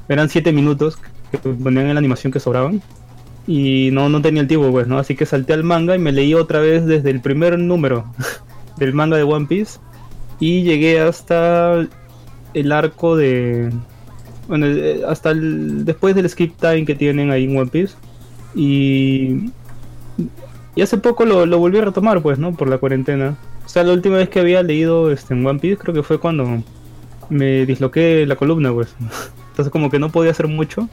Eran 0.08 0.28
7 0.28 0.52
minutos 0.52 0.98
que 1.30 1.38
ponían 1.38 1.86
en 1.86 1.94
la 1.94 1.98
animación 1.98 2.32
que 2.32 2.40
sobraban. 2.40 2.82
Y 3.46 3.90
no, 3.92 4.08
no 4.08 4.22
tenía 4.22 4.42
el 4.42 4.48
tiempo, 4.48 4.70
pues, 4.70 4.86
¿no? 4.86 4.98
Así 4.98 5.14
que 5.14 5.26
salté 5.26 5.52
al 5.52 5.64
manga 5.64 5.94
y 5.94 5.98
me 5.98 6.12
leí 6.12 6.34
otra 6.34 6.60
vez 6.60 6.86
desde 6.86 7.10
el 7.10 7.20
primer 7.20 7.58
número 7.58 8.06
del 8.78 8.94
manga 8.94 9.16
de 9.16 9.22
One 9.22 9.46
Piece. 9.46 9.78
Y 10.40 10.62
llegué 10.62 11.00
hasta 11.00 11.86
el 12.54 12.72
arco 12.72 13.16
de... 13.16 13.70
Bueno, 14.48 14.66
eh, 14.66 15.02
hasta 15.06 15.30
el, 15.30 15.84
después 15.84 16.14
del 16.14 16.28
skip 16.28 16.56
time 16.58 16.84
que 16.84 16.94
tienen 16.94 17.30
ahí 17.30 17.44
en 17.44 17.56
One 17.56 17.70
Piece 17.70 17.94
y... 18.54 19.50
Y 20.76 20.82
hace 20.82 20.98
poco 20.98 21.24
lo, 21.24 21.58
volví 21.58 21.78
a 21.78 21.84
retomar, 21.84 22.20
pues, 22.20 22.38
¿no? 22.38 22.52
Por 22.52 22.68
la 22.68 22.78
cuarentena. 22.78 23.36
O 23.64 23.68
sea, 23.68 23.84
la 23.84 23.92
última 23.92 24.16
vez 24.16 24.28
que 24.28 24.40
había 24.40 24.60
leído 24.62 25.12
este, 25.12 25.34
en 25.34 25.46
One 25.46 25.60
Piece 25.60 25.76
creo 25.76 25.94
que 25.94 26.02
fue 26.02 26.18
cuando 26.18 26.62
me 27.28 27.64
disloqué 27.64 28.26
la 28.26 28.36
columna, 28.36 28.72
pues. 28.72 28.94
Entonces 29.50 29.70
como 29.70 29.88
que 29.88 30.00
no 30.00 30.10
podía 30.10 30.32
hacer 30.32 30.48
mucho, 30.48 30.88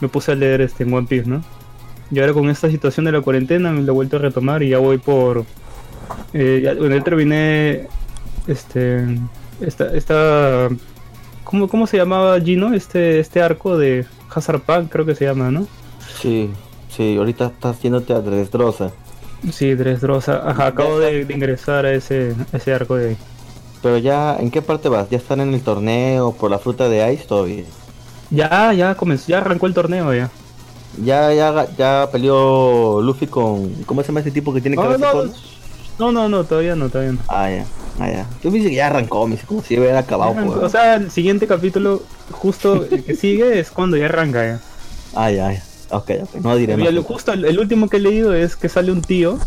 me 0.00 0.08
puse 0.08 0.32
a 0.32 0.34
leer 0.34 0.62
este 0.62 0.84
en 0.84 0.94
One 0.94 1.06
Piece, 1.06 1.28
¿no? 1.28 1.42
Y 2.10 2.18
ahora 2.18 2.32
con 2.32 2.48
esta 2.48 2.70
situación 2.70 3.04
de 3.04 3.12
la 3.12 3.20
cuarentena 3.20 3.70
me 3.70 3.82
lo 3.82 3.92
he 3.92 3.94
vuelto 3.94 4.16
a 4.16 4.20
retomar 4.20 4.62
y 4.62 4.70
ya 4.70 4.78
voy 4.78 4.98
por... 4.98 5.44
Eh, 6.32 6.74
bueno, 6.78 7.02
terminé 7.02 7.86
este... 8.46 9.04
Esta... 9.60 9.94
esta 9.94 10.68
¿cómo, 11.44 11.68
¿Cómo 11.68 11.86
se 11.86 11.96
llamaba 11.96 12.40
Gino? 12.40 12.72
Este, 12.74 13.20
este 13.20 13.42
arco 13.42 13.76
de 13.78 14.06
Hazard 14.34 14.62
Punk 14.64 14.90
creo 14.90 15.06
que 15.06 15.14
se 15.14 15.24
llama, 15.26 15.50
¿no? 15.50 15.68
Sí, 16.06 16.60
sí, 16.88 17.16
ahorita 17.16 17.46
estás 17.46 17.80
yéndote 17.80 18.12
a 18.12 18.20
Dresdrosa. 18.20 18.98
Sí, 19.52 19.74
Dressrosa. 19.74 20.48
Ajá, 20.50 20.66
acabo 20.68 20.98
de, 20.98 21.24
de 21.24 21.34
ingresar 21.34 21.86
a 21.86 21.92
ese, 21.94 22.36
a 22.52 22.56
ese 22.56 22.72
arco 22.74 22.96
de 22.96 23.08
ahí. 23.10 23.18
Pero 23.82 23.98
ya, 23.98 24.36
¿en 24.38 24.50
qué 24.50 24.62
parte 24.62 24.88
vas? 24.88 25.08
¿Ya 25.10 25.18
están 25.18 25.40
en 25.40 25.54
el 25.54 25.62
torneo 25.62 26.36
por 26.36 26.50
la 26.50 26.58
fruta 26.58 26.88
de 26.88 27.12
Ice 27.14 27.26
todavía? 27.26 27.64
Ya, 28.30 28.72
ya 28.72 28.94
comenzó, 28.96 29.26
ya 29.28 29.38
arrancó 29.38 29.66
el 29.66 29.74
torneo 29.74 30.14
ya. 30.14 30.30
Ya, 30.92 31.32
ya, 31.32 31.68
ya 31.76 32.08
peleó 32.10 33.00
Luffy 33.02 33.26
con... 33.28 33.84
¿Cómo 33.84 34.02
se 34.02 34.08
llama 34.08 34.20
ese 34.20 34.32
tipo 34.32 34.52
que 34.52 34.60
tiene 34.60 34.76
No, 34.76 34.82
cabeza 34.82 35.06
no, 35.06 35.12
con- 35.12 35.32
no, 35.98 36.12
no, 36.12 36.28
no, 36.28 36.44
todavía 36.44 36.74
no, 36.76 36.88
todavía 36.90 37.12
no. 37.12 37.20
Ah, 37.28 37.50
ya, 37.50 37.72
ah, 38.00 38.10
ya. 38.10 38.26
Tú 38.42 38.50
me 38.50 38.56
dices 38.56 38.70
que 38.70 38.76
ya 38.76 38.86
arrancó, 38.88 39.26
me 39.26 39.34
dice 39.36 39.46
como 39.46 39.62
si 39.62 39.78
hubiera 39.78 39.98
acabado, 40.00 40.34
pues. 40.34 40.58
o 40.58 40.68
sea, 40.68 40.96
el 40.96 41.10
siguiente 41.10 41.46
capítulo, 41.46 42.02
justo 42.32 42.86
el 42.90 43.04
que 43.04 43.14
sigue, 43.14 43.58
es 43.60 43.70
cuando 43.70 43.96
ya 43.96 44.06
arranca 44.06 44.44
ya. 44.44 44.60
Ah, 45.14 45.30
ya, 45.30 45.52
ya. 45.52 45.62
Ok, 45.90 46.10
ok, 46.22 46.34
no 46.42 46.56
diré 46.56 46.74
Y 46.74 46.76
más. 46.76 46.88
el- 46.88 47.00
justo 47.02 47.32
el, 47.32 47.44
el 47.44 47.58
último 47.58 47.88
que 47.88 47.96
he 47.96 48.00
leído 48.00 48.32
es 48.34 48.56
que 48.56 48.68
sale 48.68 48.92
un 48.92 49.02
tío, 49.02 49.38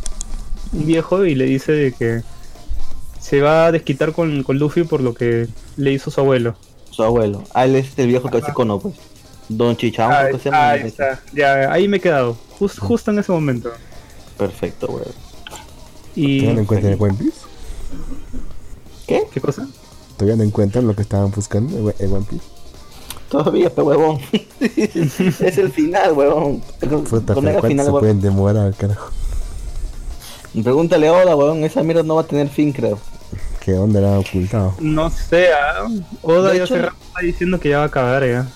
un 0.74 0.86
viejo, 0.86 1.26
y 1.26 1.36
le 1.36 1.46
dice 1.46 1.72
de 1.72 1.92
que 1.94 2.22
se 3.20 3.42
va 3.42 3.68
a 3.68 3.72
desquitar 3.72 4.12
con, 4.12 4.44
con 4.44 4.60
Luffy 4.60 4.84
por 4.84 5.00
lo 5.02 5.14
que 5.14 5.48
le 5.78 5.92
hizo 5.94 6.12
su 6.12 6.20
abuelo. 6.20 6.56
Su 6.92 7.02
abuelo. 7.04 7.44
Ah, 7.54 7.66
él 7.66 7.76
es 7.78 7.98
el 7.98 8.08
viejo 8.08 8.30
que 8.30 8.42
se 8.42 8.52
conoce, 8.54 8.84
pues. 8.84 8.96
Don 9.50 9.76
Chichao, 9.76 10.10
creo 10.10 10.32
que 10.38 10.40
se 10.44 10.50
llama. 10.50 10.70
ahí 10.72 10.82
está. 10.82 11.22
Ya, 11.34 11.72
ahí 11.72 11.88
me 11.88 11.98
he 11.98 12.00
quedado, 12.02 12.38
jus- 12.60 12.78
justo 12.80 13.12
en 13.12 13.20
ese 13.20 13.32
momento. 13.32 13.72
Perfecto, 14.38 14.88
güey. 14.88 15.04
Y... 16.16 16.40
¿Todavía 16.40 16.56
no 16.56 16.62
encuentran 16.62 16.94
el 16.94 17.02
One 17.02 17.14
Piece? 17.16 17.40
¿Qué? 19.14 19.28
¿Qué 19.32 19.42
cosa? 19.42 19.68
¿Todavía 20.18 20.36
no 20.38 20.44
encuentran 20.44 20.88
lo 20.88 20.96
que 20.96 21.04
estaban 21.04 21.30
buscando 21.32 21.94
el 22.00 22.14
One 22.14 22.26
Piece? 22.30 22.46
Todavía, 23.30 23.70
pero 23.70 23.88
huevón. 23.88 24.20
es 24.60 25.58
el 25.58 25.72
final, 25.72 26.14
huevón. 26.14 26.62
Puta, 26.80 27.34
Con 27.34 27.44
pero 27.44 27.56
el 27.56 27.60
¿cuánto 27.62 27.68
final, 27.68 27.86
se 27.86 27.92
huevón. 27.92 28.00
pueden 28.02 28.22
demorar, 28.22 28.74
carajo? 28.76 29.10
Pregúntale 30.64 31.08
a 31.08 31.14
Oda, 31.14 31.36
weón. 31.36 31.64
Esa 31.64 31.82
mierda 31.84 32.04
no 32.04 32.16
va 32.16 32.22
a 32.22 32.26
tener 32.28 32.48
fin, 32.50 32.72
creo. 32.72 33.00
¿Qué 33.60 33.72
dónde 33.72 34.02
la 34.02 34.14
han 34.14 34.20
ocultado? 34.20 34.76
No 34.80 35.10
sé, 35.10 35.48
ah, 35.54 35.88
Oda 36.22 36.52
De 36.52 36.58
ya 36.60 36.64
hecho- 36.66 36.76
rato 36.78 36.96
está 37.08 37.22
diciendo 37.22 37.60
que 37.60 37.70
ya 37.70 37.78
va 37.78 37.84
a 37.84 37.88
acabar 37.88 38.24
ya. 38.26 38.48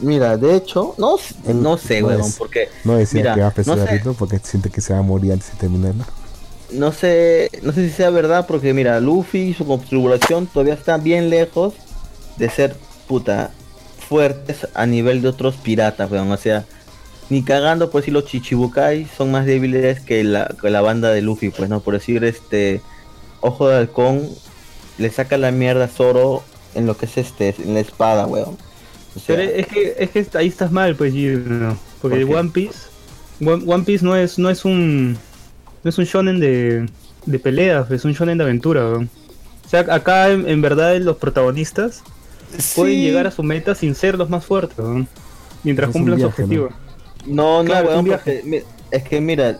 Mira, 0.00 0.36
de 0.36 0.56
hecho, 0.56 0.94
no, 0.98 1.16
no 1.54 1.76
sé, 1.78 2.00
no 2.02 2.08
weón, 2.08 2.20
es- 2.22 2.36
porque. 2.36 2.68
No 2.84 2.94
decía 2.96 3.20
Mira, 3.20 3.34
que 3.34 3.40
va 3.40 3.46
a 3.46 3.48
no 3.48 3.52
apresurar 3.52 3.78
sé. 3.86 3.92
el 3.92 3.98
ritmo 3.98 4.14
porque 4.14 4.38
siente 4.42 4.68
que 4.70 4.80
se 4.80 4.92
va 4.92 4.98
a 4.98 5.02
morir 5.02 5.32
antes 5.32 5.50
de 5.52 5.58
terminarla. 5.58 6.04
No 6.72 6.92
sé, 6.92 7.50
no 7.62 7.72
sé 7.72 7.88
si 7.88 7.94
sea 7.94 8.10
verdad 8.10 8.46
porque 8.46 8.74
mira, 8.74 9.00
Luffy 9.00 9.38
y 9.38 9.54
su 9.54 9.66
configuración 9.66 10.46
todavía 10.46 10.74
están 10.74 11.02
bien 11.02 11.30
lejos 11.30 11.74
de 12.36 12.48
ser 12.50 12.76
puta 13.06 13.50
fuertes 14.08 14.66
a 14.74 14.86
nivel 14.86 15.22
de 15.22 15.28
otros 15.28 15.56
piratas, 15.56 16.10
weón. 16.10 16.30
O 16.30 16.36
sea, 16.36 16.64
ni 17.28 17.42
cagando 17.42 17.90
por 17.90 18.00
decir 18.00 18.14
los 18.14 18.26
Chichibukai 18.26 19.06
son 19.16 19.30
más 19.30 19.46
débiles 19.46 20.00
que 20.00 20.24
la, 20.24 20.54
que 20.60 20.70
la 20.70 20.80
banda 20.80 21.10
de 21.10 21.22
Luffy, 21.22 21.50
pues 21.50 21.68
no, 21.68 21.80
por 21.80 21.94
decir 21.94 22.24
este 22.24 22.80
Ojo 23.40 23.68
de 23.68 23.76
Halcón 23.76 24.28
le 24.98 25.10
saca 25.10 25.38
la 25.38 25.50
mierda 25.50 25.84
a 25.84 25.88
Zoro 25.88 26.42
en 26.74 26.86
lo 26.86 26.96
que 26.96 27.06
es 27.06 27.16
este, 27.16 27.54
en 27.58 27.74
la 27.74 27.80
espada, 27.80 28.26
weón. 28.26 28.56
O 29.16 29.18
sea, 29.18 29.36
Pero 29.36 29.50
es 29.50 29.66
que, 29.66 29.94
es 29.98 30.10
que 30.10 30.38
ahí 30.38 30.48
estás 30.48 30.70
mal, 30.70 30.94
pues. 30.94 31.14
Porque 32.00 32.26
¿Por? 32.26 32.36
One 32.36 32.50
Piece, 32.50 32.78
One, 33.40 33.64
One 33.66 33.84
Piece 33.84 34.04
no 34.04 34.14
es, 34.14 34.38
no 34.38 34.50
es 34.50 34.64
un, 34.64 35.18
no 35.82 35.88
es 35.88 35.98
un 35.98 36.04
shonen 36.04 36.40
de, 36.40 36.86
de 37.26 37.38
peleas, 37.38 37.90
es 37.90 38.04
un 38.04 38.12
shonen 38.12 38.38
de 38.38 38.44
aventura. 38.44 38.82
weón. 38.86 39.10
O 39.64 39.68
sea, 39.68 39.80
acá 39.94 40.30
en, 40.30 40.48
en 40.48 40.60
verdad 40.60 40.96
los 40.98 41.16
protagonistas 41.16 42.02
pueden 42.74 43.00
llegar 43.00 43.26
a 43.26 43.30
su 43.30 43.42
meta 43.42 43.74
sin 43.74 43.94
ser 43.94 44.18
los 44.18 44.28
más 44.28 44.44
fuertes, 44.44 44.78
weón. 44.78 45.06
mientras 45.62 45.90
cumplan 45.90 46.18
su 46.18 46.26
viaje, 46.26 46.42
¿no? 46.42 46.44
objetivo. 46.64 46.68
No, 47.26 47.62
no, 47.62 47.64
Claro, 47.64 47.84
es 47.84 47.88
weón, 47.88 47.98
un 48.00 48.04
viaje. 48.06 48.40
porque, 48.42 48.48
mi- 48.48 48.62
es 48.90 49.02
que 49.04 49.20
mira, 49.20 49.58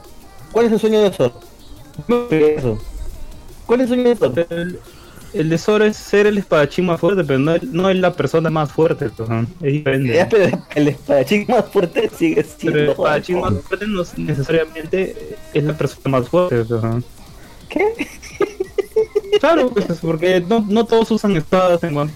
¿cuál 0.53 0.67
es 0.67 0.73
el 0.73 0.81
sueño 0.81 1.01
de? 1.01 1.09
Eso. 2.57 2.79
¿Cuál 3.67 3.81
es 3.83 3.91
el 3.91 3.95
sueño 3.95 4.09
de 4.09 4.17
Zoro? 4.17 4.47
El, 5.33 5.59
Zoro 5.59 5.85
es 5.85 5.97
ser 5.97 6.27
el 6.27 6.39
espadachín 6.39 6.87
más 6.87 6.99
fuerte, 7.01 7.23
pero 7.25 7.39
no, 7.39 7.55
es- 7.55 7.63
no 7.63 7.89
es 7.91 7.97
la 7.97 8.13
persona 8.13 8.51
más 8.51 8.73
fuerte, 8.73 9.11
pues, 9.11 9.29
weón. 9.29 9.49
es 9.63 9.73
diferente. 9.73 10.15
Ya, 10.15 10.29
pero 10.29 10.65
el 10.75 10.89
espadachín 10.89 11.45
más 11.49 11.65
fuerte 11.67 12.11
sigue 12.17 12.37
Pero 12.43 12.49
siendo 12.59 12.79
el 12.81 12.89
espadachín 12.91 13.41
más 13.41 13.55
fuerte 13.63 13.87
no 13.87 14.03
es 14.03 14.19
necesariamente 14.19 15.37
es 15.55 15.65
la 15.65 15.77
persona 15.77 16.19
más 16.19 16.29
fuerte. 16.29 16.65
pues. 16.65 16.83
¿Qué? 17.69 17.85
Claro, 19.39 19.71
pues, 19.71 19.87
porque 20.03 20.41
no, 20.47 20.65
no 20.69 20.85
todos 20.85 21.11
usan 21.13 21.37
espadas 21.37 21.83
en 21.85 21.97
One. 21.97 22.11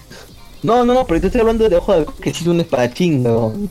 No, 0.61 0.83
no, 0.83 0.93
no, 0.93 1.05
pero 1.07 1.19
yo 1.21 1.27
estoy 1.27 1.41
hablando 1.41 1.67
de 1.69 1.75
Ojo 1.75 1.91
de 1.93 1.99
Halcón 1.99 2.15
que 2.21 2.33
sí 2.33 2.41
es 2.43 2.47
un 2.47 2.59
espadachín, 2.59 3.25
weón. 3.25 3.69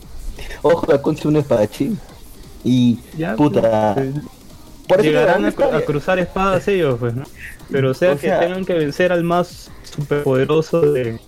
Ojo 0.61 0.87
de 0.87 0.93
Halcón 0.93 1.15
sí 1.15 1.19
es 1.21 1.25
un 1.25 1.35
espadachín. 1.37 1.99
Y, 2.63 2.99
Ya, 3.17 3.35
puta... 3.35 3.93
pues, 3.93 4.09
por 4.87 4.99
eso 4.99 5.09
llegarán 5.09 5.45
a, 5.45 5.49
a 5.77 5.81
cruzar 5.81 6.19
espadas 6.19 6.67
ellos, 6.67 6.97
pues, 6.99 7.13
¿no? 7.15 7.23
Pero 7.71 7.91
o 7.91 7.93
sea 7.93 8.11
O 8.11 8.15
que 8.15 8.27
sea- 8.27 8.39
tengan 8.39 8.63
que 8.65 8.73
vencer 8.73 9.11
al 9.11 9.23
más 9.23 9.69
superpoderoso 9.95 10.81
de, 10.81 11.19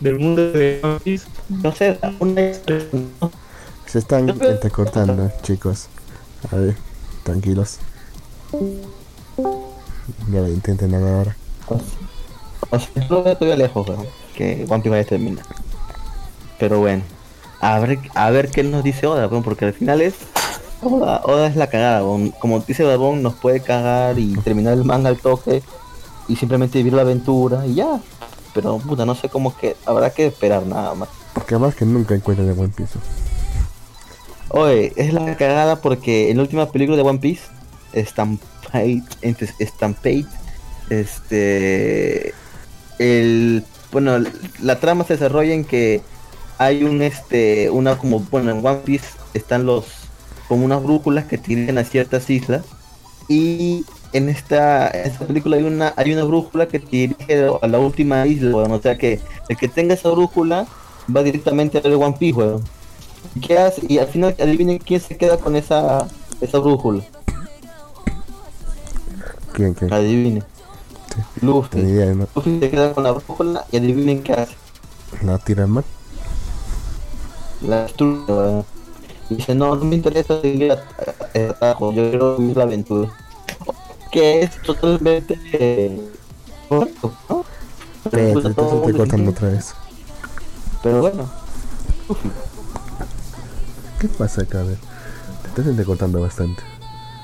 del 0.00 0.18
mundo 0.18 0.52
de 0.52 0.80
One 0.82 1.00
Piece. 1.02 1.26
No 1.48 1.72
sé, 1.74 1.98
una 2.18 2.52
Se 3.86 3.98
están 3.98 4.26
Yo 4.28 4.50
entrecortando, 4.50 5.30
chicos. 5.42 5.88
A 6.52 6.56
ver, 6.56 6.76
tranquilos. 7.24 7.78
Ya 10.30 10.40
intenten 10.48 10.94
hablar 10.94 11.14
ahora. 11.14 11.36
O 12.70 12.78
sea, 12.78 12.88
yo 12.94 13.16
lo 13.16 13.22
veo 13.22 13.36
todavía 13.36 13.56
lejos, 13.56 13.86
que 14.34 14.64
One 14.68 14.82
Piece 14.82 14.90
vaya 14.90 15.02
a 15.02 15.06
terminar. 15.06 15.44
Pero 16.58 16.78
bueno, 16.78 17.02
a 17.60 17.78
ver, 17.78 17.98
a 18.14 18.30
ver 18.30 18.50
qué 18.50 18.62
nos 18.62 18.84
dice 18.84 19.06
Oda, 19.06 19.26
weón, 19.28 19.42
porque 19.42 19.64
al 19.64 19.72
final 19.72 20.02
es. 20.02 20.14
Oda, 20.82 21.20
Oda 21.24 21.46
es 21.46 21.56
la 21.56 21.68
cagada. 21.68 22.00
Como 22.38 22.60
dice 22.60 22.84
Babón, 22.84 23.22
nos 23.22 23.34
puede 23.34 23.60
cagar 23.60 24.18
y 24.18 24.32
terminar 24.38 24.74
el 24.74 24.84
manga 24.84 25.08
al 25.08 25.18
toque 25.18 25.62
y 26.28 26.36
simplemente 26.36 26.78
vivir 26.78 26.94
la 26.94 27.02
aventura 27.02 27.66
y 27.66 27.74
ya. 27.74 28.00
Pero 28.54 28.78
puta, 28.78 29.04
no 29.06 29.14
sé 29.14 29.28
cómo 29.28 29.56
que 29.56 29.76
habrá 29.86 30.10
que 30.10 30.26
esperar 30.26 30.66
nada 30.66 30.94
más. 30.94 31.08
Porque 31.34 31.54
además 31.54 31.74
que 31.74 31.84
nunca 31.84 32.14
encuentran 32.14 32.48
el 32.48 32.54
buen 32.54 32.70
piso. 32.70 32.98
Oye, 34.48 34.92
es 34.96 35.12
la 35.12 35.36
cagada 35.36 35.76
porque 35.76 36.30
en 36.30 36.38
la 36.38 36.42
última 36.42 36.70
película 36.72 36.96
de 36.96 37.02
One 37.04 37.20
Piece, 37.20 37.42
Stampede, 37.94 39.02
entes- 39.22 39.54
Stampede, 39.60 40.26
este, 40.88 42.34
el, 42.98 43.64
bueno, 43.92 44.18
la 44.60 44.80
trama 44.80 45.04
se 45.04 45.12
desarrolla 45.14 45.54
en 45.54 45.64
que 45.64 46.02
hay 46.58 46.82
un, 46.82 47.00
este, 47.02 47.70
una 47.70 47.96
como, 47.96 48.18
bueno, 48.20 48.50
en 48.50 48.66
One 48.66 48.80
Piece 48.84 49.06
están 49.34 49.66
los, 49.66 49.99
como 50.50 50.64
unas 50.64 50.82
brújulas 50.82 51.26
que 51.26 51.38
te 51.38 51.54
dirigen 51.54 51.78
a 51.78 51.84
ciertas 51.84 52.28
islas 52.28 52.64
y 53.28 53.84
en 54.12 54.28
esta, 54.28 54.90
en 54.90 55.06
esta 55.06 55.24
película 55.24 55.56
hay 55.56 55.62
una, 55.62 55.94
hay 55.96 56.12
una 56.12 56.24
brújula 56.24 56.66
que 56.66 56.80
te 56.80 56.88
dirige 56.90 57.48
a 57.62 57.68
la 57.68 57.78
última 57.78 58.26
isla, 58.26 58.56
o 58.56 58.82
sea 58.82 58.98
que 58.98 59.20
el 59.48 59.56
que 59.56 59.68
tenga 59.68 59.94
esa 59.94 60.10
brújula 60.10 60.66
va 61.14 61.22
directamente 61.22 61.78
a 61.78 61.82
ver 61.82 61.94
One 61.94 62.16
Piece, 62.18 62.36
weón. 62.36 62.64
¿Y 63.36 63.40
¿Qué 63.40 63.58
hace? 63.58 63.82
Y 63.86 63.98
al 63.98 64.08
final 64.08 64.34
adivinen 64.40 64.78
quién 64.78 65.00
se 65.00 65.16
queda 65.16 65.36
con 65.36 65.54
esa 65.54 66.08
esa 66.40 66.58
brújula. 66.58 67.04
¿Quién, 69.52 69.74
quién? 69.74 69.92
Adivinen. 69.92 70.44
Ni 71.40 71.46
Luffy. 71.46 71.78
idea, 71.78 72.12
¿no? 72.12 72.26
Luffy 72.34 72.58
se 72.58 72.70
queda 72.70 72.92
con 72.92 73.04
la 73.04 73.12
brújula 73.12 73.66
y 73.70 73.76
adivinen 73.76 74.24
qué 74.24 74.32
hace. 74.32 74.56
¿La 75.22 75.38
tira 75.38 75.68
mal? 75.68 75.84
La 77.60 77.82
destruye. 77.82 78.64
Dice, 79.30 79.54
no, 79.54 79.76
no 79.76 79.84
me 79.84 79.96
interesa 79.96 80.40
seguir 80.40 80.72
atajo, 80.72 81.92
yo 81.92 82.10
quiero 82.10 82.36
vivir 82.36 82.56
la 82.56 82.64
aventura. 82.64 83.10
Que 84.10 84.42
es 84.42 84.60
totalmente 84.62 85.38
eh, 85.52 86.00
correcto, 86.68 87.14
¿no? 87.28 87.44
Eh, 88.12 88.30
Pues, 88.32 88.44
te, 88.44 88.50
estoy 88.50 88.66
mundo 88.66 88.92
cortando 88.94 89.30
otra 89.30 89.48
vez. 89.50 89.74
Pero 90.82 91.00
bueno, 91.00 91.30
¿Qué 94.00 94.08
pasa 94.08 94.42
acá? 94.42 94.60
A 94.60 94.64
ver. 94.64 94.78
Te 95.42 95.48
estás 95.48 95.66
entrecortando 95.66 96.20
bastante. 96.20 96.62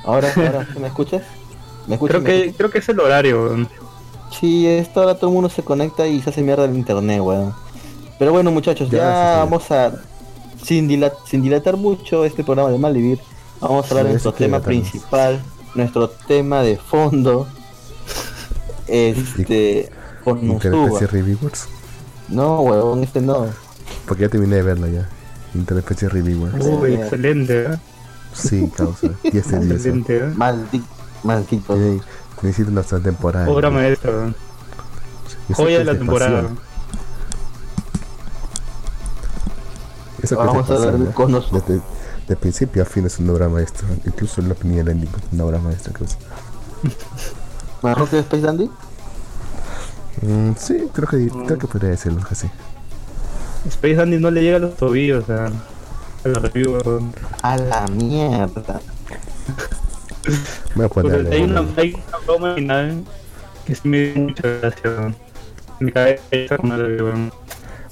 ahora, 0.05 0.33
ahora, 0.37 0.69
¿me 0.79 0.89
escuchas? 0.89 1.23
¿Me 1.87 1.95
escuchas? 1.95 2.23
Creo 2.23 2.25
que, 2.25 2.55
creo 2.55 2.71
que 2.71 2.79
es 2.79 2.89
el 2.89 3.01
horario, 3.01 3.45
weón. 3.45 3.69
Sí, 4.31 4.67
esto 4.67 5.01
ahora 5.01 5.15
todo 5.17 5.31
el 5.31 5.35
mundo 5.35 5.49
se 5.49 5.65
conecta 5.65 6.07
y 6.07 6.21
se 6.23 6.31
hace 6.31 6.43
mierda 6.43 6.65
el 6.67 6.77
internet, 6.77 7.21
weón. 7.21 7.55
Pero 8.19 8.33
bueno, 8.33 8.51
muchachos, 8.51 8.91
Ya, 8.91 9.39
vamos 9.39 9.71
a. 9.71 9.93
Sin, 10.67 10.89
dila- 10.89 11.13
sin 11.25 11.43
dilatar 11.43 11.77
mucho 11.77 12.25
este 12.25 12.43
programa 12.43 12.71
de 12.71 12.79
Malvivir, 12.79 13.21
vamos 13.61 13.87
a 13.87 13.89
hablar 13.91 14.03
Sí, 14.03 14.07
de 14.07 14.13
nuestro 14.15 14.33
tema 14.33 14.59
dilatarnos. 14.59 14.91
principal, 14.91 15.43
nuestro 15.77 16.09
tema 16.11 16.63
de 16.63 16.77
fondo. 16.77 17.47
Este. 18.89 19.91
Konosuba. 20.25 21.01
Reviewers. 21.07 21.69
No, 22.29 22.61
weón, 22.63 23.03
este 23.05 23.21
no. 23.21 23.47
Porque 24.07 24.23
ya 24.23 24.29
terminé 24.29 24.57
de 24.57 24.63
verlo 24.63 24.87
ya. 24.89 25.09
Interespecie 25.55 26.09
Reviewers. 26.09 26.65
Uy, 26.65 26.95
excelente, 26.95 27.63
¿eh? 27.65 27.77
Sí, 28.33 28.69
causa. 28.77 29.09
10 29.23 29.33
de 29.51 29.59
10. 29.61 29.73
excelente. 29.73 30.17
¿eh? 30.19 30.33
Maldito. 30.35 30.85
Maldito. 31.23 31.77
Necesito 32.43 32.71
nuestra 32.71 32.99
temporada. 33.01 33.49
Obra 33.49 33.71
maestra, 33.71 34.33
joya 35.53 35.79
de 35.79 35.85
la 35.85 35.95
temporada. 35.97 36.49
Eso 40.27 40.37
que 40.37 40.45
Vamos 40.45 40.69
a 40.69 40.75
hablar 40.75 40.99
de. 40.99 41.07
Desde, 41.53 41.81
de 42.27 42.37
principio 42.37 42.83
a 42.83 42.85
fin 42.85 43.07
es 43.07 43.21
una 43.21 43.33
obra 43.33 43.49
maestra. 43.49 43.87
Incluso 44.05 44.43
opening 44.43 44.75
y 44.75 44.79
el 44.81 44.89
ending 44.89 45.09
es 45.09 45.33
una 45.33 45.45
obra 45.45 45.59
maestra, 45.59 45.93
creo. 45.93 46.09
¿Mejor 47.83 48.09
que 48.09 48.19
Space 48.27 48.43
Dandy? 48.43 48.69
Mm, 50.23 50.53
sí, 50.59 50.89
creo 50.93 51.07
que, 51.09 51.29
creo 51.29 51.59
que 51.59 51.67
podría 51.69 51.91
decirlo 51.91 52.21
así. 52.29 52.51
Space 53.69 53.95
Dandy 53.95 54.19
no 54.19 54.33
le 54.33 54.43
llega 54.43 54.57
a 54.57 54.61
los 54.61 54.77
tobillos 54.77 55.31
a, 55.31 55.47
a 55.47 56.29
la 56.29 56.41
review. 56.41 56.77
A 57.43 57.57
la 57.57 57.87
mierda. 57.87 58.81
Me 60.75 60.87
voy 60.87 60.87
a 60.87 60.89
Porque 60.89 61.37
hay 61.37 61.43
una, 61.43 61.65
hay 61.77 61.95
una 61.95 62.19
broma 62.27 62.55
final 62.57 63.05
que 63.65 63.75
sí 63.77 63.89
me 63.89 63.99
dio 63.99 64.23
mucha 64.25 64.49
gracia. 64.49 65.15
Me 65.79 65.93
cae 65.93 66.21
con 66.57 66.69
la 66.69 66.77
review. 66.79 67.31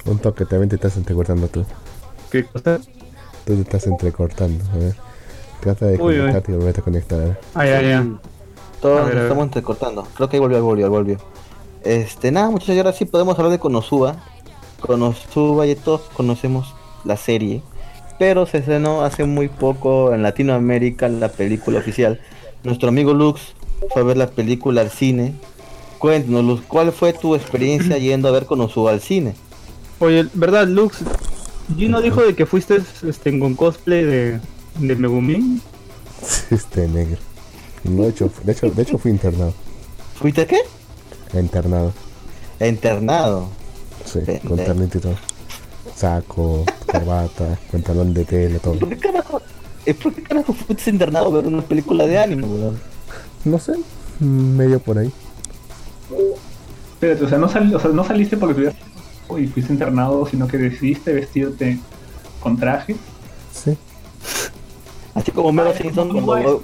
Un 0.03 0.19
toque, 0.19 0.45
también 0.45 0.67
te 0.67 0.75
estás 0.75 0.97
entrecortando 0.97 1.47
tú. 1.47 1.65
¿Qué 2.31 2.45
cosa? 2.45 2.79
Tú 3.45 3.55
te 3.55 3.61
estás 3.61 3.87
entrecortando, 3.87 4.63
a 4.73 4.77
ver. 4.77 4.95
Trata 5.61 5.85
de 5.87 6.01
Uy, 6.01 6.17
conectarte 6.17 6.51
y 6.51 6.55
volverte 6.55 6.81
a 6.81 6.83
conectar. 6.83 7.19
a 7.19 7.23
ver. 7.23 7.39
Ah, 7.53 7.65
ya, 7.65 7.81
ya. 7.81 8.05
Todos 8.81 9.13
nos 9.13 9.23
estamos 9.23 9.43
entrecortando. 9.45 10.07
Creo 10.15 10.29
que 10.29 10.37
ahí 10.37 10.39
volvió, 10.39 10.63
volvió, 10.63 10.89
volvió. 10.89 11.17
Este, 11.83 12.31
nada, 12.31 12.49
muchachos, 12.49 12.75
y 12.75 12.77
ahora 12.79 12.93
sí 12.93 13.05
podemos 13.05 13.37
hablar 13.37 13.51
de 13.51 13.59
Konosuba. 13.59 14.15
Konosuba, 14.79 15.65
ya 15.65 15.75
todos 15.75 16.01
conocemos 16.15 16.73
la 17.03 17.17
serie. 17.17 17.61
Pero 18.17 18.45
se 18.45 18.59
estrenó 18.59 19.03
hace 19.03 19.25
muy 19.25 19.49
poco 19.49 20.13
en 20.13 20.23
Latinoamérica 20.23 21.09
la 21.09 21.29
película 21.29 21.79
oficial. 21.79 22.19
Nuestro 22.63 22.89
amigo 22.89 23.13
Lux 23.13 23.53
fue 23.91 24.01
a 24.01 24.05
ver 24.05 24.17
la 24.17 24.27
película 24.27 24.81
al 24.81 24.89
cine. 24.89 25.35
Cuéntanos, 25.99 26.43
Lux, 26.43 26.63
¿cuál 26.67 26.91
fue 26.91 27.13
tu 27.13 27.35
experiencia 27.35 27.97
yendo 27.97 28.27
a 28.27 28.31
ver 28.31 28.45
Konosuba 28.45 28.91
al 28.91 29.01
cine? 29.01 29.35
Oye, 29.99 30.27
¿verdad, 30.33 30.67
Lux? 30.67 31.03
Gino 31.75 32.01
dijo 32.01 32.21
de 32.21 32.35
que 32.35 32.45
fuiste 32.45 32.81
este, 33.07 33.39
con 33.39 33.55
cosplay 33.55 34.03
de, 34.03 34.39
de 34.79 34.95
Megumin. 34.95 35.61
Este 36.51 36.87
negro. 36.87 37.17
No, 37.83 38.03
de 38.03 38.09
hecho, 38.09 38.31
de 38.43 38.51
hecho, 38.51 38.69
de 38.71 38.81
hecho 38.81 38.97
fui 38.97 39.11
internado. 39.11 39.53
¿Fuiste 40.15 40.45
qué? 40.47 40.57
Internado. 41.37 41.93
Internado. 42.59 43.47
Sí, 44.05 44.19
Pendejo. 44.19 44.47
con 44.47 44.57
ternito 44.57 44.97
y 44.97 45.01
todo. 45.01 45.15
Saco, 45.95 46.65
corbata, 46.87 47.57
pantalón 47.71 48.13
de 48.13 48.25
tela, 48.25 48.59
todo. 48.59 48.79
¿Por 48.79 48.89
qué 48.89 48.97
carajo? 48.97 49.41
¿Por 50.01 50.13
qué 50.13 50.23
carajo 50.23 50.53
fuiste 50.53 50.89
internado 50.89 51.27
a 51.27 51.41
ver 51.41 51.45
una 51.47 51.61
película 51.61 52.05
de 52.07 52.17
anime, 52.17 52.43
weón? 52.47 52.79
No 53.43 53.59
sé, 53.59 53.73
mm, 54.19 54.25
medio 54.57 54.79
por 54.79 54.97
ahí. 54.97 55.11
Espérate, 56.93 57.23
o 57.25 57.29
sea, 57.29 57.37
no, 57.37 57.49
sal- 57.49 57.75
o 57.75 57.79
sea, 57.79 57.91
no 57.91 58.03
saliste 58.03 58.37
porque 58.37 58.55
tuvieras 58.55 58.75
y 59.37 59.47
fuiste 59.47 59.73
internado, 59.73 60.25
sino 60.27 60.47
que 60.47 60.57
decidiste 60.57 61.13
vestirte 61.13 61.79
con 62.39 62.57
traje. 62.57 62.95
Sí. 63.53 63.77
Así 65.13 65.31
como 65.31 65.51
Mero 65.51 65.73
Simpson 65.73 66.09
cuando... 66.23 66.63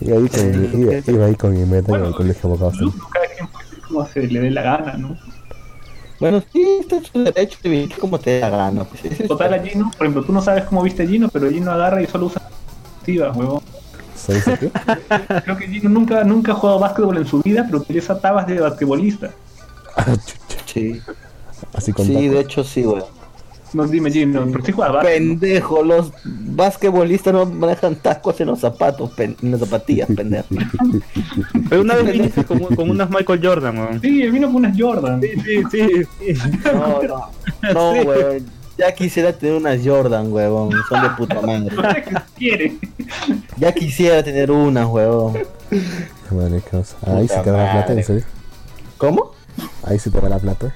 Y 0.00 0.10
ahí 0.12 0.28
con, 0.28 0.80
iba, 0.80 0.92
iba 1.06 1.26
ahí 1.26 1.34
con 1.34 1.52
mi 1.52 1.60
meta 1.64 1.78
en 1.78 1.84
Bueno, 1.86 2.06
el 2.08 2.14
colegio 2.14 2.48
abogado. 2.50 2.72
Cada 3.12 3.26
quien 3.34 3.48
puede 3.48 3.66
ser 3.68 3.80
como 3.80 4.06
se 4.06 4.22
le 4.26 4.40
dé 4.40 4.50
la 4.50 4.62
gana, 4.62 4.94
¿no? 4.94 5.16
Bueno, 6.20 6.42
sí, 6.52 6.78
está 6.80 6.96
en 6.96 7.04
su 7.04 7.24
derecho 7.24 7.58
de 7.62 7.68
vivir 7.68 7.98
como 7.98 8.18
te 8.18 8.30
dé 8.30 8.40
la 8.40 8.50
gana. 8.50 8.84
Pues, 8.84 9.04
es- 9.04 9.26
Total 9.28 9.54
a 9.54 9.62
Gino, 9.62 9.90
por 9.96 10.06
ejemplo, 10.06 10.24
tú 10.24 10.32
no 10.32 10.40
sabes 10.40 10.64
cómo 10.64 10.82
viste 10.82 11.02
a 11.02 11.06
Gino, 11.06 11.28
pero 11.28 11.50
Gino 11.50 11.70
agarra 11.72 12.00
y 12.02 12.06
solo 12.06 12.26
usa 12.26 12.42
activas, 12.98 13.36
huevón. 13.36 13.62
¿Se 14.16 14.34
dice 14.34 14.56
qué? 14.58 14.70
Creo 15.44 15.56
que 15.56 15.66
Gino 15.68 15.88
nunca, 15.90 16.22
nunca 16.24 16.52
ha 16.52 16.54
jugado 16.54 16.78
básquetbol 16.78 17.16
en 17.18 17.26
su 17.26 17.42
vida, 17.42 17.64
pero 17.66 17.78
utiliza 17.78 18.18
tabas 18.20 18.46
de 18.46 18.60
basquetbolista. 18.60 19.30
Ah. 19.94 20.06
Sí, 20.64 21.02
Así 21.74 21.92
con 21.92 22.06
sí, 22.06 22.14
tacos. 22.14 22.30
de 22.30 22.40
hecho 22.40 22.64
sí, 22.64 22.82
güey. 22.82 23.02
No 23.74 23.86
dime 23.86 24.10
Gino, 24.10 24.46
pero 24.50 24.64
sí 24.64 24.72
juega. 24.72 25.00
Pendejo, 25.02 25.82
los 25.82 26.12
basquetbolistas 26.24 27.34
no 27.34 27.44
manejan 27.44 27.96
tacos 27.96 28.40
en 28.40 28.48
los 28.48 28.60
zapatos, 28.60 29.10
pen- 29.10 29.36
en 29.42 29.50
las 29.50 29.60
zapatillas, 29.60 30.08
pendejo. 30.16 30.46
Pero 31.68 31.82
una 31.82 31.94
vez 31.96 32.12
viniste 32.12 32.44
con, 32.44 32.58
con 32.60 32.88
unas 32.90 33.10
Michael 33.10 33.40
Jordan, 33.46 33.78
weón. 33.78 34.00
Sí, 34.00 34.30
vino 34.30 34.46
con 34.46 34.56
unas 34.56 34.74
Jordan. 34.78 35.20
Sí, 35.20 35.62
sí, 35.70 35.88
sí. 36.18 36.34
No, 36.72 37.02
no, 37.02 37.30
no, 37.74 37.92
Sí. 38.38 38.44
Ya 38.78 38.92
quisiera 38.94 39.32
tener 39.32 39.54
unas 39.56 39.80
Jordan, 39.84 40.32
huevón. 40.32 40.70
Son 40.88 41.02
de 41.02 41.10
puta 41.10 41.40
madre. 41.40 41.76
Ya 43.58 43.72
quisiera 43.72 44.22
tener 44.22 44.50
unas, 44.50 44.86
huevón. 44.88 45.38
Madre, 46.30 46.60
qué 46.64 46.70
cosa. 46.70 46.96
Ahí 47.06 47.26
Puta 47.28 47.42
te 47.42 47.50
va 47.50 47.58
la 47.64 47.72
plata, 47.72 47.92
en 47.92 48.04
serio. 48.04 48.24
¿Cómo? 48.98 49.32
Ahí 49.84 49.98
sí 49.98 50.10
te 50.10 50.18
va 50.20 50.28
la 50.28 50.38
plata. 50.38 50.74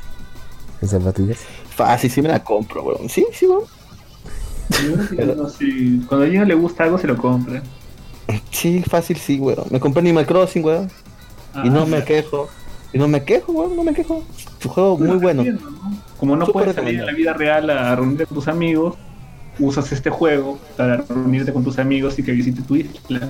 En 0.83 0.89
zapatillas. 0.89 1.39
Fácil, 1.75 2.11
sí 2.11 2.23
me 2.23 2.29
la 2.29 2.45
compro, 2.45 2.83
huevón. 2.83 3.09
Sí, 3.09 3.27
sí, 3.33 3.47
huevón. 3.47 3.65
Sí. 5.59 6.03
Cuando 6.09 6.27
a 6.27 6.29
Gino 6.29 6.45
le 6.45 6.55
gusta 6.55 6.85
algo, 6.85 6.99
se 6.99 7.07
lo 7.07 7.17
compra. 7.17 7.63
Sí, 8.51 8.83
fácil, 8.89 9.17
sí, 9.17 9.39
huevón. 9.41 9.67
Me 9.71 9.81
compré 9.81 10.01
Animal 10.01 10.27
Crossing, 10.27 10.65
huevón. 10.65 10.91
Y 11.65 11.71
no 11.71 11.83
Ah, 11.83 11.87
me 11.87 12.05
quejo. 12.05 12.49
Y 12.93 12.99
no 12.99 13.09
me 13.09 13.25
quejo, 13.25 13.53
huevón, 13.53 13.77
no 13.77 13.83
me 13.85 13.95
quejo. 13.95 14.23
Tu 14.59 14.69
juego 14.69 14.99
muy 14.99 15.17
bueno. 15.17 15.43
entiendo, 15.43 15.71
¿no? 15.71 16.06
Como 16.19 16.35
no 16.37 16.47
Súper 16.47 16.63
puedes 16.65 16.75
salir 16.77 17.01
en 17.01 17.07
la 17.07 17.13
vida 17.13 17.33
real 17.35 17.69
a 17.71 17.95
reunirte 17.95 18.27
con 18.27 18.37
tus 18.37 18.49
amigos, 18.49 18.95
usas 19.59 19.91
este 19.93 20.11
juego 20.11 20.59
para 20.77 20.97
reunirte 20.99 21.53
con 21.53 21.63
tus 21.65 21.79
amigos 21.79 22.19
y 22.19 22.23
que 22.23 22.33
visite 22.33 22.63
tu 22.63 22.77
isla. 22.77 23.21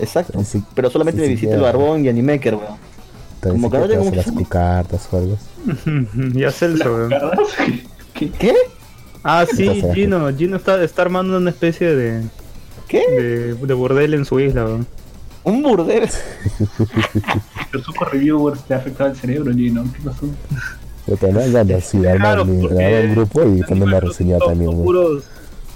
Exacto. 0.00 0.38
Así- 0.38 0.62
Pero 0.74 0.90
solamente 0.90 1.22
sí, 1.24 1.30
visita 1.30 1.50
ya. 1.50 1.56
el 1.56 1.62
Barbón 1.62 2.04
y 2.04 2.08
Animaker, 2.08 2.54
weón. 2.54 2.76
Como 3.42 3.70
que 3.70 3.78
no 3.78 3.88
te 3.88 3.96
tengo 3.96 4.10
las 4.14 4.30
cucartas 4.30 5.08
o 5.12 5.16
algo. 5.18 5.38
ya 6.34 6.50
Celso, 6.50 6.94
weón. 6.94 7.08
¿Verdad? 7.08 7.38
¿Qué? 8.14 8.30
¿Qué? 8.30 8.54
Ah, 9.22 9.44
sí, 9.50 9.82
Gino. 9.94 10.34
Gino 10.36 10.56
está, 10.56 10.82
está 10.82 11.02
armando 11.02 11.36
una 11.36 11.50
especie 11.50 11.94
de, 11.94 12.22
¿Qué? 12.88 13.02
de, 13.10 13.54
de 13.54 13.74
bordel 13.74 14.14
en 14.14 14.24
su 14.26 14.40
isla, 14.40 14.64
weón. 14.64 14.86
Un 15.44 15.62
burdel. 15.62 16.06
Los 17.72 17.82
super 17.84 18.08
reviewers 18.08 18.62
te 18.64 18.74
ha 18.74 18.78
afectado 18.78 19.10
el 19.10 19.16
cerebro, 19.16 19.52
Gino. 19.54 19.84
¿Qué 19.94 20.00
pasó? 20.02 20.26
Te 21.06 21.16
dan 21.32 21.52
ganas 21.52 21.94
armar, 21.94 22.16
Claro, 22.18 22.44
mi- 22.44 22.66
armar 22.66 23.04
un 23.06 23.14
grupo 23.14 23.42
y 23.44 23.62
poner 23.62 23.82
una 23.84 24.00
reseña 24.00 24.38
son, 24.38 24.48
también, 24.48 24.70
son 24.70 24.74
güey. 24.82 24.86
puros, 24.86 25.24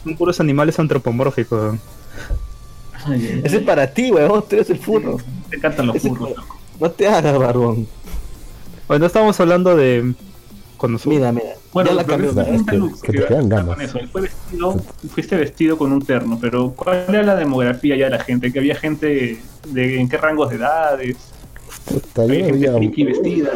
son 0.04 0.16
puros 0.16 0.40
animales 0.40 0.78
antropomórficos. 0.78 1.76
Ese 3.42 3.56
es 3.58 3.62
para 3.62 3.86
ti, 3.92 4.10
weón. 4.12 4.42
Tú 4.48 4.56
eres 4.56 4.70
el 4.70 4.78
furro. 4.78 5.18
Te 5.50 5.56
encantan 5.56 5.86
los 5.88 5.96
Ese- 5.96 6.08
furros, 6.08 6.30
loco. 6.30 6.56
No 6.80 6.90
te 6.90 7.06
hagas, 7.06 7.38
Barbón. 7.38 7.86
Bueno, 8.88 9.06
estamos 9.06 9.38
hablando 9.40 9.76
de. 9.76 10.14
Cuando 10.76 10.98
su- 10.98 11.08
Mira, 11.08 11.32
mira. 11.32 11.46
Bueno, 11.72 11.90
ya 11.90 11.96
la 11.96 12.04
cambió. 12.04 12.34
que- 12.34 12.42
que 13.02 13.12
te 13.12 13.18
que 13.18 13.24
quedan 13.26 13.48
ganas. 13.48 13.74
con 13.76 13.80
eso. 13.84 13.98
Él 13.98 14.08
fue 14.08 14.22
vestido, 14.22 14.76
fuiste 15.12 15.36
vestido 15.36 15.78
con 15.78 15.92
un 15.92 16.02
terno, 16.04 16.38
pero 16.40 16.70
¿cuál 16.76 17.04
era 17.08 17.22
la 17.22 17.36
demografía 17.36 17.96
ya 17.96 18.04
de 18.06 18.10
la 18.12 18.22
gente? 18.24 18.52
¿Que 18.52 18.58
había 18.58 18.74
gente 18.76 19.40
de 19.68 20.00
en 20.00 20.08
qué 20.08 20.16
rangos 20.16 20.50
de 20.50 20.56
edades? 20.56 21.16
Puta, 21.86 22.24
yo 22.26 22.32
¿Había 22.32 22.44
gente 22.46 22.68
había, 22.68 23.06
vestida? 23.06 23.50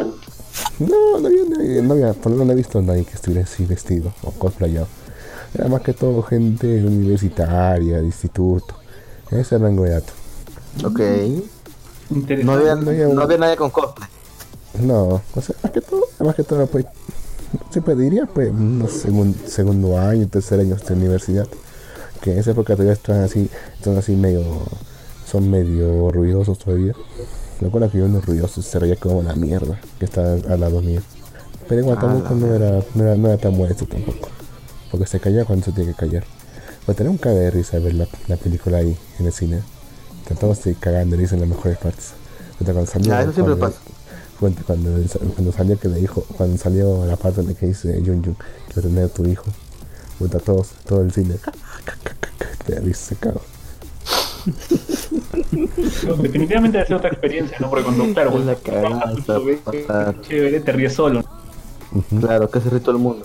No, 0.78 1.18
no 1.20 1.26
había, 1.28 1.42
nadie- 1.44 1.82
no 1.82 1.92
había, 1.94 2.12
por 2.14 2.26
lo 2.32 2.38
menos 2.38 2.46
no 2.48 2.52
he 2.52 2.56
visto 2.56 2.78
a 2.78 2.82
nadie 2.82 3.04
que 3.04 3.14
estuviera 3.14 3.44
así 3.44 3.64
vestido 3.64 4.12
o 4.22 4.30
cosplayado. 4.32 4.86
Era 5.54 5.68
más 5.68 5.80
que 5.82 5.92
todo 5.94 6.22
gente 6.22 6.84
universitaria, 6.84 7.98
de 7.98 8.04
instituto. 8.06 8.74
Ese 9.30 9.58
rango 9.58 9.84
de 9.84 9.90
edad. 9.90 10.02
Ok. 10.84 11.00
No 12.44 12.52
había, 12.52 12.74
No 12.74 12.90
había 12.90 13.08
un- 13.08 13.14
no 13.16 13.22
había 13.22 13.38
nadie 13.38 13.56
con 13.56 13.70
cosplay. 13.70 14.08
No, 14.82 15.20
o 15.34 15.40
sea, 15.40 15.56
más 15.62 15.72
que 15.72 15.80
todo, 15.80 16.02
más 16.20 16.34
que 16.34 16.44
todo, 16.44 16.66
pues, 16.66 16.86
siempre 17.70 17.94
diría, 17.96 18.26
pues, 18.26 18.50
un 18.50 18.86
segun- 18.88 19.34
segundo 19.46 19.98
año, 19.98 20.28
tercer 20.28 20.60
año 20.60 20.76
de 20.76 20.94
universidad. 20.94 21.46
Que 22.20 22.32
en 22.32 22.38
esa 22.38 22.50
época 22.52 22.74
todavía 22.74 22.92
están 22.92 23.20
así, 23.22 23.48
están 23.78 23.96
así 23.96 24.14
medio, 24.16 24.42
son 25.26 25.50
medio 25.50 26.10
ruidosos 26.10 26.58
todavía. 26.58 26.94
Me 27.60 27.68
acuerdo 27.68 27.90
que 27.90 27.98
yo 27.98 28.04
unos 28.04 28.24
ruidosos 28.24 28.64
se 28.64 28.78
reía 28.78 28.96
como 28.96 29.22
la 29.22 29.34
mierda, 29.34 29.80
que 29.98 30.04
está 30.04 30.34
al 30.34 30.60
lado 30.60 30.80
mío. 30.80 31.00
Pero 31.68 31.80
igual 31.82 31.98
tampoco 31.98 32.34
no 32.34 32.54
era, 32.54 32.82
no 32.94 33.04
era, 33.04 33.16
no 33.16 33.28
era 33.28 33.36
tan 33.38 33.56
molesto 33.56 33.86
tampoco. 33.86 34.28
Porque 34.90 35.06
se 35.06 35.20
calla 35.20 35.44
cuando 35.44 35.64
se 35.66 35.72
tiene 35.72 35.90
que 35.92 35.96
callar. 35.96 36.24
Pues 36.86 36.96
tenía 36.96 37.10
un 37.10 37.18
caga 37.18 37.36
de 37.40 37.50
risa 37.50 37.78
ver 37.78 37.94
la, 37.94 38.06
la 38.28 38.36
película 38.36 38.78
ahí 38.78 38.96
en 39.18 39.26
el 39.26 39.32
cine. 39.32 39.60
Que 40.26 40.34
todos 40.34 40.58
se 40.58 40.74
cagando 40.74 41.16
de 41.16 41.22
risa 41.22 41.34
en 41.34 41.40
las 41.40 41.48
mejores 41.50 41.76
partes. 41.78 42.10
Cuando 42.62 42.86
salió, 42.86 43.08
Ya, 43.08 43.22
eso 43.22 43.32
siempre 43.32 43.56
cuando- 43.56 43.76
pasa. 43.76 43.78
cuando, 44.40 44.62
cuando, 44.64 44.90
cuando 45.34 45.52
salió 45.52 45.78
que 45.78 45.88
le 45.88 45.96
dijo, 46.00 46.24
cuando 46.36 46.56
salió 46.58 47.04
la 47.06 47.16
parte 47.16 47.40
en 47.40 47.48
la 47.48 47.54
que 47.54 47.66
dice 47.66 47.92
Jun 48.04 48.24
Jun, 48.24 48.36
quiero 48.66 48.88
tener 48.88 49.04
a 49.04 49.08
tu 49.08 49.26
hijo, 49.26 49.44
puta 50.18 50.38
todos, 50.38 50.68
todo 50.86 51.02
el 51.02 51.12
cine, 51.12 51.36
te 52.66 52.80
risa, 52.80 53.00
se 53.10 53.16
cagó. 53.16 53.40
No, 56.06 56.14
definitivamente 56.16 56.78
debe 56.78 56.86
ser 56.86 56.96
otra 56.96 57.10
experiencia, 57.10 57.56
¿no? 57.60 57.70
Porque 57.70 57.84
cuando, 57.84 58.04
claro, 58.12 58.30
Es 58.30 58.34
cuando 58.34 58.52
la 58.52 58.56
cagada, 58.56 60.20
chévere, 60.22 60.60
te 60.60 60.72
ríes 60.72 60.92
solo. 60.92 61.22
Claro, 62.20 62.50
que 62.50 62.60
se 62.60 62.70
ríe 62.70 62.80
todo 62.80 62.92
el 62.92 63.02
mundo. 63.02 63.24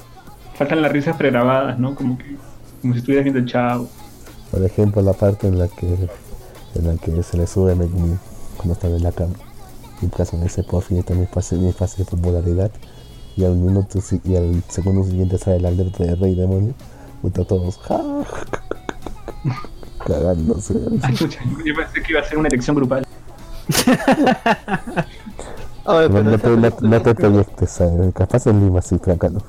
Faltan 0.56 0.82
las 0.82 0.92
risas 0.92 1.18
pregrabadas, 1.18 1.80
¿no? 1.80 1.96
Como 1.96 2.18
que 2.18 2.36
como 2.82 2.94
si 2.94 3.00
estuvieras 3.00 3.24
viendo 3.24 3.40
el 3.40 3.46
chavo. 3.46 3.88
Por 4.52 4.64
ejemplo, 4.64 5.02
la 5.02 5.14
parte 5.14 5.48
en 5.48 5.58
la 5.58 5.68
que 5.68 6.10
en 6.76 6.88
la 6.88 6.96
que 6.96 7.24
se 7.24 7.38
le 7.38 7.48
sube 7.48 7.76
Megumi 7.76 8.18
cuando 8.58 8.74
están 8.74 8.92
en 8.92 9.04
la 9.04 9.12
cama. 9.12 9.34
Y 10.02 10.08
pasan 10.08 10.44
ese 10.44 10.64
por 10.64 10.84
fin 10.84 10.98
esta 10.98 11.14
es 11.14 11.20
mi 11.20 11.26
fase, 11.28 11.56
mi 11.56 11.72
fase 11.72 12.04
de 12.04 12.10
popularidad. 12.10 12.72
Y 13.36 13.46
al 13.46 13.56
minuto 13.56 14.00
y 14.26 14.36
al 14.36 14.62
segundo 14.68 15.04
siguiente 15.04 15.38
sale 15.38 15.60
la 15.60 15.70
alerta 15.70 16.04
de 16.04 16.16
Rey 16.16 16.36
Demonio. 16.36 16.74
Puta 17.22 17.46
todos. 17.46 17.80
Cagándose. 20.06 20.76
Ay, 21.02 21.16
pucha, 21.16 21.40
yo 21.66 21.76
pensé 21.76 22.02
que 22.02 22.12
iba 22.12 22.22
a 22.22 22.24
ser 22.24 22.38
una 22.38 22.48
elección 22.48 22.76
grupal. 22.76 23.06
No, 25.86 25.96
pero 25.96 26.24
no 26.24 26.38
te, 26.38 26.50
no, 26.50 26.70
no 26.80 27.02
te 27.02 27.14
proyectes, 27.14 27.70
¿sabes? 27.70 28.14
capaz 28.14 28.48
en 28.48 28.64
Lima 28.64 28.82
sí, 28.82 28.98
trácalo. 29.00 29.44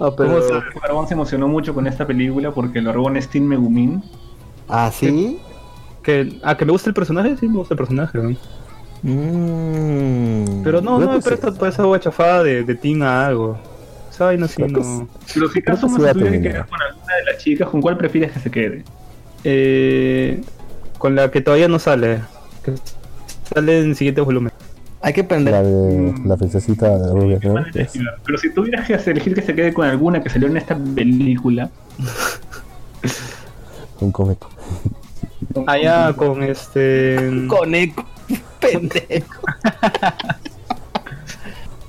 Ah, 0.00 0.10
pero... 0.16 1.06
Se 1.06 1.12
emocionó 1.12 1.46
mucho 1.46 1.74
con 1.74 1.86
esta 1.86 2.06
película 2.06 2.52
porque 2.52 2.78
el 2.78 2.86
Barbón 2.86 3.18
es 3.18 3.28
Team 3.28 3.44
Megumin. 3.44 4.02
Ah, 4.68 4.90
¿sí? 4.92 5.38
Que, 6.02 6.40
ah, 6.42 6.56
que 6.56 6.64
me 6.64 6.72
gusta 6.72 6.88
el 6.88 6.94
personaje, 6.94 7.36
sí 7.36 7.48
me 7.48 7.58
gusta 7.58 7.74
el 7.74 7.78
personaje, 7.78 8.18
weón. 8.18 8.38
Mm. 9.02 10.62
Pero 10.64 10.80
no, 10.80 10.98
no 10.98 11.12
me 11.12 11.20
presta 11.20 11.52
toda 11.52 11.68
esa 11.68 11.84
guachafada 11.84 12.42
de, 12.42 12.64
de 12.64 12.74
Teen 12.74 13.02
a 13.02 13.26
algo. 13.26 13.58
Esa 14.14 14.26
vaina 14.26 14.46
sí 14.46 14.54
Creo 14.54 14.68
que 14.68 14.74
no. 14.80 15.08
Pero 15.34 15.48
si 15.50 15.58
acaso 15.58 15.88
se 15.88 15.96
tuviera 15.96 16.30
que 16.30 16.40
quedar 16.40 16.68
con 16.68 16.80
alguna 16.80 17.14
de 17.16 17.32
las 17.32 17.42
chicas, 17.42 17.68
¿con 17.68 17.82
cuál 17.82 17.96
prefieres 17.96 18.30
que 18.30 18.38
se 18.38 18.48
quede? 18.50 18.84
Eh, 19.42 20.40
con 20.98 21.16
la 21.16 21.32
que 21.32 21.40
todavía 21.40 21.66
no 21.66 21.80
sale. 21.80 22.20
Que 22.64 22.74
sale 23.52 23.80
en 23.80 23.88
el 23.90 23.96
siguiente 23.96 24.20
volumen. 24.20 24.52
Hay 25.02 25.12
que 25.12 25.22
La 25.22 25.26
aprender. 25.26 25.54
de 25.64 26.14
la 26.24 26.36
princesita 26.36 26.96
rubia, 27.12 27.38
Es- 27.38 27.74
elegir. 27.74 28.02
Pero 28.24 28.38
si 28.38 28.54
tuvieras 28.54 28.86
que 28.86 28.94
elegir 29.10 29.34
que 29.34 29.42
se 29.42 29.52
quede 29.54 29.74
con 29.74 29.84
alguna 29.86 30.22
que 30.22 30.30
salió 30.30 30.46
en 30.46 30.56
esta 30.58 30.78
película, 30.78 31.68
un 34.00 34.12
comeco. 34.12 34.48
Allá 35.66 36.12
con 36.14 36.40
este. 36.44 37.46
Con 37.48 37.74
eco. 37.74 38.04
Pendejo. 38.60 39.38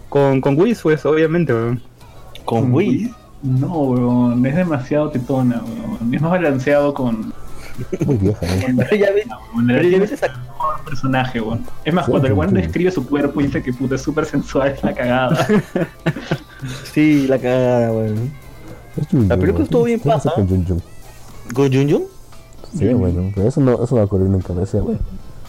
Con, 0.09 0.39
con 0.39 0.57
Whis, 0.57 0.79
pues, 0.81 1.05
obviamente, 1.05 1.53
weón. 1.53 1.81
Con 2.45 2.73
Wiz. 2.73 3.11
no, 3.41 3.67
weón, 3.81 4.45
es 4.45 4.55
demasiado 4.55 5.09
tetona, 5.09 5.61
weón. 5.63 6.13
Es 6.13 6.21
más 6.21 6.31
balanceado 6.31 6.93
con, 6.93 7.33
Muy 8.05 8.15
vieja, 8.17 8.45
¿no? 8.45 8.61
con 8.61 8.75
Pero 8.77 8.95
ya 8.95 9.11
ves, 9.11 9.25
con 9.53 9.67
pero 9.67 9.81
ya 9.81 9.95
el 9.95 9.99
ves 10.01 10.11
esa... 10.13 10.27
mejor 10.29 10.85
personaje, 10.85 11.41
weón. 11.41 11.65
Es 11.83 11.93
más, 11.93 12.05
Sí, 12.05 12.11
cuando 12.11 12.27
el 12.27 12.33
weón 12.33 12.49
sí. 12.51 12.55
describe 12.57 12.91
su 12.91 13.05
cuerpo 13.07 13.41
y 13.41 13.45
dice 13.45 13.61
que 13.61 13.73
puta 13.73 13.95
es 13.95 14.01
súper 14.01 14.25
sensual, 14.25 14.69
es 14.69 14.83
la 14.83 14.93
cagada. 14.93 15.47
Sí, 16.93 17.27
la 17.27 17.37
cagada, 17.37 17.91
weón. 17.91 18.31
Es 18.97 19.07
Jun 19.09 19.27
La 19.27 19.37
película 19.37 19.65
estuvo 19.65 19.83
bien 19.83 19.99
¿Qué 19.99 20.09
pasa 20.09 20.31
con 20.33 20.47
Jun 20.47 20.65
Jun? 20.65 20.81
¿Con 21.53 21.71
Jun 21.73 21.89
Jun? 21.91 22.03
Sí, 22.73 22.93
bueno, 22.93 23.31
pero 23.35 23.47
eso 23.47 23.61
no, 23.61 23.73
eso 23.73 23.87
no 23.91 23.95
va 23.97 24.01
a 24.01 24.05
ocurrir 24.05 24.27
nunca, 24.29 24.53
me 24.53 24.61
decía, 24.61 24.79
güey. 24.81 24.97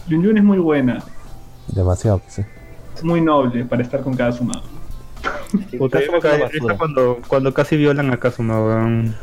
Jun 0.09 0.25
Jun 0.25 0.37
es 0.39 0.45
muy 0.45 0.59
buena, 0.59 1.03
Demasiado, 1.69 2.19
que 2.21 2.31
sí. 2.31 2.43
es 2.97 3.03
muy 3.05 3.21
noble 3.21 3.65
para 3.65 3.83
estar 3.83 4.03
con 4.03 4.15
Kazuma. 4.15 4.55
Puta, 4.55 4.76
Una 6.63 6.77
cuando, 6.77 7.19
cuando 7.29 7.55
casi 7.55 7.77
violan 7.77 8.11
a 8.13 8.19
Kazuma, 8.19 8.61
weón. 8.63 9.15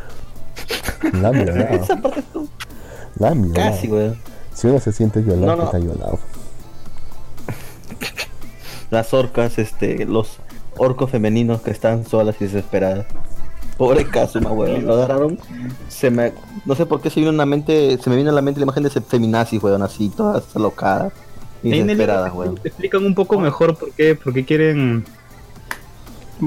La 1.21 1.31
estuvo 1.31 2.47
La 3.17 3.31
violado. 3.31 3.53
casi, 3.53 3.87
weón. 3.87 4.17
Si 4.53 4.67
uno 4.67 4.79
se 4.79 4.91
siente 4.91 5.19
violado, 5.21 5.47
No, 5.47 5.55
no. 5.57 5.63
está 5.65 5.77
violado. 5.79 6.19
Las 8.89 9.13
orcas, 9.13 9.57
este, 9.57 10.05
los 10.05 10.37
orcos 10.77 11.09
femeninos 11.09 11.61
que 11.61 11.71
están 11.71 12.05
solas 12.05 12.35
y 12.39 12.45
desesperadas. 12.45 13.05
Pobre 13.77 14.05
Kazuma, 14.05 14.51
weón. 14.51 14.85
Lo 14.85 14.93
agarraron. 14.93 15.39
Se 15.87 16.11
me. 16.11 16.31
No 16.65 16.75
sé 16.75 16.85
por 16.85 17.01
qué 17.01 17.09
se 17.09 17.19
vino 17.19 17.31
en 17.31 17.37
la 17.37 17.45
mente. 17.45 17.97
Se 17.97 18.09
me 18.09 18.15
vino 18.15 18.29
a 18.29 18.33
la 18.33 18.41
mente 18.41 18.59
la 18.59 18.65
imagen 18.65 18.83
de 18.83 18.89
ese 18.89 19.01
feminazi, 19.01 19.57
weón, 19.57 19.81
así, 19.81 20.09
todas 20.09 20.55
alocadas. 20.55 21.11
Y 21.63 21.71
desesperadas, 21.71 22.33
weón. 22.33 22.55
te 22.55 22.67
explican 22.67 23.03
un 23.05 23.15
poco 23.15 23.39
mejor 23.39 23.75
por 23.77 23.91
qué, 23.93 24.15
por 24.15 24.33
qué 24.33 24.45
quieren 24.45 25.05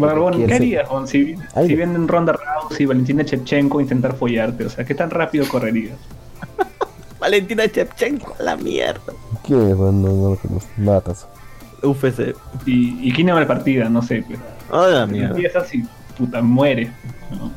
Barbón, 0.01 0.35
¿Quién 0.35 0.47
¿qué 0.49 0.55
harías, 0.55 0.89
Gon? 0.89 1.07
Si, 1.07 1.37
vienen 1.67 2.09
Ronda 2.09 2.35
Rousey, 2.35 2.87
Valentina 2.87 3.23
Shevchenko 3.23 3.79
a 3.79 3.83
intentar 3.83 4.15
follarte, 4.15 4.65
o 4.65 4.71
sea, 4.71 4.85
¿qué 4.85 4.95
tan 4.95 5.11
rápido 5.11 5.47
correrías? 5.49 5.97
Valentina 7.21 7.69
Chepchenko, 7.69 8.35
a 8.39 8.43
la 8.43 8.57
mierda. 8.57 9.13
¿Qué? 9.45 9.55
Bueno, 9.55 9.93
no, 9.93 10.09
no 10.09 10.31
lo 10.31 10.37
conozco. 10.37 10.71
Matas. 10.77 11.27
UFC. 11.83 12.35
Y, 12.67 13.09
y 13.09 13.13
quién 13.13 13.29
la 13.29 13.47
partida, 13.47 13.89
no 13.89 14.03
sé, 14.03 14.25
pues. 14.27 14.39
A 14.71 14.87
la 14.89 15.07
mierda. 15.07 15.31
Empiezas 15.31 15.75
y 15.75 15.85
puta, 16.17 16.43
muere. 16.43 16.93
¿no? 17.31 17.51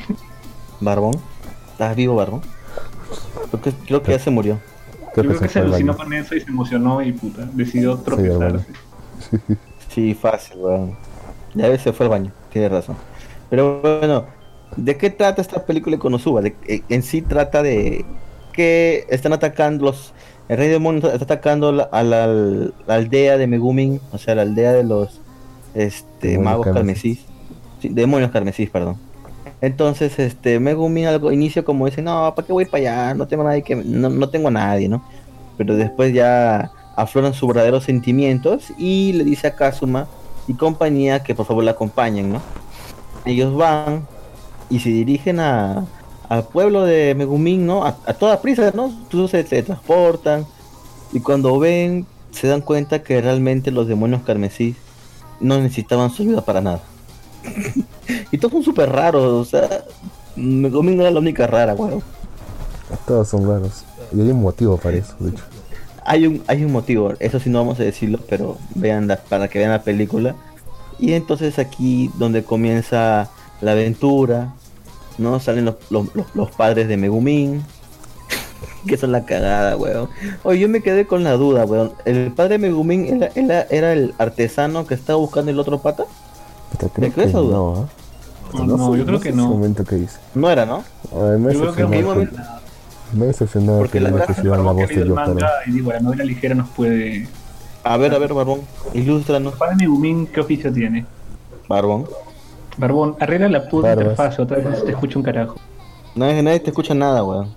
Barbón. 0.80 1.14
¿Estás 1.72 1.96
vivo, 1.96 2.16
Barbón? 2.16 2.42
Creo 3.50 3.62
que, 3.62 3.72
creo 3.72 4.02
que 4.02 4.12
ya 4.12 4.18
se 4.18 4.30
murió. 4.30 4.60
Creo 5.14 5.24
Yo 5.24 5.30
creo 5.30 5.40
que 5.40 5.48
se 5.48 5.58
alucinó 5.58 5.96
con 5.96 6.12
eso 6.12 6.34
y 6.34 6.40
se 6.40 6.48
emocionó 6.48 7.02
y 7.02 7.12
puta, 7.12 7.48
decidió 7.52 7.96
tropezarse. 7.98 8.66
hermano. 9.32 9.60
Sí, 9.88 10.14
fácil, 10.14 10.58
weón. 10.58 10.96
Ya 11.54 11.68
ves, 11.68 11.82
se 11.82 11.92
fue 11.92 12.06
al 12.06 12.10
baño, 12.10 12.32
tiene 12.52 12.68
razón. 12.68 12.96
Pero 13.48 13.80
bueno, 13.80 14.26
¿de 14.76 14.96
qué 14.96 15.10
trata 15.10 15.42
esta 15.42 15.64
película 15.66 15.96
de 15.96 16.00
Konosuba? 16.00 16.42
De- 16.42 16.54
eh, 16.68 16.82
en 16.88 17.02
sí 17.02 17.22
trata 17.22 17.62
de 17.62 18.04
que 18.52 19.04
están 19.10 19.32
atacando 19.32 19.86
los... 19.86 20.12
El 20.48 20.58
rey 20.58 20.68
demonio 20.68 21.00
está 21.10 21.24
atacando 21.24 21.72
la- 21.72 21.84
a 21.84 22.02
la, 22.02 22.26
la 22.26 22.94
aldea 22.94 23.36
de 23.38 23.46
Megumin, 23.46 24.00
o 24.12 24.18
sea, 24.18 24.34
la 24.34 24.42
aldea 24.42 24.72
de 24.72 24.84
los 24.84 25.20
este, 25.74 26.28
Demonios 26.28 26.44
magos 26.44 26.66
carmesís. 26.66 27.20
Sí, 27.80 27.88
demonios 27.88 28.30
carmesís, 28.30 28.68
perdón. 28.70 28.96
Entonces, 29.60 30.18
este, 30.18 30.58
Megumin 30.58 31.06
algo 31.06 31.32
inicio 31.32 31.64
como 31.64 31.86
dice, 31.86 32.02
no, 32.02 32.32
¿para 32.34 32.46
qué 32.46 32.52
voy 32.52 32.64
para 32.64 32.78
allá? 33.08 33.14
No 33.14 33.26
tengo 33.26 33.44
nadie 33.44 33.62
que, 33.62 33.76
no, 33.76 34.08
no 34.10 34.28
tengo 34.28 34.48
a 34.48 34.50
nadie, 34.50 34.88
¿no? 34.88 35.04
Pero 35.56 35.76
después 35.76 36.12
ya 36.12 36.70
afloran 36.96 37.34
sus 37.34 37.48
verdaderos 37.48 37.84
sentimientos 37.84 38.72
y 38.78 39.12
le 39.12 39.24
dice 39.24 39.46
a 39.48 39.54
Kazuma 39.54 40.08
y 40.50 40.54
compañía 40.54 41.22
que 41.22 41.32
por 41.32 41.46
favor 41.46 41.62
la 41.62 41.70
acompañen, 41.70 42.32
¿no? 42.32 42.42
Ellos 43.24 43.56
van 43.56 44.08
y 44.68 44.80
se 44.80 44.88
dirigen 44.88 45.38
a, 45.38 45.86
al 46.28 46.48
pueblo 46.48 46.82
de 46.84 47.14
Megumin, 47.14 47.64
¿no? 47.64 47.84
A, 47.86 47.94
toda 48.14 48.42
prisa, 48.42 48.72
¿no? 48.74 48.92
Todos 49.08 49.30
se 49.30 49.44
transportan 49.44 50.44
y 51.12 51.20
cuando 51.20 51.56
ven 51.60 52.04
se 52.32 52.48
dan 52.48 52.62
cuenta 52.62 53.04
que 53.04 53.20
realmente 53.20 53.70
los 53.70 53.86
demonios 53.86 54.22
carmesí 54.22 54.74
no 55.38 55.56
necesitaban 55.58 56.10
su 56.10 56.22
ayuda 56.22 56.40
para 56.44 56.60
nada. 56.60 56.80
y 58.32 58.36
todos 58.38 58.52
son 58.54 58.64
súper 58.64 58.90
raros, 58.90 59.22
o 59.22 59.44
sea, 59.44 59.84
Megumin 60.34 61.00
era 61.00 61.12
la 61.12 61.20
única 61.20 61.46
rara, 61.46 61.74
weón. 61.74 62.02
Todos 63.06 63.28
son 63.28 63.48
raros. 63.48 63.84
Y 64.12 64.20
hay 64.20 64.30
un 64.30 64.42
motivo 64.42 64.76
para 64.76 64.96
eso, 64.96 65.14
de 65.20 65.30
hecho. 65.30 65.44
Hay 66.04 66.26
un, 66.26 66.42
hay 66.46 66.64
un 66.64 66.72
motivo, 66.72 67.12
eso 67.20 67.38
sí 67.40 67.50
no 67.50 67.58
vamos 67.58 67.78
a 67.80 67.82
decirlo, 67.84 68.18
pero 68.28 68.56
vean 68.74 69.06
la- 69.06 69.16
para 69.16 69.48
que 69.48 69.58
vean 69.58 69.70
la 69.70 69.82
película. 69.82 70.34
Y 70.98 71.12
entonces 71.14 71.58
aquí 71.58 72.10
donde 72.18 72.42
comienza 72.44 73.28
la 73.60 73.72
aventura, 73.72 74.52
¿no? 75.18 75.40
Salen 75.40 75.64
los, 75.66 75.76
los, 75.90 76.14
los- 76.14 76.26
los 76.34 76.50
padres 76.50 76.88
de 76.88 76.96
Megumin, 76.96 77.62
que 78.86 78.96
son 78.96 79.12
la 79.12 79.24
cagada, 79.24 79.76
weón. 79.76 80.08
Oye, 80.42 80.60
yo 80.60 80.68
me 80.68 80.82
quedé 80.82 81.06
con 81.06 81.22
la 81.24 81.32
duda, 81.32 81.64
weón. 81.64 81.92
¿El 82.04 82.32
padre 82.32 82.58
de 82.58 82.68
Megumin 82.68 83.06
era, 83.06 83.30
era, 83.34 83.62
era 83.70 83.92
el 83.92 84.14
artesano 84.18 84.86
que 84.86 84.94
estaba 84.94 85.18
buscando 85.18 85.50
el 85.50 85.58
otro 85.58 85.80
pata? 85.80 86.04
¿Me 86.96 87.10
crees 87.10 87.30
que 87.32 87.36
o 87.36 87.42
duda? 87.42 87.56
no, 87.56 87.74
¿ah? 87.82 87.88
No, 88.64 88.92
sé- 88.92 88.98
yo 88.98 89.06
creo 89.06 89.20
que 89.20 89.32
no. 89.32 89.48
momento 89.48 89.84
que 89.84 89.98
hice. 89.98 90.18
No 90.34 90.50
era, 90.50 90.66
¿no? 90.66 90.82
Yo 91.12 91.72
creo 91.72 91.74
que 91.74 91.82
en 91.82 92.04
momento- 92.04 92.36
me 93.12 93.26
decepcionó 93.26 93.78
Porque 93.78 93.92
que 93.92 94.00
la 94.00 94.10
Barbón 94.10 94.26
voz 94.76 94.88
que 94.88 95.00
de 95.00 95.04
manga 95.06 95.48
y 95.66 95.70
digo, 95.72 95.92
la 95.92 96.00
novela 96.00 96.24
ligera 96.24 96.54
nos 96.54 96.68
puede... 96.70 97.28
A 97.84 97.96
ver, 97.96 98.14
a 98.14 98.18
ver, 98.18 98.34
Barbón, 98.34 98.60
ilústranos, 98.92 99.54
Padre 99.54 99.76
Megumin, 99.76 100.26
¿qué 100.26 100.40
oficio 100.40 100.72
tiene? 100.72 101.06
Barbón. 101.68 102.06
Barbón, 102.76 103.16
arregla 103.20 103.48
la 103.48 103.68
puta 103.68 103.88
Barbas. 103.88 104.04
interfaz, 104.12 104.38
otra 104.38 104.58
vez 104.58 104.66
no 104.66 104.76
se 104.76 104.82
te 104.82 104.90
escucha 104.90 105.18
un 105.18 105.24
carajo. 105.24 105.56
Nadie, 106.14 106.42
nadie 106.42 106.60
te 106.60 106.70
escucha 106.70 106.94
nada, 106.94 107.22
weón. 107.24 107.48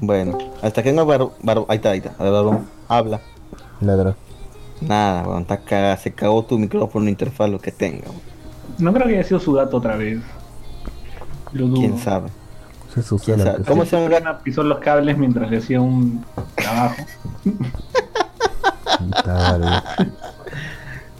Bueno, 0.00 0.38
hasta 0.62 0.82
que 0.82 0.90
venga 0.90 1.04
Bar, 1.04 1.28
Bar- 1.42 1.64
Ahí 1.68 1.76
está, 1.76 1.90
ahí 1.90 1.98
está. 1.98 2.14
A 2.18 2.22
ver, 2.24 2.32
Barbón, 2.32 2.66
habla. 2.88 3.20
Ladra. 3.80 4.14
Nada, 4.80 5.28
weón, 5.28 5.42
está 5.42 5.58
cagada. 5.58 5.96
Se 5.98 6.12
cagó 6.12 6.42
tu 6.44 6.58
micrófono 6.58 7.08
interfaz, 7.08 7.50
lo 7.50 7.58
que 7.58 7.70
tenga. 7.72 8.08
weón. 8.08 8.20
No 8.78 8.92
creo 8.94 9.06
que 9.06 9.14
haya 9.14 9.24
sido 9.24 9.40
su 9.40 9.52
gato 9.52 9.76
otra 9.76 9.96
vez. 9.96 10.20
Lo 11.52 11.66
dudo. 11.66 11.80
¿Quién 11.80 11.98
sabe? 11.98 12.30
¿Cómo 13.66 13.84
se 13.84 14.08
llama 14.08 14.38
pisó 14.40 14.62
los 14.62 14.78
cables 14.80 15.16
mientras 15.16 15.50
le 15.50 15.58
hacía 15.58 15.80
un 15.80 16.24
trabajo. 16.56 16.96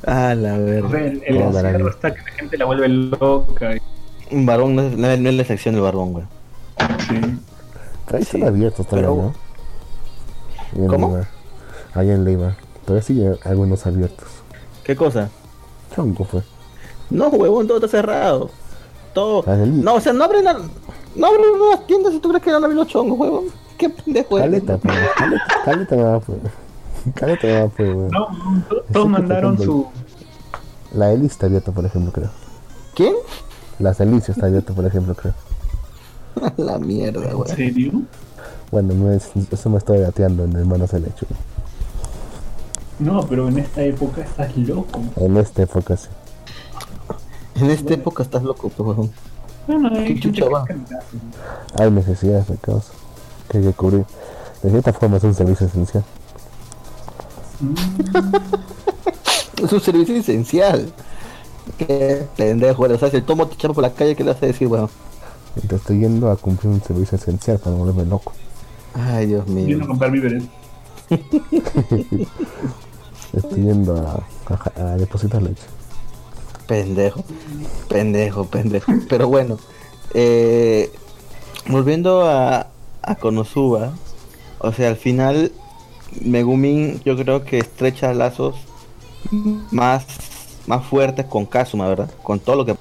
Ah, 0.06 0.34
la 0.34 0.54
O 0.54 0.56
sea, 0.56 0.58
verdad. 0.58 0.94
el, 0.96 1.22
el 1.26 1.38
No, 1.38 1.46
encierro 1.50 1.90
está 1.90 2.14
que 2.14 2.22
la 2.22 2.30
gente 2.32 2.56
la 2.58 2.64
vuelve 2.64 2.88
loca. 2.88 3.76
y- 3.76 3.80
Un 4.34 4.46
barbón 4.46 4.76
no 4.76 4.82
es, 4.82 4.96
no 4.96 5.06
es- 5.08 5.20
no 5.20 5.28
es 5.28 5.34
la 5.34 5.44
sección 5.44 5.74
del 5.74 5.82
barbón, 5.84 6.14
weón. 6.14 6.28
Sí. 7.06 7.14
Ahí 8.14 8.24
Sí, 8.24 8.36
están 8.36 8.44
abiertos 8.44 8.86
todavía, 8.86 9.08
pero- 9.10 9.22
¿no? 9.22 9.34
Ahí 10.72 10.78
en 10.82 10.86
¿Cómo? 10.88 11.08
Lima. 11.08 11.28
Allá 11.94 12.14
en 12.14 12.24
Lima. 12.24 12.56
Todavía 12.86 13.02
siguen 13.02 13.36
algunos 13.44 13.86
abiertos. 13.86 14.28
¿Qué 14.84 14.96
cosa? 14.96 15.28
Chonco 15.94 16.24
fue. 16.24 16.42
No, 17.10 17.28
huevón, 17.28 17.66
todo 17.66 17.76
está 17.78 17.88
cerrado. 17.88 18.50
Todo. 19.12 19.44
No, 19.66 19.94
o 19.94 20.00
sea, 20.00 20.12
no 20.12 20.24
abren, 20.24 20.44
la- 20.44 20.60
no 21.16 21.26
abren 21.26 21.42
las 21.70 21.86
tiendas 21.86 22.12
si 22.12 22.20
tú 22.20 22.28
crees 22.28 22.42
que 22.44 22.52
van 22.52 22.62
a 22.62 22.66
abrir 22.66 22.78
los 22.78 22.88
chongos, 22.88 23.18
huevón. 23.18 23.44
Qué 23.78 23.88
pendejo. 23.90 24.36
Caleta, 24.36 24.76
pues. 24.78 24.94
Caleta, 25.16 25.44
caleta 25.64 25.96
nada 25.96 26.12
más, 26.16 26.24
pues. 26.24 26.38
Caleta 27.14 27.46
nada 27.46 27.64
más, 27.66 27.72
pues, 27.76 27.88
weón. 27.94 28.10
No, 28.10 28.28
todos 28.92 29.08
mandaron 29.08 29.56
por 29.56 29.64
su. 29.64 29.86
La 30.94 31.12
Eli 31.12 31.26
está 31.26 31.46
abierta, 31.46 31.72
por 31.72 31.84
ejemplo, 31.84 32.12
creo. 32.12 32.30
¿Quién? 32.94 33.14
La 33.78 33.94
Celicia 33.94 34.32
está 34.32 34.46
abierta, 34.46 34.72
por 34.74 34.84
ejemplo, 34.84 35.14
creo. 35.14 35.32
la 36.56 36.78
mierda, 36.78 37.24
¿En 37.30 37.34
weón. 37.36 37.48
serio? 37.48 37.92
Bueno, 38.70 38.92
no 38.94 39.12
es- 39.12 39.30
eso 39.50 39.70
me 39.70 39.78
estoy 39.78 39.98
gateando 40.00 40.44
en 40.44 40.54
hermanos 40.56 40.90
del 40.90 41.06
hecho. 41.06 41.26
No, 42.98 43.22
pero 43.26 43.48
en 43.48 43.58
esta 43.58 43.82
época 43.82 44.20
estás 44.22 44.54
loco. 44.56 45.00
En 45.16 45.36
esta 45.38 45.62
época 45.62 45.96
sí. 45.96 46.08
En 47.54 47.70
esta 47.70 47.94
época 47.94 48.22
estás 48.22 48.42
loco, 48.42 48.68
pues, 48.68 49.08
huevón. 49.68 49.82
Bueno, 49.90 50.00
hay 51.78 51.90
necesidades 51.90 52.48
de 52.48 52.56
causa 52.56 52.92
que 53.48 53.58
hay 53.58 53.64
que 53.64 53.72
cubrir. 53.72 54.04
De 54.62 54.70
cierta 54.70 54.92
forma 54.92 55.16
es 55.16 55.24
un 55.24 55.34
servicio 55.34 55.66
esencial. 55.66 56.04
Es 59.62 59.70
un 59.72 59.80
servicio 59.80 60.16
esencial. 60.16 60.90
Qué 61.76 62.26
pendejo. 62.36 62.84
O 62.84 62.98
sea, 62.98 63.10
si 63.10 63.16
el 63.18 63.24
tomo 63.24 63.46
te 63.46 63.68
por 63.68 63.82
la 63.82 63.92
calle, 63.92 64.16
¿qué 64.16 64.24
le 64.24 64.32
vas 64.32 64.42
a 64.42 64.46
decir, 64.46 64.66
weón? 64.68 64.88
Entonces 65.56 65.80
estoy 65.80 66.00
yendo 66.00 66.30
a 66.30 66.36
cumplir 66.36 66.72
un 66.72 66.82
servicio 66.82 67.16
esencial 67.16 67.58
para 67.58 67.72
no 67.72 67.78
volverme 67.84 68.06
loco. 68.06 68.32
Ay, 68.94 69.26
Dios 69.26 69.44
Yendo 69.46 69.60
a 69.60 69.64
mío. 69.76 69.86
comprar 69.86 70.10
víveres. 70.10 70.44
Estoy 73.32 73.60
yendo 73.62 73.96
a, 73.96 74.22
a- 74.54 74.80
a 74.92 74.96
depositar 74.96 75.42
leche. 75.42 75.62
Pendejo. 76.70 77.24
Pendejo, 77.88 78.44
pendejo. 78.44 78.92
Pero 79.08 79.26
bueno. 79.26 79.58
Eh, 80.14 80.92
volviendo 81.66 82.22
a, 82.22 82.68
a 83.02 83.14
Konosuba. 83.16 83.92
O 84.60 84.72
sea, 84.72 84.88
al 84.88 84.96
final 84.96 85.50
Megumin 86.20 87.02
yo 87.04 87.16
creo 87.16 87.44
que 87.44 87.58
estrecha 87.58 88.14
lazos 88.14 88.54
más, 89.72 90.06
más 90.68 90.86
fuertes 90.86 91.26
con 91.26 91.44
Kazuma, 91.44 91.88
¿verdad? 91.88 92.10
Con 92.22 92.38
todo 92.38 92.54
lo 92.54 92.64
que... 92.64 92.76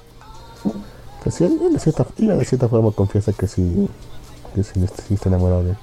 Pues 1.24 1.34
sí, 1.34 1.44
él, 1.44 1.58
de 1.72 1.80
cierta, 1.80 2.06
él 2.16 2.28
de 2.38 2.44
cierta 2.44 2.68
forma 2.68 2.92
confiesa 2.92 3.32
que 3.32 3.48
sí, 3.48 3.88
que 4.54 4.62
sí, 4.62 4.86
sí 5.08 5.14
está 5.14 5.30
enamorado 5.30 5.64
de 5.64 5.70
él. 5.70 5.76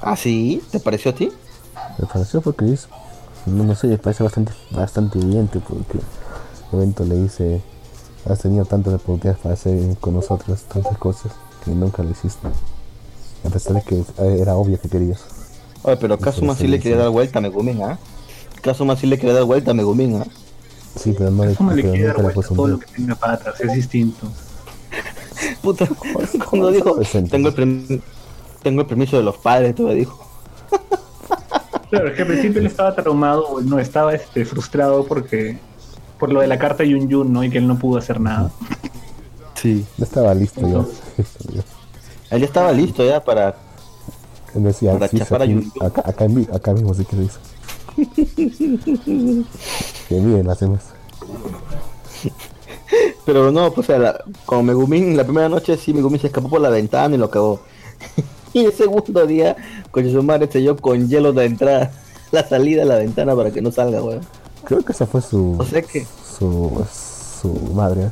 ¿Ah, 0.00 0.14
sí? 0.14 0.62
¿Te 0.70 0.78
pareció 0.78 1.10
a 1.10 1.14
ti? 1.16 1.32
Me 1.98 2.06
pareció 2.06 2.40
porque 2.42 2.72
es, 2.72 2.88
no, 3.44 3.64
no 3.64 3.74
sé, 3.74 3.88
me 3.88 3.98
parece 3.98 4.22
bastante, 4.22 4.52
bastante 4.70 5.18
evidente 5.18 5.58
porque 5.58 5.98
momento 6.76 7.04
le 7.04 7.16
dice, 7.16 7.60
Has 8.28 8.40
tenido 8.40 8.64
tantas 8.64 8.94
oportunidades 8.94 9.38
para 9.42 9.54
hacer 9.54 9.96
con 9.98 10.14
nosotros 10.14 10.62
tantas 10.64 10.98
cosas 10.98 11.32
que 11.64 11.70
nunca 11.70 12.02
lo 12.02 12.10
hiciste. 12.10 12.48
A 13.44 13.48
pesar 13.48 13.74
de 13.74 13.82
que 13.82 14.04
era 14.40 14.54
obvio 14.56 14.78
que 14.78 14.88
querías. 14.88 15.24
Oye, 15.82 15.96
pero 15.96 16.18
Kazuma 16.18 16.54
sí 16.54 16.66
le 16.66 16.78
quería 16.78 16.98
dar 16.98 17.08
vuelta 17.08 17.38
a 17.38 17.42
Megumin, 17.42 17.82
¿ah? 17.82 17.98
Kazuma 18.60 18.96
sí 18.96 19.06
le 19.06 19.18
quería 19.18 19.34
dar 19.34 19.44
vuelta 19.44 19.70
a 19.70 19.74
Megumin, 19.74 20.16
¿ah? 20.20 20.26
Sí, 20.96 21.14
pero 21.16 21.30
no 21.30 21.46
le, 21.46 21.54
¿Cómo 21.54 21.72
le 21.72 21.82
pero 21.82 21.92
quiere 21.94 22.06
dar 22.08 22.22
vuelta 22.22 22.42
todo 22.42 22.68
lo 22.68 22.78
que 22.78 22.86
tenga 22.86 23.14
patas? 23.14 23.58
Es 23.60 23.72
distinto. 23.72 24.26
Puta, 25.62 25.88
cuando 26.50 26.70
dijo, 26.70 27.00
tengo 27.30 27.48
el, 27.48 28.02
tengo 28.62 28.80
el 28.82 28.86
permiso 28.86 29.16
de 29.16 29.22
los 29.22 29.38
padres, 29.38 29.74
tú 29.74 29.84
me 29.84 29.94
dijo. 29.94 30.26
Claro, 31.88 32.08
es 32.08 32.14
que 32.14 32.22
al 32.22 32.28
principio 32.28 32.60
él 32.60 32.66
estaba 32.66 32.94
traumado, 32.94 33.60
no, 33.62 33.78
estaba 33.78 34.14
este, 34.14 34.44
frustrado 34.44 35.06
porque 35.06 35.58
por 36.20 36.32
lo 36.32 36.40
de 36.40 36.46
la 36.46 36.58
carta 36.58 36.84
Yun 36.84 37.08
Yun, 37.08 37.32
¿no? 37.32 37.42
Y 37.42 37.50
que 37.50 37.58
él 37.58 37.66
no 37.66 37.76
pudo 37.78 37.98
hacer 37.98 38.20
nada. 38.20 38.50
Sí. 39.54 39.84
No 39.98 40.04
estaba 40.04 40.32
listo 40.34 40.60
ya. 40.60 40.84
Él 42.30 42.40
ya 42.40 42.46
estaba 42.46 42.70
listo 42.72 43.04
ya 43.04 43.24
para... 43.24 43.56
Él 44.54 44.62
decía, 44.64 44.92
Para 44.92 45.08
sí, 45.08 45.18
chapar 45.18 45.40
a 45.40 45.44
aquí- 45.44 45.54
Yun 45.54 45.72
Yun. 45.74 45.86
acá, 45.86 46.02
acá, 46.06 46.26
acá 46.54 46.72
mismo 46.74 46.94
sí 46.94 47.04
que 47.04 47.16
lo 47.16 47.22
hizo. 47.22 47.38
que 50.08 50.20
bien, 50.20 50.48
hacemos. 50.48 50.80
Pero 53.24 53.50
no, 53.52 53.72
pues 53.72 53.88
o 53.88 53.92
sea, 53.92 53.98
la- 53.98 54.24
con 54.46 54.64
Megumin, 54.66 55.16
la 55.16 55.24
primera 55.24 55.48
noche 55.48 55.76
sí 55.76 55.92
Megumin 55.94 56.20
se 56.20 56.26
escapó 56.28 56.48
por 56.48 56.60
la 56.60 56.70
ventana 56.70 57.14
y 57.14 57.18
lo 57.18 57.26
acabó. 57.26 57.60
y 58.52 58.64
el 58.64 58.72
segundo 58.72 59.26
día, 59.26 59.56
con 59.90 60.10
su 60.10 60.22
madre 60.22 60.48
selló 60.50 60.76
con 60.76 61.08
hielo 61.08 61.32
la 61.32 61.44
entrada, 61.44 61.92
la 62.32 62.46
salida 62.48 62.82
a 62.82 62.86
la 62.86 62.96
ventana 62.96 63.34
para 63.36 63.50
que 63.50 63.60
no 63.62 63.70
salga, 63.70 64.02
weón. 64.02 64.20
Creo 64.64 64.82
que 64.82 64.92
esa 64.92 65.06
fue 65.06 65.20
su, 65.20 65.56
O 65.58 65.64
sea 65.64 65.82
que... 65.82 66.06
su, 66.38 66.84
su 67.42 67.52
madre. 67.74 68.04
¿eh? 68.04 68.10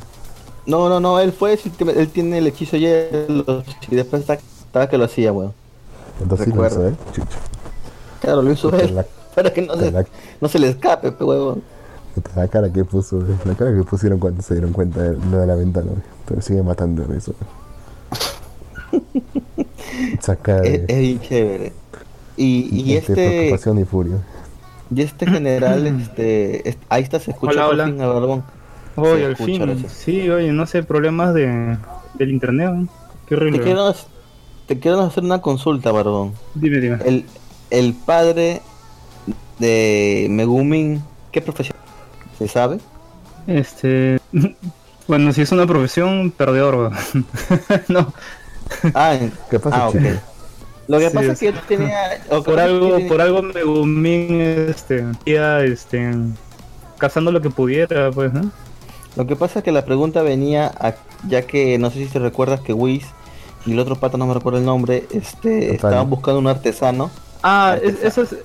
No, 0.65 0.89
no, 0.89 0.99
no, 0.99 1.19
él 1.19 1.31
fue, 1.31 1.57
él 1.95 2.09
tiene 2.09 2.37
el 2.37 2.47
hechizo 2.47 2.77
hielo 2.77 3.63
y 3.89 3.95
después 3.95 4.21
estaba 4.29 4.87
que 4.89 4.97
lo 4.97 5.05
hacía, 5.05 5.31
weón. 5.31 5.53
Entonces 6.21 6.45
sí 6.45 6.51
lo 6.53 6.61
Recuerdo. 6.63 6.89
hizo, 6.89 6.95
¿eh? 6.95 6.97
Chucho. 7.13 7.37
Claro, 8.21 8.41
lo 8.41 8.51
hizo 8.51 8.75
él, 8.77 8.95
la- 8.95 9.05
para 9.33 9.53
que 9.53 9.61
no 9.61 9.75
se, 9.77 9.91
la- 9.91 10.05
no 10.41 10.47
se 10.49 10.59
le 10.59 10.69
escape, 10.69 11.11
puta, 11.13 11.59
La 12.35 12.47
cara 12.49 12.71
que 12.71 12.83
puso, 12.83 13.19
¿eh? 13.21 13.35
la 13.45 13.55
cara 13.55 13.73
que 13.73 13.83
pusieron 13.83 14.19
cuando 14.19 14.41
se 14.41 14.53
dieron 14.55 14.73
cuenta 14.73 15.01
de 15.01 15.17
lo 15.31 15.37
de 15.39 15.47
la 15.47 15.55
ventana, 15.55 15.91
¿eh? 15.91 16.01
pero 16.27 16.41
sigue 16.41 16.61
matando 16.61 17.03
de 17.05 17.17
eso. 17.17 17.33
Esa 20.19 20.35
cara 20.35 20.63
Es, 20.65 20.87
de, 20.87 20.93
es 20.93 20.99
bien 20.99 21.21
chévere. 21.21 21.73
Y, 22.37 22.69
y 22.81 22.93
de 22.93 22.97
este 22.99 23.13
preocupación 23.13 23.79
y 23.79 23.85
furia. 23.85 24.17
Y 24.93 25.01
este 25.01 25.25
general, 25.27 25.85
este, 26.01 26.67
es- 26.69 26.77
ahí 26.89 27.03
está, 27.03 27.19
se 27.19 27.31
escucha 27.31 27.51
Hola, 27.53 27.65
por 27.65 27.73
hola. 27.73 27.85
fin 27.85 27.97
Barbón. 27.97 28.43
Oye, 28.95 29.25
al 29.25 29.35
fin. 29.37 29.61
gracias. 29.61 29.91
Sí, 29.93 30.29
oye, 30.29 30.51
no 30.51 30.65
sé, 30.65 30.83
problemas 30.83 31.33
de, 31.33 31.77
del 32.15 32.31
internet. 32.31 32.89
Qué 33.27 33.35
horrible. 33.35 33.59
Te 33.59 33.63
quiero, 33.63 33.95
te 34.67 34.79
quiero 34.79 35.01
hacer 35.01 35.23
una 35.23 35.41
consulta, 35.41 35.91
Barbón. 35.91 36.33
Dime, 36.55 36.79
dime. 36.79 36.97
El, 37.05 37.25
el 37.69 37.93
padre 37.93 38.61
de 39.59 40.27
Megumin, 40.29 41.01
¿qué 41.31 41.41
profesión? 41.41 41.77
¿Se 42.37 42.47
sabe? 42.47 42.79
Este. 43.47 44.19
Bueno, 45.07 45.33
si 45.33 45.41
es 45.41 45.51
una 45.51 45.65
profesión, 45.65 46.29
perdedor, 46.29 46.91
no, 47.87 48.13
Ah, 48.93 49.15
en- 49.15 49.31
¿Qué 49.49 49.59
pasa, 49.59 49.85
ah, 49.85 49.89
ok. 49.89 49.95
Lo 50.89 50.97
que 50.99 51.09
Sí, 51.09 51.15
pasa 51.15 51.31
es 51.33 51.39
que 51.39 51.45
yo 51.53 51.59
tenía... 51.67 52.21
o 52.31 52.43
por 52.43 52.59
algo, 52.59 52.95
tiene- 52.95 53.07
por 53.09 53.21
algo 53.21 53.41
Megumin, 53.43 54.41
este, 54.41 55.05
este, 55.25 56.11
cazando 56.97 57.31
lo 57.31 57.41
que 57.41 57.49
pudiera, 57.51 58.11
pues, 58.11 58.33
¿no? 58.33 58.51
Lo 59.15 59.25
que 59.27 59.35
pasa 59.35 59.59
es 59.59 59.65
que 59.65 59.71
la 59.71 59.85
pregunta 59.85 60.21
venía 60.23 60.67
a- 60.79 60.95
ya 61.27 61.43
que 61.43 61.77
no 61.77 61.91
sé 61.91 61.99
si 61.99 62.05
te 62.07 62.17
recuerdas 62.19 62.61
que 62.61 62.73
Whis 62.73 63.05
y 63.67 63.73
el 63.73 63.79
otro 63.79 63.95
pata 63.97 64.17
no 64.17 64.25
me 64.25 64.33
recuerdo 64.33 64.57
el 64.59 64.65
nombre, 64.65 65.05
este, 65.11 65.75
estaban 65.75 66.09
buscando 66.09 66.39
un 66.39 66.47
artesano. 66.47 67.11
Ah, 67.43 67.77
es- 67.81 68.03
Artesano. 68.03 68.07
eso 68.09 68.21
es. 68.23 68.35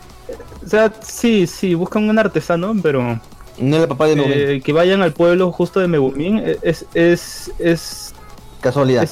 O 0.64 0.68
sea, 0.68 0.92
sí, 1.02 1.46
sí, 1.46 1.74
buscan 1.74 2.08
un 2.08 2.18
artesano, 2.18 2.74
pero 2.82 3.20
No 3.58 3.76
el 3.76 3.88
papá 3.88 4.06
de 4.06 4.56
eh, 4.56 4.60
que 4.60 4.72
vayan 4.72 5.00
al 5.02 5.12
pueblo 5.14 5.50
justo 5.52 5.80
de 5.80 5.88
Megumin 5.88 6.42
es, 6.62 6.84
es, 6.94 7.50
es, 7.58 8.14
casualidad. 8.60 9.02
es, 9.04 9.10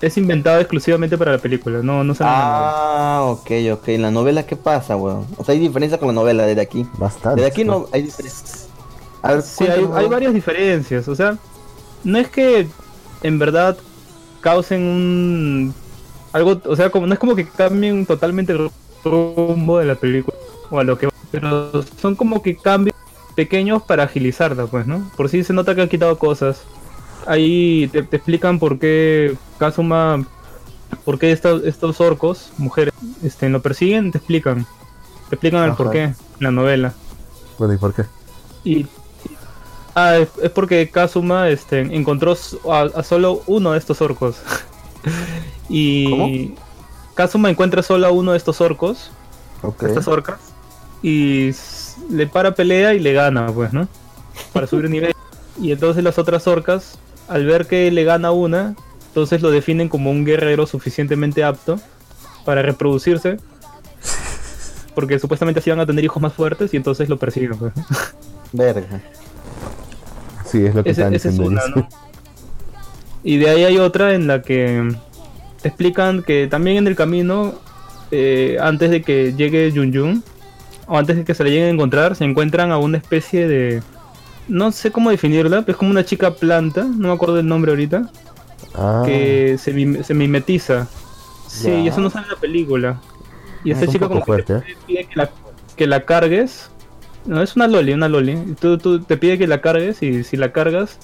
es 0.00 0.16
inventado 0.16 0.60
exclusivamente 0.60 1.16
para 1.16 1.32
la 1.32 1.38
película, 1.38 1.82
no, 1.82 2.04
no 2.04 2.14
sale 2.14 2.30
en 2.32 2.38
la 2.38 2.46
novela. 2.48 2.76
Ah, 2.82 3.22
ok, 3.24 3.50
ok. 3.72 3.88
En 3.88 4.02
la 4.02 4.10
novela, 4.10 4.46
¿qué 4.46 4.56
pasa, 4.56 4.96
weón? 4.96 5.26
O 5.36 5.44
sea, 5.44 5.54
hay 5.54 5.60
diferencia 5.60 5.98
con 5.98 6.08
la 6.08 6.14
novela 6.14 6.44
desde 6.46 6.60
aquí. 6.60 6.86
Bastante. 6.98 7.40
Desde 7.40 7.52
aquí 7.52 7.64
no 7.64 7.86
hay 7.92 8.02
diferencia. 8.02 8.66
A 9.22 9.32
ver, 9.32 9.42
Sí, 9.42 9.64
hay, 9.66 9.88
hay 9.94 10.08
varias 10.08 10.34
diferencias. 10.34 11.08
O 11.08 11.14
sea, 11.14 11.38
no 12.04 12.18
es 12.18 12.28
que 12.28 12.68
en 13.22 13.38
verdad 13.38 13.76
causen 14.40 14.82
un. 14.82 15.74
algo. 16.32 16.60
O 16.64 16.76
sea, 16.76 16.90
como 16.90 17.06
no 17.06 17.14
es 17.14 17.18
como 17.18 17.34
que 17.34 17.48
cambien 17.48 18.06
totalmente 18.06 18.52
el 18.52 18.70
rumbo 19.04 19.78
de 19.78 19.86
la 19.86 19.94
película 19.94 20.36
o 20.70 20.78
a 20.78 20.84
lo 20.84 20.98
que. 20.98 21.08
Pero 21.30 21.82
son 22.00 22.14
como 22.14 22.42
que 22.42 22.56
cambios 22.56 22.94
pequeños 23.34 23.82
para 23.82 24.04
agilizarla, 24.04 24.66
pues, 24.66 24.86
¿no? 24.86 25.10
Por 25.16 25.28
si 25.28 25.42
se 25.44 25.52
nota 25.52 25.74
que 25.74 25.82
han 25.82 25.88
quitado 25.88 26.18
cosas. 26.18 26.62
Ahí 27.26 27.88
te, 27.92 28.02
te 28.02 28.16
explican 28.16 28.58
por 28.58 28.78
qué 28.78 29.36
Kazuma. 29.58 30.24
por 31.04 31.18
qué 31.18 31.32
estos, 31.32 31.64
estos 31.64 32.00
orcos, 32.00 32.52
mujeres, 32.58 32.92
este, 33.22 33.48
lo 33.48 33.60
persiguen, 33.62 34.12
te 34.12 34.18
explican. 34.18 34.66
Te 35.28 35.34
explican 35.36 35.64
el 35.64 35.74
por 35.74 35.90
qué 35.90 36.02
en 36.04 36.16
la 36.40 36.50
novela. 36.50 36.94
Bueno, 37.58 37.74
¿y 37.74 37.76
por 37.78 37.94
qué? 37.94 38.04
Y 38.64 38.86
ah, 39.94 40.16
es, 40.18 40.28
es 40.42 40.50
porque 40.50 40.88
Kazuma 40.90 41.48
este, 41.48 41.80
encontró 41.80 42.36
a, 42.70 42.80
a 42.82 43.02
solo 43.02 43.42
uno 43.46 43.72
de 43.72 43.78
estos 43.78 44.00
orcos. 44.02 44.36
y 45.68 46.54
Kazuma 47.14 47.50
encuentra 47.50 47.82
solo 47.82 48.06
a 48.06 48.10
uno 48.10 48.32
de 48.32 48.38
estos 48.38 48.60
orcos, 48.60 49.10
Ok. 49.62 49.84
estas 49.84 50.06
orcas, 50.06 50.38
y 51.02 51.50
le 52.10 52.26
para 52.26 52.54
pelea 52.54 52.94
y 52.94 53.00
le 53.00 53.12
gana, 53.12 53.46
pues, 53.52 53.72
¿no? 53.72 53.88
Para 54.52 54.66
subir 54.66 54.88
nivel. 54.90 55.12
Y 55.58 55.72
entonces 55.72 56.04
las 56.04 56.18
otras 56.18 56.46
orcas, 56.46 56.98
al 57.28 57.46
ver 57.46 57.66
que 57.66 57.90
le 57.90 58.04
gana 58.04 58.30
una, 58.30 58.74
entonces 59.08 59.42
lo 59.42 59.50
definen 59.50 59.88
como 59.88 60.10
un 60.10 60.24
guerrero 60.24 60.66
suficientemente 60.66 61.44
apto 61.44 61.80
para 62.44 62.62
reproducirse. 62.62 63.38
Porque 64.94 65.18
supuestamente 65.18 65.60
así 65.60 65.68
van 65.70 65.80
a 65.80 65.86
tener 65.86 66.04
hijos 66.04 66.22
más 66.22 66.32
fuertes 66.32 66.72
y 66.72 66.76
entonces 66.78 67.08
lo 67.08 67.18
persiguen. 67.18 67.58
Pues. 67.58 67.72
Verga. 68.52 69.02
Sí, 70.46 70.64
es 70.64 70.74
lo 70.74 70.82
que 70.82 70.90
Ese, 70.90 71.02
están 71.02 71.14
es 71.14 71.22
diciendo. 71.22 71.48
una. 71.48 71.88
Y 73.22 73.38
de 73.38 73.50
ahí 73.50 73.64
hay 73.64 73.78
otra 73.78 74.14
en 74.14 74.26
la 74.26 74.40
que 74.42 74.88
te 75.60 75.68
explican 75.68 76.22
que 76.22 76.46
también 76.46 76.76
en 76.78 76.86
el 76.86 76.94
camino, 76.96 77.54
eh, 78.10 78.56
antes 78.60 78.90
de 78.90 79.02
que 79.02 79.34
llegue 79.34 79.70
Yun 79.72 79.92
Yun, 79.92 80.24
o 80.86 80.96
antes 80.96 81.16
de 81.16 81.24
que 81.24 81.34
se 81.34 81.42
le 81.42 81.50
lleguen 81.50 81.66
a 81.66 81.70
encontrar, 81.70 82.14
se 82.16 82.24
encuentran 82.24 82.70
a 82.70 82.78
una 82.78 82.98
especie 82.98 83.48
de... 83.48 83.82
No 84.48 84.70
sé 84.72 84.90
cómo 84.92 85.10
definirla, 85.10 85.62
pero 85.62 85.72
es 85.72 85.76
como 85.78 85.90
una 85.90 86.04
chica 86.04 86.34
planta, 86.34 86.84
no 86.84 87.08
me 87.08 87.14
acuerdo 87.14 87.34
del 87.36 87.46
nombre 87.48 87.72
ahorita, 87.72 88.10
Ah, 88.74 89.02
que 89.04 89.56
se, 89.58 89.72
mim- 89.72 90.02
se 90.02 90.14
mimetiza. 90.14 90.86
Sí, 91.48 91.70
y 91.70 91.88
eso 91.88 92.00
no 92.00 92.10
sale 92.10 92.26
en 92.26 92.32
la 92.32 92.38
película. 92.38 93.00
Y 93.64 93.70
Ah, 93.70 93.72
esta 93.72 93.84
es 93.84 93.88
un 93.88 93.92
chica 93.94 94.08
como 94.08 94.24
que 94.24 94.42
te 94.42 94.76
pide 94.86 95.04
que 95.06 95.16
la, 95.16 95.30
que 95.76 95.86
la 95.86 96.04
cargues. 96.04 96.70
No, 97.24 97.42
es 97.42 97.56
una 97.56 97.66
loli, 97.66 97.92
una 97.92 98.08
loli. 98.08 98.36
Tú, 98.60 98.78
tú 98.78 99.00
te 99.00 99.16
pide 99.16 99.38
que 99.38 99.46
la 99.46 99.60
cargues 99.60 100.02
y 100.02 100.22
si 100.22 100.36
la 100.36 100.52
cargas, 100.52 100.98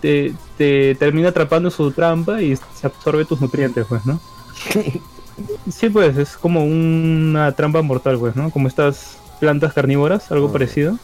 te, 0.00 0.32
te 0.56 0.94
termina 0.94 1.30
atrapando 1.30 1.70
su 1.70 1.90
trampa 1.90 2.42
y 2.42 2.54
se 2.56 2.86
absorbe 2.86 3.24
tus 3.24 3.40
nutrientes, 3.40 3.86
pues, 3.88 4.04
¿no? 4.06 4.20
Sí, 5.68 5.88
pues, 5.88 6.16
es 6.16 6.36
como 6.36 6.64
una 6.64 7.50
trampa 7.52 7.82
mortal, 7.82 8.18
pues, 8.18 8.36
¿no? 8.36 8.50
Como 8.50 8.68
estas 8.68 9.18
plantas 9.40 9.72
carnívoras, 9.72 10.30
algo 10.30 10.52
parecido. 10.52 10.96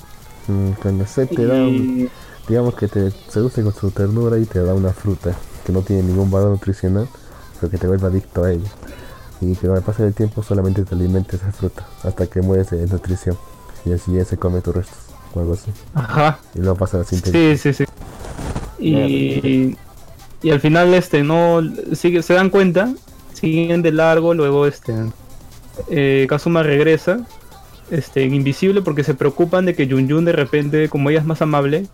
Mm, 0.50 0.72
cuando 0.82 1.06
se 1.06 1.26
te 1.26 1.46
da, 1.46 1.54
un- 1.54 2.08
digamos 2.48 2.74
que 2.74 2.88
te 2.88 3.10
seduce 3.28 3.62
con 3.62 3.74
su 3.74 3.90
ternura 3.90 4.38
y 4.38 4.44
te 4.44 4.62
da 4.62 4.74
una 4.74 4.92
fruta 4.92 5.34
que 5.64 5.72
no 5.72 5.82
tiene 5.82 6.02
ningún 6.02 6.30
valor 6.30 6.50
nutricional, 6.50 7.08
pero 7.60 7.70
que 7.70 7.78
te 7.78 7.86
vuelve 7.86 8.06
adicto 8.06 8.44
a 8.44 8.52
ella. 8.52 8.68
Y 9.40 9.54
que 9.54 9.66
con 9.68 9.76
el 9.76 9.82
paso 9.82 10.02
del 10.02 10.12
tiempo 10.14 10.42
solamente 10.42 10.84
te 10.84 10.94
alimenta 10.94 11.36
esa 11.36 11.50
fruta 11.52 11.86
hasta 12.02 12.26
que 12.26 12.42
mueres 12.42 12.70
de 12.70 12.78
desnutrición. 12.78 13.36
Y 13.86 13.92
así 13.92 14.12
ya 14.12 14.24
se 14.24 14.36
come 14.36 14.60
tus 14.60 14.74
restos 14.74 14.98
o 15.34 15.40
algo 15.40 15.54
así. 15.54 15.70
Ajá. 15.94 16.38
Y 16.54 16.58
luego 16.58 16.76
pasa 16.76 16.98
la 16.98 17.04
síntesis. 17.04 17.62
Sí, 17.62 17.72
sí, 17.72 17.84
sí. 17.84 17.84
Y, 18.78 19.76
y 20.42 20.50
al 20.50 20.60
final 20.60 20.92
este 20.94 21.22
no 21.22 21.60
sigue, 21.94 22.22
se 22.22 22.34
dan 22.34 22.50
cuenta, 22.50 22.92
siguen 23.34 23.82
de 23.82 23.92
largo, 23.92 24.34
luego 24.34 24.66
este 24.66 24.94
eh, 25.88 26.26
Kazuma 26.28 26.62
regresa 26.62 27.20
este 27.90 28.24
invisible 28.24 28.82
porque 28.82 29.04
se 29.04 29.14
preocupan 29.14 29.66
de 29.66 29.74
que 29.74 29.86
Yun 29.86 30.08
Yun 30.08 30.24
de 30.24 30.32
repente, 30.32 30.88
como 30.88 31.10
ella 31.10 31.20
es 31.20 31.26
más 31.26 31.42
amable, 31.42 31.86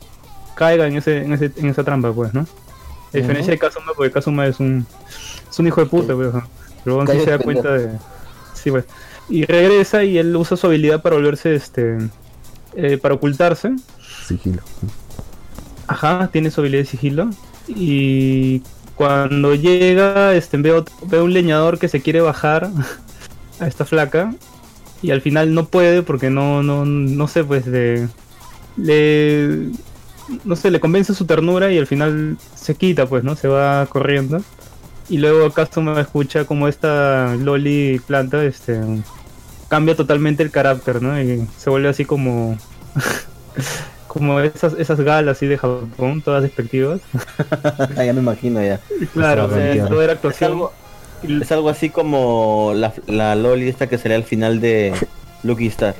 caiga 0.55 0.86
en 0.86 0.97
ese, 0.97 1.18
en 1.24 1.32
ese, 1.32 1.52
en 1.56 1.66
esa 1.66 1.85
trampa, 1.85 2.12
pues, 2.12 2.35
¿no? 2.35 2.40
A 2.40 3.16
diferencia 3.16 3.52
de 3.52 3.59
Kazuma, 3.59 3.93
porque 3.97 4.12
Kazuma 4.12 4.47
es 4.47 4.60
un 4.60 4.86
es 5.48 5.59
un 5.59 5.66
hijo 5.66 5.81
de 5.81 5.86
puta, 5.86 6.14
pues, 6.14 6.35
¿no? 6.35 6.43
pero 6.85 7.01
aún 7.01 7.09
sí 7.09 7.20
se 7.20 7.31
da 7.31 7.39
cuenta 7.39 7.73
de 7.73 7.90
sí, 8.55 8.70
pues. 8.70 8.85
Y 9.28 9.44
regresa 9.44 10.05
y 10.05 10.18
él 10.18 10.36
usa 10.36 10.56
su 10.56 10.66
habilidad 10.66 11.02
para 11.02 11.16
volverse 11.16 11.55
este 11.55 11.98
eh, 12.77 12.98
para 12.98 13.14
ocultarse 13.14 13.74
Sigilo. 14.27 14.62
Ajá, 15.86 16.28
tiene 16.32 16.51
su 16.51 16.60
habilidad 16.60 16.82
de 16.82 16.86
sigilo. 16.86 17.31
Y 17.68 18.62
cuando 18.97 19.55
llega, 19.55 20.35
este, 20.35 20.56
veo, 20.56 20.85
veo 21.06 21.24
un 21.24 21.32
leñador 21.32 21.78
que 21.78 21.89
se 21.89 22.01
quiere 22.02 22.20
bajar 22.20 22.70
a 23.60 23.66
esta 23.66 23.85
flaca. 23.85 24.35
Y 25.02 25.10
al 25.10 25.20
final 25.20 25.55
no 25.55 25.66
puede 25.66 26.02
porque 26.02 26.31
no, 26.31 26.62
no, 26.62 26.85
no 26.85 27.28
sé, 27.28 27.44
pues 27.44 27.64
de. 27.66 28.09
Le. 28.77 29.70
No 30.44 30.56
sé, 30.56 30.70
le 30.70 30.81
convence 30.81 31.14
su 31.14 31.24
ternura 31.24 31.70
y 31.70 31.78
al 31.78 31.86
final 31.86 32.36
se 32.55 32.74
quita, 32.74 33.06
pues, 33.06 33.23
¿no? 33.23 33.36
Se 33.36 33.48
va 33.48 33.86
corriendo. 33.86 34.43
Y 35.09 35.18
luego 35.18 35.52
Kazuma 35.52 36.01
escucha 36.01 36.44
como 36.44 36.66
esta 36.66 37.35
Loli 37.36 38.01
planta, 38.06 38.44
este. 38.44 38.81
Cambia 39.68 39.97
totalmente 39.97 40.43
el 40.43 40.51
carácter, 40.51 41.02
¿no? 41.02 41.20
Y 41.20 41.47
se 41.56 41.70
vuelve 41.70 41.89
así 41.89 42.05
como. 42.05 42.59
como 44.16 44.40
esas, 44.40 44.73
esas 44.78 44.98
galas 45.01 45.36
así 45.36 45.47
de 45.47 45.59
Japón, 45.59 46.23
todas 46.23 46.43
despectivas. 46.43 47.01
ya 47.97 48.12
me 48.14 48.20
imagino 48.20 48.62
ya. 48.62 48.81
Claro, 49.12 49.44
o 49.44 49.51
sea, 49.51 49.66
Entiendo. 49.66 49.90
todo 49.90 50.02
era 50.02 50.14
actuación. 50.14 50.68
Es 51.22 51.52
algo 51.52 51.68
así 51.68 51.90
como 51.90 52.72
la, 52.74 52.93
la 53.06 53.34
Loli 53.34 53.68
esta 53.68 53.88
que 53.88 53.98
salía 53.98 54.16
al 54.16 54.24
final 54.24 54.60
de 54.60 54.93
Lucky 55.43 55.66
Star. 55.68 55.94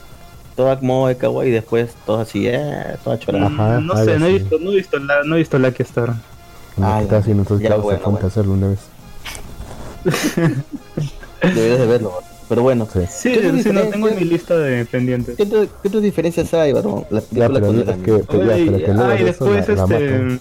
Toda 0.57 0.79
como 0.79 1.07
de 1.09 1.17
kawaii 1.17 1.51
y 1.51 1.53
después 1.53 1.91
todo 2.07 2.21
así, 2.21 2.47
eh, 2.47 2.97
toda 3.05 3.19
chorada. 3.19 3.47
Ajá, 3.47 3.81
no 3.81 3.95
sé, 4.05 4.19
no 4.19 4.27
he 4.27 4.33
visto, 4.39 4.59
no 4.59 4.73
he 4.73 4.77
visto 4.77 4.99
la, 4.99 5.23
no 5.25 5.35
he 5.35 5.39
visto 5.39 5.59
Lucky 5.59 5.83
Star. 5.83 6.15
Ah, 6.81 7.01
está 7.03 7.23
entonces 7.27 7.69
Ya, 7.69 7.77
bueno, 7.77 8.01
bueno. 8.05 8.27
hacerlo 8.27 8.53
una 8.55 8.69
vez. 8.69 8.79
Deberías 11.43 11.79
de 11.81 11.87
verlo. 11.87 12.13
Pero 12.49 12.63
bueno, 12.63 12.87
Sí. 12.93 13.01
Sí, 13.11 13.33
¿Qué 13.35 13.63
sí, 13.63 13.71
no 13.73 13.83
tengo 13.83 14.09
en 14.09 14.17
mi 14.17 14.25
lista 14.25 14.57
de 14.57 14.85
pendientes. 14.85 15.37
¿qué, 15.37 15.43
otro- 15.43 15.67
qué 15.83 15.89
otras 15.89 16.03
diferencias 16.03 16.55
hay, 16.55 16.73
varón? 16.73 17.05
La 17.11 17.21
Ya, 17.21 17.27
película 17.49 17.49
pero 17.55 17.67
con 17.67 17.77
no- 17.77 17.83
el 17.83 17.89
es 17.89 17.95
anime. 17.95 18.05
que, 18.07 18.25
pero 18.31 18.45
ya, 18.47 18.55
Oye, 18.55 18.65
pero 18.67 18.79
que 18.87 18.93
luego 18.95 19.11
ah, 19.11 19.15
y 19.15 19.17
eso 19.17 19.25
después 19.25 19.51
la- 19.79 19.85
este 19.99 20.41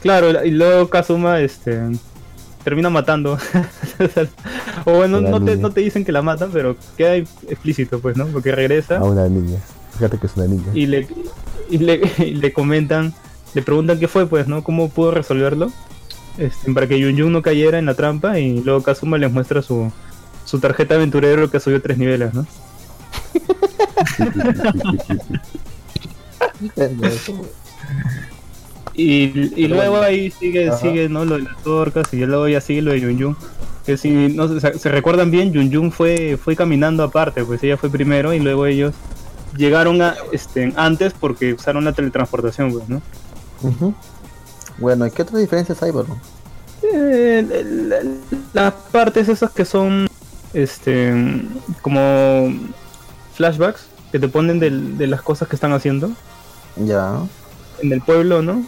claro 0.00 0.44
y 0.44 0.50
luego 0.50 0.88
Kazuma 0.88 1.40
este 1.40 1.80
termina 2.64 2.90
matando. 2.90 3.38
O 4.86 4.92
bueno 4.92 5.20
no 5.20 5.42
te, 5.42 5.56
no 5.56 5.70
te 5.70 5.80
dicen 5.80 6.04
que 6.04 6.12
la 6.12 6.20
matan 6.20 6.50
pero 6.52 6.76
queda 6.98 7.14
explícito 7.14 8.00
pues 8.00 8.16
no 8.16 8.26
porque 8.26 8.52
regresa. 8.52 8.98
A 8.98 9.04
una 9.04 9.28
niña. 9.28 9.58
Fíjate 9.92 10.18
que 10.18 10.26
es 10.26 10.36
una 10.36 10.46
niña. 10.46 10.66
y 10.74 10.86
le 10.86 11.06
y 11.70 11.78
le, 11.78 12.00
y 12.18 12.34
le 12.34 12.52
comentan 12.52 13.14
le 13.54 13.62
preguntan 13.62 13.98
qué 13.98 14.08
fue 14.08 14.26
pues 14.26 14.48
no 14.48 14.64
cómo 14.64 14.90
pudo 14.90 15.12
resolverlo 15.12 15.72
este, 16.38 16.72
para 16.72 16.88
que 16.88 16.98
Yun 16.98 17.16
Yun 17.16 17.32
no 17.32 17.40
cayera 17.40 17.78
en 17.78 17.86
la 17.86 17.94
trampa 17.94 18.38
y 18.40 18.60
luego 18.62 18.82
Kazuma 18.82 19.16
les 19.16 19.32
muestra 19.32 19.62
su 19.62 19.92
su 20.44 20.58
tarjeta 20.58 20.96
aventurero 20.96 21.50
que 21.50 21.60
subió 21.60 21.80
tres 21.80 21.96
niveles 21.96 22.34
no 22.34 22.46
Y, 28.92 29.50
y 29.60 29.66
luego 29.68 30.00
ahí 30.00 30.30
sigue, 30.30 30.68
Ajá. 30.68 30.78
sigue 30.78 31.08
¿no? 31.08 31.24
lo 31.24 31.36
de 31.36 31.42
las 31.44 31.66
orcas 31.66 32.12
y 32.12 32.18
luego 32.26 32.46
ya 32.48 32.60
sigue 32.60 32.82
lo 32.82 32.92
de 32.92 33.00
Yun 33.00 33.18
Yun. 33.18 33.36
Que 33.86 33.96
si 33.96 34.10
no 34.28 34.48
se, 34.60 34.78
se 34.78 34.88
recuerdan 34.90 35.30
bien, 35.30 35.52
Yun 35.52 35.70
Yun 35.70 35.92
fue, 35.92 36.38
fue 36.42 36.54
caminando 36.56 37.02
aparte, 37.02 37.44
pues 37.44 37.62
ella 37.64 37.76
fue 37.76 37.90
primero 37.90 38.32
y 38.32 38.38
luego 38.40 38.66
ellos 38.66 38.94
llegaron 39.56 40.00
a, 40.02 40.14
este, 40.32 40.72
antes 40.76 41.12
porque 41.18 41.54
usaron 41.54 41.84
la 41.84 41.92
teletransportación, 41.92 42.72
pues, 42.72 42.88
¿no? 42.88 43.02
Bueno, 44.78 45.06
¿y 45.06 45.10
qué 45.10 45.22
otras 45.22 45.40
diferencias 45.40 45.82
hay, 45.82 45.90
varón? 45.90 46.18
Eh, 46.82 48.18
las 48.52 48.72
partes 48.92 49.28
esas 49.28 49.50
que 49.50 49.64
son 49.64 50.06
este 50.52 51.12
como 51.82 52.52
flashbacks 53.34 53.86
que 54.12 54.18
te 54.18 54.28
ponen 54.28 54.60
del- 54.60 54.96
de 54.98 55.06
las 55.06 55.22
cosas 55.22 55.48
que 55.48 55.56
están 55.56 55.72
haciendo 55.72 56.10
Ya. 56.76 57.18
en 57.82 57.92
el 57.92 58.00
pueblo, 58.02 58.42
¿no? 58.42 58.64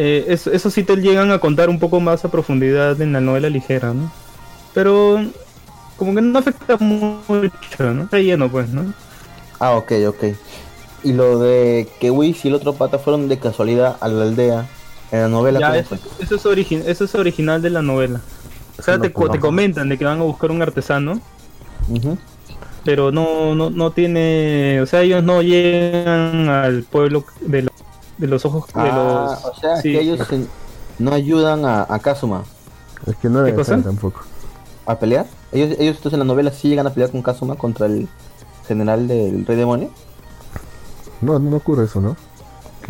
Eh, 0.00 0.26
eso, 0.28 0.52
eso 0.52 0.70
sí 0.70 0.84
te 0.84 0.94
llegan 0.96 1.32
a 1.32 1.40
contar 1.40 1.68
un 1.68 1.80
poco 1.80 1.98
más 2.00 2.24
a 2.24 2.30
profundidad 2.30 3.00
en 3.02 3.12
la 3.12 3.20
novela 3.20 3.50
ligera, 3.50 3.92
¿no? 3.92 4.10
Pero 4.72 5.20
como 5.96 6.14
que 6.14 6.20
no 6.22 6.38
afecta 6.38 6.76
mucho, 6.76 7.92
¿no? 7.92 8.08
Relleno, 8.10 8.48
pues, 8.48 8.68
¿no? 8.68 8.94
Ah, 9.58 9.72
ok, 9.72 9.92
ok. 10.08 10.24
Y 11.02 11.12
lo 11.12 11.40
de 11.40 11.88
que 12.00 12.12
Whis 12.12 12.44
y 12.44 12.48
el 12.48 12.54
otro 12.54 12.74
pata 12.74 12.98
fueron 12.98 13.28
de 13.28 13.38
casualidad 13.38 13.96
a 14.00 14.08
la 14.08 14.22
aldea 14.22 14.66
en 15.10 15.20
la 15.22 15.28
novela. 15.28 15.58
Ya, 15.58 15.66
¿cómo 15.84 16.00
eso, 16.20 16.34
es 16.36 16.46
origi- 16.46 16.82
eso 16.86 17.04
es 17.04 17.14
original 17.16 17.60
de 17.60 17.70
la 17.70 17.82
novela. 17.82 18.20
O 18.78 18.82
sea, 18.82 18.96
No, 18.96 19.02
te, 19.02 19.08
te 19.08 19.40
comentan 19.40 19.88
de 19.88 19.98
que 19.98 20.04
van 20.04 20.20
a 20.20 20.22
buscar 20.22 20.52
un 20.52 20.62
artesano, 20.62 21.20
pero 22.84 23.10
no, 23.10 23.54
no, 23.56 23.70
no 23.70 23.90
tiene... 23.90 24.80
O 24.80 24.86
sea, 24.86 25.02
ellos 25.02 25.24
no 25.24 25.42
llegan 25.42 26.48
al 26.48 26.84
pueblo 26.84 27.24
de, 27.40 27.62
lo- 27.62 27.70
de 28.18 28.26
los 28.26 28.44
ojos 28.44 28.66
de 28.66 28.72
Ah, 28.74 29.38
los... 29.42 29.44
o 29.56 29.60
sea, 29.60 29.76
sí. 29.76 29.92
que 29.92 30.00
ellos 30.00 30.26
se- 30.28 30.46
no 30.98 31.12
ayudan 31.12 31.64
a, 31.64 31.86
a 31.88 31.98
Kazuma 32.00 32.42
Es 33.06 33.16
que 33.16 33.28
no 33.28 33.42
necesario 33.42 33.84
tampoco. 33.84 34.20
a 34.86 34.98
pelear. 34.98 35.26
Ellos, 35.52 35.70
ellos 35.78 35.96
entonces 35.96 36.12
en 36.14 36.18
la 36.18 36.24
novela 36.24 36.50
sí 36.50 36.68
llegan 36.68 36.86
a 36.86 36.90
pelear 36.90 37.10
con 37.10 37.22
Kazuma 37.22 37.54
contra 37.54 37.86
el 37.86 38.08
general 38.66 39.06
del 39.08 39.46
Rey 39.46 39.56
Demonio. 39.56 39.90
No, 41.20 41.38
no 41.38 41.56
ocurre 41.56 41.84
eso, 41.84 42.00
¿no? 42.00 42.16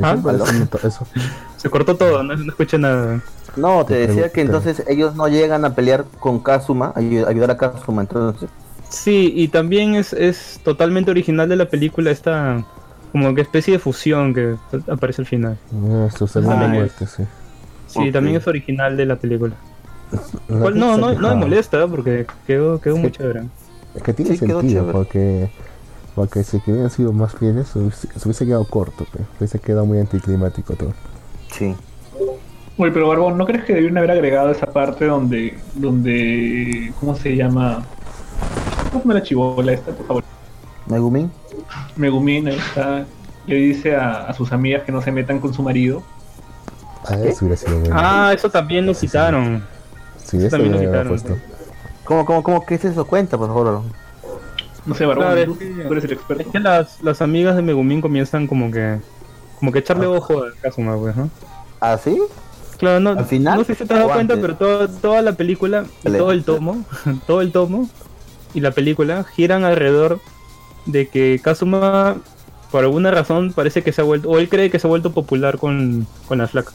Ah, 0.02 0.16
eso. 0.82 1.06
Se 1.56 1.68
cortó 1.70 1.96
todo, 1.96 2.22
no, 2.22 2.36
no 2.36 2.50
escuché 2.50 2.78
nada. 2.78 3.20
No, 3.56 3.84
te 3.84 3.94
Te 3.94 4.06
decía 4.06 4.30
que 4.30 4.42
entonces 4.42 4.84
ellos 4.86 5.14
no 5.16 5.26
llegan 5.28 5.64
a 5.64 5.74
pelear 5.74 6.04
con 6.20 6.38
Kazuma, 6.38 6.88
a 6.94 7.00
ayu- 7.00 7.26
ayudar 7.26 7.50
a 7.50 7.56
Kazuma, 7.56 8.02
entonces. 8.02 8.48
Sí, 8.88 9.32
y 9.34 9.48
también 9.48 9.94
es, 9.96 10.12
es 10.12 10.60
totalmente 10.64 11.10
original 11.10 11.48
de 11.48 11.56
la 11.56 11.66
película 11.68 12.10
esta 12.10 12.64
como 13.12 13.34
que 13.34 13.40
especie 13.42 13.72
de 13.74 13.78
fusión 13.78 14.34
que 14.34 14.56
aparece 14.88 15.22
al 15.22 15.26
final. 15.26 15.58
Ah, 15.90 16.08
su 16.16 16.26
segunda 16.26 16.64
Ah, 16.64 16.68
muerte, 16.68 17.06
sí. 17.06 17.24
Sí, 17.86 18.12
también 18.12 18.36
es 18.36 18.46
original 18.46 18.96
de 18.96 19.06
la 19.06 19.16
película. 19.16 19.54
La 20.48 20.58
Cual 20.60 20.74
gente 20.74 20.78
no, 20.78 20.96
no, 20.98 21.12
no 21.12 21.28
me 21.30 21.34
molesta 21.36 21.86
porque 21.86 22.26
quedó, 22.46 22.80
quedó 22.80 22.96
Sí. 22.96 23.00
muy 23.02 23.10
chévere. 23.12 23.42
Es 23.94 24.02
que 24.02 24.12
tiene 24.12 24.32
Sí, 24.32 24.38
sentido, 24.38 24.90
porque, 24.92 25.50
porque 26.14 26.44
si 26.44 26.60
hubieran 26.66 26.90
sido 26.90 27.12
más 27.12 27.34
fieles, 27.34 27.68
se 27.68 27.78
hubiese, 27.78 28.08
se 28.08 28.28
hubiese 28.28 28.46
quedado 28.46 28.64
corto, 28.64 29.06
pero 29.12 29.24
hubiese 29.38 29.58
quedado 29.58 29.86
muy 29.86 29.98
anticlimático 29.98 30.74
todo. 30.74 30.92
Sí. 31.50 31.74
Oye, 32.76 32.92
pero 32.92 33.08
Barbón, 33.08 33.36
¿no 33.36 33.44
crees 33.44 33.64
que 33.64 33.74
debieron 33.74 33.98
haber 33.98 34.12
agregado 34.12 34.50
esa 34.50 34.66
parte 34.66 35.06
donde, 35.06 35.58
donde, 35.74 36.92
¿cómo 37.00 37.14
se 37.16 37.34
llama? 37.34 37.82
¿Cómo 38.92 38.92
se 38.92 38.98
llama 39.00 39.14
la 39.14 39.22
chivola 39.22 39.72
esta, 39.72 39.90
por 39.92 40.06
favor? 40.06 40.24
Megumin. 40.86 41.30
Megumin, 41.96 42.48
ahí 42.48 42.56
está, 42.56 43.04
le 43.46 43.54
dice 43.56 43.96
a, 43.96 44.26
a 44.26 44.32
sus 44.34 44.52
amigas 44.52 44.82
que 44.84 44.92
no 44.92 45.02
se 45.02 45.10
metan 45.12 45.38
con 45.40 45.52
su 45.54 45.62
marido. 45.62 46.02
Ah, 47.06 47.16
eso 47.24 47.44
hubiera 47.44 47.56
sido 47.56 47.80
bueno. 47.80 47.94
Ah, 47.98 48.32
eso 48.34 48.50
también 48.50 48.86
lo 48.86 48.94
Sí, 48.94 49.00
sí. 49.00 49.06
quitaron. 49.06 49.64
sí, 50.24 50.36
eso 50.38 50.50
también 50.50 50.72
lo. 50.72 51.16
¿Cómo, 52.04 52.24
cómo, 52.24 52.42
cómo? 52.42 52.66
¿Qué 52.66 52.74
es 52.76 52.84
eso? 52.84 53.06
Cuenta, 53.06 53.36
por 53.36 53.48
favor. 53.48 53.82
No 54.86 54.94
sé, 54.94 55.04
Barbón, 55.04 55.26
Claro, 55.26 55.44
tú, 55.44 55.52
es 55.52 55.58
que- 55.58 55.84
tú 55.84 55.92
eres 55.92 56.04
el 56.04 56.12
experto. 56.12 56.42
Es 56.42 56.48
que 56.48 56.60
las, 56.60 57.02
las 57.02 57.20
amigas 57.20 57.56
de 57.56 57.62
Megumin 57.62 58.00
comienzan 58.00 58.46
como 58.46 58.70
que 58.70 58.98
como 59.58 59.72
que 59.72 59.80
echarle 59.80 60.06
ojo 60.06 60.44
a 60.44 60.52
Kazuma, 60.62 60.96
pues, 60.96 61.16
¿no? 61.16 61.28
¿Ah, 61.80 61.98
sí? 62.02 62.16
Claro, 62.78 63.00
no, 63.00 63.10
¿Al 63.10 63.24
final 63.26 63.58
no 63.58 63.64
sé 63.64 63.74
si 63.74 63.84
te 63.84 63.92
has 63.92 64.00
dado 64.00 64.12
cuenta, 64.12 64.36
pero 64.40 64.54
todo- 64.56 64.88
toda 64.88 65.20
la 65.20 65.32
película, 65.32 65.84
todo 66.04 66.30
el 66.32 66.44
tomo, 66.44 66.84
todo 67.26 67.40
el 67.42 67.50
tomo 67.52 67.88
y 68.54 68.60
la 68.60 68.70
película 68.70 69.24
giran 69.24 69.64
alrededor 69.64 70.20
de 70.88 71.06
que 71.06 71.40
Kazuma, 71.42 72.16
por 72.72 72.82
alguna 72.82 73.10
razón, 73.12 73.52
parece 73.54 73.82
que 73.82 73.92
se 73.92 74.00
ha 74.00 74.04
vuelto, 74.04 74.28
o 74.28 74.38
él 74.38 74.48
cree 74.48 74.70
que 74.70 74.78
se 74.80 74.86
ha 74.86 74.90
vuelto 74.90 75.12
popular 75.12 75.58
con, 75.58 76.06
con 76.26 76.38
las 76.38 76.50
flacas. 76.52 76.74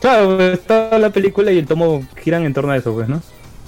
claro, 0.00 0.40
está 0.42 0.98
la 0.98 1.10
película 1.10 1.52
y 1.52 1.58
el 1.58 1.66
tomo 1.66 2.02
giran 2.22 2.44
en 2.44 2.52
torno 2.54 2.72
a 2.72 2.76
eso, 2.76 2.92
pues, 2.92 3.08
¿no? 3.08 3.22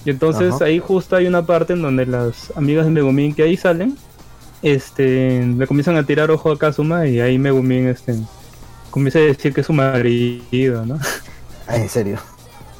Y 0.05 0.11
entonces 0.11 0.53
Ajá. 0.55 0.65
ahí 0.65 0.79
justo 0.79 1.15
hay 1.15 1.27
una 1.27 1.45
parte 1.45 1.73
en 1.73 1.81
donde 1.81 2.05
las 2.05 2.53
amigas 2.55 2.85
de 2.85 2.91
Megumin 2.91 3.33
que 3.33 3.43
ahí 3.43 3.57
salen, 3.57 3.97
este, 4.61 5.45
le 5.45 5.67
comienzan 5.67 5.95
a 5.97 6.03
tirar 6.05 6.31
ojo 6.31 6.51
a 6.51 6.57
Kazuma 6.57 7.07
y 7.07 7.19
ahí 7.19 7.37
Megumin, 7.37 7.87
este, 7.87 8.15
comienza 8.91 9.19
a 9.19 9.23
decir 9.23 9.53
que 9.53 9.61
es 9.61 9.67
su 9.67 9.73
marido, 9.73 10.85
¿no? 10.85 10.99
Ay, 11.67 11.81
en 11.81 11.89
serio. 11.89 12.17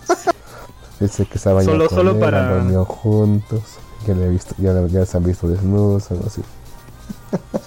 Dice 0.99 1.25
que 1.25 1.37
Solo- 1.39 1.61
ya 1.61 1.65
con 1.87 1.89
solo 1.89 2.11
él, 2.11 2.19
para- 2.19 2.61
juntos, 2.85 3.61
que 4.05 4.15
le 4.15 4.25
he 4.25 4.29
visto, 4.29 4.55
ya, 4.57 4.73
ya 4.87 5.05
se 5.05 5.17
han 5.17 5.23
visto 5.23 5.47
desnudos, 5.47 6.11
algo 6.11 6.25
así. 6.27 6.41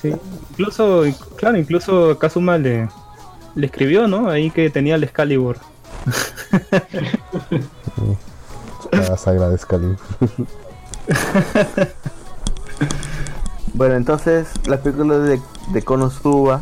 Sí, 0.00 0.14
incluso, 0.50 1.04
claro, 1.36 1.56
incluso 1.58 2.18
Kazuma 2.18 2.58
le, 2.58 2.88
le 3.54 3.66
escribió, 3.66 4.08
¿no? 4.08 4.28
Ahí 4.28 4.50
que 4.50 4.70
tenía 4.70 4.96
el 4.96 5.04
Excalibur. 5.04 5.58
La 8.90 9.16
sagra 9.16 9.48
de 9.48 9.54
Excalibur. 9.54 9.96
Bueno, 13.74 13.94
entonces 13.94 14.48
la 14.66 14.82
película 14.82 15.18
de, 15.18 15.40
de 15.72 15.82
Konosuba 15.82 16.60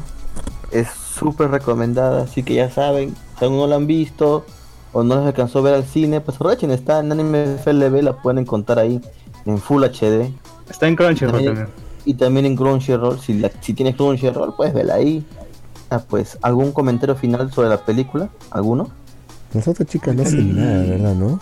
es 0.71 0.89
súper 0.91 1.51
recomendada, 1.51 2.23
así 2.23 2.45
que 2.45 2.55
ya 2.55 2.71
saben, 2.71 3.17
si 3.39 3.45
aún 3.45 3.57
no 3.57 3.67
la 3.67 3.77
han 3.77 3.89
visto 3.89 4.45
o 4.93 5.03
no 5.03 5.17
les 5.17 5.27
alcanzó 5.27 5.59
a 5.59 5.63
ver 5.63 5.75
al 5.75 5.85
cine, 5.85 6.21
pues 6.21 6.37
aprovechen, 6.37 6.71
está 6.71 7.01
en 7.01 7.11
Anime 7.11 7.59
FLB, 7.59 8.03
la 8.03 8.13
pueden 8.13 8.39
encontrar 8.39 8.79
ahí 8.79 9.01
en 9.47 9.59
Full 9.59 9.85
HD 9.85 10.31
Está 10.71 10.87
en 10.89 10.97
Crunchyroll 10.97 11.33
También- 11.35 11.55
también. 11.55 11.75
y 12.05 12.15
también 12.15 12.47
en 12.47 12.57
Crunchyroll, 12.57 13.19
si, 13.21 13.35
la- 13.35 13.51
si 13.61 13.75
tienes 13.75 13.97
Crunchyroll, 13.97 14.55
pues 14.57 14.73
vela 14.73 14.95
ahí. 14.95 15.25
Ah, 15.91 16.01
pues, 16.09 16.39
¿algún 16.43 16.71
comentario 16.73 17.17
final 17.17 17.51
sobre 17.53 17.69
la 17.69 17.79
película? 17.85 18.29
¿Alguno? 18.51 18.91
Las 19.53 19.67
otras 19.67 19.89
chicas 19.89 20.15
no 20.15 20.23
hacen 20.23 20.55
nada, 20.57 20.83
¿verdad? 20.85 21.15
¿no? 21.15 21.27
O 21.27 21.41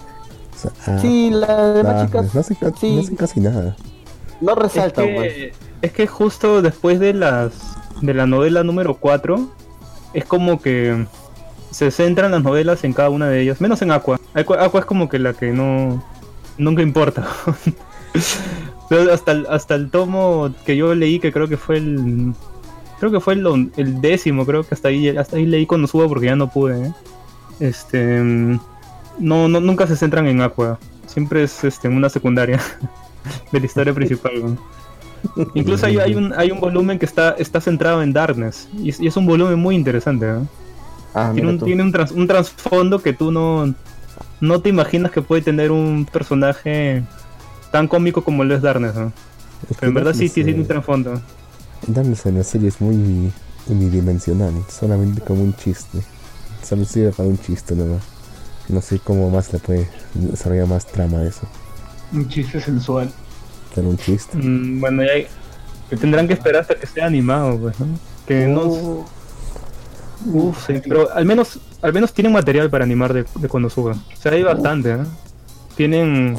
sea, 0.56 0.70
ah, 0.86 0.98
Sí, 0.98 1.28
las 1.30 1.74
demás 1.74 1.94
ah, 2.02 2.06
chicas 2.06 2.34
no 2.34 2.40
hacen, 2.40 2.56
ca- 2.56 2.72
sí. 2.80 2.94
no 2.94 3.00
hacen 3.02 3.16
casi 3.16 3.40
nada. 3.40 3.76
no 4.40 4.52
Es 4.52 4.58
resaltan, 4.58 5.06
pues. 5.14 5.32
que, 5.34 5.52
es 5.82 5.92
que 5.92 6.06
justo 6.06 6.62
después 6.62 6.98
de 7.00 7.12
las 7.12 7.52
de 8.00 8.14
la 8.14 8.26
novela 8.26 8.62
número 8.64 8.94
4 8.94 9.48
es 10.14 10.24
como 10.24 10.60
que 10.62 11.06
se 11.70 11.90
centran 11.90 12.30
las 12.30 12.42
novelas 12.42 12.82
en 12.84 12.92
cada 12.94 13.10
una 13.10 13.28
de 13.28 13.42
ellas, 13.42 13.60
menos 13.60 13.82
en 13.82 13.90
Aqua. 13.90 14.18
Aqua, 14.32 14.64
Aqua 14.64 14.80
es 14.80 14.86
como 14.86 15.08
que 15.10 15.18
la 15.18 15.34
que 15.34 15.52
no 15.52 16.02
nunca 16.56 16.80
importa. 16.82 17.26
Hasta 19.12 19.32
el, 19.32 19.46
hasta 19.50 19.74
el 19.74 19.90
tomo 19.90 20.52
que 20.64 20.76
yo 20.76 20.94
leí 20.94 21.18
que 21.20 21.30
creo 21.32 21.46
que 21.46 21.56
fue 21.58 21.76
el 21.76 22.32
creo 22.98 23.12
que 23.12 23.20
fue 23.20 23.34
el, 23.34 24.00
décimo, 24.00 24.46
creo 24.46 24.62
que 24.64 24.74
hasta 24.74 24.88
ahí 24.88 25.08
hasta 25.08 25.36
ahí 25.36 25.44
leí 25.46 25.66
cuando 25.66 25.86
subo 25.86 26.08
porque 26.08 26.26
ya 26.26 26.36
no 26.36 26.48
pude. 26.50 26.86
¿eh? 26.86 26.92
Este 27.60 28.20
no, 29.18 29.48
no 29.48 29.60
nunca 29.60 29.86
se 29.86 29.96
centran 29.96 30.26
en 30.26 30.40
Aqua. 30.40 30.78
Siempre 31.06 31.42
es 31.42 31.64
este 31.64 31.88
una 31.88 32.08
secundaria 32.08 32.60
de 33.52 33.60
la 33.60 33.66
historia 33.66 33.92
principal. 33.92 34.32
¿no? 34.42 34.56
Incluso 35.54 35.86
hay, 35.86 35.98
hay 35.98 36.14
un, 36.14 36.32
hay 36.36 36.50
un 36.50 36.60
volumen 36.60 36.98
que 36.98 37.06
está, 37.06 37.30
está 37.38 37.60
centrado 37.60 38.02
en 38.02 38.12
Darkness. 38.12 38.68
Y 38.78 38.90
es, 38.90 39.00
y 39.00 39.06
es 39.06 39.16
un 39.16 39.26
volumen 39.26 39.58
muy 39.58 39.74
interesante. 39.74 40.26
¿no? 40.26 40.46
Ah, 41.14 41.30
Tiene, 41.34 41.50
un, 41.50 41.58
tiene 41.58 41.82
un, 41.82 41.92
trans- 41.92 42.12
un 42.12 42.26
trasfondo 42.26 43.00
que 43.02 43.12
tú 43.12 43.32
no, 43.32 43.74
no 44.40 44.60
te 44.60 44.68
imaginas 44.68 45.10
que 45.10 45.20
puede 45.22 45.42
tener 45.42 45.72
un 45.72 46.06
personaje 46.10 47.02
tan 47.70 47.88
cómico 47.88 48.22
como 48.24 48.44
lo 48.44 48.54
es 48.54 48.62
Darkness. 48.62 48.94
¿no? 48.94 49.12
Es 49.70 49.76
Pero 49.78 49.88
en 49.88 49.94
verdad 49.94 50.12
sí, 50.14 50.28
sí 50.28 50.42
tiene 50.44 50.60
un 50.60 50.66
trasfondo. 50.66 51.20
Darkness 51.86 52.26
en 52.26 52.38
la 52.38 52.44
serie 52.44 52.68
es 52.68 52.80
muy 52.80 53.32
unidimensional, 53.68 54.52
solamente 54.68 55.20
como 55.20 55.42
un 55.42 55.54
chiste. 55.54 55.98
Solo 56.62 56.84
sirve 56.84 57.12
para 57.12 57.28
un 57.28 57.38
chiste 57.38 57.74
nomás. 57.74 58.02
No 58.68 58.80
sé 58.82 58.98
cómo 58.98 59.30
más 59.30 59.52
le 59.52 59.58
puede 59.60 59.88
desarrollar 60.14 60.66
más 60.66 60.86
trama 60.86 61.18
a 61.18 61.24
eso. 61.26 61.46
Un 62.12 62.28
chiste 62.28 62.60
sensual. 62.60 63.10
Pero 63.74 63.88
un 63.88 63.96
chiste. 63.96 64.36
Mm, 64.36 64.80
bueno, 64.80 65.02
ya 65.04 65.12
hay- 65.12 65.26
tendrán 66.00 66.26
que 66.26 66.34
esperar 66.34 66.62
hasta 66.62 66.74
que 66.74 66.86
sea 66.86 67.06
animado, 67.06 67.58
pues, 67.58 67.78
¿no? 67.80 67.86
Que 68.26 68.46
no... 68.46 68.64
Uh, 68.64 69.04
Uf, 70.26 70.66
sí, 70.66 70.74
pero 70.86 71.10
al 71.14 71.24
menos, 71.24 71.60
al 71.80 71.92
menos 71.92 72.12
tienen 72.12 72.32
material 72.32 72.68
para 72.68 72.84
animar 72.84 73.12
de, 73.14 73.24
de 73.36 73.48
cuando 73.48 73.70
suba. 73.70 73.92
O 73.92 74.16
sea, 74.20 74.32
hay 74.32 74.42
bastante, 74.42 74.92
¿eh? 74.92 74.98
Tienen 75.76 76.36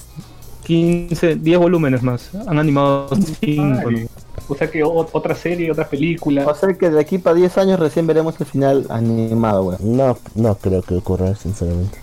15, 0.73 1.35
10 1.37 1.57
volúmenes 1.59 2.03
más. 2.03 2.29
Han 2.45 2.59
animado 2.59 3.07
5. 3.41 3.63
Ay, 3.89 4.07
O 4.47 4.53
sea 4.55 4.69
que 4.69 4.83
o- 4.83 5.07
otra 5.11 5.33
serie, 5.33 5.71
otra 5.71 5.89
película. 5.89 6.45
Va 6.45 6.51
a 6.51 6.55
ser 6.55 6.77
que 6.77 6.91
de 6.91 6.99
aquí 6.99 7.17
para 7.17 7.35
10 7.35 7.57
años 7.57 7.79
recién 7.79 8.05
veremos 8.05 8.39
el 8.39 8.45
final 8.45 8.85
animado, 8.89 9.63
weón. 9.63 9.79
No, 9.97 10.15
no 10.35 10.53
creo 10.55 10.83
que 10.83 10.93
ocurra, 10.93 11.33
sinceramente. 11.33 11.97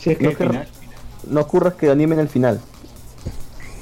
Si 0.00 0.10
es 0.10 0.18
que 0.18 0.24
no 0.24 0.30
al 0.30 0.36
creo- 0.36 0.50
final- 0.50 0.68
No 1.30 1.40
ocurra 1.42 1.70
que 1.76 1.90
animen 1.90 2.18
el 2.18 2.28
final. 2.28 2.60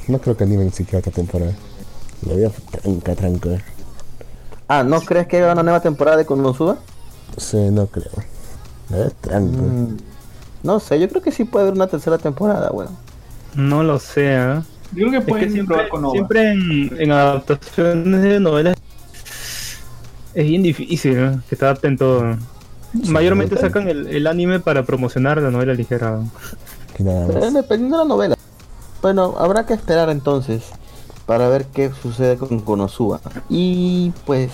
No 0.06 0.18
creo 0.18 0.36
que 0.36 0.44
animen 0.44 0.70
siquiera 0.70 0.98
otra 0.98 1.12
temporada. 1.12 1.52
Lo 2.28 2.36
veo 2.36 2.52
tranca, 2.82 3.14
tranca. 3.14 3.48
Ah, 4.68 4.82
¿no 4.82 5.00
crees 5.00 5.26
que 5.28 5.38
haya 5.38 5.50
una 5.52 5.62
nueva 5.62 5.80
temporada 5.80 6.18
de 6.18 6.26
Konosuba? 6.26 6.76
Sí, 7.38 7.56
no 7.70 7.86
creo. 7.86 8.12
Lo 8.90 8.98
veo 8.98 9.10
tranca. 9.18 9.62
Mm, 9.62 9.96
no 10.62 10.78
sé, 10.80 11.00
yo 11.00 11.08
creo 11.08 11.22
que 11.22 11.32
sí 11.32 11.44
puede 11.44 11.62
haber 11.64 11.74
una 11.74 11.86
tercera 11.86 12.18
temporada, 12.18 12.70
weón. 12.70 13.06
No 13.56 13.82
lo 13.82 13.98
sé, 13.98 14.36
¿eh? 14.36 14.62
Yo 14.92 15.08
creo 15.08 15.10
que 15.10 15.16
Es 15.18 15.24
pueden 15.24 15.48
que 15.48 15.50
siempre, 15.50 15.74
probar 15.74 15.88
con 15.88 16.02
Nova. 16.02 16.12
siempre 16.12 16.52
en, 16.52 16.96
en 17.00 17.10
adaptaciones 17.12 18.22
de 18.22 18.40
novelas 18.40 18.76
es 20.34 20.46
bien 20.46 20.62
difícil 20.62 21.16
¿eh? 21.18 21.38
que 21.48 21.56
te 21.56 21.64
adapten 21.64 21.96
todo. 21.96 22.36
Mayormente 22.92 23.56
sacan 23.56 23.88
el, 23.88 24.06
el 24.06 24.26
anime 24.26 24.60
para 24.60 24.84
promocionar 24.84 25.40
la 25.40 25.50
novela 25.50 25.74
ligera. 25.74 26.20
Pero 26.96 27.50
dependiendo 27.50 27.98
de 27.98 28.04
la 28.04 28.08
novela. 28.08 28.36
Bueno, 29.02 29.34
habrá 29.38 29.66
que 29.66 29.74
esperar 29.74 30.08
entonces 30.10 30.64
para 31.26 31.48
ver 31.48 31.66
qué 31.66 31.90
sucede 31.92 32.36
con 32.36 32.60
Konosuba. 32.60 33.20
Y 33.48 34.12
pues 34.24 34.52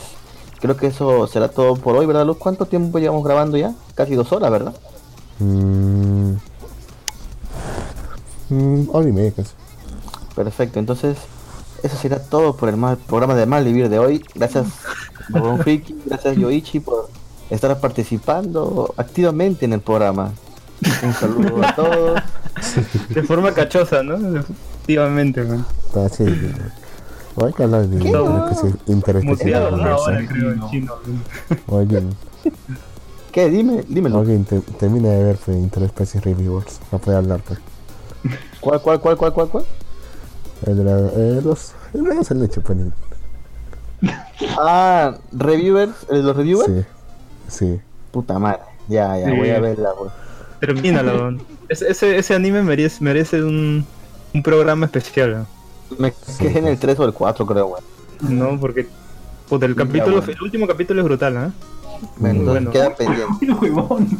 creo 0.61 0.77
que 0.77 0.89
eso 0.89 1.27
será 1.27 1.49
todo 1.49 1.77
por 1.77 1.97
hoy, 1.97 2.07
¿verdad, 2.07 2.27
Luz? 2.27 2.39
¿Cuánto 2.39 2.67
tiempo 2.67 2.99
llevamos 2.99 3.25
grabando 3.25 3.57
ya? 3.57 3.75
Casi 3.95 4.15
dos 4.15 4.33
horas, 4.33 4.51
¿verdad? 4.51 4.75
Mm. 5.39 6.22
Mm, 8.53 8.89
hora 8.93 9.09
y 9.09 9.13
media 9.13 9.33
casi. 9.33 9.53
Perfecto, 10.37 10.79
entonces 10.79 11.17
eso 11.83 11.97
será 11.97 12.19
todo 12.23 12.55
por 12.57 12.69
el 12.69 12.77
mal, 12.77 12.97
programa 12.99 13.35
de 13.35 13.47
Mal 13.47 13.65
Vivir 13.65 13.89
de 13.89 13.99
hoy. 13.99 14.23
Gracias, 14.35 14.67
Bobón 15.31 15.59
Friki, 15.61 15.97
gracias 16.07 16.37
Yoichi 16.37 16.81
por 16.81 17.09
estar 17.51 17.79
participando 17.81 18.93
activamente 18.97 19.65
en 19.65 19.73
el 19.73 19.81
programa. 19.81 20.33
Un 21.03 21.15
saludo 21.15 21.65
a 21.65 21.75
todos. 21.75 22.21
De 23.11 23.23
forma 23.23 23.53
cachosa, 23.53 24.03
¿no? 24.03 24.39
Efectivamente, 24.41 25.43
man. 25.45 25.65
Está 25.87 26.07
así. 26.07 26.25
Hay 26.25 27.53
que 27.55 27.63
hablar 27.63 27.87
de 27.87 28.75
interespecial. 28.89 29.81
Alguien, 31.71 32.15
¿Qué? 33.33 33.49
Dime, 33.49 33.85
dímelo. 33.89 34.19
alguien 34.19 34.45
te- 34.45 34.61
termina 34.61 35.09
de 35.09 35.25
ver 35.25 35.39
Interespecies 35.49 36.23
Reviewers. 36.25 36.81
No 36.91 36.99
puede 36.99 37.17
hablar, 37.17 37.41
pues. 37.47 37.59
¿Cuál, 38.61 38.81
cuál, 38.81 39.01
cuál, 39.01 39.17
cuál, 39.17 39.33
cuál, 39.33 39.49
cuál? 39.49 39.65
El 40.67 40.77
de 40.79 40.85
la, 40.85 40.99
eh, 40.99 41.41
los. 41.45 41.73
El 41.95 42.05
de 42.05 42.15
los 42.15 42.31
el 42.31 42.41
leche, 42.41 42.61
pues. 42.61 42.79
Ah, 44.59 45.15
reviewers, 45.33 45.93
¿el 46.11 46.17
de 46.19 46.23
los 46.23 46.37
reviewers. 46.37 46.73
Sí. 46.73 46.85
Sí. 47.49 47.81
Puta 48.11 48.39
madre. 48.39 48.61
Ya, 48.89 49.17
ya, 49.19 49.31
Sí. 49.31 49.37
voy 49.37 49.51
a 49.51 49.61
verla, 49.61 49.91
weón. 49.95 50.13
Termínalo. 50.61 51.39
Ese, 51.69 51.91
ese, 51.91 52.19
ese 52.19 52.35
anime 52.35 52.63
merece, 52.63 53.03
merece 53.03 53.43
un, 53.43 53.85
un 54.35 54.43
programa 54.43 54.87
especial, 54.87 55.33
¿no? 55.39 55.47
Me 55.99 56.13
quedé 56.39 56.59
en 56.59 56.67
el 56.67 56.79
3 56.79 56.99
o 57.01 57.05
el 57.05 57.13
4, 57.13 57.47
creo, 57.47 57.67
weón. 57.67 57.85
¿no? 58.39 58.59
Porque 58.61 58.87
puta, 59.49 59.67
el 59.67 59.75
capítulo, 59.75 60.19
bueno. 60.19 60.33
el 60.33 60.43
último 60.43 60.67
capítulo 60.67 61.01
es 61.01 61.05
brutal, 61.07 61.37
¿eh? 61.37 61.51
Bueno, 62.17 62.51
Bueno. 62.51 62.71
queda 62.71 62.95
pendiente. 62.95 63.25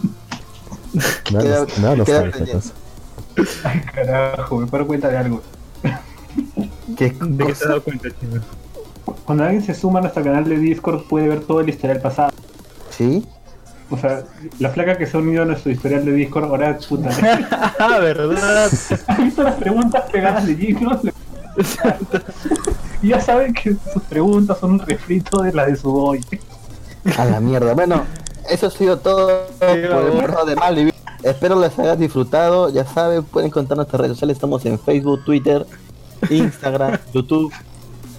Queda- 1.25 1.67
nada 1.81 1.97
nos 1.97 2.07
queda 2.07 2.31
pendiente. 2.31 2.69
Ay, 3.65 3.81
carajo, 3.81 4.59
me 4.59 4.67
paro 4.67 4.87
cuenta 4.87 5.09
de 5.09 5.17
algo. 5.17 5.43
¿Qué 6.97 7.11
¿De 7.11 7.39
qué 7.39 7.45
te 7.45 7.53
has 7.53 7.61
dado 7.61 7.83
cuenta, 7.83 8.09
chino? 8.21 8.41
Cuando 9.25 9.45
alguien 9.45 9.63
se 9.63 9.75
suma 9.75 9.99
a 9.99 10.03
nuestro 10.03 10.23
canal 10.23 10.45
de 10.45 10.59
Discord 10.59 11.05
puede 11.09 11.29
ver 11.29 11.41
todo 11.41 11.61
el 11.61 11.69
historial 11.69 12.01
pasado. 12.01 12.33
¿Sí? 12.91 13.27
O 13.91 13.99
sea, 13.99 14.23
la 14.59 14.71
flaca 14.71 14.97
que 14.97 15.07
se 15.07 15.17
ha 15.17 15.21
unido 15.21 15.43
a 15.43 15.45
nuestro 15.45 15.71
historial 15.71 16.05
de 16.05 16.13
Discord 16.13 16.45
ahora 16.45 16.79
puta. 16.79 17.11
Ah, 17.79 17.99
¿verdad? 17.99 18.71
¿Has 19.07 19.19
visto 19.19 19.43
las 19.43 19.57
preguntas 19.57 20.11
pegadas 20.11 20.47
de 20.47 20.57
Gino? 20.57 21.01
Y 23.03 23.09
ya 23.09 23.21
saben 23.21 23.53
que 23.53 23.77
sus 23.93 24.03
preguntas 24.09 24.59
son 24.59 24.73
un 24.73 24.79
refrito 24.79 25.43
de 25.43 25.53
la 25.53 25.67
de 25.67 25.77
su 25.77 25.91
boy. 25.91 26.25
A 27.19 27.25
la 27.25 27.41
mierda. 27.41 27.75
Bueno, 27.75 28.05
eso 28.49 28.69
ha 28.69 28.71
sido 28.71 28.99
todo 28.99 29.47
por 29.59 29.69
el 29.69 30.47
de 30.47 30.57
Mal. 30.57 30.93
Espero 31.23 31.61
les 31.61 31.79
hayas 31.79 31.99
disfrutado. 31.99 32.69
Ya 32.71 32.85
saben, 32.87 33.23
pueden 33.25 33.49
encontrar 33.49 33.77
nuestras 33.77 34.01
redes 34.01 34.17
sociales. 34.17 34.37
Estamos 34.37 34.65
en 34.67 34.79
Facebook, 34.79 35.25
Twitter, 35.25 35.67
Instagram, 36.31 36.99
YouTube. 37.13 37.53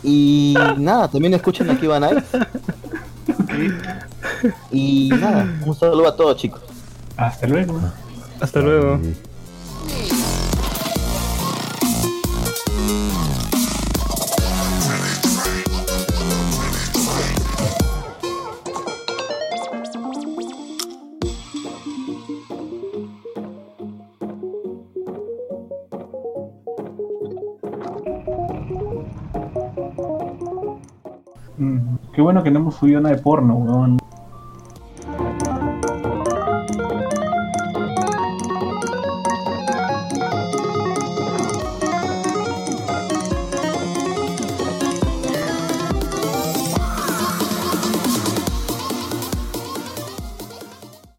Y 0.03 0.55
nada, 0.77 1.07
también 1.07 1.33
escuchen 1.33 1.69
aquí 1.69 1.87
Van 1.87 2.03
Y 4.71 5.09
nada, 5.09 5.47
un 5.65 5.75
saludo 5.75 6.07
a 6.07 6.15
todos, 6.15 6.37
chicos. 6.37 6.61
Hasta 7.15 7.47
luego. 7.47 7.79
Hasta 8.39 8.59
luego. 8.59 8.99
Qué 32.13 32.21
bueno 32.21 32.43
que 32.43 32.51
no 32.51 32.59
hemos 32.59 32.75
subido 32.75 33.01
nada 33.01 33.15
de 33.15 33.21
porno, 33.21 33.55
weón. 33.55 33.97